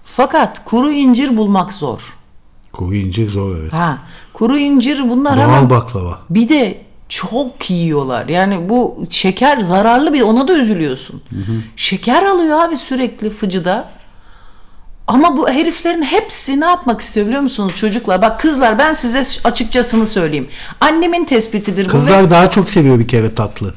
Fakat 0.03 0.65
kuru 0.65 0.91
incir 0.91 1.37
bulmak 1.37 1.73
zor. 1.73 2.17
Kuru 2.71 2.95
incir 2.95 3.29
zor 3.29 3.55
evet. 3.57 3.73
Ha, 3.73 3.97
kuru 4.33 4.57
incir 4.57 5.09
bunlar 5.09 5.37
Doğal 5.37 5.43
hemen 5.43 5.69
baklava. 5.69 6.19
bir 6.29 6.49
de 6.49 6.90
çok 7.21 7.69
yiyorlar. 7.69 8.27
Yani 8.27 8.69
bu 8.69 9.03
şeker 9.09 9.57
zararlı 9.57 10.13
bir 10.13 10.21
ona 10.21 10.47
da 10.47 10.53
üzülüyorsun. 10.53 11.21
Şeker 11.75 12.23
alıyor 12.23 12.59
abi 12.59 12.77
sürekli 12.77 13.29
fıcıda. 13.29 13.89
Ama 15.07 15.37
bu 15.37 15.49
heriflerin 15.49 16.01
hepsi 16.03 16.59
ne 16.59 16.65
yapmak 16.65 17.01
istiyor 17.01 17.25
biliyor 17.27 17.41
musunuz 17.41 17.73
çocuklar? 17.75 18.21
Bak 18.21 18.39
kızlar 18.39 18.79
ben 18.79 18.93
size 18.93 19.23
açıkçasını 19.43 20.05
söyleyeyim. 20.05 20.47
Annemin 20.79 21.25
tespitidir 21.25 21.85
bu. 21.85 21.87
ve- 21.87 21.91
Kızlar 21.91 22.29
daha 22.29 22.49
çok 22.51 22.69
seviyor 22.69 22.99
bir 22.99 23.07
kere 23.07 23.35
tatlı. 23.35 23.73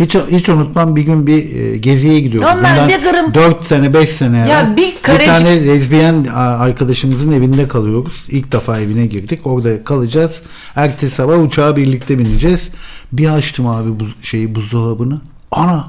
Hiç 0.00 0.14
hiç 0.30 0.48
unutmam 0.48 0.96
bir 0.96 1.02
gün 1.02 1.26
bir 1.26 1.54
e, 1.56 1.76
geziye 1.76 2.20
gidiyoruz. 2.20 2.50
Onlar 2.58 2.88
bir 2.88 2.94
gırım- 3.02 3.34
4 3.34 3.64
sene 3.64 3.94
5 3.94 4.10
sene 4.10 4.38
evvel. 4.38 4.48
Ya 4.48 4.76
bir 4.76 4.96
karecik- 5.02 5.26
tane 5.26 5.66
lezbiyen 5.66 6.24
arkadaşımızın 6.34 7.32
evinde 7.32 7.68
kalıyoruz. 7.68 8.24
İlk 8.28 8.52
defa 8.52 8.80
evine 8.80 9.06
girdik. 9.06 9.40
Orada 9.46 9.84
kalacağız. 9.84 10.42
Ertesi 10.76 11.14
sabah 11.14 11.42
uçağa 11.42 11.76
birlikte 11.76 12.18
bineceğiz. 12.18 12.68
Bir 13.12 13.28
açtım 13.28 13.66
abi 13.66 14.00
bu 14.00 14.04
şeyi 14.22 14.54
buzdolabını. 14.54 15.20
Ana 15.50 15.88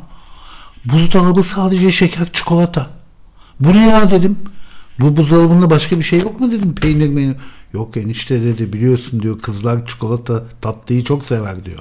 buzdolabı 0.85 1.43
sadece 1.43 1.91
şeker 1.91 2.27
çikolata. 2.33 2.87
Bu 3.59 3.73
ne 3.73 3.87
ya 3.89 4.11
dedim. 4.11 4.35
Bu 4.99 5.17
buzdolabında 5.17 5.69
başka 5.69 5.97
bir 5.97 6.03
şey 6.03 6.19
yok 6.19 6.39
mu 6.39 6.51
dedim. 6.51 6.75
Peynir 6.75 7.09
meynir. 7.09 7.35
Yok 7.73 7.97
enişte 7.97 8.43
dedi 8.43 8.73
biliyorsun 8.73 9.21
diyor 9.21 9.39
kızlar 9.39 9.85
çikolata 9.87 10.43
tatlıyı 10.61 11.03
çok 11.03 11.25
sever 11.25 11.65
diyor. 11.65 11.79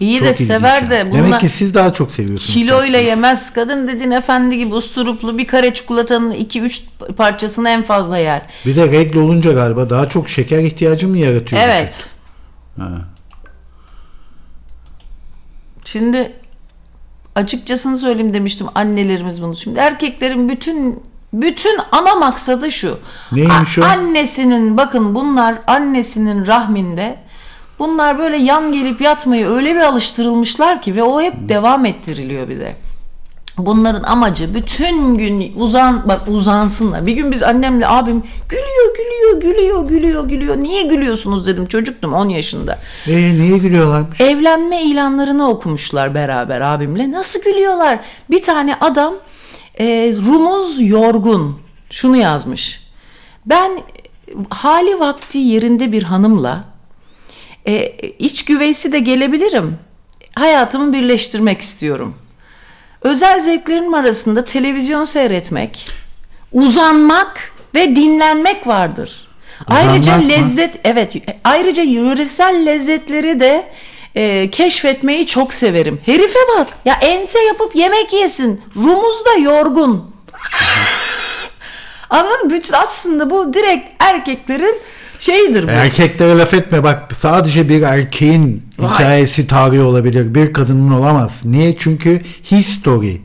İyi 0.00 0.18
Çok 0.18 0.28
de 0.28 0.34
sever 0.34 0.82
yani. 0.82 0.90
de 0.90 1.12
Demek 1.12 1.40
ki 1.40 1.48
siz 1.48 1.74
daha 1.74 1.92
çok 1.92 2.12
seviyorsunuz. 2.12 2.54
kilo 2.54 2.84
ile 2.84 2.98
yemez. 2.98 3.52
Kadın 3.52 3.88
dedin 3.88 4.10
efendi 4.10 4.58
gibi 4.58 4.74
usturuplu 4.74 5.38
bir 5.38 5.46
kare 5.46 5.74
çikolatanın 5.74 6.30
2-3 6.32 6.82
parçasını 7.16 7.68
en 7.68 7.82
fazla 7.82 8.18
yer. 8.18 8.42
Bir 8.66 8.76
de 8.76 8.86
regle 8.86 9.20
olunca 9.20 9.52
galiba 9.52 9.90
daha 9.90 10.08
çok 10.08 10.28
şeker 10.28 10.58
ihtiyacı 10.58 11.08
mı 11.08 11.18
yaratıyor? 11.18 11.62
Evet. 11.64 12.10
Ha. 12.78 12.88
Şimdi 15.84 16.32
açıkçasını 17.34 17.98
söyleyeyim 17.98 18.34
demiştim 18.34 18.66
annelerimiz 18.74 19.42
bunu. 19.42 19.56
Şimdi 19.56 19.78
erkeklerin 19.78 20.48
bütün 20.48 21.02
bütün 21.32 21.78
ana 21.92 22.14
maksadı 22.14 22.72
şu. 22.72 22.98
Neymiş 23.32 23.78
o? 23.78 23.84
Annesinin 23.84 24.76
bakın 24.76 25.14
bunlar 25.14 25.54
annesinin 25.66 26.46
rahminde 26.46 27.16
bunlar 27.78 28.18
böyle 28.18 28.36
yan 28.36 28.72
gelip 28.72 29.00
yatmayı 29.00 29.46
öyle 29.46 29.74
bir 29.74 29.80
alıştırılmışlar 29.80 30.82
ki 30.82 30.96
ve 30.96 31.02
o 31.02 31.22
hep 31.22 31.34
devam 31.48 31.86
ettiriliyor 31.86 32.48
bir 32.48 32.60
de. 32.60 32.76
Bunların 33.58 34.02
amacı 34.02 34.54
bütün 34.54 35.14
gün 35.14 35.52
uzan 35.56 36.08
bak 36.08 36.20
uzansınlar. 36.28 37.06
Bir 37.06 37.12
gün 37.12 37.32
biz 37.32 37.42
annemle 37.42 37.88
abim 37.88 38.22
gülüyor 38.48 38.96
gülüyor 38.96 39.40
gülüyor 39.40 39.88
gülüyor 39.88 40.28
gülüyor. 40.28 40.56
Niye 40.56 40.82
gülüyorsunuz 40.82 41.46
dedim 41.46 41.66
çocuktum 41.66 42.14
10 42.14 42.28
yaşında. 42.28 42.78
E 43.06 43.12
niye 43.12 43.58
gülüyorlarmış? 43.58 44.20
Evlenme 44.20 44.82
ilanlarını 44.82 45.48
okumuşlar 45.48 46.14
beraber 46.14 46.60
abimle. 46.60 47.10
Nasıl 47.10 47.42
gülüyorlar? 47.42 47.98
Bir 48.30 48.42
tane 48.42 48.74
adam 48.80 49.14
e, 49.80 50.14
Rumuz 50.26 50.80
Yorgun 50.80 51.58
şunu 51.90 52.16
yazmış. 52.16 52.86
Ben 53.46 53.72
hali 54.50 55.00
vakti 55.00 55.38
yerinde 55.38 55.92
bir 55.92 56.02
hanımla 56.02 56.64
e, 57.66 57.92
iç 58.18 58.44
güveysi 58.44 58.92
de 58.92 58.98
gelebilirim. 58.98 59.78
Hayatımı 60.34 60.92
birleştirmek 60.92 61.60
istiyorum. 61.60 62.14
Özel 63.02 63.40
zevklerim 63.40 63.94
arasında 63.94 64.44
televizyon 64.44 65.04
seyretmek, 65.04 65.88
uzanmak 66.52 67.52
ve 67.74 67.96
dinlenmek 67.96 68.66
vardır. 68.66 69.28
ayrıca 69.66 69.98
Uzanmak 69.98 70.22
mı? 70.22 70.28
lezzet 70.28 70.80
evet 70.84 71.12
ayrıca 71.44 71.82
yöresel 71.82 72.66
lezzetleri 72.66 73.40
de 73.40 73.72
e, 74.14 74.50
keşfetmeyi 74.50 75.26
çok 75.26 75.54
severim. 75.54 76.00
Herife 76.06 76.38
bak 76.58 76.68
ya 76.84 76.94
ense 76.94 77.38
yapıp 77.42 77.76
yemek 77.76 78.12
yesin. 78.12 78.60
Rumuz 78.76 79.24
da 79.24 79.34
yorgun. 79.34 80.10
Anladın 82.10 82.44
mı? 82.46 82.50
Bütün 82.50 82.74
aslında 82.74 83.30
bu 83.30 83.54
direkt 83.54 83.88
erkeklerin 83.98 84.76
şeyidir 85.18 85.66
bu. 85.66 85.70
Erkeklere 85.70 86.38
laf 86.38 86.54
etme 86.54 86.84
bak 86.84 87.02
sadece 87.16 87.68
bir 87.68 87.82
erkeğin 87.82 88.62
Vay. 88.78 88.88
hikayesi 88.90 89.46
tarihi 89.46 89.80
olabilir. 89.82 90.34
Bir 90.34 90.52
kadının 90.52 90.90
olamaz. 90.90 91.42
Niye? 91.44 91.76
Çünkü 91.78 92.20
history. 92.50 93.16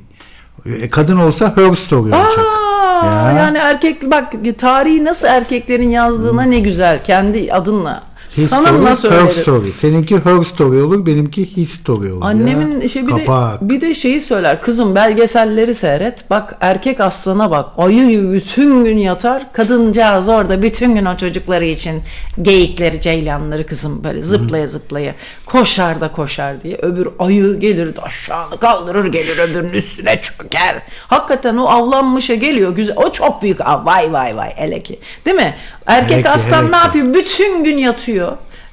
E, 0.66 0.90
Kadın 0.90 1.18
olsa 1.18 1.54
her 1.58 1.76
story 1.76 2.00
olacak. 2.02 2.30
Aa, 2.40 3.06
Ya. 3.06 3.32
yani 3.32 3.58
erkek 3.58 4.12
bak 4.12 4.34
tarihi 4.58 5.06
nasıl 5.06 5.28
erkeklerin 5.28 5.90
yazdığına 5.90 6.42
ne 6.44 6.60
güzel 6.60 7.04
kendi 7.04 7.54
adınla. 7.54 8.04
Sana 8.34 8.62
History, 8.68 8.84
nasıl 8.84 9.12
her 9.12 9.22
öyle? 9.22 9.32
story. 9.32 9.72
Seninki 9.74 10.20
her 10.26 10.44
story 10.44 10.84
olur, 10.84 11.06
benimki 11.06 11.58
his 11.58 11.72
story 11.82 12.12
olur. 12.12 12.22
Annemin 12.26 12.82
ya. 12.82 12.88
şey 12.88 13.08
bir 13.08 13.12
Kapak. 13.12 13.62
de 13.62 13.70
bir 13.70 13.82
de 13.82 13.94
şeyi 13.94 14.22
söyler. 14.22 14.62
Kızım 14.62 14.96
belgeselleri 14.96 15.76
seyret. 15.76 16.30
Bak 16.30 16.56
erkek 16.62 17.00
aslana 17.00 17.52
bak. 17.52 17.70
Ayı 17.78 18.10
gibi 18.10 18.34
bütün 18.34 18.86
gün 18.86 18.98
yatar. 18.98 19.54
Kadıncağız 19.54 20.30
orada 20.30 20.62
bütün 20.62 20.96
gün 20.96 21.06
o 21.06 21.18
çocukları 21.18 21.66
için 21.66 22.02
geyikleri, 22.42 23.02
ceylanları 23.02 23.66
kızım 23.66 24.04
böyle 24.04 24.22
zıplaya 24.22 24.68
zıplaya 24.68 25.16
koşar 25.46 26.02
da 26.02 26.12
koşar 26.12 26.62
diye. 26.62 26.78
Öbür 26.82 27.08
ayı 27.20 27.60
gelir 27.60 27.96
de 27.96 28.02
aşağıda 28.02 28.58
kaldırır 28.58 29.06
gelir 29.12 29.38
öbürünün 29.50 29.74
üstüne 29.74 30.22
çöker. 30.22 30.84
Hakikaten 31.08 31.58
o 31.58 31.66
avlanmışa 31.66 32.36
geliyor 32.36 32.76
güzel. 32.76 32.96
O 32.98 33.12
çok 33.12 33.42
büyük 33.42 33.62
av. 33.62 33.86
Vay 33.86 34.14
vay 34.14 34.38
vay 34.38 34.54
ele 34.58 34.80
ki. 34.80 35.00
Değil 35.26 35.38
mi? 35.38 35.54
Erkek 35.86 36.18
Hele 36.18 36.30
aslan 36.30 36.64
hele 36.64 36.72
ne 36.72 36.76
yapıyor? 36.76 37.14
Bütün 37.14 37.64
gün 37.64 37.78
yatıyor. 37.78 38.21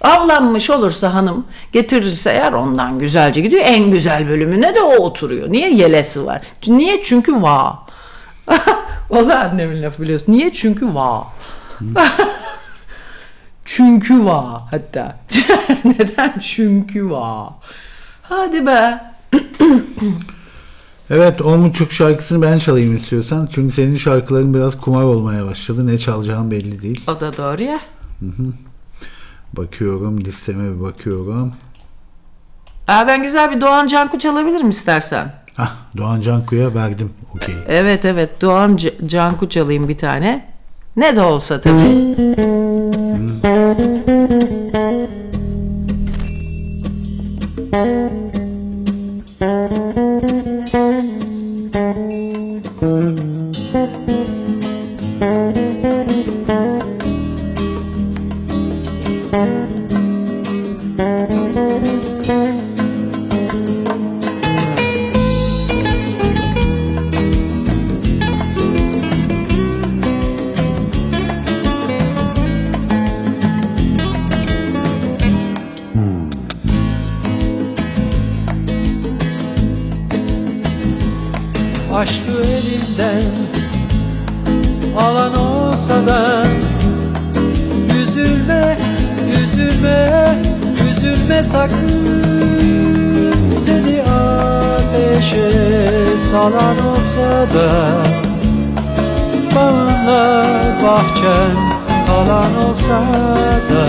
Avlanmış 0.00 0.70
olursa 0.70 1.14
hanım 1.14 1.46
getirirse 1.72 2.30
eğer 2.30 2.52
ondan 2.52 2.98
güzelce 2.98 3.40
gidiyor. 3.40 3.62
En 3.64 3.90
güzel 3.90 4.28
bölümüne 4.28 4.74
de 4.74 4.80
o 4.80 4.96
oturuyor. 4.96 5.52
Niye 5.52 5.70
yelesi 5.74 6.26
var? 6.26 6.42
Niye? 6.66 7.02
Çünkü 7.02 7.42
va. 7.42 7.78
o 9.10 9.26
da 9.26 9.40
annemin 9.40 9.82
lafı 9.82 10.02
biliyorsun. 10.02 10.32
Niye? 10.32 10.52
Çünkü 10.52 10.94
va. 10.94 11.26
çünkü 13.64 14.24
va 14.24 14.62
hatta. 14.70 15.16
Neden? 15.84 16.38
Çünkü 16.38 17.10
va. 17.10 17.54
Hadi 18.22 18.66
be. 18.66 19.00
Evet, 21.10 21.42
on 21.42 21.64
buçuk 21.64 21.92
şarkısını 21.92 22.42
ben 22.42 22.58
çalayım 22.58 22.96
istiyorsan. 22.96 23.48
Çünkü 23.52 23.74
senin 23.74 23.96
şarkıların 23.96 24.54
biraz 24.54 24.78
kumar 24.78 25.02
olmaya 25.02 25.46
başladı. 25.46 25.86
Ne 25.86 25.98
çalacağım 25.98 26.50
belli 26.50 26.82
değil. 26.82 27.04
O 27.06 27.20
da 27.20 27.36
doğru 27.36 27.62
ya. 27.62 27.80
Bakıyorum 29.52 30.20
listeme 30.24 30.76
bir 30.76 30.80
bakıyorum. 30.82 31.52
Aa, 32.88 33.06
ben 33.06 33.22
güzel 33.22 33.50
bir 33.50 33.60
Doğan 33.60 33.86
Canku 33.86 34.18
çalabilirim 34.18 34.70
istersen. 34.70 35.32
Hah, 35.54 35.72
Doğan 35.96 36.20
Canku'ya 36.20 36.74
verdim. 36.74 37.10
Okey. 37.36 37.54
Evet 37.68 38.04
evet 38.04 38.40
Doğan 38.40 38.76
C- 38.76 38.94
Canku 39.06 39.48
çalayım 39.48 39.88
bir 39.88 39.98
tane. 39.98 40.48
Ne 40.96 41.16
de 41.16 41.20
olsa 41.22 41.60
tabii. 41.60 41.78
Hmm. 41.78 43.28
Elinden 82.98 83.22
Alan 84.98 85.34
olsa 85.34 86.06
da 86.06 86.42
Üzülme, 88.02 88.78
üzülme, 89.42 90.34
üzülme 90.90 91.42
sakın. 91.42 91.88
Seni 93.60 94.02
ateşe 94.02 95.50
salan 96.18 96.76
olsa 96.90 97.30
da 97.54 97.70
Bağınla 99.56 100.44
bahçen 100.82 101.56
kalan 102.06 102.68
olsa 102.68 103.00
da 103.70 103.86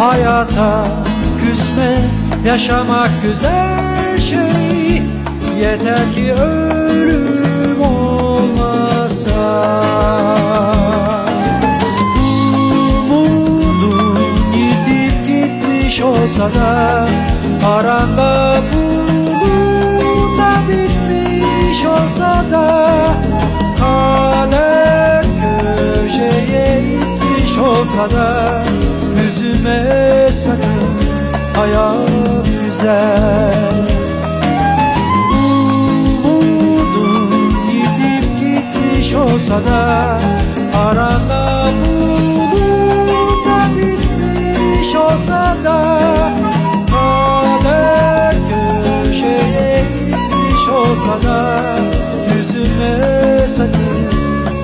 Hayata 0.00 0.86
küsme 1.44 1.98
yaşamak 2.46 3.10
güzel 3.22 4.18
şey. 4.20 5.02
Yeter 5.60 6.14
ki 6.14 6.32
ölüm 6.32 7.37
olsa 16.38 16.54
da 16.54 17.06
Aranda 17.68 18.60
bulun 18.72 20.38
da 20.38 20.50
bitmiş 20.68 21.84
olsa 21.84 22.44
da 22.52 22.94
Kader 23.78 25.24
köşeye 25.42 26.82
itmiş 26.82 27.58
olsa 27.58 28.10
da 28.10 28.62
Üzülme 29.26 30.28
sakın 30.30 30.88
hayat 31.56 32.08
güzel 32.46 33.87
olsa 39.18 39.64
da 39.64 40.18
Aranda 40.78 41.70
bulup 42.52 43.46
da 43.46 43.76
bitmiş 43.76 44.94
olsa 44.94 45.56
da 45.64 45.98
Kader 46.90 48.34
köşeye 48.48 49.84
gitmiş 50.06 50.68
olsa 50.68 51.22
da 51.28 51.58
Üzülme 52.38 53.48
sakın 53.48 54.08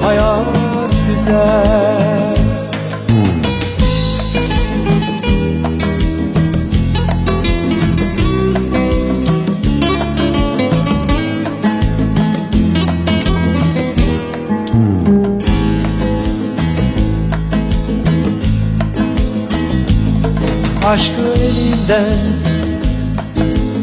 hayat 0.02 0.46
güzel 1.08 2.43
Aşkı 20.86 21.22
elinden 21.36 22.18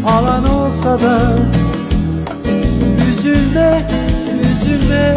alan 0.08 0.50
olsa 0.50 1.02
da 1.02 1.20
Üzülme, 3.12 3.88
üzülme, 4.52 5.16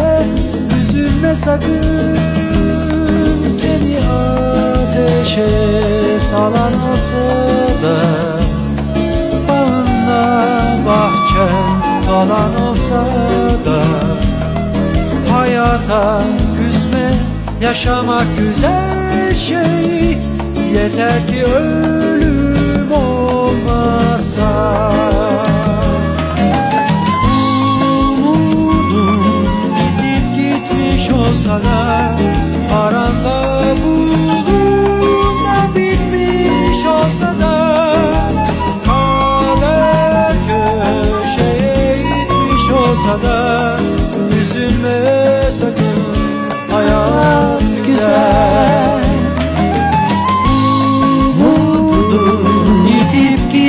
üzülme 0.80 1.34
sakın. 1.34 2.18
Seni 3.48 3.98
ateşe 4.10 5.48
salan 6.20 6.72
olsa 6.72 7.16
da 7.82 7.96
Bağınla 9.48 10.46
bahçen 10.86 12.06
kalan 12.06 12.68
olsa 12.70 13.04
da 13.66 13.82
Hayata 15.32 16.22
küsme, 16.58 17.12
yaşamak 17.60 18.26
güzel 18.38 19.34
şey 19.34 20.18
Yeter 20.74 21.28
ki 21.28 21.44
ölüm 21.44 22.92
olmasa. 22.92 24.50
Umudun 28.26 29.22
gidip 29.76 30.36
gitmiş 30.36 31.10
olsa 31.10 31.50
da 31.50 32.14
Aranda 32.76 33.64
bulun 33.84 34.46
da 35.44 35.76
bitmiş 35.76 36.86
olsa 36.86 37.34
da 37.40 37.54
Kader 38.86 40.32
köşeye 40.48 41.96
gitmiş 41.96 42.70
olsa 42.72 43.22
da 43.22 43.78
Üzülme 44.40 45.50
sakın 45.50 45.98
hayat 46.70 47.86
güzel 47.86 49.13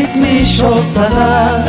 gitmiş 0.06 0.61
olsa 0.61 1.02
da 1.02 1.65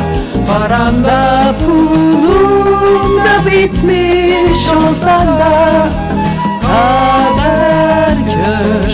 Paranda 0.49 1.55
pulun 1.65 3.19
da 3.19 3.51
bitmiş 3.51 4.73
olsa 4.73 5.09
da 5.09 5.89
Kader 6.63 8.15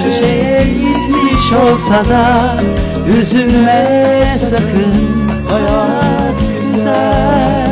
köşeye 0.04 0.64
gitmiş 0.64 1.52
olsa 1.52 1.94
da 1.94 2.56
Üzülme 3.18 4.26
sakın 4.38 4.94
hayat 5.50 6.40
güzel 6.72 7.71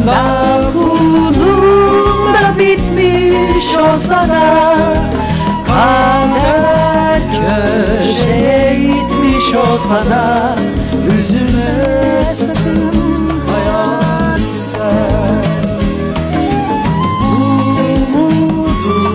Aramda 0.00 0.74
bulun 0.74 2.34
da 2.34 2.58
bitmiş 2.58 3.76
olsa 3.76 4.28
da 4.28 4.94
Kader 5.66 7.20
köşeye 7.32 8.74
gitmiş 8.74 9.54
olsa 9.54 9.94
da 9.94 10.56
Üzülme 11.18 12.24
sakın 12.24 13.30
hayat 13.46 14.38
güzel 14.38 15.44
Umudun 18.14 19.12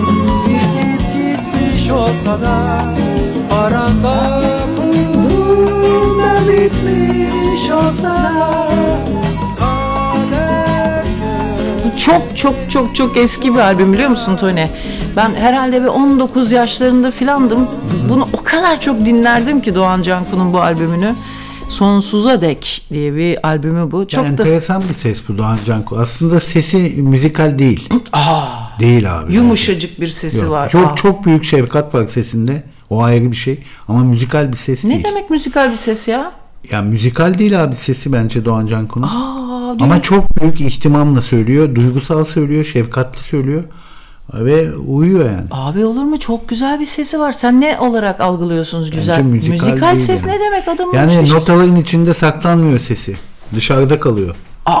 yitip 0.48 1.00
gitmiş 1.14 1.90
olsa 1.90 2.40
da 2.40 2.84
Aranda 3.56 4.42
bulun 4.76 6.18
da 6.18 6.48
bitmiş 6.48 7.70
olsa 7.70 8.08
da 8.08 8.65
Çok 12.06 12.36
çok 12.36 12.54
çok 12.70 12.94
çok 12.94 13.16
eski 13.16 13.54
bir 13.54 13.58
albüm 13.58 13.92
biliyor 13.92 14.10
musun 14.10 14.36
Tony? 14.36 14.66
Ben 15.16 15.34
herhalde 15.34 15.82
bir 15.82 15.86
19 15.86 16.52
yaşlarında 16.52 17.10
filandım. 17.10 17.68
Bunu 18.08 18.28
o 18.32 18.44
kadar 18.44 18.80
çok 18.80 19.06
dinlerdim 19.06 19.60
ki 19.62 19.74
Doğan 19.74 20.02
Canku'nun 20.02 20.52
bu 20.54 20.60
albümünü. 20.60 21.14
Sonsuza 21.68 22.40
dek 22.40 22.86
diye 22.92 23.14
bir 23.16 23.48
albümü 23.48 23.90
bu. 23.90 24.08
Çok 24.08 24.24
Yani 24.24 24.38
da 24.38 24.42
enteresan 24.42 24.82
bir 24.88 24.94
ses 24.94 25.22
bu 25.28 25.38
Doğan 25.38 25.58
Canku. 25.66 25.96
Aslında 25.98 26.40
sesi 26.40 26.76
müzikal 26.96 27.58
değil. 27.58 27.88
değil 28.80 29.18
abi. 29.18 29.34
yumuşacık 29.34 30.00
bir 30.00 30.06
sesi 30.06 30.44
Yok, 30.44 30.52
var. 30.52 30.68
Çok 30.70 30.92
Aa. 30.92 30.94
çok 30.94 31.24
büyük 31.26 31.44
şefkat 31.44 31.94
var 31.94 32.02
sesinde. 32.06 32.62
O 32.90 33.02
ayrı 33.02 33.30
bir 33.30 33.36
şey. 33.36 33.60
Ama 33.88 34.04
müzikal 34.04 34.52
bir 34.52 34.56
ses 34.56 34.84
Ne 34.84 34.90
değil. 34.90 35.04
demek 35.04 35.30
müzikal 35.30 35.70
bir 35.70 35.76
ses 35.76 36.08
ya? 36.08 36.32
Ya 36.70 36.82
müzikal 36.82 37.38
değil 37.38 37.64
abi 37.64 37.74
sesi 37.74 38.12
bence 38.12 38.44
Doğan 38.44 38.66
Canku'nun. 38.66 39.06
Aa, 39.06 39.35
Ama 39.80 40.02
çok 40.02 40.40
büyük 40.40 40.60
ihtimamla 40.60 41.22
söylüyor. 41.22 41.74
Duygusal 41.74 42.24
söylüyor. 42.24 42.64
Şefkatli 42.64 43.18
söylüyor. 43.18 43.64
Ve 44.34 44.74
uyuyor 44.76 45.24
yani. 45.24 45.46
Abi 45.50 45.84
olur 45.84 46.02
mu? 46.02 46.18
Çok 46.20 46.48
güzel 46.48 46.80
bir 46.80 46.86
sesi 46.86 47.20
var. 47.20 47.32
Sen 47.32 47.60
ne 47.60 47.78
olarak 47.80 48.20
algılıyorsunuz 48.20 48.90
güzel? 48.90 49.18
Bence 49.18 49.48
müzikal 49.48 49.80
değil 49.92 49.96
ses 50.06 50.22
yani. 50.26 50.32
ne 50.36 50.40
demek 50.40 50.68
adamın? 50.68 50.94
Yani 50.94 51.30
notaların 51.30 51.76
içinde 51.76 52.14
saklanmıyor 52.14 52.78
sesi. 52.78 53.16
Dışarıda 53.54 54.00
kalıyor. 54.00 54.36
Benim 54.66 54.76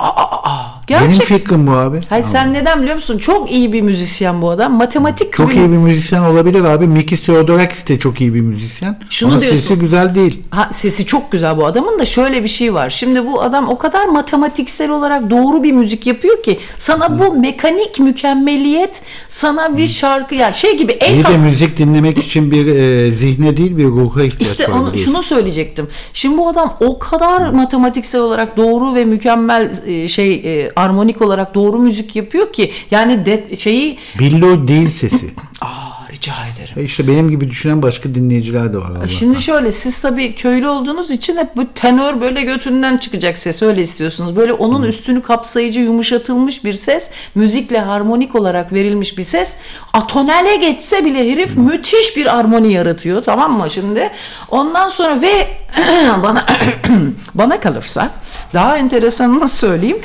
Gerçek. 0.86 1.22
fikrim 1.26 1.66
bu 1.66 1.70
abi. 1.72 2.00
Hayır 2.08 2.24
sen 2.24 2.52
neden 2.52 2.80
biliyor 2.80 2.94
musun? 2.94 3.18
Çok 3.18 3.50
iyi 3.52 3.72
bir 3.72 3.80
müzisyen 3.82 4.42
bu 4.42 4.50
adam. 4.50 4.72
Matematik 4.74 5.32
Çok 5.32 5.50
bilim- 5.50 5.62
iyi 5.62 5.70
bir 5.72 5.76
müzisyen 5.76 6.22
olabilir 6.22 6.64
abi. 6.64 6.86
Mikis 6.86 7.22
Theodorakis 7.26 7.88
de 7.88 7.98
çok 7.98 8.20
iyi 8.20 8.34
bir 8.34 8.40
müzisyen. 8.40 8.98
Şunu 9.10 9.30
Ama 9.32 9.40
diyorsun. 9.40 9.60
sesi 9.60 9.78
güzel 9.78 10.14
değil. 10.14 10.42
Ha, 10.50 10.68
sesi 10.72 11.06
çok 11.06 11.32
güzel 11.32 11.56
bu 11.56 11.66
adamın 11.66 11.98
da 11.98 12.04
şöyle 12.04 12.42
bir 12.42 12.48
şey 12.48 12.74
var. 12.74 12.90
Şimdi 12.90 13.26
bu 13.26 13.42
adam 13.42 13.68
o 13.68 13.78
kadar 13.78 14.06
matematiksel 14.06 14.90
olarak 14.90 15.30
doğru 15.30 15.62
bir 15.62 15.72
müzik 15.72 16.06
yapıyor 16.06 16.42
ki 16.42 16.58
sana 16.78 17.18
bu 17.18 17.32
mekanik 17.34 18.00
mükemmeliyet 18.00 19.02
sana 19.28 19.76
bir 19.76 19.86
şarkı 19.86 20.34
ya 20.34 20.52
şey 20.52 20.76
gibi 20.78 20.92
el 20.92 21.14
İyi 21.14 21.24
de 21.24 21.36
müzik 21.36 21.78
dinlemek 21.78 22.18
için 22.18 22.50
bir 22.50 22.66
e, 22.66 23.10
zihne 23.10 23.56
değil 23.56 23.76
bir 23.76 23.84
ruha 23.86 24.22
ihtiyaç 24.22 24.42
İşte 24.42 24.64
var. 24.64 24.68
onu, 24.68 24.80
biliyorsun. 24.92 25.12
şunu 25.12 25.22
söyleyecektim. 25.22 25.88
Şimdi 26.12 26.38
bu 26.38 26.48
adam 26.48 26.76
o 26.80 26.98
kadar 26.98 27.50
matematiksel 27.50 28.20
olarak 28.20 28.56
doğru 28.56 28.94
ve 28.94 29.04
mükemmel 29.04 29.70
e, 29.86 30.08
şey 30.08 30.34
e, 30.34 30.72
armonik 30.76 31.22
olarak 31.22 31.54
doğru 31.54 31.78
müzik 31.78 32.16
yapıyor 32.16 32.52
ki 32.52 32.72
yani 32.90 33.26
de, 33.26 33.56
şeyi 33.56 33.98
Billo 34.18 34.68
değil 34.68 34.90
sesi. 34.90 35.26
aa 35.60 35.96
rica 36.12 36.32
ederim. 36.54 36.74
E 36.76 36.82
işte 36.82 37.08
benim 37.08 37.30
gibi 37.30 37.50
düşünen 37.50 37.82
başka 37.82 38.14
dinleyiciler 38.14 38.72
de 38.72 38.78
var. 38.78 38.90
Allah'tan. 38.90 39.06
Şimdi 39.06 39.40
şöyle 39.40 39.72
siz 39.72 39.98
tabii 40.00 40.34
köylü 40.34 40.68
olduğunuz 40.68 41.10
için 41.10 41.36
hep 41.36 41.56
bu 41.56 41.66
tenör 41.74 42.20
böyle 42.20 42.42
götünden 42.42 42.96
çıkacak 42.96 43.38
ses 43.38 43.62
öyle 43.62 43.82
istiyorsunuz. 43.82 44.36
Böyle 44.36 44.52
onun 44.52 44.82
üstünü 44.82 45.22
kapsayıcı 45.22 45.80
yumuşatılmış 45.80 46.64
bir 46.64 46.72
ses 46.72 47.10
müzikle 47.34 47.78
harmonik 47.78 48.34
olarak 48.34 48.72
verilmiş 48.72 49.18
bir 49.18 49.22
ses 49.22 49.56
atonale 49.92 50.56
geçse 50.56 51.04
bile 51.04 51.32
herif 51.32 51.56
müthiş 51.56 52.16
bir 52.16 52.38
armoni 52.38 52.72
yaratıyor 52.72 53.22
tamam 53.22 53.58
mı 53.58 53.70
şimdi 53.70 54.10
ondan 54.50 54.88
sonra 54.88 55.20
ve 55.20 55.48
bana 56.22 56.46
bana 57.34 57.60
kalırsa 57.60 58.10
daha 58.54 58.76
enteresanını 58.76 59.48
söyleyeyim. 59.48 59.98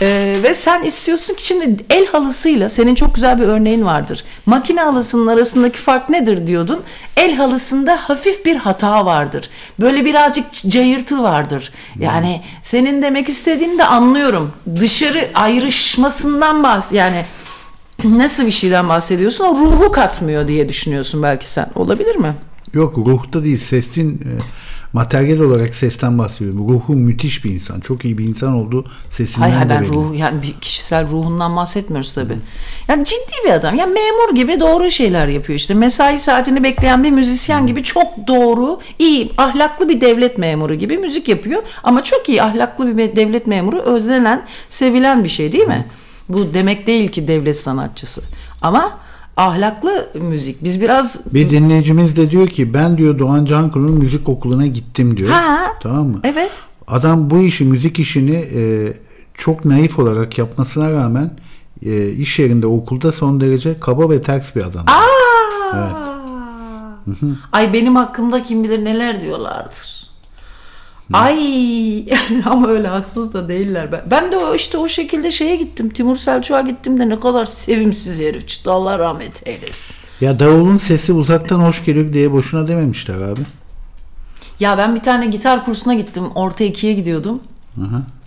Ee, 0.00 0.36
ve 0.42 0.54
sen 0.54 0.82
istiyorsun 0.82 1.34
ki 1.34 1.46
şimdi 1.46 1.84
el 1.90 2.06
halısıyla 2.06 2.68
senin 2.68 2.94
çok 2.94 3.14
güzel 3.14 3.40
bir 3.40 3.44
örneğin 3.44 3.84
vardır. 3.84 4.24
Makine 4.46 4.80
halısının 4.80 5.26
arasındaki 5.26 5.78
fark 5.78 6.10
nedir 6.10 6.46
diyordun? 6.46 6.82
El 7.16 7.34
halısında 7.34 7.98
hafif 8.02 8.44
bir 8.44 8.56
hata 8.56 9.06
vardır. 9.06 9.50
Böyle 9.80 10.04
birazcık 10.04 10.52
cayırtı 10.52 11.22
vardır. 11.22 11.72
Yani 11.98 12.42
senin 12.62 13.02
demek 13.02 13.28
istediğini 13.28 13.78
de 13.78 13.84
anlıyorum. 13.84 14.52
Dışarı 14.80 15.30
ayrışmasından 15.34 16.62
bahs 16.62 16.92
yani 16.92 17.24
nasıl 18.04 18.46
bir 18.46 18.50
şeyden 18.50 18.88
bahsediyorsun? 18.88 19.44
O 19.44 19.56
ruhu 19.56 19.92
katmıyor 19.92 20.48
diye 20.48 20.68
düşünüyorsun 20.68 21.22
belki 21.22 21.50
sen. 21.50 21.66
Olabilir 21.74 22.16
mi? 22.16 22.34
Yok 22.72 22.98
ruhta 22.98 23.44
değil 23.44 23.58
sesin 23.58 24.14
e, 24.14 24.30
materyal 24.96 25.40
olarak 25.40 25.74
sesten 25.74 26.18
bahsediyorum. 26.18 26.68
Ruhu 26.68 26.94
müthiş 26.94 27.44
bir 27.44 27.50
insan. 27.50 27.80
Çok 27.80 28.04
iyi 28.04 28.18
bir 28.18 28.24
insan 28.28 28.52
olduğu 28.52 28.84
sesinden 29.10 29.50
Hayır 29.50 29.64
de 29.64 29.74
ben 29.74 29.82
belli. 29.82 29.90
ruh 29.90 30.18
yani 30.18 30.42
bir 30.42 30.52
kişisel 30.52 31.08
ruhundan 31.10 31.56
bahsetmiyoruz 31.56 32.12
tabii. 32.12 32.36
Yani 32.88 33.04
ciddi 33.04 33.46
bir 33.46 33.50
adam. 33.50 33.74
Ya 33.74 33.86
memur 33.86 34.34
gibi 34.34 34.60
doğru 34.60 34.90
şeyler 34.90 35.28
yapıyor 35.28 35.58
işte. 35.58 35.74
Mesai 35.74 36.18
saatini 36.18 36.62
bekleyen 36.64 37.04
bir 37.04 37.10
müzisyen 37.10 37.66
gibi 37.66 37.82
çok 37.82 38.06
doğru, 38.28 38.80
iyi, 38.98 39.32
ahlaklı 39.38 39.88
bir 39.88 40.00
devlet 40.00 40.38
memuru 40.38 40.74
gibi 40.74 40.98
müzik 40.98 41.28
yapıyor. 41.28 41.62
Ama 41.82 42.02
çok 42.02 42.28
iyi 42.28 42.42
ahlaklı 42.42 42.98
bir 42.98 43.16
devlet 43.16 43.46
memuru 43.46 43.80
özlenen, 43.80 44.46
sevilen 44.68 45.24
bir 45.24 45.28
şey 45.28 45.52
değil 45.52 45.66
mi? 45.68 45.86
Bu 46.28 46.54
demek 46.54 46.86
değil 46.86 47.08
ki 47.08 47.28
devlet 47.28 47.60
sanatçısı. 47.60 48.22
Ama 48.62 48.98
ahlaklı 49.36 50.08
müzik. 50.20 50.64
Biz 50.64 50.80
biraz 50.80 51.34
Bir 51.34 51.50
dinleyicimiz 51.50 52.16
de 52.16 52.30
diyor 52.30 52.48
ki 52.48 52.74
ben 52.74 52.98
diyor 52.98 53.18
Doğan 53.18 53.44
Canku'nun 53.44 53.92
müzik 53.94 54.28
okuluna 54.28 54.66
gittim 54.66 55.16
diyor. 55.16 55.30
Ha. 55.30 55.58
Tamam 55.82 56.06
mı? 56.06 56.20
evet 56.24 56.52
Adam 56.88 57.30
bu 57.30 57.38
işi 57.38 57.64
müzik 57.64 57.98
işini 57.98 58.36
e, 58.36 58.92
çok 59.34 59.64
naif 59.64 59.98
olarak 59.98 60.38
yapmasına 60.38 60.92
rağmen 60.92 61.30
e, 61.86 62.08
iş 62.10 62.38
yerinde 62.38 62.66
okulda 62.66 63.12
son 63.12 63.40
derece 63.40 63.80
kaba 63.80 64.10
ve 64.10 64.22
ters 64.22 64.56
bir 64.56 64.60
adam. 64.60 64.84
Ay 67.52 67.72
benim 67.72 67.96
hakkımda 67.96 68.42
kim 68.42 68.64
bilir 68.64 68.84
neler 68.84 69.20
diyorlardır. 69.20 69.95
Ay 71.12 72.06
ama 72.44 72.68
öyle 72.68 72.88
haksız 72.88 73.34
da 73.34 73.48
değiller. 73.48 73.92
Ben, 73.92 74.02
ben 74.10 74.32
de 74.32 74.36
o 74.36 74.54
işte 74.54 74.78
o 74.78 74.88
şekilde 74.88 75.30
şeye 75.30 75.56
gittim. 75.56 75.90
Timur 75.90 76.16
Selçuk'a 76.16 76.60
gittim 76.60 76.98
de 76.98 77.08
ne 77.08 77.20
kadar 77.20 77.44
sevimsiz 77.44 78.20
herif 78.20 78.48
çıktı. 78.48 78.72
Allah 78.72 78.98
rahmet 78.98 79.46
eylesin. 79.48 79.94
Ya 80.20 80.38
davulun 80.38 80.76
sesi 80.76 81.12
uzaktan 81.12 81.60
hoş 81.60 81.84
geliyor 81.84 82.12
diye 82.12 82.32
boşuna 82.32 82.68
dememişler 82.68 83.14
abi. 83.14 83.40
Ya 84.60 84.78
ben 84.78 84.94
bir 84.94 85.00
tane 85.00 85.26
gitar 85.26 85.64
kursuna 85.64 85.94
gittim. 85.94 86.24
Orta 86.34 86.64
ikiye 86.64 86.92
gidiyordum. 86.92 87.40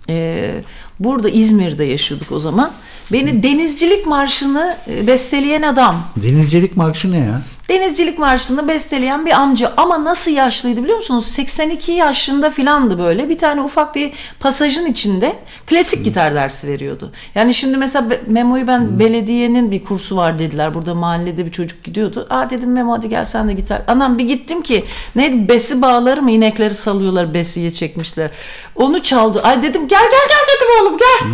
Ee, 0.09 0.61
burada 0.99 1.29
İzmir'de 1.29 1.83
yaşıyorduk 1.83 2.31
o 2.31 2.39
zaman. 2.39 2.71
Beni 3.11 3.43
Denizcilik 3.43 4.05
Marşı'nı 4.07 4.77
e, 4.87 5.07
besteleyen 5.07 5.61
adam. 5.61 5.95
Denizcilik 6.23 6.77
marşı 6.77 7.11
ne 7.11 7.17
ya? 7.17 7.41
Denizcilik 7.69 8.19
Marşı'nı 8.19 8.67
besteleyen 8.67 9.25
bir 9.25 9.31
amca 9.31 9.73
ama 9.77 10.03
nasıl 10.03 10.31
yaşlıydı 10.31 10.83
biliyor 10.83 10.97
musunuz? 10.97 11.25
82 11.25 11.91
yaşında 11.91 12.49
filandı 12.49 12.97
böyle. 12.99 13.29
Bir 13.29 13.37
tane 13.37 13.61
ufak 13.61 13.95
bir 13.95 14.11
pasajın 14.39 14.85
içinde 14.85 15.35
klasik 15.67 16.05
gitar 16.05 16.35
dersi 16.35 16.67
veriyordu. 16.67 17.11
Yani 17.35 17.53
şimdi 17.53 17.77
mesela 17.77 18.07
Memo'yu 18.27 18.67
ben 18.67 18.99
belediyenin 18.99 19.71
bir 19.71 19.83
kursu 19.83 20.15
var 20.15 20.39
dediler. 20.39 20.73
Burada 20.73 20.95
mahallede 20.95 21.45
bir 21.45 21.51
çocuk 21.51 21.83
gidiyordu. 21.83 22.27
Aa 22.29 22.49
dedim 22.49 22.71
Memo 22.71 22.93
hadi 22.93 23.09
gel 23.09 23.25
sen 23.25 23.47
de 23.47 23.53
gitar. 23.53 23.81
Anam 23.87 24.17
bir 24.17 24.25
gittim 24.25 24.61
ki 24.61 24.83
ne 25.15 25.49
besi 25.49 25.81
bağları 25.81 26.21
mı 26.21 26.31
inekleri 26.31 26.75
salıyorlar 26.75 27.33
besiye 27.33 27.71
çekmişler. 27.73 28.31
Onu 28.75 29.03
çaldı. 29.03 29.41
Ay 29.43 29.63
dedim 29.63 29.87
gel 29.87 30.01
gel 30.11 30.27
gel 30.29 30.55
dedim 30.55 30.67
oğlum 30.81 30.97
gel. 30.97 31.27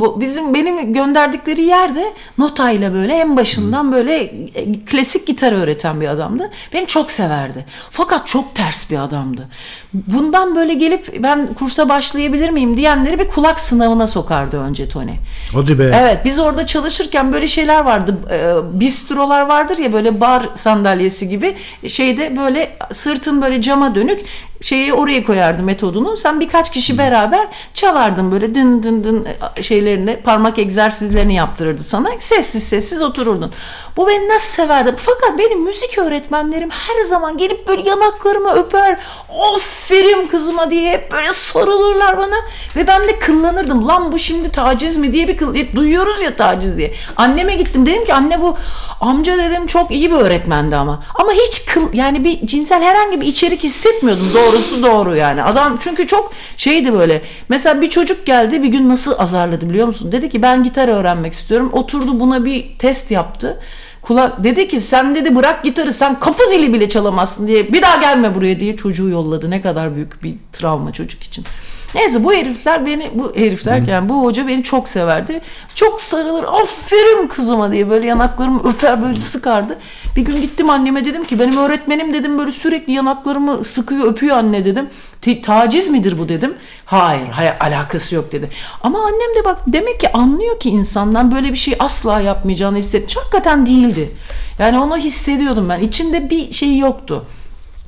Bu 0.00 0.20
bizim 0.20 0.54
benim 0.54 0.92
gönderdikleri 0.92 1.62
yerde 1.62 2.12
notayla 2.38 2.92
böyle 2.92 3.14
en 3.14 3.36
başından 3.36 3.92
böyle 3.92 4.16
e, 4.54 4.72
klasik 4.86 5.26
gitar 5.26 5.52
öğreten 5.52 6.00
bir 6.00 6.08
adamdı. 6.08 6.50
Beni 6.72 6.86
çok 6.86 7.10
severdi. 7.10 7.66
Fakat 7.90 8.26
çok 8.26 8.54
ters 8.54 8.90
bir 8.90 8.98
adamdı. 8.98 9.48
Bundan 9.92 10.56
böyle 10.56 10.74
gelip 10.74 11.22
ben 11.22 11.54
kursa 11.54 11.88
başlayabilir 11.88 12.50
miyim 12.50 12.76
diyenleri 12.76 13.18
bir 13.18 13.28
kulak 13.28 13.60
sınavına 13.60 14.06
sokardı 14.06 14.60
önce 14.60 14.88
Tony. 14.88 15.12
Hadi 15.52 15.78
be. 15.78 15.92
Evet 15.94 16.18
biz 16.24 16.38
orada 16.38 16.66
çalışırken 16.66 17.32
böyle 17.32 17.46
şeyler 17.46 17.84
vardı. 17.84 18.16
E, 18.32 18.80
bistrolar 18.80 19.40
vardır 19.40 19.78
ya 19.78 19.92
böyle 19.92 20.20
bar 20.20 20.48
sandalyesi 20.54 21.28
gibi 21.28 21.54
şeyde 21.88 22.36
böyle 22.36 22.76
sırtın 22.92 23.42
böyle 23.42 23.62
cama 23.62 23.94
dönük 23.94 24.20
şeyi 24.60 24.94
oraya 24.94 25.24
koyardı 25.24 25.62
metodunu. 25.62 26.16
Sen 26.16 26.40
birkaç 26.40 26.72
kişi 26.72 26.98
beraber 26.98 27.48
çalardın 27.74 28.32
böyle 28.32 28.54
dın 28.54 28.82
dın 28.82 29.04
dın 29.04 29.26
e, 29.56 29.62
şeylerini 29.62 30.16
parmak 30.16 30.58
egzersizlerini 30.58 31.34
yaptırırdı 31.34 31.82
sana. 31.82 32.08
Sessiz 32.20 32.68
sessiz 32.68 33.02
otururdun. 33.02 33.52
Bu 33.96 34.08
beni 34.08 34.28
nasıl 34.28 34.62
severdi. 34.62 34.94
Fakat 34.96 35.38
benim 35.38 35.62
müzik 35.62 35.98
öğretmenlerim 35.98 36.70
her 36.70 37.02
zaman 37.02 37.36
gelip 37.36 37.68
böyle 37.68 37.88
yanaklarımı 37.88 38.52
öper. 38.52 38.98
Aferin 39.54 40.26
kızıma 40.26 40.70
diye 40.70 40.92
hep 40.92 41.12
böyle 41.12 41.32
sarılırlar 41.32 42.18
bana. 42.18 42.36
Ve 42.76 42.86
ben 42.86 43.08
de 43.08 43.18
kıllanırdım. 43.18 43.88
Lan 43.88 44.12
bu 44.12 44.18
şimdi 44.18 44.52
taciz 44.52 44.96
mi 44.96 45.12
diye 45.12 45.28
bir 45.28 45.36
kıl. 45.36 45.54
Hep 45.54 45.74
duyuyoruz 45.76 46.22
ya 46.22 46.36
taciz 46.36 46.78
diye. 46.78 46.94
Anneme 47.16 47.54
gittim 47.54 47.86
dedim 47.86 48.04
ki 48.04 48.14
anne 48.14 48.42
bu 48.42 48.56
amca 49.00 49.38
dedim 49.38 49.66
çok 49.66 49.90
iyi 49.90 50.10
bir 50.10 50.16
öğretmendi 50.16 50.76
ama. 50.76 51.02
Ama 51.14 51.32
hiç 51.32 51.66
kıl 51.66 51.92
yani 51.92 52.24
bir 52.24 52.46
cinsel 52.46 52.82
herhangi 52.82 53.20
bir 53.20 53.26
içerik 53.26 53.62
hissetmiyordum. 53.62 54.30
Doğrusu 54.52 54.82
doğru 54.82 55.16
yani. 55.16 55.42
Adam 55.42 55.76
çünkü 55.80 56.06
çok 56.06 56.32
şeydi 56.56 56.92
böyle. 56.92 57.22
Mesela 57.48 57.80
bir 57.80 57.90
çocuk 57.90 58.26
geldi 58.26 58.62
bir 58.62 58.68
gün 58.68 58.88
nasıl 58.88 59.14
azarladı 59.18 59.70
biliyor 59.70 59.86
musun? 59.86 60.12
Dedi 60.12 60.30
ki 60.30 60.42
ben 60.42 60.62
gitar 60.62 60.88
öğrenmek 60.88 61.32
istiyorum. 61.32 61.70
Oturdu 61.72 62.20
buna 62.20 62.44
bir 62.44 62.78
test 62.78 63.10
yaptı. 63.10 63.60
Kulak 64.02 64.44
dedi 64.44 64.68
ki 64.68 64.80
sen 64.80 65.14
dedi 65.14 65.36
bırak 65.36 65.64
gitarı 65.64 65.92
sen 65.92 66.20
kapı 66.20 66.50
zili 66.50 66.72
bile 66.72 66.88
çalamazsın 66.88 67.46
diye 67.46 67.72
bir 67.72 67.82
daha 67.82 67.96
gelme 67.96 68.34
buraya 68.34 68.60
diye 68.60 68.76
çocuğu 68.76 69.08
yolladı. 69.08 69.50
Ne 69.50 69.60
kadar 69.60 69.94
büyük 69.94 70.22
bir 70.22 70.34
travma 70.52 70.92
çocuk 70.92 71.22
için. 71.22 71.44
Neyse 71.94 72.24
bu 72.24 72.32
herifler 72.32 72.86
beni 72.86 73.10
bu 73.14 73.32
herif 73.36 73.64
derken 73.64 74.08
bu 74.08 74.22
hoca 74.22 74.48
beni 74.48 74.62
çok 74.62 74.88
severdi. 74.88 75.40
Çok 75.74 76.00
sarılır 76.00 76.44
aferin 76.44 77.26
kızıma 77.28 77.72
diye 77.72 77.90
böyle 77.90 78.06
yanaklarımı 78.06 78.68
öper 78.68 79.02
böyle 79.02 79.16
sıkardı. 79.18 79.78
Bir 80.16 80.22
gün 80.22 80.40
gittim 80.40 80.70
anneme 80.70 81.04
dedim 81.04 81.24
ki 81.24 81.38
benim 81.38 81.56
öğretmenim 81.56 82.12
dedim 82.12 82.38
böyle 82.38 82.52
sürekli 82.52 82.92
yanaklarımı 82.92 83.64
sıkıyor 83.64 84.04
öpüyor 84.06 84.36
anne 84.36 84.64
dedim. 84.64 84.88
"Te- 85.22 85.42
taciz 85.42 85.88
midir 85.90 86.18
bu 86.18 86.28
dedim. 86.28 86.54
Hayır 86.84 87.28
hayır 87.28 87.52
alakası 87.60 88.14
yok 88.14 88.32
dedi. 88.32 88.50
Ama 88.82 88.98
annem 88.98 89.36
de 89.40 89.44
bak 89.44 89.58
demek 89.66 90.00
ki 90.00 90.12
anlıyor 90.12 90.60
ki 90.60 90.68
insandan 90.70 91.34
böyle 91.34 91.52
bir 91.52 91.58
şey 91.58 91.74
asla 91.78 92.20
yapmayacağını 92.20 92.78
hissetmiş. 92.78 93.16
Hakikaten 93.16 93.66
değildi. 93.66 94.10
Yani 94.58 94.78
onu 94.78 94.96
hissediyordum 94.96 95.68
ben. 95.68 95.80
İçinde 95.80 96.30
bir 96.30 96.52
şey 96.52 96.78
yoktu. 96.78 97.24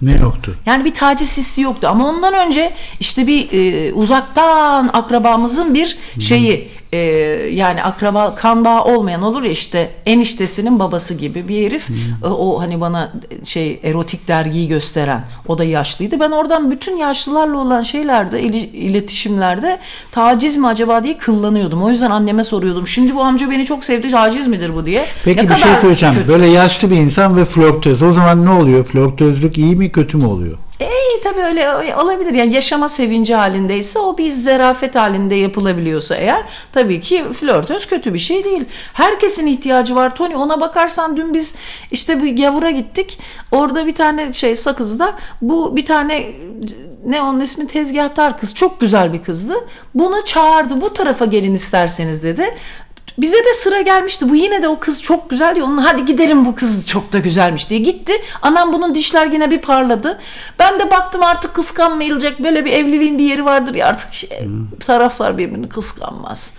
Ne 0.03 0.13
yoktu? 0.17 0.57
Yani 0.67 0.85
bir 0.85 0.95
taciz 0.95 1.39
hissi 1.39 1.63
yoktu 1.63 1.89
ama 1.91 2.09
ondan 2.09 2.35
önce 2.35 2.73
işte 3.01 3.27
bir 3.27 3.49
e, 3.53 3.93
uzaktan 3.93 4.91
akrabamızın 4.93 5.75
bir 5.75 5.99
şeyi 6.19 6.69
e, 6.93 6.99
yani 7.53 7.83
akraba 7.83 8.35
kan 8.35 8.65
bağı 8.65 8.85
olmayan 8.85 9.23
olur 9.23 9.43
ya 9.45 9.51
işte 9.51 9.91
eniştesinin 10.07 10.79
babası 10.79 11.15
gibi 11.15 11.49
bir 11.49 11.67
herif 11.67 11.89
E, 12.25 12.27
o 12.27 12.61
hani 12.61 12.81
bana 12.81 13.12
şey 13.45 13.81
erotik 13.83 14.29
dergiyi 14.29 14.69
gösteren 14.69 15.25
o 15.49 15.59
da 15.59 15.65
yaşlıydı 15.65 16.21
ben 16.21 16.31
oradan 16.31 16.71
bütün 16.71 16.97
yaşlılarla 16.97 17.59
olan 17.59 17.83
şeylerde 17.83 18.43
iletişimlerde 18.43 19.79
taciz 20.12 20.57
mi 20.57 20.67
acaba 20.67 21.05
diye 21.05 21.19
kıllanıyordum 21.19 21.83
o 21.83 21.91
yüzden 21.91 22.11
anneme 22.11 22.45
soruyordum 22.45 22.87
şimdi 22.87 23.15
bu 23.15 23.23
amca 23.23 23.51
beni 23.51 23.65
çok 23.65 23.85
sevdi 23.85 24.11
taciz 24.11 24.47
midir 24.49 24.75
bu 24.75 24.87
diye 24.87 25.07
Peki 25.25 25.47
Ne 25.47 25.51
bir 25.51 25.55
şey 25.55 25.77
söyleyeceğim. 25.77 26.15
kötü. 26.15 26.29
Böyle 26.29 26.47
yaşlı 26.47 26.91
bir 26.91 26.97
insan 26.97 27.37
ve 27.37 27.45
flörtöz. 27.45 28.03
O 28.03 28.12
zaman 28.12 28.45
ne 28.47 28.51
oluyor? 28.51 28.85
Flörtözlük 28.85 29.59
iyi 29.59 29.77
mi 29.77 29.93
kötü 29.93 30.17
mü 30.17 30.27
oluyor? 30.27 30.59
E, 30.81 30.90
tabii 31.24 31.40
öyle 31.40 31.94
olabilir. 31.97 32.35
Yani 32.35 32.55
yaşama 32.55 32.89
sevinci 32.89 33.35
halindeyse 33.35 33.98
o 33.98 34.19
bir 34.19 34.31
zarafet 34.31 34.94
halinde 34.94 35.35
yapılabiliyorsa 35.35 36.15
eğer 36.15 36.43
tabii 36.73 37.01
ki 37.01 37.24
flörtöz 37.32 37.86
kötü 37.86 38.15
bir 38.15 38.19
şey 38.19 38.44
değil. 38.44 38.65
Herkesin 38.93 39.47
ihtiyacı 39.47 39.97
var 39.97 40.16
Tony. 40.16 40.36
Ona 40.36 40.61
bakarsan 40.61 41.16
dün 41.16 41.35
biz 41.35 41.55
işte 41.90 42.23
bir 42.23 42.36
gavura 42.36 42.70
gittik. 42.70 43.19
Orada 43.52 43.86
bir 43.86 43.94
tane 43.94 44.32
şey 44.32 44.57
sakızda 44.57 45.15
bu 45.43 45.77
bir 45.77 45.86
tane 45.86 46.27
ne 47.07 47.23
onun 47.23 47.40
ismi 47.40 47.66
tezgahtar 47.66 48.39
kız. 48.40 48.55
Çok 48.55 48.81
güzel 48.81 49.12
bir 49.12 49.23
kızdı. 49.23 49.55
Bunu 49.94 50.24
çağırdı. 50.24 50.81
Bu 50.81 50.93
tarafa 50.94 51.24
gelin 51.24 51.55
isterseniz 51.55 52.24
dedi. 52.24 52.44
Bize 53.21 53.45
de 53.45 53.55
sıra 53.55 53.81
gelmişti. 53.81 54.29
Bu 54.29 54.37
yine 54.37 54.63
de 54.63 54.69
o 54.69 54.79
kız 54.79 55.03
çok 55.03 55.31
güzel 55.31 55.55
diyor. 55.55 55.67
Onun 55.67 55.79
hadi 55.79 56.05
gidelim 56.05 56.45
bu 56.45 56.55
kız 56.55 56.87
çok 56.87 57.13
da 57.13 57.19
güzelmiş 57.19 57.71
diye 57.71 57.81
gitti. 57.81 58.13
Anam 58.43 58.73
bunun 58.73 58.95
dişler 58.95 59.27
yine 59.27 59.51
bir 59.51 59.61
parladı. 59.61 60.19
Ben 60.59 60.79
de 60.79 60.91
baktım 60.91 61.23
artık 61.23 61.55
kıskanmayılacak. 61.55 62.41
Böyle 62.41 62.65
bir 62.65 62.73
evliliğin 62.73 63.19
bir 63.19 63.25
yeri 63.25 63.45
vardır 63.45 63.75
ya 63.75 63.87
artık 63.87 64.15
şey, 64.15 64.31
taraflar 64.87 65.39
birbirini 65.39 65.69
kıskanmaz. 65.69 66.55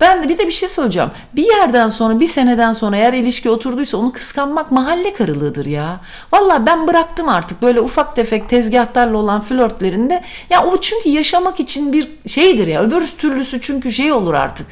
Ben 0.00 0.22
de 0.22 0.28
bir 0.28 0.38
de 0.38 0.46
bir 0.46 0.52
şey 0.52 0.68
söyleyeceğim. 0.68 1.10
Bir 1.36 1.44
yerden 1.44 1.88
sonra 1.88 2.20
bir 2.20 2.26
seneden 2.26 2.72
sonra 2.72 2.96
eğer 2.96 3.12
ilişki 3.12 3.50
oturduysa 3.50 3.96
onu 3.98 4.12
kıskanmak 4.12 4.70
mahalle 4.70 5.14
karılığıdır 5.14 5.66
ya. 5.66 6.00
Valla 6.32 6.66
ben 6.66 6.86
bıraktım 6.86 7.28
artık 7.28 7.62
böyle 7.62 7.80
ufak 7.80 8.16
tefek 8.16 8.48
tezgahlarla 8.48 9.16
olan 9.16 9.40
flörtlerinde. 9.40 10.22
Ya 10.50 10.64
o 10.64 10.80
çünkü 10.80 11.08
yaşamak 11.08 11.60
için 11.60 11.92
bir 11.92 12.08
şeydir 12.26 12.66
ya. 12.66 12.82
Öbür 12.82 13.06
türlüsü 13.18 13.60
çünkü 13.60 13.92
şey 13.92 14.12
olur 14.12 14.34
artık 14.34 14.66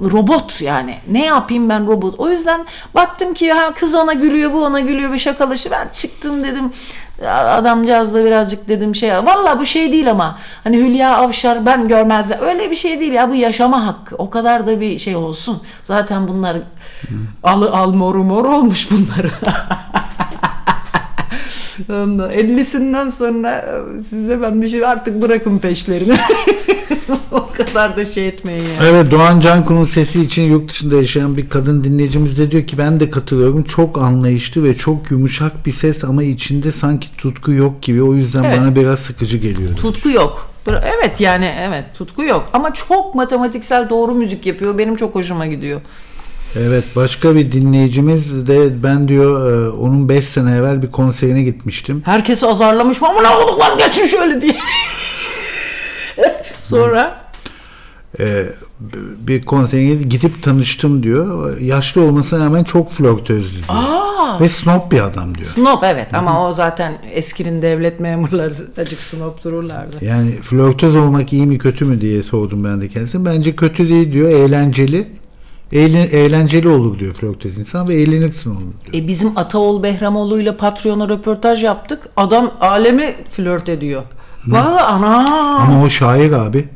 robot 0.00 0.60
yani. 0.62 0.98
Ne 1.10 1.24
yapayım 1.26 1.68
ben 1.68 1.86
robot? 1.86 2.14
O 2.18 2.30
yüzden 2.30 2.66
baktım 2.94 3.34
ki 3.34 3.52
ha 3.52 3.74
kız 3.74 3.94
ona 3.94 4.12
gülüyor, 4.12 4.52
bu 4.52 4.64
ona 4.64 4.80
gülüyor 4.80 5.12
bir 5.12 5.18
şakalaşı. 5.18 5.70
Ben 5.70 5.88
çıktım 5.88 6.44
dedim. 6.44 6.72
Adamcağız 7.28 8.14
da 8.14 8.24
birazcık 8.24 8.68
dedim 8.68 8.94
şey. 8.94 9.10
Valla 9.10 9.60
bu 9.60 9.66
şey 9.66 9.92
değil 9.92 10.10
ama. 10.10 10.38
Hani 10.64 10.76
Hülya 10.76 11.16
Avşar 11.16 11.66
ben 11.66 11.88
görmezler. 11.88 12.38
Öyle 12.40 12.70
bir 12.70 12.76
şey 12.76 13.00
değil 13.00 13.12
ya 13.12 13.30
bu 13.30 13.34
yaşama 13.34 13.86
hakkı. 13.86 14.16
O 14.16 14.30
kadar 14.30 14.66
da 14.66 14.80
bir 14.80 14.98
şey 14.98 15.16
olsun. 15.16 15.62
Zaten 15.84 16.28
bunlar 16.28 16.56
al, 17.42 17.62
al 17.62 17.94
moru 17.94 18.24
mor 18.24 18.44
olmuş 18.44 18.88
bunları. 18.90 19.30
Ondan 22.02 22.30
50'sinden 22.30 23.10
sonra 23.10 23.64
size 24.08 24.42
ben 24.42 24.62
bir 24.62 24.68
şey 24.68 24.84
artık 24.84 25.22
bırakın 25.22 25.58
peşlerini. 25.58 26.12
o 27.32 27.48
kadar 27.52 27.96
da 27.96 28.04
şey 28.04 28.28
etmeyin 28.28 28.60
yani. 28.60 28.88
Evet 28.88 29.10
Doğan 29.10 29.40
Canku'nun 29.40 29.84
sesi 29.84 30.20
için 30.20 30.42
yurt 30.42 30.70
dışında 30.70 30.96
yaşayan 30.96 31.36
bir 31.36 31.48
kadın 31.48 31.84
dinleyicimiz 31.84 32.38
de 32.38 32.50
diyor 32.50 32.66
ki 32.66 32.78
ben 32.78 33.00
de 33.00 33.10
katılıyorum. 33.10 33.64
Çok 33.64 33.98
anlayışlı 33.98 34.64
ve 34.64 34.76
çok 34.76 35.10
yumuşak 35.10 35.66
bir 35.66 35.72
ses 35.72 36.04
ama 36.04 36.22
içinde 36.22 36.72
sanki 36.72 37.16
tutku 37.16 37.52
yok 37.52 37.82
gibi. 37.82 38.02
O 38.02 38.14
yüzden 38.14 38.44
Evet. 38.44 38.58
bana 38.60 38.76
biraz 38.76 38.98
sıkıcı 38.98 39.38
geliyor. 39.38 39.76
Tutku 39.76 40.10
yok. 40.10 40.50
Evet 40.66 41.20
yani 41.20 41.52
evet 41.60 41.84
tutku 41.94 42.22
yok 42.22 42.44
ama 42.52 42.74
çok 42.74 43.14
matematiksel 43.14 43.90
doğru 43.90 44.14
müzik 44.14 44.46
yapıyor. 44.46 44.78
Benim 44.78 44.96
çok 44.96 45.14
hoşuma 45.14 45.46
gidiyor. 45.46 45.80
Evet 46.56 46.84
başka 46.96 47.34
bir 47.34 47.52
dinleyicimiz 47.52 48.46
de 48.48 48.82
ben 48.82 49.08
diyor 49.08 49.52
e, 49.52 49.70
onun 49.70 50.08
5 50.08 50.24
sene 50.24 50.56
evvel 50.56 50.82
bir 50.82 50.90
konserine 50.90 51.42
gitmiştim. 51.42 52.02
Herkesi 52.04 52.46
azarlamış 52.46 53.02
ama 53.02 53.22
ne 53.22 53.28
olduk 53.28 53.60
lan 53.60 53.78
geçin 53.78 54.06
şöyle 54.06 54.40
diye. 54.40 54.56
Sonra 56.70 57.20
E, 58.20 58.24
b- 58.80 59.28
bir 59.28 59.42
konserine 59.44 60.02
gidip 60.02 60.42
tanıştım 60.42 61.02
diyor. 61.02 61.58
Yaşlı 61.60 62.02
olmasına 62.02 62.44
rağmen 62.44 62.64
çok 62.64 62.90
flörtözdü 62.92 63.54
diyor. 63.54 64.40
Ve 64.40 64.48
snob 64.48 64.92
bir 64.92 65.00
adam 65.00 65.34
diyor. 65.34 65.46
snob 65.46 65.82
evet 65.84 66.14
ama 66.14 66.48
o 66.48 66.52
zaten 66.52 66.92
eskinin 67.12 67.62
devlet 67.62 68.00
memurları 68.00 68.52
acık 68.80 69.00
snob 69.00 69.44
dururlardı. 69.44 69.96
Yani 70.04 70.30
flörtöz 70.30 70.96
olmak 70.96 71.32
iyi 71.32 71.46
mi 71.46 71.58
kötü 71.58 71.84
mü 71.84 72.00
diye 72.00 72.22
sordum 72.22 72.64
ben 72.64 72.80
de 72.80 72.88
kendisine. 72.88 73.24
Bence 73.24 73.56
kötü 73.56 73.88
değil 73.88 74.12
diyor. 74.12 74.30
Eğlenceli. 74.30 75.08
Eğlen, 75.72 76.08
eğlenceli 76.12 76.68
olur 76.68 76.98
diyor 76.98 77.12
flörtöz 77.12 77.58
insan 77.58 77.88
ve 77.88 77.94
eğlenirsin 77.94 78.50
olur 78.50 78.60
diyor. 78.92 79.04
E 79.04 79.08
bizim 79.08 79.38
Ataol 79.38 79.82
Behramoğlu 79.82 80.40
ile 80.40 80.56
Patreon'a 80.56 81.08
röportaj 81.08 81.64
yaptık. 81.64 82.08
Adam 82.16 82.52
alemi 82.60 83.14
flört 83.28 83.68
ediyor. 83.68 84.02
Valla 84.46 84.86
ana. 84.86 85.56
Ama 85.56 85.82
o 85.82 85.88
şair 85.88 86.32
abi. 86.32 86.68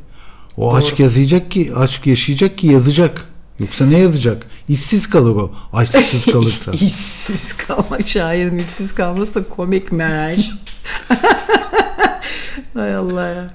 O 0.57 0.75
aşk 0.75 1.01
yazacak 1.01 1.51
ki, 1.51 1.73
aşk 1.77 2.07
yaşayacak 2.07 2.59
ki 2.59 2.67
yazacak. 2.67 3.25
Yoksa 3.59 3.87
ne 3.87 3.99
yazacak? 3.99 4.47
İşsiz 4.69 5.11
kalır 5.11 5.37
o. 5.37 5.51
Aşksız 5.73 6.27
kalırsa. 6.27 6.73
işsiz 6.73 7.57
kalmak 7.57 8.09
şairin 8.09 8.59
işsiz 8.59 8.95
kalması 8.95 9.35
da 9.35 9.49
komikmiş. 9.49 10.51
Hay 12.75 12.97
Allah 12.97 13.27
ya. 13.27 13.51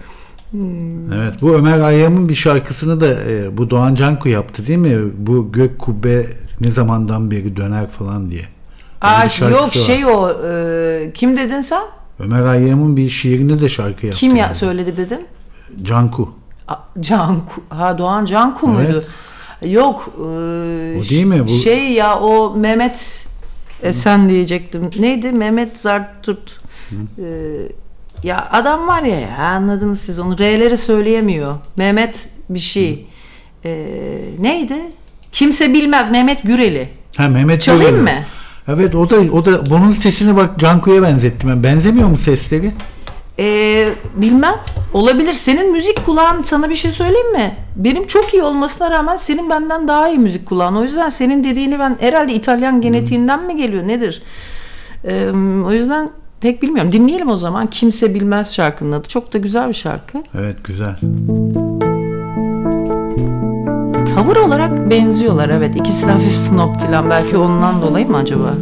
Evet 1.15 1.41
bu 1.41 1.56
Ömer 1.56 1.80
Hayyam'ın 1.80 2.30
bir 2.30 2.36
şarkısını 2.36 3.02
da 3.02 3.07
e, 3.07 3.57
bu 3.57 3.69
Doğan 3.69 3.95
Canku 3.95 4.30
yaptı 4.30 4.68
değil 4.68 4.80
mi? 4.80 4.98
Bu 5.18 5.52
gök 5.52 5.80
kubbe 5.80 6.26
ne 6.61 6.72
zamandan 6.72 7.31
beri 7.31 7.56
döner 7.56 7.90
falan 7.90 8.31
diye. 8.31 8.45
Aa, 9.02 9.23
yok 9.49 9.61
var. 9.61 9.72
şey 9.72 10.06
o 10.06 10.30
e, 10.48 11.11
kim 11.14 11.38
dedin 11.38 11.61
sen? 11.61 11.84
Ömer 12.19 12.41
Hayyam'ın 12.41 12.97
bir 12.97 13.09
şiirini 13.09 13.61
de 13.61 13.69
şarkı 13.69 14.05
yaptı. 14.05 14.19
Kim 14.19 14.35
ya 14.35 14.45
yani. 14.45 14.55
söyledi 14.55 14.97
dedin? 14.97 15.25
Canku. 15.83 16.33
A- 16.67 16.75
Canku. 17.01 17.61
Ha 17.69 17.97
Doğan 17.97 18.25
Canku 18.25 18.67
muydu? 18.67 19.03
Yok. 19.65 20.09
e, 20.17 20.21
O 20.99 21.03
değil 21.09 21.25
mi? 21.25 21.43
Bu- 21.43 21.49
Şey 21.49 21.91
ya 21.91 22.19
o 22.19 22.55
Mehmet 22.55 23.27
Esen 23.83 24.29
diyecektim. 24.29 24.89
Neydi? 24.99 25.31
Mehmet 25.31 25.77
Zarturt. 25.77 26.57
E, 26.91 27.25
ya 28.23 28.47
adam 28.51 28.87
var 28.87 29.03
ya, 29.03 29.19
ya 29.19 29.37
anladınız 29.37 29.99
siz 30.01 30.19
onu. 30.19 30.39
R'leri 30.39 30.77
söyleyemiyor. 30.77 31.55
Mehmet 31.77 32.29
bir 32.49 32.59
şey. 32.59 33.05
E, 33.65 33.85
neydi? 34.39 34.75
Kimse 35.31 35.73
bilmez. 35.73 36.11
Mehmet 36.11 36.43
Güreli. 36.43 36.89
Ha 37.17 37.27
Mehmet 37.29 37.61
Çalayım 37.61 37.91
Gürel. 37.91 38.03
mı? 38.03 38.09
Evet 38.69 38.95
o 38.95 39.09
da 39.09 39.15
o 39.15 39.45
da 39.45 39.69
bunun 39.69 39.91
sesini 39.91 40.35
bak 40.35 40.59
Canku'ya 40.59 41.01
benzettim. 41.01 41.49
ben. 41.49 41.63
Benzemiyor 41.63 42.09
mu 42.09 42.17
sesleri? 42.17 42.71
Ee, 43.39 43.93
bilmem. 44.15 44.55
Olabilir. 44.93 45.33
Senin 45.33 45.71
müzik 45.71 46.05
kulağın 46.05 46.39
sana 46.43 46.69
bir 46.69 46.75
şey 46.75 46.91
söyleyeyim 46.91 47.31
mi? 47.31 47.51
Benim 47.75 48.07
çok 48.07 48.33
iyi 48.33 48.43
olmasına 48.43 48.91
rağmen 48.91 49.15
senin 49.15 49.49
benden 49.49 49.87
daha 49.87 50.09
iyi 50.09 50.17
müzik 50.17 50.45
kulağın. 50.45 50.75
O 50.75 50.83
yüzden 50.83 51.09
senin 51.09 51.43
dediğini 51.43 51.79
ben 51.79 51.97
herhalde 51.99 52.33
İtalyan 52.33 52.81
genetiğinden 52.81 53.43
mi 53.43 53.57
geliyor 53.57 53.87
nedir? 53.87 54.21
Ee, 55.05 55.29
o 55.65 55.71
yüzden 55.71 56.09
pek 56.41 56.61
bilmiyorum. 56.61 56.91
Dinleyelim 56.91 57.29
o 57.29 57.35
zaman. 57.35 57.67
Kimse 57.67 58.13
Bilmez 58.13 58.53
şarkının 58.53 58.91
adı. 58.91 59.07
Çok 59.07 59.33
da 59.33 59.37
güzel 59.37 59.69
bir 59.69 59.73
şarkı. 59.73 60.23
Evet 60.39 60.63
güzel. 60.63 60.95
Tavır 64.19 64.35
olarak 64.35 64.89
benziyorlar 64.89 65.49
evet. 65.49 65.75
İkisi 65.75 66.07
de 66.07 66.11
hafif 66.11 66.35
snob 66.35 66.75
falan. 66.75 67.09
Belki 67.09 67.37
ondan 67.37 67.81
dolayı 67.81 68.09
mı 68.09 68.17
acaba? 68.17 68.53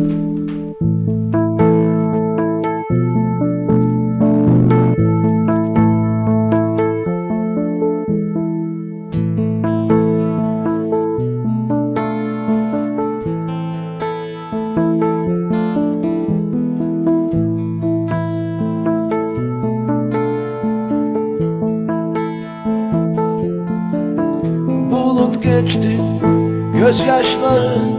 Ashlar 27.38 27.97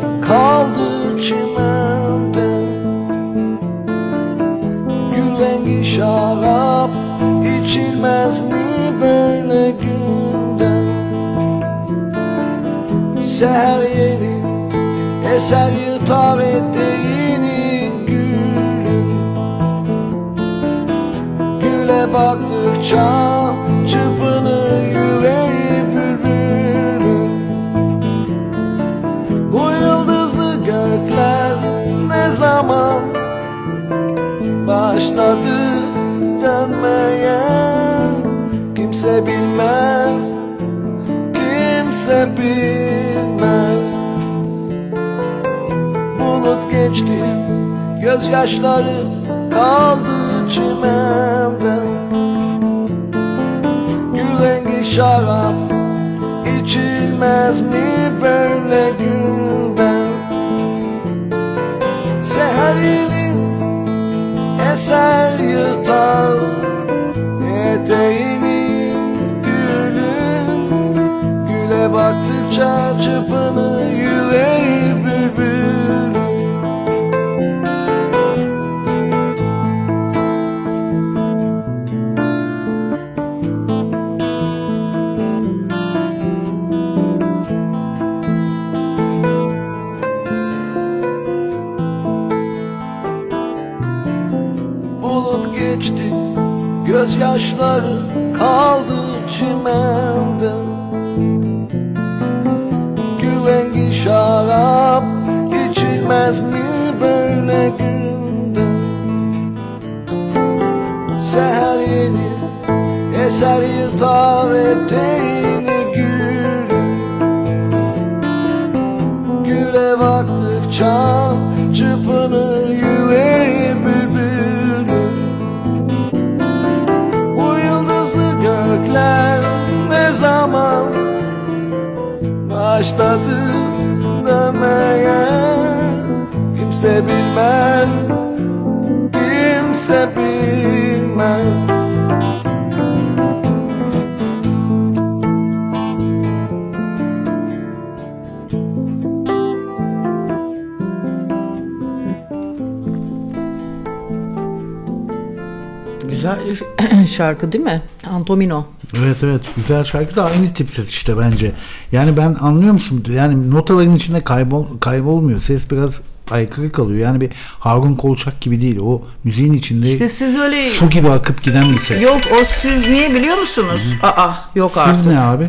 şarkı 157.28 157.52
değil 157.52 157.64
mi? 157.64 157.82
Antomino. 158.10 158.66
Evet 158.98 159.16
evet 159.22 159.40
güzel 159.56 159.84
şarkı 159.84 160.16
da 160.16 160.24
aynı 160.24 160.54
tip 160.54 160.70
ses 160.70 160.90
işte 160.90 161.18
bence. 161.18 161.52
Yani 161.92 162.16
ben 162.16 162.36
anlıyor 162.40 162.72
musun? 162.72 163.04
Yani 163.14 163.50
notaların 163.50 163.94
içinde 163.96 164.20
kaybol 164.20 164.78
kaybolmuyor. 164.80 165.40
Ses 165.40 165.70
biraz 165.70 166.00
aykırı 166.30 166.72
kalıyor. 166.72 166.98
Yani 167.00 167.20
bir 167.20 167.30
Harun 167.58 167.94
Kolçak 167.94 168.40
gibi 168.40 168.60
değil. 168.60 168.78
O 168.82 169.02
müziğin 169.24 169.52
içinde 169.52 169.88
İşte 169.90 170.08
siz 170.08 170.36
öyle 170.38 170.68
su 170.68 170.90
gibi 170.90 171.10
akıp 171.10 171.42
giden 171.42 171.72
bir 171.72 171.78
ses. 171.78 172.02
yok 172.02 172.20
o 172.40 172.44
siz 172.44 172.88
niye 172.88 173.14
biliyor 173.14 173.38
musunuz? 173.38 173.94
Aa 174.02 174.30
yok 174.54 174.70
Siz 174.70 174.78
artık. 174.78 175.06
ne 175.06 175.20
abi? 175.20 175.48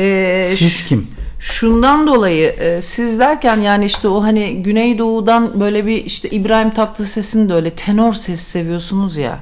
Ee, 0.00 0.54
Siz 0.56 0.84
kim? 0.84 1.06
Şundan 1.40 2.06
dolayı 2.06 2.48
e, 2.48 2.82
siz 2.82 3.18
derken 3.18 3.56
yani 3.60 3.84
işte 3.84 4.08
o 4.08 4.22
hani 4.22 4.62
Güneydoğu'dan 4.62 5.60
böyle 5.60 5.86
bir 5.86 6.04
işte 6.04 6.28
İbrahim 6.30 6.70
Tatlıses'in 6.70 7.48
de 7.48 7.54
öyle 7.54 7.70
tenor 7.70 8.12
ses 8.12 8.40
seviyorsunuz 8.40 9.16
ya. 9.16 9.38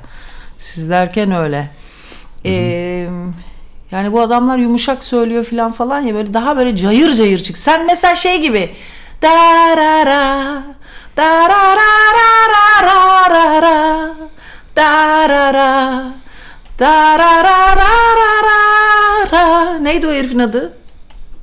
Siz 0.58 0.90
derken 0.90 1.32
öyle. 1.32 1.70
Ee, 2.44 3.08
yani 3.90 4.12
bu 4.12 4.20
adamlar 4.20 4.58
yumuşak 4.58 5.04
söylüyor 5.04 5.44
falan 5.44 5.72
falan 5.72 6.00
ya 6.00 6.14
böyle 6.14 6.34
daha 6.34 6.56
böyle 6.56 6.76
cayır 6.76 7.14
cayır 7.14 7.38
çık. 7.38 7.56
Sen 7.58 7.86
mesela 7.86 8.14
şey 8.14 8.40
gibi 8.40 8.70
da 9.22 9.30
ra 9.76 10.06
ra 10.06 10.62
da 11.16 11.48
ra 11.48 11.76
ra 11.76 11.92
ra 12.18 12.52
ra 12.82 13.30
ra 13.30 13.62
ra 13.62 14.10
da 14.76 15.28
ra 15.28 15.54
ra 15.54 16.04
da 16.78 17.18
ra 17.18 17.44
ra 17.44 17.76
ra 17.76 18.16
ra 18.16 18.42
ra 18.46 19.32
ra 19.32 19.78
neydi 19.78 20.06
o 20.06 20.12
herifin 20.12 20.38
adı? 20.38 20.72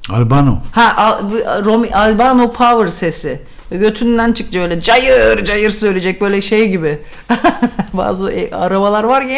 Albano. 0.09 0.57
Ha 0.71 0.93
Al- 0.97 1.65
Romi, 1.65 1.89
Albano 1.95 2.51
Power 2.51 2.87
sesi. 2.87 3.41
Götünden 3.71 4.33
çıkacak 4.33 4.63
öyle 4.63 4.81
cayır 4.81 5.45
cayır 5.45 5.69
söyleyecek 5.69 6.21
böyle 6.21 6.41
şey 6.41 6.69
gibi. 6.69 6.99
Bazı 7.93 8.31
e, 8.31 8.51
arabalar 8.51 9.03
var 9.03 9.27
ki 9.27 9.37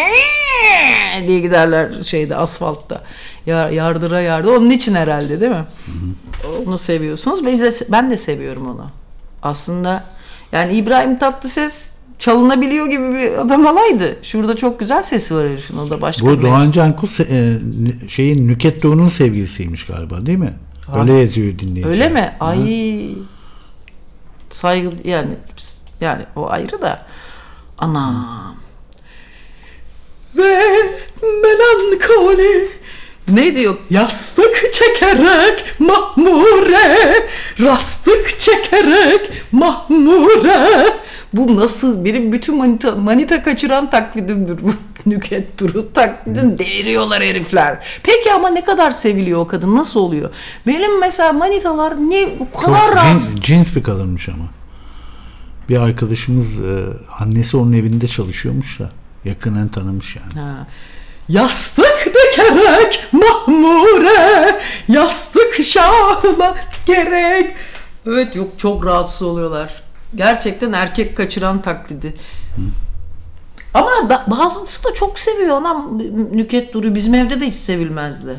diye 1.28 1.40
giderler 1.40 1.91
şeyde 2.04 2.36
asfaltta. 2.36 3.04
Ya, 3.45 3.70
yardıra 3.70 4.22
yardı. 4.22 4.52
Onun 4.52 4.70
için 4.70 4.95
herhalde 4.95 5.41
değil 5.41 5.52
mi? 5.52 5.66
Onu 6.68 6.78
seviyorsunuz. 6.78 7.45
Biz 7.45 7.62
de, 7.62 7.72
ben 7.91 8.12
de 8.12 8.18
seviyorum 8.18 8.68
onu. 8.68 8.91
Aslında 9.44 10.04
yani 10.52 10.74
İbrahim 10.74 11.20
Tatlıses 11.20 11.98
çalınabiliyor 12.18 12.88
gibi 12.88 13.14
bir 13.14 13.38
adam 13.38 13.66
olaydı. 13.66 14.18
Şurada 14.22 14.56
çok 14.56 14.80
güzel 14.80 15.04
sesi 15.04 15.36
var 15.36 15.49
herifin. 15.49 15.78
O 15.78 15.90
da 15.90 16.02
başka 16.02 16.28
Bu 16.28 16.41
Doğan 16.41 16.72
Canku 16.72 17.08
se- 17.08 17.28
e, 18.04 18.08
şeyin 18.08 18.48
Nüket 18.48 18.84
Doğu'nun 18.84 19.08
sevgilisiymiş 19.08 19.86
galiba 19.86 20.26
değil 20.26 20.38
mi? 20.38 20.54
Öyle 20.99 21.14
yazıyor 21.14 21.60
dinleyici. 21.60 21.90
Öyle 21.90 22.10
mi? 22.10 22.36
Ay. 22.40 23.10
Saygı 24.49 24.90
yani 25.03 25.34
yani 26.02 26.26
o 26.36 26.49
ayrı 26.49 26.82
da 26.82 27.06
anam. 27.78 28.57
Ve 30.38 30.64
melankoli 31.22 32.69
ne 33.28 33.56
diyor? 33.56 33.78
Yastık 33.90 34.74
çekerek 34.74 35.80
mahmure, 35.80 37.28
rastık 37.60 38.40
çekerek 38.40 39.32
mahmure. 39.52 40.90
Bu 41.34 41.56
nasıl? 41.56 42.06
Benim 42.06 42.32
bütün 42.32 42.57
manita, 42.57 42.91
manita 42.91 43.44
kaçıran 43.44 43.90
taklidimdir 43.90 44.64
bu. 44.64 44.74
Nüket 45.10 45.60
Duru 45.60 45.94
taklidin 45.94 46.60
deliriyorlar 46.60 47.24
herifler. 47.24 48.00
Peki 48.04 48.34
ama 48.34 48.50
ne 48.50 48.66
kadar 48.66 48.92
seviliyor 48.92 49.40
o 49.40 49.48
kadın? 49.48 49.76
Nasıl 49.76 50.00
oluyor? 50.00 50.30
Benim 50.68 51.00
mesela 51.00 51.34
manitalar 51.34 51.98
ne 51.98 52.28
o 52.40 52.60
kadar 52.60 52.96
rahatsız. 52.96 53.36
cins, 53.36 53.44
cins 53.46 53.76
bir 53.76 53.84
kadınmış 53.84 54.30
ama. 54.30 54.46
Bir 55.70 55.78
arkadaşımız 55.82 56.60
e, 56.60 56.84
annesi 57.20 57.58
onun 57.58 57.74
evinde 57.74 58.08
çalışıyormuş 58.08 58.80
da 58.80 58.90
yakından 59.26 59.68
tanımış 59.68 60.16
yani. 60.16 60.46
Ha. 60.48 60.68
Yastık 61.30 62.06
dikerek 62.06 63.04
mahmure, 63.12 64.60
yastık 64.88 65.64
şahla 65.64 66.56
gerek. 66.86 67.56
Evet 68.08 68.36
yok 68.36 68.48
çok 68.58 68.86
rahatsız 68.86 69.22
oluyorlar. 69.22 69.84
Gerçekten 70.16 70.72
erkek 70.74 71.18
kaçıran 71.18 71.62
taklidi. 71.62 72.14
Ama 73.78 73.90
ba- 74.14 74.32
bazısı 74.32 74.84
da 74.84 74.94
çok 74.94 75.20
seviyor 75.20 75.58
anam 75.58 75.99
Nüket 76.32 76.74
Duru. 76.74 76.95
Bizim 76.95 77.14
evde 77.16 77.41
de 77.41 77.48
hiç 77.48 77.56
sevilmezdi. 77.56 78.36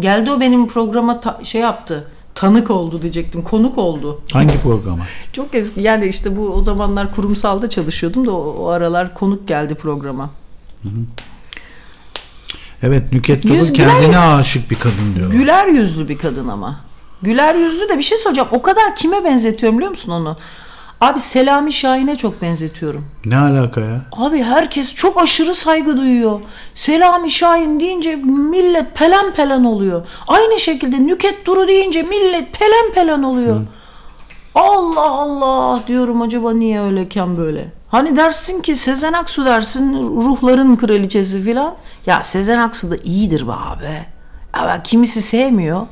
Geldi 0.00 0.30
o 0.30 0.40
benim 0.40 0.66
programa 0.66 1.20
ta- 1.20 1.40
şey 1.44 1.60
yaptı. 1.60 2.04
Tanık 2.34 2.70
oldu 2.70 3.02
diyecektim. 3.02 3.42
Konuk 3.42 3.78
oldu. 3.78 4.20
Hangi 4.32 4.60
programa? 4.60 5.02
Çok 5.32 5.54
eski 5.54 5.80
yani 5.80 6.06
işte 6.06 6.36
bu 6.36 6.48
o 6.48 6.60
zamanlar 6.60 7.14
kurumsalda 7.14 7.70
çalışıyordum 7.70 8.26
da 8.26 8.32
o, 8.32 8.56
o 8.58 8.68
aralar 8.68 9.14
konuk 9.14 9.48
geldi 9.48 9.74
programa. 9.74 10.30
Evet 12.82 13.12
Nüket 13.12 13.44
Yüz 13.44 13.68
Duru 13.68 13.72
kendine 13.72 14.18
aşık 14.18 14.70
bir 14.70 14.76
kadın 14.76 15.14
diyor. 15.16 15.30
Güler 15.30 15.66
yüzlü 15.66 16.08
bir 16.08 16.18
kadın 16.18 16.48
ama. 16.48 16.80
Güler 17.22 17.54
yüzlü 17.54 17.88
de 17.88 17.98
bir 17.98 18.02
şey 18.02 18.18
soracağım. 18.18 18.48
O 18.52 18.62
kadar 18.62 18.96
kime 18.96 19.24
benzetiyorum 19.24 19.78
biliyor 19.78 19.90
musun 19.90 20.12
onu? 20.12 20.36
Abi 21.00 21.20
Selami 21.20 21.72
Şahin'e 21.72 22.16
çok 22.16 22.42
benzetiyorum. 22.42 23.04
Ne 23.24 23.36
alaka 23.36 23.80
ya? 23.80 24.00
Abi 24.12 24.42
herkes 24.42 24.94
çok 24.94 25.22
aşırı 25.22 25.54
saygı 25.54 25.96
duyuyor. 25.96 26.40
Selami 26.74 27.30
Şahin 27.30 27.80
deyince 27.80 28.16
millet 28.50 28.94
pelen 28.94 29.30
pelen 29.32 29.64
oluyor. 29.64 30.06
Aynı 30.28 30.60
şekilde 30.60 31.06
Nüket 31.06 31.46
Duru 31.46 31.68
deyince 31.68 32.02
millet 32.02 32.58
pelen 32.58 32.92
pelen 32.94 33.22
oluyor. 33.22 33.60
Allah 34.54 35.00
Allah 35.10 35.80
diyorum 35.86 36.22
acaba 36.22 36.52
niye 36.52 36.80
öyleyken 36.80 37.36
böyle? 37.36 37.72
Hani 37.88 38.16
dersin 38.16 38.62
ki 38.62 38.76
Sezen 38.76 39.12
Aksu 39.12 39.44
dersin 39.44 39.94
ruhların 40.02 40.76
kraliçesi 40.76 41.42
filan. 41.42 41.74
Ya 42.06 42.22
Sezen 42.22 42.58
Aksu 42.58 42.90
da 42.90 42.96
iyidir 42.96 43.48
be 43.48 43.52
abi. 43.52 44.06
Ben 44.54 44.82
kimisi 44.82 45.22
sevmiyor. 45.22 45.86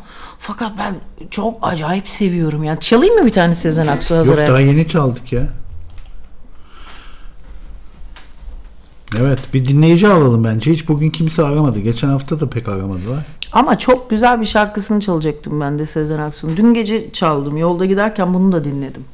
Fakat 0.46 0.72
ben 0.78 0.94
çok 1.30 1.58
acayip 1.62 2.08
seviyorum 2.08 2.64
ya. 2.64 2.80
Çalayım 2.80 3.14
mı 3.14 3.26
bir 3.26 3.32
tane 3.32 3.54
Sezen 3.54 3.86
Aksu 3.86 4.16
hazır? 4.16 4.38
Yok 4.38 4.48
daha 4.48 4.60
yeni 4.60 4.88
çaldık 4.88 5.32
ya. 5.32 5.48
Evet 9.18 9.38
bir 9.54 9.64
dinleyici 9.64 10.08
alalım 10.08 10.44
bence. 10.44 10.70
Hiç 10.70 10.88
bugün 10.88 11.10
kimse 11.10 11.42
aramadı. 11.42 11.78
Geçen 11.78 12.08
hafta 12.08 12.40
da 12.40 12.50
pek 12.50 12.68
aramadılar. 12.68 13.24
Ama 13.52 13.78
çok 13.78 14.10
güzel 14.10 14.40
bir 14.40 14.46
şarkısını 14.46 15.00
çalacaktım 15.00 15.60
ben 15.60 15.78
de 15.78 15.86
Sezen 15.86 16.18
Aksu'nun. 16.18 16.56
Dün 16.56 16.74
gece 16.74 17.12
çaldım. 17.12 17.56
Yolda 17.56 17.84
giderken 17.84 18.34
bunu 18.34 18.52
da 18.52 18.64
dinledim. 18.64 19.04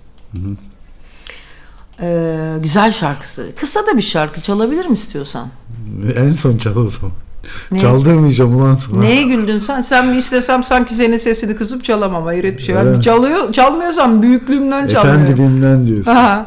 Ee, 2.00 2.56
güzel 2.62 2.92
şarkısı. 2.92 3.46
Kısa 3.56 3.86
da 3.86 3.96
bir 3.96 4.02
şarkı 4.02 4.40
çalabilirim 4.40 4.94
istiyorsan. 4.94 5.48
En 6.16 6.32
son 6.32 6.56
çal 6.56 6.76
o 6.76 6.88
zaman. 6.88 7.12
Ne? 7.72 7.80
Çaldırmayacağım 7.80 8.56
ulan 8.56 8.74
sana. 8.74 9.00
Neye 9.00 9.22
güldün 9.22 9.60
sen? 9.60 9.80
Sen 9.80 10.06
mi 10.08 10.16
istesem 10.16 10.64
sanki 10.64 10.94
senin 10.94 11.16
sesini 11.16 11.56
kısıp 11.56 11.84
çalamam. 11.84 12.24
Hayret 12.24 12.58
bir 12.58 12.62
şey. 12.62 12.74
Ben 12.74 12.86
Evet. 12.86 13.02
çalıyor, 13.02 13.52
çalmıyorsam 13.52 14.22
büyüklüğümden 14.22 14.86
çalmıyorum. 14.88 15.22
Efendiliğimden 15.22 15.86
diyorsun. 15.86 16.12
Ha. 16.12 16.46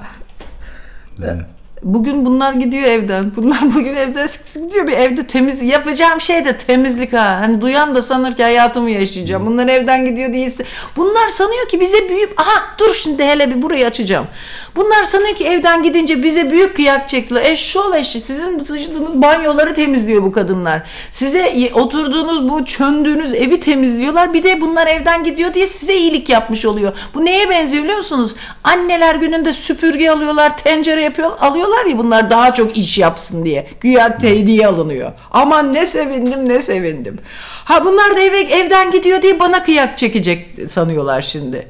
Bugün 1.84 2.26
bunlar 2.26 2.54
gidiyor 2.54 2.84
evden. 2.84 3.32
Bunlar 3.36 3.62
bugün 3.76 3.96
evden 3.96 4.28
gidiyor. 4.56 4.88
Bir 4.88 4.94
evde 4.94 5.28
temiz 5.28 5.64
yapacağım 5.64 6.22
şey 6.22 6.46
de 6.46 6.58
temizlik 6.58 7.14
ha. 7.14 7.38
Hani 7.40 7.62
duyan 7.62 7.96
da 7.96 8.02
sanır 8.02 8.36
ki 8.36 8.44
hayatımı 8.44 8.90
yaşayacağım. 8.90 9.46
Bunlar 9.46 9.68
evden 9.68 10.06
gidiyor 10.06 10.34
değilse. 10.34 10.66
Bunlar 10.96 11.28
sanıyor 11.28 11.68
ki 11.68 11.80
bize 11.80 12.10
büyük 12.10 12.42
aha 12.42 12.64
dur 12.78 12.94
şimdi 12.94 13.24
hele 13.24 13.56
bir 13.56 13.62
burayı 13.62 13.88
açacağım. 13.88 14.28
Bunlar 14.76 15.04
sanıyor 15.04 15.36
ki 15.36 15.46
evden 15.46 15.84
gidince 15.84 16.24
bize 16.24 16.52
büyük 16.52 16.76
kıyak 16.76 17.10
çektiler. 17.10 17.42
Eşşoğlu 17.42 17.96
eşi 17.96 18.22
sizin 18.22 18.60
sıçtığınız 18.60 19.22
banyoları 19.22 19.74
temizliyor 19.74 20.24
bu 20.24 20.32
kadınlar. 20.32 20.82
Size 21.12 21.72
oturduğunuz 21.74 22.50
bu 22.50 22.66
çöndüğünüz 22.66 23.34
evi 23.34 23.60
temizliyorlar. 23.60 24.34
Bir 24.34 24.44
de 24.44 24.62
bunlar 24.62 24.88
evden 24.88 25.24
gidiyor 25.24 25.54
diye 25.54 25.66
size 25.66 25.96
iyilik 25.96 26.30
yapmış 26.30 26.66
oluyor. 26.66 26.94
Bu 27.14 27.26
neye 27.26 27.50
benziyor 27.50 27.84
biliyor 27.84 27.98
musunuz? 27.98 28.36
Anneler 28.64 29.16
gününde 29.16 29.54
süpürge 29.54 30.10
alıyorlar, 30.10 30.58
tencere 30.58 31.02
yapıyor, 31.02 31.32
alıyorlar 31.40 31.73
ya 31.90 31.98
bunlar 31.98 32.30
daha 32.30 32.54
çok 32.54 32.78
iş 32.78 32.98
yapsın 32.98 33.46
diye. 33.46 33.68
Güya 33.82 34.18
hediye 34.22 34.68
alınıyor. 34.68 35.12
Aman 35.32 35.74
ne 35.74 35.86
sevindim 35.86 36.50
ne 36.50 36.62
sevindim. 36.62 37.20
Ha 37.66 37.86
bunlar 37.86 38.16
da 38.16 38.20
eve, 38.20 38.40
evden 38.40 38.92
gidiyor 38.92 39.22
diye 39.22 39.40
bana 39.40 39.64
kıyak 39.64 39.98
çekecek 39.98 40.48
sanıyorlar 40.68 41.22
şimdi. 41.22 41.68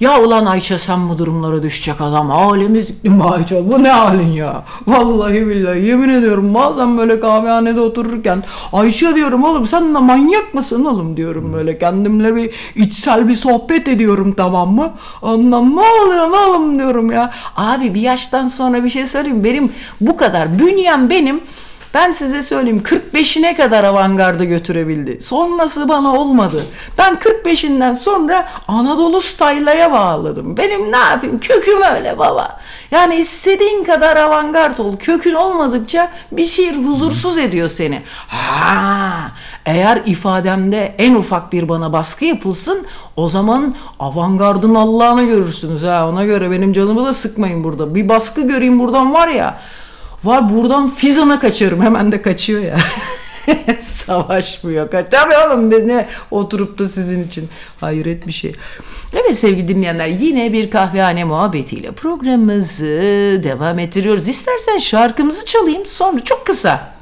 Ya 0.00 0.20
ulan 0.22 0.46
Ayça 0.46 0.78
sen 0.78 1.08
bu 1.08 1.18
durumlara 1.18 1.62
düşecek 1.62 2.00
adam. 2.00 2.30
Halimiz 2.30 3.04
mi 3.04 3.24
Ayça? 3.24 3.72
Bu 3.72 3.82
ne 3.82 3.90
halin 3.90 4.32
ya? 4.32 4.62
Vallahi 4.86 5.46
billahi 5.46 5.86
yemin 5.86 6.08
ediyorum 6.08 6.54
bazen 6.54 6.98
böyle 6.98 7.20
kahvehanede 7.20 7.80
otururken 7.80 8.44
Ayça 8.72 9.14
diyorum 9.14 9.44
oğlum 9.44 9.66
sen 9.66 9.94
de 9.94 9.98
manyak 9.98 10.54
mısın 10.54 10.84
oğlum 10.84 11.16
diyorum 11.16 11.52
böyle 11.52 11.78
kendimle 11.78 12.36
bir 12.36 12.50
içsel 12.76 13.28
bir 13.28 13.36
sohbet 13.36 13.88
ediyorum 13.88 14.34
tamam 14.36 14.74
mı? 14.74 14.90
Ondan 15.22 15.76
ne 15.76 15.80
oluyor 15.80 16.48
oğlum 16.48 16.78
diyorum 16.78 17.12
ya. 17.12 17.30
Abi 17.56 17.94
bir 17.94 18.00
yaştan 18.00 18.48
sonra 18.48 18.84
bir 18.84 18.88
şey 18.88 19.06
söyleyeyim 19.06 19.44
benim 19.44 19.72
bu 20.00 20.16
kadar 20.16 20.58
bünyem 20.58 21.10
benim 21.10 21.40
ben 21.94 22.10
size 22.10 22.42
söyleyeyim 22.42 22.82
45'ine 22.84 23.56
kadar 23.56 23.84
avantgarda 23.84 24.44
götürebildi. 24.44 25.20
Sonrası 25.20 25.88
bana 25.88 26.16
olmadı. 26.16 26.64
Ben 26.98 27.14
45'inden 27.14 27.94
sonra 27.94 28.48
Anadolu 28.68 29.20
style'a 29.20 29.92
bağladım. 29.92 30.56
Benim 30.56 30.92
ne 30.92 30.96
yapayım 30.96 31.38
köküm 31.38 31.82
öyle 31.82 32.18
baba. 32.18 32.60
Yani 32.90 33.16
istediğin 33.16 33.84
kadar 33.84 34.16
avantgard 34.16 34.78
ol. 34.78 34.96
Kökün 34.96 35.34
olmadıkça 35.34 36.10
bir 36.32 36.46
şiir 36.46 36.76
huzursuz 36.76 37.38
ediyor 37.38 37.68
seni. 37.68 38.02
Ha, 38.28 39.32
eğer 39.66 40.02
ifademde 40.06 40.94
en 40.98 41.14
ufak 41.14 41.52
bir 41.52 41.68
bana 41.68 41.92
baskı 41.92 42.24
yapılsın 42.24 42.86
o 43.16 43.28
zaman 43.28 43.74
avantgardın 44.00 44.74
Allah'ını 44.74 45.24
görürsünüz 45.24 45.82
ha. 45.82 46.08
Ona 46.08 46.24
göre 46.24 46.50
benim 46.50 46.72
canımı 46.72 47.06
da 47.06 47.12
sıkmayın 47.12 47.64
burada. 47.64 47.94
Bir 47.94 48.08
baskı 48.08 48.48
göreyim 48.48 48.78
buradan 48.78 49.14
var 49.14 49.28
ya. 49.28 49.58
Var 50.24 50.56
buradan 50.56 50.88
Fizan'a 50.88 51.40
kaçarım. 51.40 51.82
Hemen 51.82 52.12
de 52.12 52.22
kaçıyor 52.22 52.62
ya. 52.62 52.76
Savaşmıyor. 53.80 54.90
Kaç. 54.90 55.06
Tabii 55.10 55.34
oğlum 55.36 55.70
biz 55.70 55.84
ne 55.84 56.06
oturup 56.30 56.78
da 56.78 56.88
sizin 56.88 57.24
için. 57.26 57.48
Hayret 57.80 58.26
bir 58.26 58.32
şey. 58.32 58.52
Evet 59.12 59.38
sevgili 59.38 59.68
dinleyenler 59.68 60.06
yine 60.06 60.52
bir 60.52 60.70
kahvehane 60.70 61.24
muhabbetiyle 61.24 61.92
programımızı 61.92 62.86
devam 63.44 63.78
ettiriyoruz. 63.78 64.28
İstersen 64.28 64.78
şarkımızı 64.78 65.46
çalayım 65.46 65.86
sonra 65.86 66.24
çok 66.24 66.46
kısa. 66.46 66.98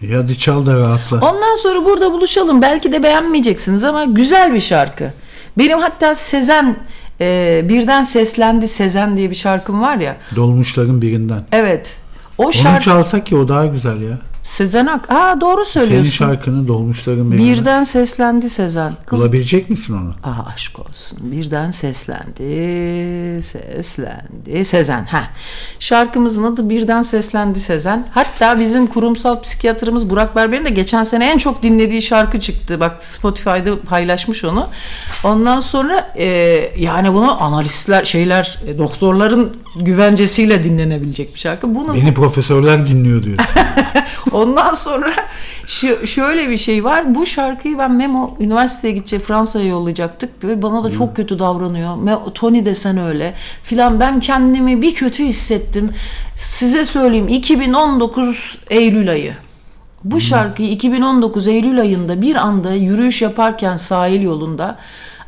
Ya 0.00 0.18
Hadi 0.18 0.38
çal 0.38 0.66
da 0.66 0.78
rahatla. 0.78 1.16
Ondan 1.16 1.54
sonra 1.54 1.84
burada 1.84 2.12
buluşalım. 2.12 2.62
Belki 2.62 2.92
de 2.92 3.02
beğenmeyeceksiniz 3.02 3.84
ama 3.84 4.04
güzel 4.04 4.54
bir 4.54 4.60
şarkı. 4.60 5.12
Benim 5.58 5.78
hatta 5.78 6.14
Sezen 6.14 6.76
e, 7.20 7.60
birden 7.64 8.02
seslendi 8.02 8.68
Sezen 8.68 9.16
diye 9.16 9.30
bir 9.30 9.34
şarkım 9.34 9.82
var 9.82 9.96
ya. 9.96 10.16
Dolmuşların 10.36 11.02
birinden. 11.02 11.40
Evet. 11.52 12.01
O 12.38 12.44
Onu 12.44 12.52
şarkı 12.52 12.84
çalsak 12.84 13.26
ki 13.26 13.36
o 13.36 13.48
daha 13.48 13.66
güzel 13.66 14.00
ya. 14.00 14.18
Sezen 14.56 14.86
Ak. 14.86 15.12
Aa 15.12 15.40
doğru 15.40 15.64
Senin 15.64 15.84
söylüyorsun. 15.86 16.10
şarkını 16.10 16.68
dolmuşların 16.68 17.32
birinden. 17.32 17.46
Birden 17.46 17.82
seslendi 17.82 18.48
Sezen. 18.48 18.92
Kız 19.06 19.20
Bulabilecek 19.20 19.70
misin 19.70 19.94
onu? 19.94 20.32
Aa 20.32 20.52
aşk 20.54 20.78
olsun. 20.78 21.18
Birden 21.22 21.70
seslendi, 21.70 23.42
seslendi. 23.42 24.64
Sezen. 24.64 25.04
Ha. 25.04 25.22
Şarkımızın 25.78 26.44
adı 26.44 26.70
Birden 26.70 27.02
Seslendi 27.02 27.60
Sezen. 27.60 28.06
Hatta 28.10 28.60
bizim 28.60 28.86
kurumsal 28.86 29.40
psikiyatrımız 29.40 30.10
Burak 30.10 30.36
Berber'in 30.36 30.64
de 30.64 30.70
geçen 30.70 31.04
sene 31.04 31.30
en 31.30 31.38
çok 31.38 31.62
dinlediği 31.62 32.02
şarkı 32.02 32.40
çıktı. 32.40 32.80
Bak 32.80 33.04
Spotify'da 33.04 33.80
paylaşmış 33.80 34.44
onu. 34.44 34.68
Ondan 35.24 35.60
sonra 35.60 36.12
e, 36.16 36.26
yani 36.76 37.12
bunu 37.12 37.42
analistler, 37.42 38.04
şeyler, 38.04 38.58
e, 38.66 38.78
doktorların 38.78 39.56
güvencesiyle 39.76 40.64
dinlenebilecek 40.64 41.34
bir 41.34 41.38
şarkı. 41.40 41.74
Bunu 41.74 41.94
Beni 41.94 42.14
profesörler 42.14 42.86
dinliyor 42.86 43.22
diyor. 43.22 43.38
Ondan 44.52 44.74
sonra 44.74 45.12
şu, 45.66 46.06
şöyle 46.06 46.50
bir 46.50 46.56
şey 46.56 46.84
var. 46.84 47.14
Bu 47.14 47.26
şarkıyı 47.26 47.78
ben 47.78 47.92
Memo 47.92 48.36
üniversiteye 48.40 48.94
gidecek 48.94 49.20
Fransa'ya 49.20 49.66
yollayacaktık. 49.66 50.44
Ve 50.44 50.62
bana 50.62 50.84
da 50.84 50.90
çok 50.90 51.16
kötü 51.16 51.38
davranıyor. 51.38 51.96
Tony 52.34 52.64
desen 52.64 52.98
öyle 52.98 53.34
filan. 53.62 54.00
Ben 54.00 54.20
kendimi 54.20 54.82
bir 54.82 54.94
kötü 54.94 55.24
hissettim. 55.24 55.90
Size 56.36 56.84
söyleyeyim 56.84 57.28
2019 57.28 58.58
Eylül 58.70 59.10
ayı. 59.10 59.34
Bu 60.04 60.20
şarkıyı 60.20 60.70
2019 60.70 61.48
Eylül 61.48 61.80
ayında 61.80 62.22
bir 62.22 62.36
anda 62.36 62.74
yürüyüş 62.74 63.22
yaparken 63.22 63.76
sahil 63.76 64.22
yolunda 64.22 64.78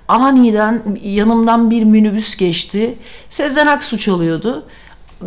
aniden 0.09 0.83
yanımdan 1.03 1.71
bir 1.71 1.85
minibüs 1.85 2.37
geçti. 2.37 2.95
Sezen 3.29 3.67
Aksu 3.67 3.99
çalıyordu. 3.99 4.65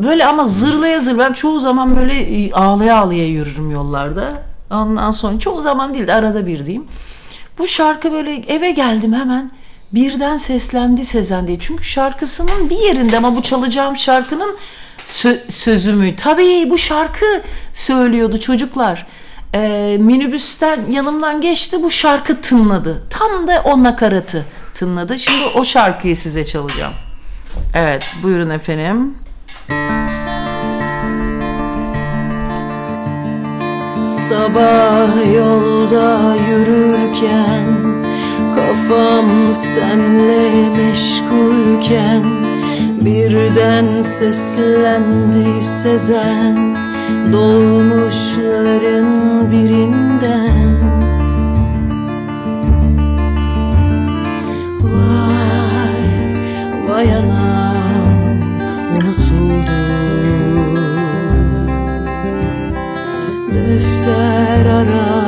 Böyle 0.03 0.25
ama 0.25 0.47
zırlaya 0.47 0.99
zır. 0.99 1.17
Ben 1.17 1.33
çoğu 1.33 1.59
zaman 1.59 1.95
böyle 1.97 2.13
e, 2.45 2.51
ağlaya 2.51 2.97
ağlaya 2.97 3.27
yürürüm 3.27 3.71
yollarda. 3.71 4.43
Ondan 4.71 5.11
sonra 5.11 5.39
çoğu 5.39 5.61
zaman 5.61 5.93
değil 5.93 6.07
de 6.07 6.13
arada 6.13 6.47
bir 6.47 6.65
diyeyim. 6.65 6.87
Bu 7.57 7.67
şarkı 7.67 8.11
böyle 8.11 8.35
eve 8.35 8.71
geldim 8.71 9.13
hemen. 9.13 9.51
Birden 9.93 10.37
seslendi 10.37 11.05
Sezen 11.05 11.47
diye. 11.47 11.59
Çünkü 11.59 11.83
şarkısının 11.83 12.69
bir 12.69 12.77
yerinde 12.79 13.17
ama 13.17 13.35
bu 13.35 13.41
çalacağım 13.41 13.97
şarkının 13.97 14.57
sö- 15.05 15.51
sözü 15.51 15.93
mü? 15.93 16.15
Tabii 16.15 16.69
bu 16.69 16.77
şarkı 16.77 17.25
söylüyordu 17.73 18.39
çocuklar. 18.39 19.05
Ee, 19.55 19.97
minibüsten 19.99 20.79
yanımdan 20.91 21.41
geçti 21.41 21.77
bu 21.83 21.91
şarkı 21.91 22.41
tınladı. 22.41 23.03
Tam 23.09 23.47
da 23.47 23.61
o 23.65 23.83
nakaratı 23.83 24.45
tınladı. 24.73 25.19
Şimdi 25.19 25.45
o 25.55 25.63
şarkıyı 25.65 26.15
size 26.15 26.45
çalacağım. 26.45 26.93
Evet 27.73 28.11
buyurun 28.23 28.49
efendim. 28.49 29.15
Sabah 34.05 35.33
yolda 35.35 36.35
yürürken 36.49 37.67
Kafam 38.55 39.29
senle 39.51 40.69
meşgulken 40.69 42.23
Birden 43.01 44.01
seslendi 44.01 45.61
Sezen 45.61 46.75
Dolmuşların 47.33 49.07
birinden 49.51 50.56
Defter 64.77 65.26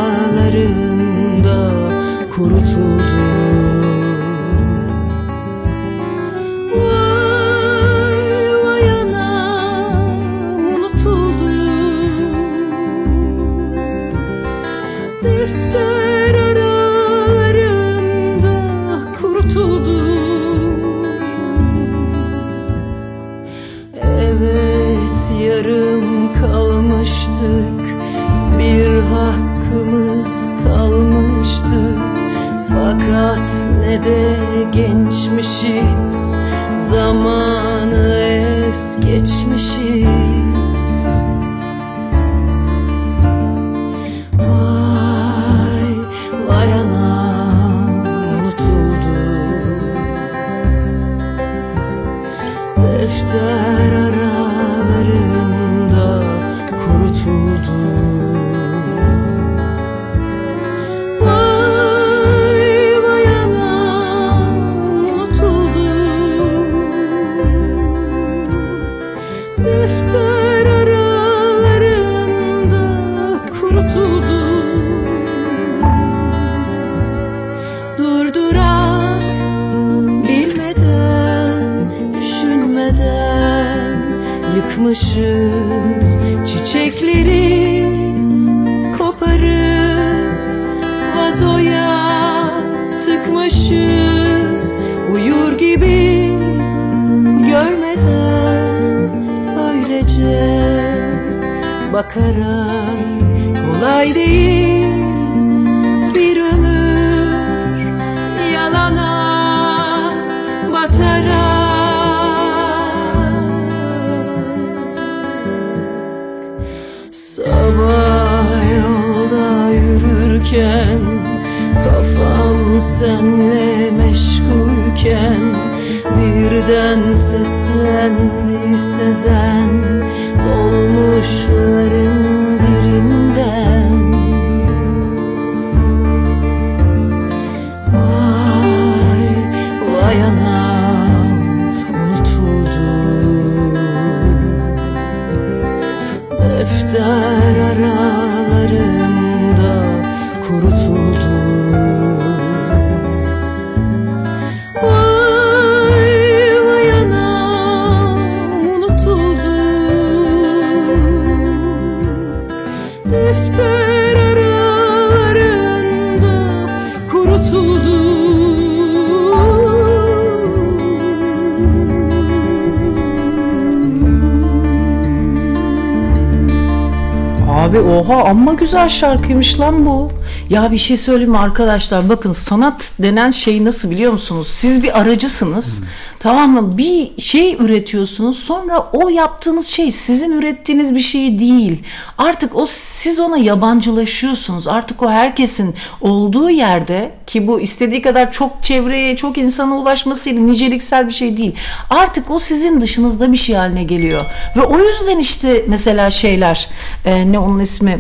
amma 178.50 178.60
güzel 178.60 178.90
şarkıymış 178.90 179.60
lan 179.60 179.86
bu. 179.86 180.12
Ya 180.50 180.72
bir 180.72 180.78
şey 180.78 180.98
söyleyeyim 180.98 181.32
mi 181.32 181.38
arkadaşlar? 181.38 182.10
Bakın 182.10 182.32
sanat 182.32 182.92
denen 183.00 183.32
şey 183.32 183.66
nasıl 183.66 183.92
biliyor 183.92 184.12
musunuz? 184.12 184.48
Siz 184.48 184.84
bir 184.84 185.00
aracısınız. 185.00 185.84
Tamam 186.20 186.50
mı? 186.52 186.78
Bir 186.78 187.22
şey 187.22 187.54
üretiyorsunuz. 187.60 188.40
Sonra 188.40 188.90
o 188.94 189.10
yaptığınız 189.10 189.68
şey 189.68 189.92
sizin 189.92 190.32
ürettiğiniz 190.32 190.96
bir 190.96 191.00
şey 191.00 191.40
değil. 191.40 191.84
Artık 192.18 192.56
o 192.56 192.66
siz 192.66 193.20
ona 193.20 193.38
yabancılaşıyorsunuz. 193.38 194.68
Artık 194.68 195.04
o 195.04 195.10
herkesin 195.10 195.76
olduğu 196.02 196.50
yerde 196.50 197.12
ki 197.28 197.48
bu 197.48 197.62
istediği 197.62 198.02
kadar 198.02 198.32
çok 198.32 198.64
çevreye, 198.64 199.16
çok 199.16 199.38
insana 199.38 199.78
ulaşmasıyla 199.78 200.42
niceliksel 200.42 201.08
bir 201.08 201.14
şey 201.14 201.38
değil. 201.38 201.56
Artık 201.90 202.32
o 202.32 202.40
sizin 202.40 202.82
dışınızda 202.82 203.32
bir 203.32 203.38
şey 203.38 203.56
haline 203.56 203.84
geliyor. 203.84 204.22
Ve 204.56 204.62
o 204.62 204.80
yüzden 204.80 205.18
işte 205.18 205.66
mesela 205.68 206.10
şeyler 206.10 206.70
e, 207.06 207.32
ne 207.32 207.40
onun 207.40 207.60
ismi 207.60 208.00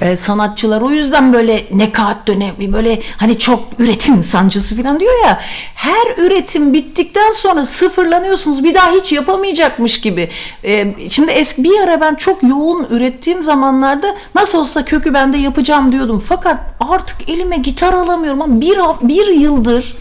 e, 0.00 0.16
sanatçılar. 0.16 0.80
O 0.80 0.90
yüzden 0.90 1.32
böyle 1.32 1.64
nekat 1.70 2.26
dönemi 2.26 2.72
böyle 2.72 3.02
hani 3.16 3.38
çok 3.38 3.68
üretim 3.78 4.22
sancısı 4.22 4.82
falan 4.82 5.00
diyor 5.00 5.24
ya. 5.24 5.40
Her 5.74 6.16
üretim 6.16 6.72
bittikten 6.72 7.30
sonra 7.30 7.64
sıfırlanıyorsunuz. 7.64 8.64
Bir 8.64 8.74
daha 8.74 8.90
hiç 8.90 9.12
yapamayacakmış 9.12 10.00
gibi. 10.00 10.28
E, 10.64 10.94
şimdi 11.08 11.30
eski 11.30 11.64
bir 11.64 11.80
ara 11.80 12.00
ben 12.00 12.14
çok 12.14 12.42
yoğun 12.42 12.86
ürettiğim 12.90 13.42
zamanlarda 13.42 14.16
nasıl 14.34 14.58
olsa 14.58 14.84
kökü 14.84 15.14
bende 15.14 15.38
yapacağım 15.38 15.92
diyordum. 15.92 16.22
Fakat 16.28 16.60
artık 16.80 17.28
elime 17.28 17.56
gitar 17.56 17.92
alamıyorum. 17.92 18.42
Ama 18.42 18.60
bir, 18.60 18.78
bir 19.02 19.26
yıldır 19.26 19.94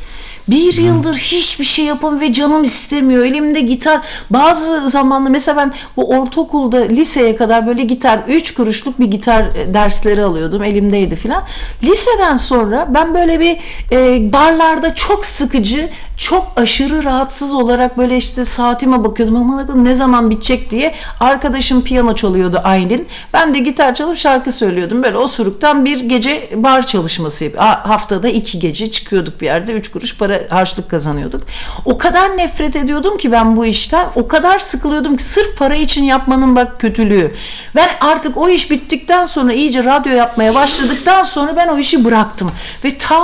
bir 0.51 0.77
yıldır 0.77 1.15
hiçbir 1.15 1.65
şey 1.65 1.85
yapamıyorum 1.85 2.29
ve 2.29 2.33
canım 2.33 2.63
istemiyor. 2.63 3.25
Elimde 3.25 3.61
gitar 3.61 4.01
bazı 4.29 4.89
zamanlı 4.89 5.29
mesela 5.29 5.57
ben 5.57 5.73
bu 5.97 6.09
ortaokulda 6.09 6.77
liseye 6.77 7.35
kadar 7.35 7.67
böyle 7.67 7.83
gitar 7.83 8.19
3 8.27 8.53
kuruşluk 8.53 8.99
bir 8.99 9.05
gitar 9.05 9.43
e, 9.55 9.73
dersleri 9.73 10.23
alıyordum. 10.23 10.63
Elimdeydi 10.63 11.15
filan. 11.15 11.43
Liseden 11.83 12.35
sonra 12.35 12.87
ben 12.89 13.13
böyle 13.13 13.39
bir 13.39 13.57
e, 13.91 14.31
barlarda 14.33 14.95
çok 14.95 15.25
sıkıcı 15.25 15.89
çok 16.19 16.51
aşırı 16.55 17.03
rahatsız 17.03 17.53
olarak 17.53 17.97
böyle 17.97 18.17
işte 18.17 18.45
saatime 18.45 19.03
bakıyordum 19.03 19.35
ama 19.35 19.65
ne 19.75 19.95
zaman 19.95 20.29
bitecek 20.29 20.71
diye. 20.71 20.95
Arkadaşım 21.19 21.83
piyano 21.83 22.15
çalıyordu 22.15 22.61
Aylin. 22.63 23.07
Ben 23.33 23.53
de 23.53 23.59
gitar 23.59 23.95
çalıp 23.95 24.17
şarkı 24.17 24.51
söylüyordum. 24.51 25.03
Böyle 25.03 25.17
osuruktan 25.17 25.85
bir 25.85 25.99
gece 25.99 26.49
bar 26.55 26.87
çalışması 26.87 27.39
Haftada 27.57 28.29
iki 28.29 28.59
gece 28.59 28.91
çıkıyorduk 28.91 29.41
bir 29.41 29.45
yerde. 29.45 29.73
Üç 29.73 29.91
kuruş 29.91 30.17
para 30.17 30.41
harçlık 30.49 30.89
kazanıyorduk. 30.89 31.43
O 31.85 31.97
kadar 31.97 32.37
nefret 32.37 32.75
ediyordum 32.75 33.17
ki 33.17 33.31
ben 33.31 33.55
bu 33.55 33.65
işten. 33.65 34.07
O 34.15 34.27
kadar 34.27 34.59
sıkılıyordum 34.59 35.17
ki 35.17 35.23
sırf 35.23 35.57
para 35.57 35.75
için 35.75 36.03
yapmanın 36.03 36.55
bak 36.55 36.79
kötülüğü. 36.79 37.31
Ben 37.75 37.89
artık 38.01 38.37
o 38.37 38.49
iş 38.49 38.71
bittikten 38.71 39.25
sonra 39.25 39.53
iyice 39.53 39.83
radyo 39.83 40.13
yapmaya 40.13 40.55
başladıktan 40.55 41.21
sonra 41.21 41.55
ben 41.55 41.67
o 41.67 41.77
işi 41.77 42.05
bıraktım. 42.05 42.51
Ve 42.83 42.97
ta 42.97 43.19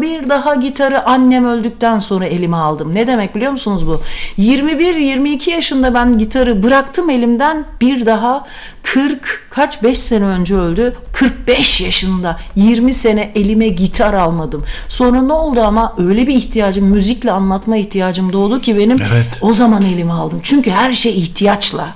bir 0.00 0.28
daha 0.28 0.54
gitarı 0.54 1.06
annem 1.14 1.44
öldükten 1.44 1.98
sonra 1.98 2.26
elime 2.26 2.56
aldım. 2.56 2.94
Ne 2.94 3.06
demek 3.06 3.34
biliyor 3.34 3.52
musunuz 3.52 3.86
bu? 3.86 4.00
21-22 4.38 5.50
yaşında 5.50 5.94
ben 5.94 6.18
gitarı 6.18 6.62
bıraktım 6.62 7.10
elimden 7.10 7.66
bir 7.80 8.06
daha 8.06 8.46
40 8.82 9.46
kaç 9.50 9.82
5 9.82 9.98
sene 9.98 10.24
önce 10.24 10.56
öldü. 10.56 10.96
45 11.12 11.80
yaşında 11.80 12.38
20 12.56 12.92
sene 12.94 13.32
elime 13.34 13.68
gitar 13.68 14.14
almadım. 14.14 14.64
Sonra 14.88 15.22
ne 15.22 15.32
oldu 15.32 15.60
ama 15.60 15.94
öyle 15.98 16.26
bir 16.26 16.34
ihtiyacım 16.34 16.84
müzikle 16.84 17.30
anlatma 17.32 17.76
ihtiyacım 17.76 18.32
doğdu 18.32 18.60
ki 18.60 18.78
benim 18.78 19.02
Evet. 19.02 19.38
o 19.40 19.52
zaman 19.52 19.82
elime 19.82 20.12
aldım. 20.12 20.40
Çünkü 20.42 20.70
her 20.70 20.92
şey 20.92 21.18
ihtiyaçla. 21.18 21.88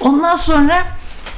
Ondan 0.00 0.34
sonra 0.34 0.74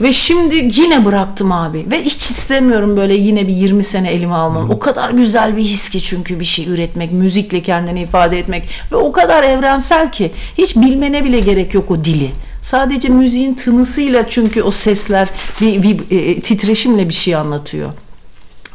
ve 0.01 0.13
şimdi 0.13 0.81
yine 0.81 1.05
bıraktım 1.05 1.53
abi. 1.53 1.87
Ve 1.91 2.03
hiç 2.03 2.17
istemiyorum 2.17 2.97
böyle 2.97 3.15
yine 3.15 3.49
bir 3.49 3.53
20 3.53 3.85
sene 3.85 4.11
elime 4.11 4.35
almam. 4.35 4.71
O 4.71 4.79
kadar 4.79 5.11
güzel 5.11 5.57
bir 5.57 5.63
his 5.63 5.91
ki 5.91 6.03
çünkü 6.03 6.41
bir 6.41 6.45
şey 6.45 6.69
üretmek, 6.69 7.13
müzikle 7.13 7.63
kendini 7.63 8.03
ifade 8.03 8.39
etmek. 8.39 8.69
Ve 8.93 8.97
o 8.97 9.13
kadar 9.13 9.43
evrensel 9.43 10.13
ki 10.13 10.33
hiç 10.59 10.77
bilmene 10.77 11.25
bile 11.25 11.41
gerek 11.41 11.75
yok 11.75 11.91
o 11.91 12.05
dili. 12.05 12.31
Sadece 12.63 13.09
müziğin 13.09 13.55
tınısıyla 13.55 14.29
çünkü 14.29 14.63
o 14.63 14.71
sesler 14.71 15.29
bir, 15.61 15.83
bir 15.83 15.97
e, 16.11 16.41
titreşimle 16.41 17.09
bir 17.09 17.15
şey 17.15 17.35
anlatıyor. 17.35 17.93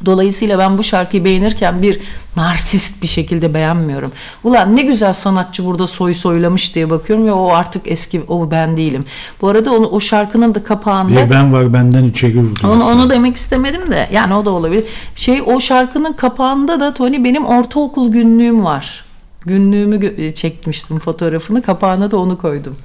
Dolayısıyla 0.06 0.60
ben 0.60 0.78
bu 0.78 0.84
şarkıyı 0.84 1.26
beğenirken 1.26 1.82
bir 1.82 2.00
narsist 2.36 3.04
bir 3.04 3.08
şekilde 3.08 3.54
beğenmiyorum. 3.54 4.12
Ulan 4.44 4.76
ne 4.76 4.82
güzel 4.82 5.14
sanatçı 5.14 5.66
burada 5.66 5.88
soy 5.88 6.14
soylamış 6.14 6.76
diye 6.76 6.90
bakıyorum 6.90 7.28
ve 7.28 7.32
o 7.32 7.52
artık 7.54 7.82
eski 7.86 8.22
o 8.28 8.52
ben 8.52 8.78
değilim. 8.78 9.06
Bu 9.42 9.48
arada 9.48 9.72
onu 9.72 9.88
o 9.88 10.00
şarkının 10.00 10.56
da 10.56 10.64
kapağında 10.64 11.26
Bir 11.26 11.30
ben 11.30 11.54
var 11.54 11.74
benden 11.74 12.04
içeri 12.04 12.40
vurdu. 12.40 12.68
onu, 12.68 12.86
onu 12.86 13.10
demek 13.10 13.36
istemedim 13.36 13.92
de 13.92 14.10
yani 14.14 14.34
o 14.34 14.46
da 14.46 14.50
olabilir. 14.50 14.84
Şey 15.16 15.42
o 15.46 15.60
şarkının 15.60 16.14
kapağında 16.14 16.80
da 16.80 16.94
Tony 16.94 17.24
benim 17.24 17.46
ortaokul 17.46 18.12
günlüğüm 18.12 18.66
var. 18.66 19.06
Günlüğümü 19.46 20.34
çekmiştim 20.34 21.00
fotoğrafını 21.00 21.62
kapağına 21.62 22.12
da 22.12 22.18
onu 22.18 22.38
koydum. 22.38 22.76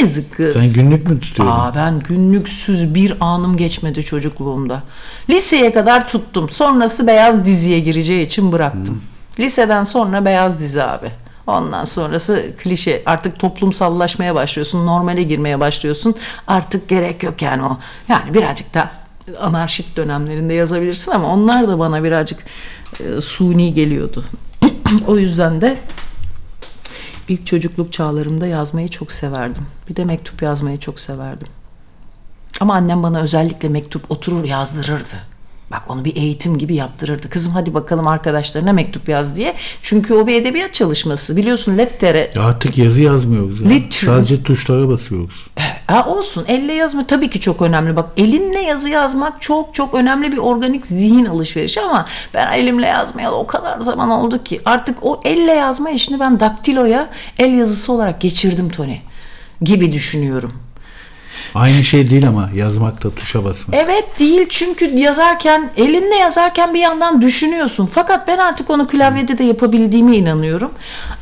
Yazık 0.00 0.36
kız. 0.36 0.54
Sen 0.54 0.72
günlük 0.72 1.10
mü 1.10 1.20
tutuyordun? 1.20 1.56
Aa 1.56 1.74
ben 1.74 1.98
günlüksüz 1.98 2.94
bir 2.94 3.16
anım 3.20 3.56
geçmedi 3.56 4.02
çocukluğumda. 4.02 4.82
Liseye 5.30 5.72
kadar 5.72 6.08
tuttum. 6.08 6.48
Sonrası 6.48 7.06
beyaz 7.06 7.44
diziye 7.44 7.80
gireceği 7.80 8.26
için 8.26 8.52
bıraktım. 8.52 9.02
Liseden 9.38 9.84
sonra 9.84 10.24
beyaz 10.24 10.60
dizi 10.60 10.82
abi. 10.82 11.10
Ondan 11.46 11.84
sonrası 11.84 12.46
klişe. 12.58 13.02
Artık 13.06 13.38
toplumsallaşmaya 13.38 14.34
başlıyorsun. 14.34 14.86
Normale 14.86 15.22
girmeye 15.22 15.60
başlıyorsun. 15.60 16.14
Artık 16.46 16.88
gerek 16.88 17.22
yok 17.22 17.42
yani 17.42 17.62
o. 17.62 17.78
Yani 18.08 18.34
birazcık 18.34 18.74
da 18.74 18.90
anarşit 19.40 19.96
dönemlerinde 19.96 20.54
yazabilirsin 20.54 21.12
ama 21.12 21.34
onlar 21.34 21.68
da 21.68 21.78
bana 21.78 22.04
birazcık 22.04 22.44
e, 23.00 23.20
suni 23.20 23.74
geliyordu. 23.74 24.24
o 25.06 25.18
yüzden 25.18 25.60
de 25.60 25.78
İlk 27.32 27.46
çocukluk 27.46 27.92
çağlarımda 27.92 28.46
yazmayı 28.46 28.88
çok 28.88 29.12
severdim. 29.12 29.66
Bir 29.88 29.96
de 29.96 30.04
mektup 30.04 30.42
yazmayı 30.42 30.80
çok 30.80 31.00
severdim. 31.00 31.46
Ama 32.60 32.74
annem 32.74 33.02
bana 33.02 33.20
özellikle 33.20 33.68
mektup 33.68 34.10
oturur 34.10 34.44
yazdırırdı. 34.44 35.31
Bak 35.72 35.82
onu 35.88 36.04
bir 36.04 36.16
eğitim 36.16 36.58
gibi 36.58 36.74
yaptırırdı. 36.74 37.30
Kızım 37.30 37.52
hadi 37.52 37.74
bakalım 37.74 38.06
arkadaşlarına 38.06 38.72
mektup 38.72 39.08
yaz 39.08 39.36
diye. 39.36 39.54
Çünkü 39.82 40.14
o 40.14 40.26
bir 40.26 40.34
edebiyat 40.34 40.74
çalışması. 40.74 41.36
Biliyorsun 41.36 41.78
lettere 41.78 42.32
Ya 42.36 42.42
artık 42.42 42.78
yazı 42.78 43.02
yazmıyoruz 43.02 43.60
ya. 43.60 43.68
Literal. 43.68 44.16
Sadece 44.16 44.42
tuşlara 44.42 44.88
basıyoruz. 44.88 45.48
Ha, 45.86 46.06
olsun 46.06 46.44
elle 46.48 46.72
yazma 46.72 47.06
tabii 47.06 47.30
ki 47.30 47.40
çok 47.40 47.62
önemli. 47.62 47.96
Bak 47.96 48.08
elinle 48.16 48.60
yazı 48.60 48.88
yazmak 48.88 49.42
çok 49.42 49.74
çok 49.74 49.94
önemli 49.94 50.32
bir 50.32 50.38
organik 50.38 50.86
zihin 50.86 51.24
alışverişi 51.24 51.80
ama 51.80 52.06
ben 52.34 52.52
elimle 52.52 52.86
yazmayalı 52.86 53.36
o 53.36 53.46
kadar 53.46 53.80
zaman 53.80 54.10
oldu 54.10 54.44
ki 54.44 54.60
artık 54.64 54.98
o 55.02 55.20
elle 55.24 55.52
yazma 55.52 55.90
işini 55.90 56.20
ben 56.20 56.40
daktiloya 56.40 57.08
el 57.38 57.54
yazısı 57.54 57.92
olarak 57.92 58.20
geçirdim 58.20 58.68
Tony 58.68 58.96
gibi 59.60 59.92
düşünüyorum. 59.92 60.52
Aynı 61.54 61.84
şey 61.84 62.10
değil 62.10 62.28
ama 62.28 62.50
yazmakta 62.54 63.10
tuşa 63.10 63.44
basmak. 63.44 63.76
Evet 63.84 64.04
değil 64.18 64.46
çünkü 64.48 64.98
yazarken 64.98 65.70
elinle 65.76 66.14
yazarken 66.16 66.74
bir 66.74 66.80
yandan 66.80 67.22
düşünüyorsun. 67.22 67.86
Fakat 67.92 68.28
ben 68.28 68.38
artık 68.38 68.70
onu 68.70 68.86
klavyede 68.86 69.38
de 69.38 69.44
yapabildiğime 69.44 70.16
inanıyorum. 70.16 70.70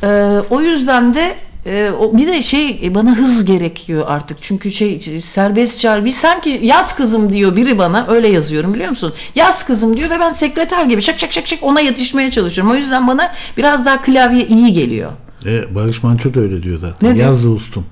Ee, 0.03 0.07
o 0.49 0.61
yüzden 0.61 1.15
de 1.15 1.35
e, 1.65 1.91
o 1.99 2.17
bir 2.17 2.27
de 2.27 2.41
şey 2.41 2.91
bana 2.95 3.15
hız 3.15 3.45
gerekiyor 3.45 4.05
artık. 4.07 4.37
Çünkü 4.41 4.71
şey 4.71 5.01
serbest 5.19 5.79
çağrı 5.81 6.05
bir 6.05 6.11
sanki 6.11 6.59
yaz 6.63 6.95
kızım 6.95 7.31
diyor 7.31 7.55
biri 7.55 7.77
bana 7.77 8.07
öyle 8.09 8.27
yazıyorum 8.27 8.73
biliyor 8.73 8.89
musun? 8.89 9.13
Yaz 9.35 9.67
kızım 9.67 9.97
diyor 9.97 10.09
ve 10.09 10.19
ben 10.19 10.33
sekreter 10.33 10.85
gibi 10.85 11.01
şak 11.01 11.19
şak 11.19 11.33
şak 11.33 11.47
şak 11.47 11.59
ona 11.63 11.79
yetişmeye 11.79 12.31
çalışıyorum. 12.31 12.73
O 12.73 12.75
yüzden 12.75 13.07
bana 13.07 13.33
biraz 13.57 13.85
daha 13.85 14.01
klavye 14.01 14.47
iyi 14.47 14.73
geliyor. 14.73 15.11
E, 15.45 15.75
Barış 15.75 16.03
Manço 16.03 16.33
da 16.33 16.39
öyle 16.39 16.63
diyor 16.63 16.77
zaten. 16.77 17.13
Ne? 17.13 17.19
Yaz 17.19 17.45
dostum. 17.45 17.85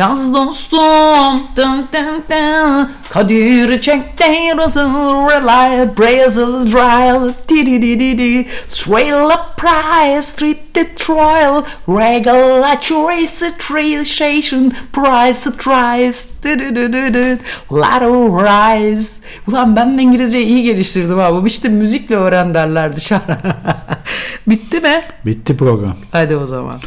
Yaz 0.00 0.34
dostum 0.34 1.42
dın 1.56 1.86
dın 1.92 2.24
dın. 2.30 2.90
Kadir 3.10 3.80
çekti 3.80 4.24
Relay 4.24 5.88
Brazil 5.98 6.72
Drive 6.72 7.34
Di 7.48 7.66
di 7.66 7.82
di 7.82 7.98
di 7.98 8.18
di. 8.18 8.46
Trail 8.68 9.30
a 9.30 9.54
price 9.56 10.22
Street 10.22 10.74
the 10.74 10.94
trial. 10.94 11.64
Regulatory 11.88 13.26
Situation 13.26 14.72
Price 14.92 15.50
Trice 15.50 16.18
Di 16.42 16.58
di 16.58 16.76
di 16.76 16.92
di 16.92 17.14
di. 17.14 17.38
Of 17.70 18.42
rise. 18.42 19.20
Ulan 19.48 19.76
ben 19.76 19.98
de 19.98 20.02
İngilizce 20.02 20.42
iyi 20.42 20.62
geliştirdim 20.62 21.18
abi 21.18 21.46
İşte 21.46 21.68
müzikle 21.68 22.16
öğren 22.16 22.54
derler 22.54 22.96
dışarı 22.96 23.38
Bitti 24.46 24.80
mi? 24.80 25.02
Bitti 25.26 25.56
program. 25.56 25.96
Hadi 26.12 26.36
o 26.36 26.46
zaman. 26.46 26.80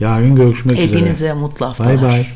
Yarın 0.00 0.36
görüşmek 0.36 0.78
üzere. 0.78 0.86
Hepinize 0.88 1.32
mutlu 1.32 1.66
haftalar. 1.66 2.02
Bay 2.02 2.02
bay. 2.02 2.26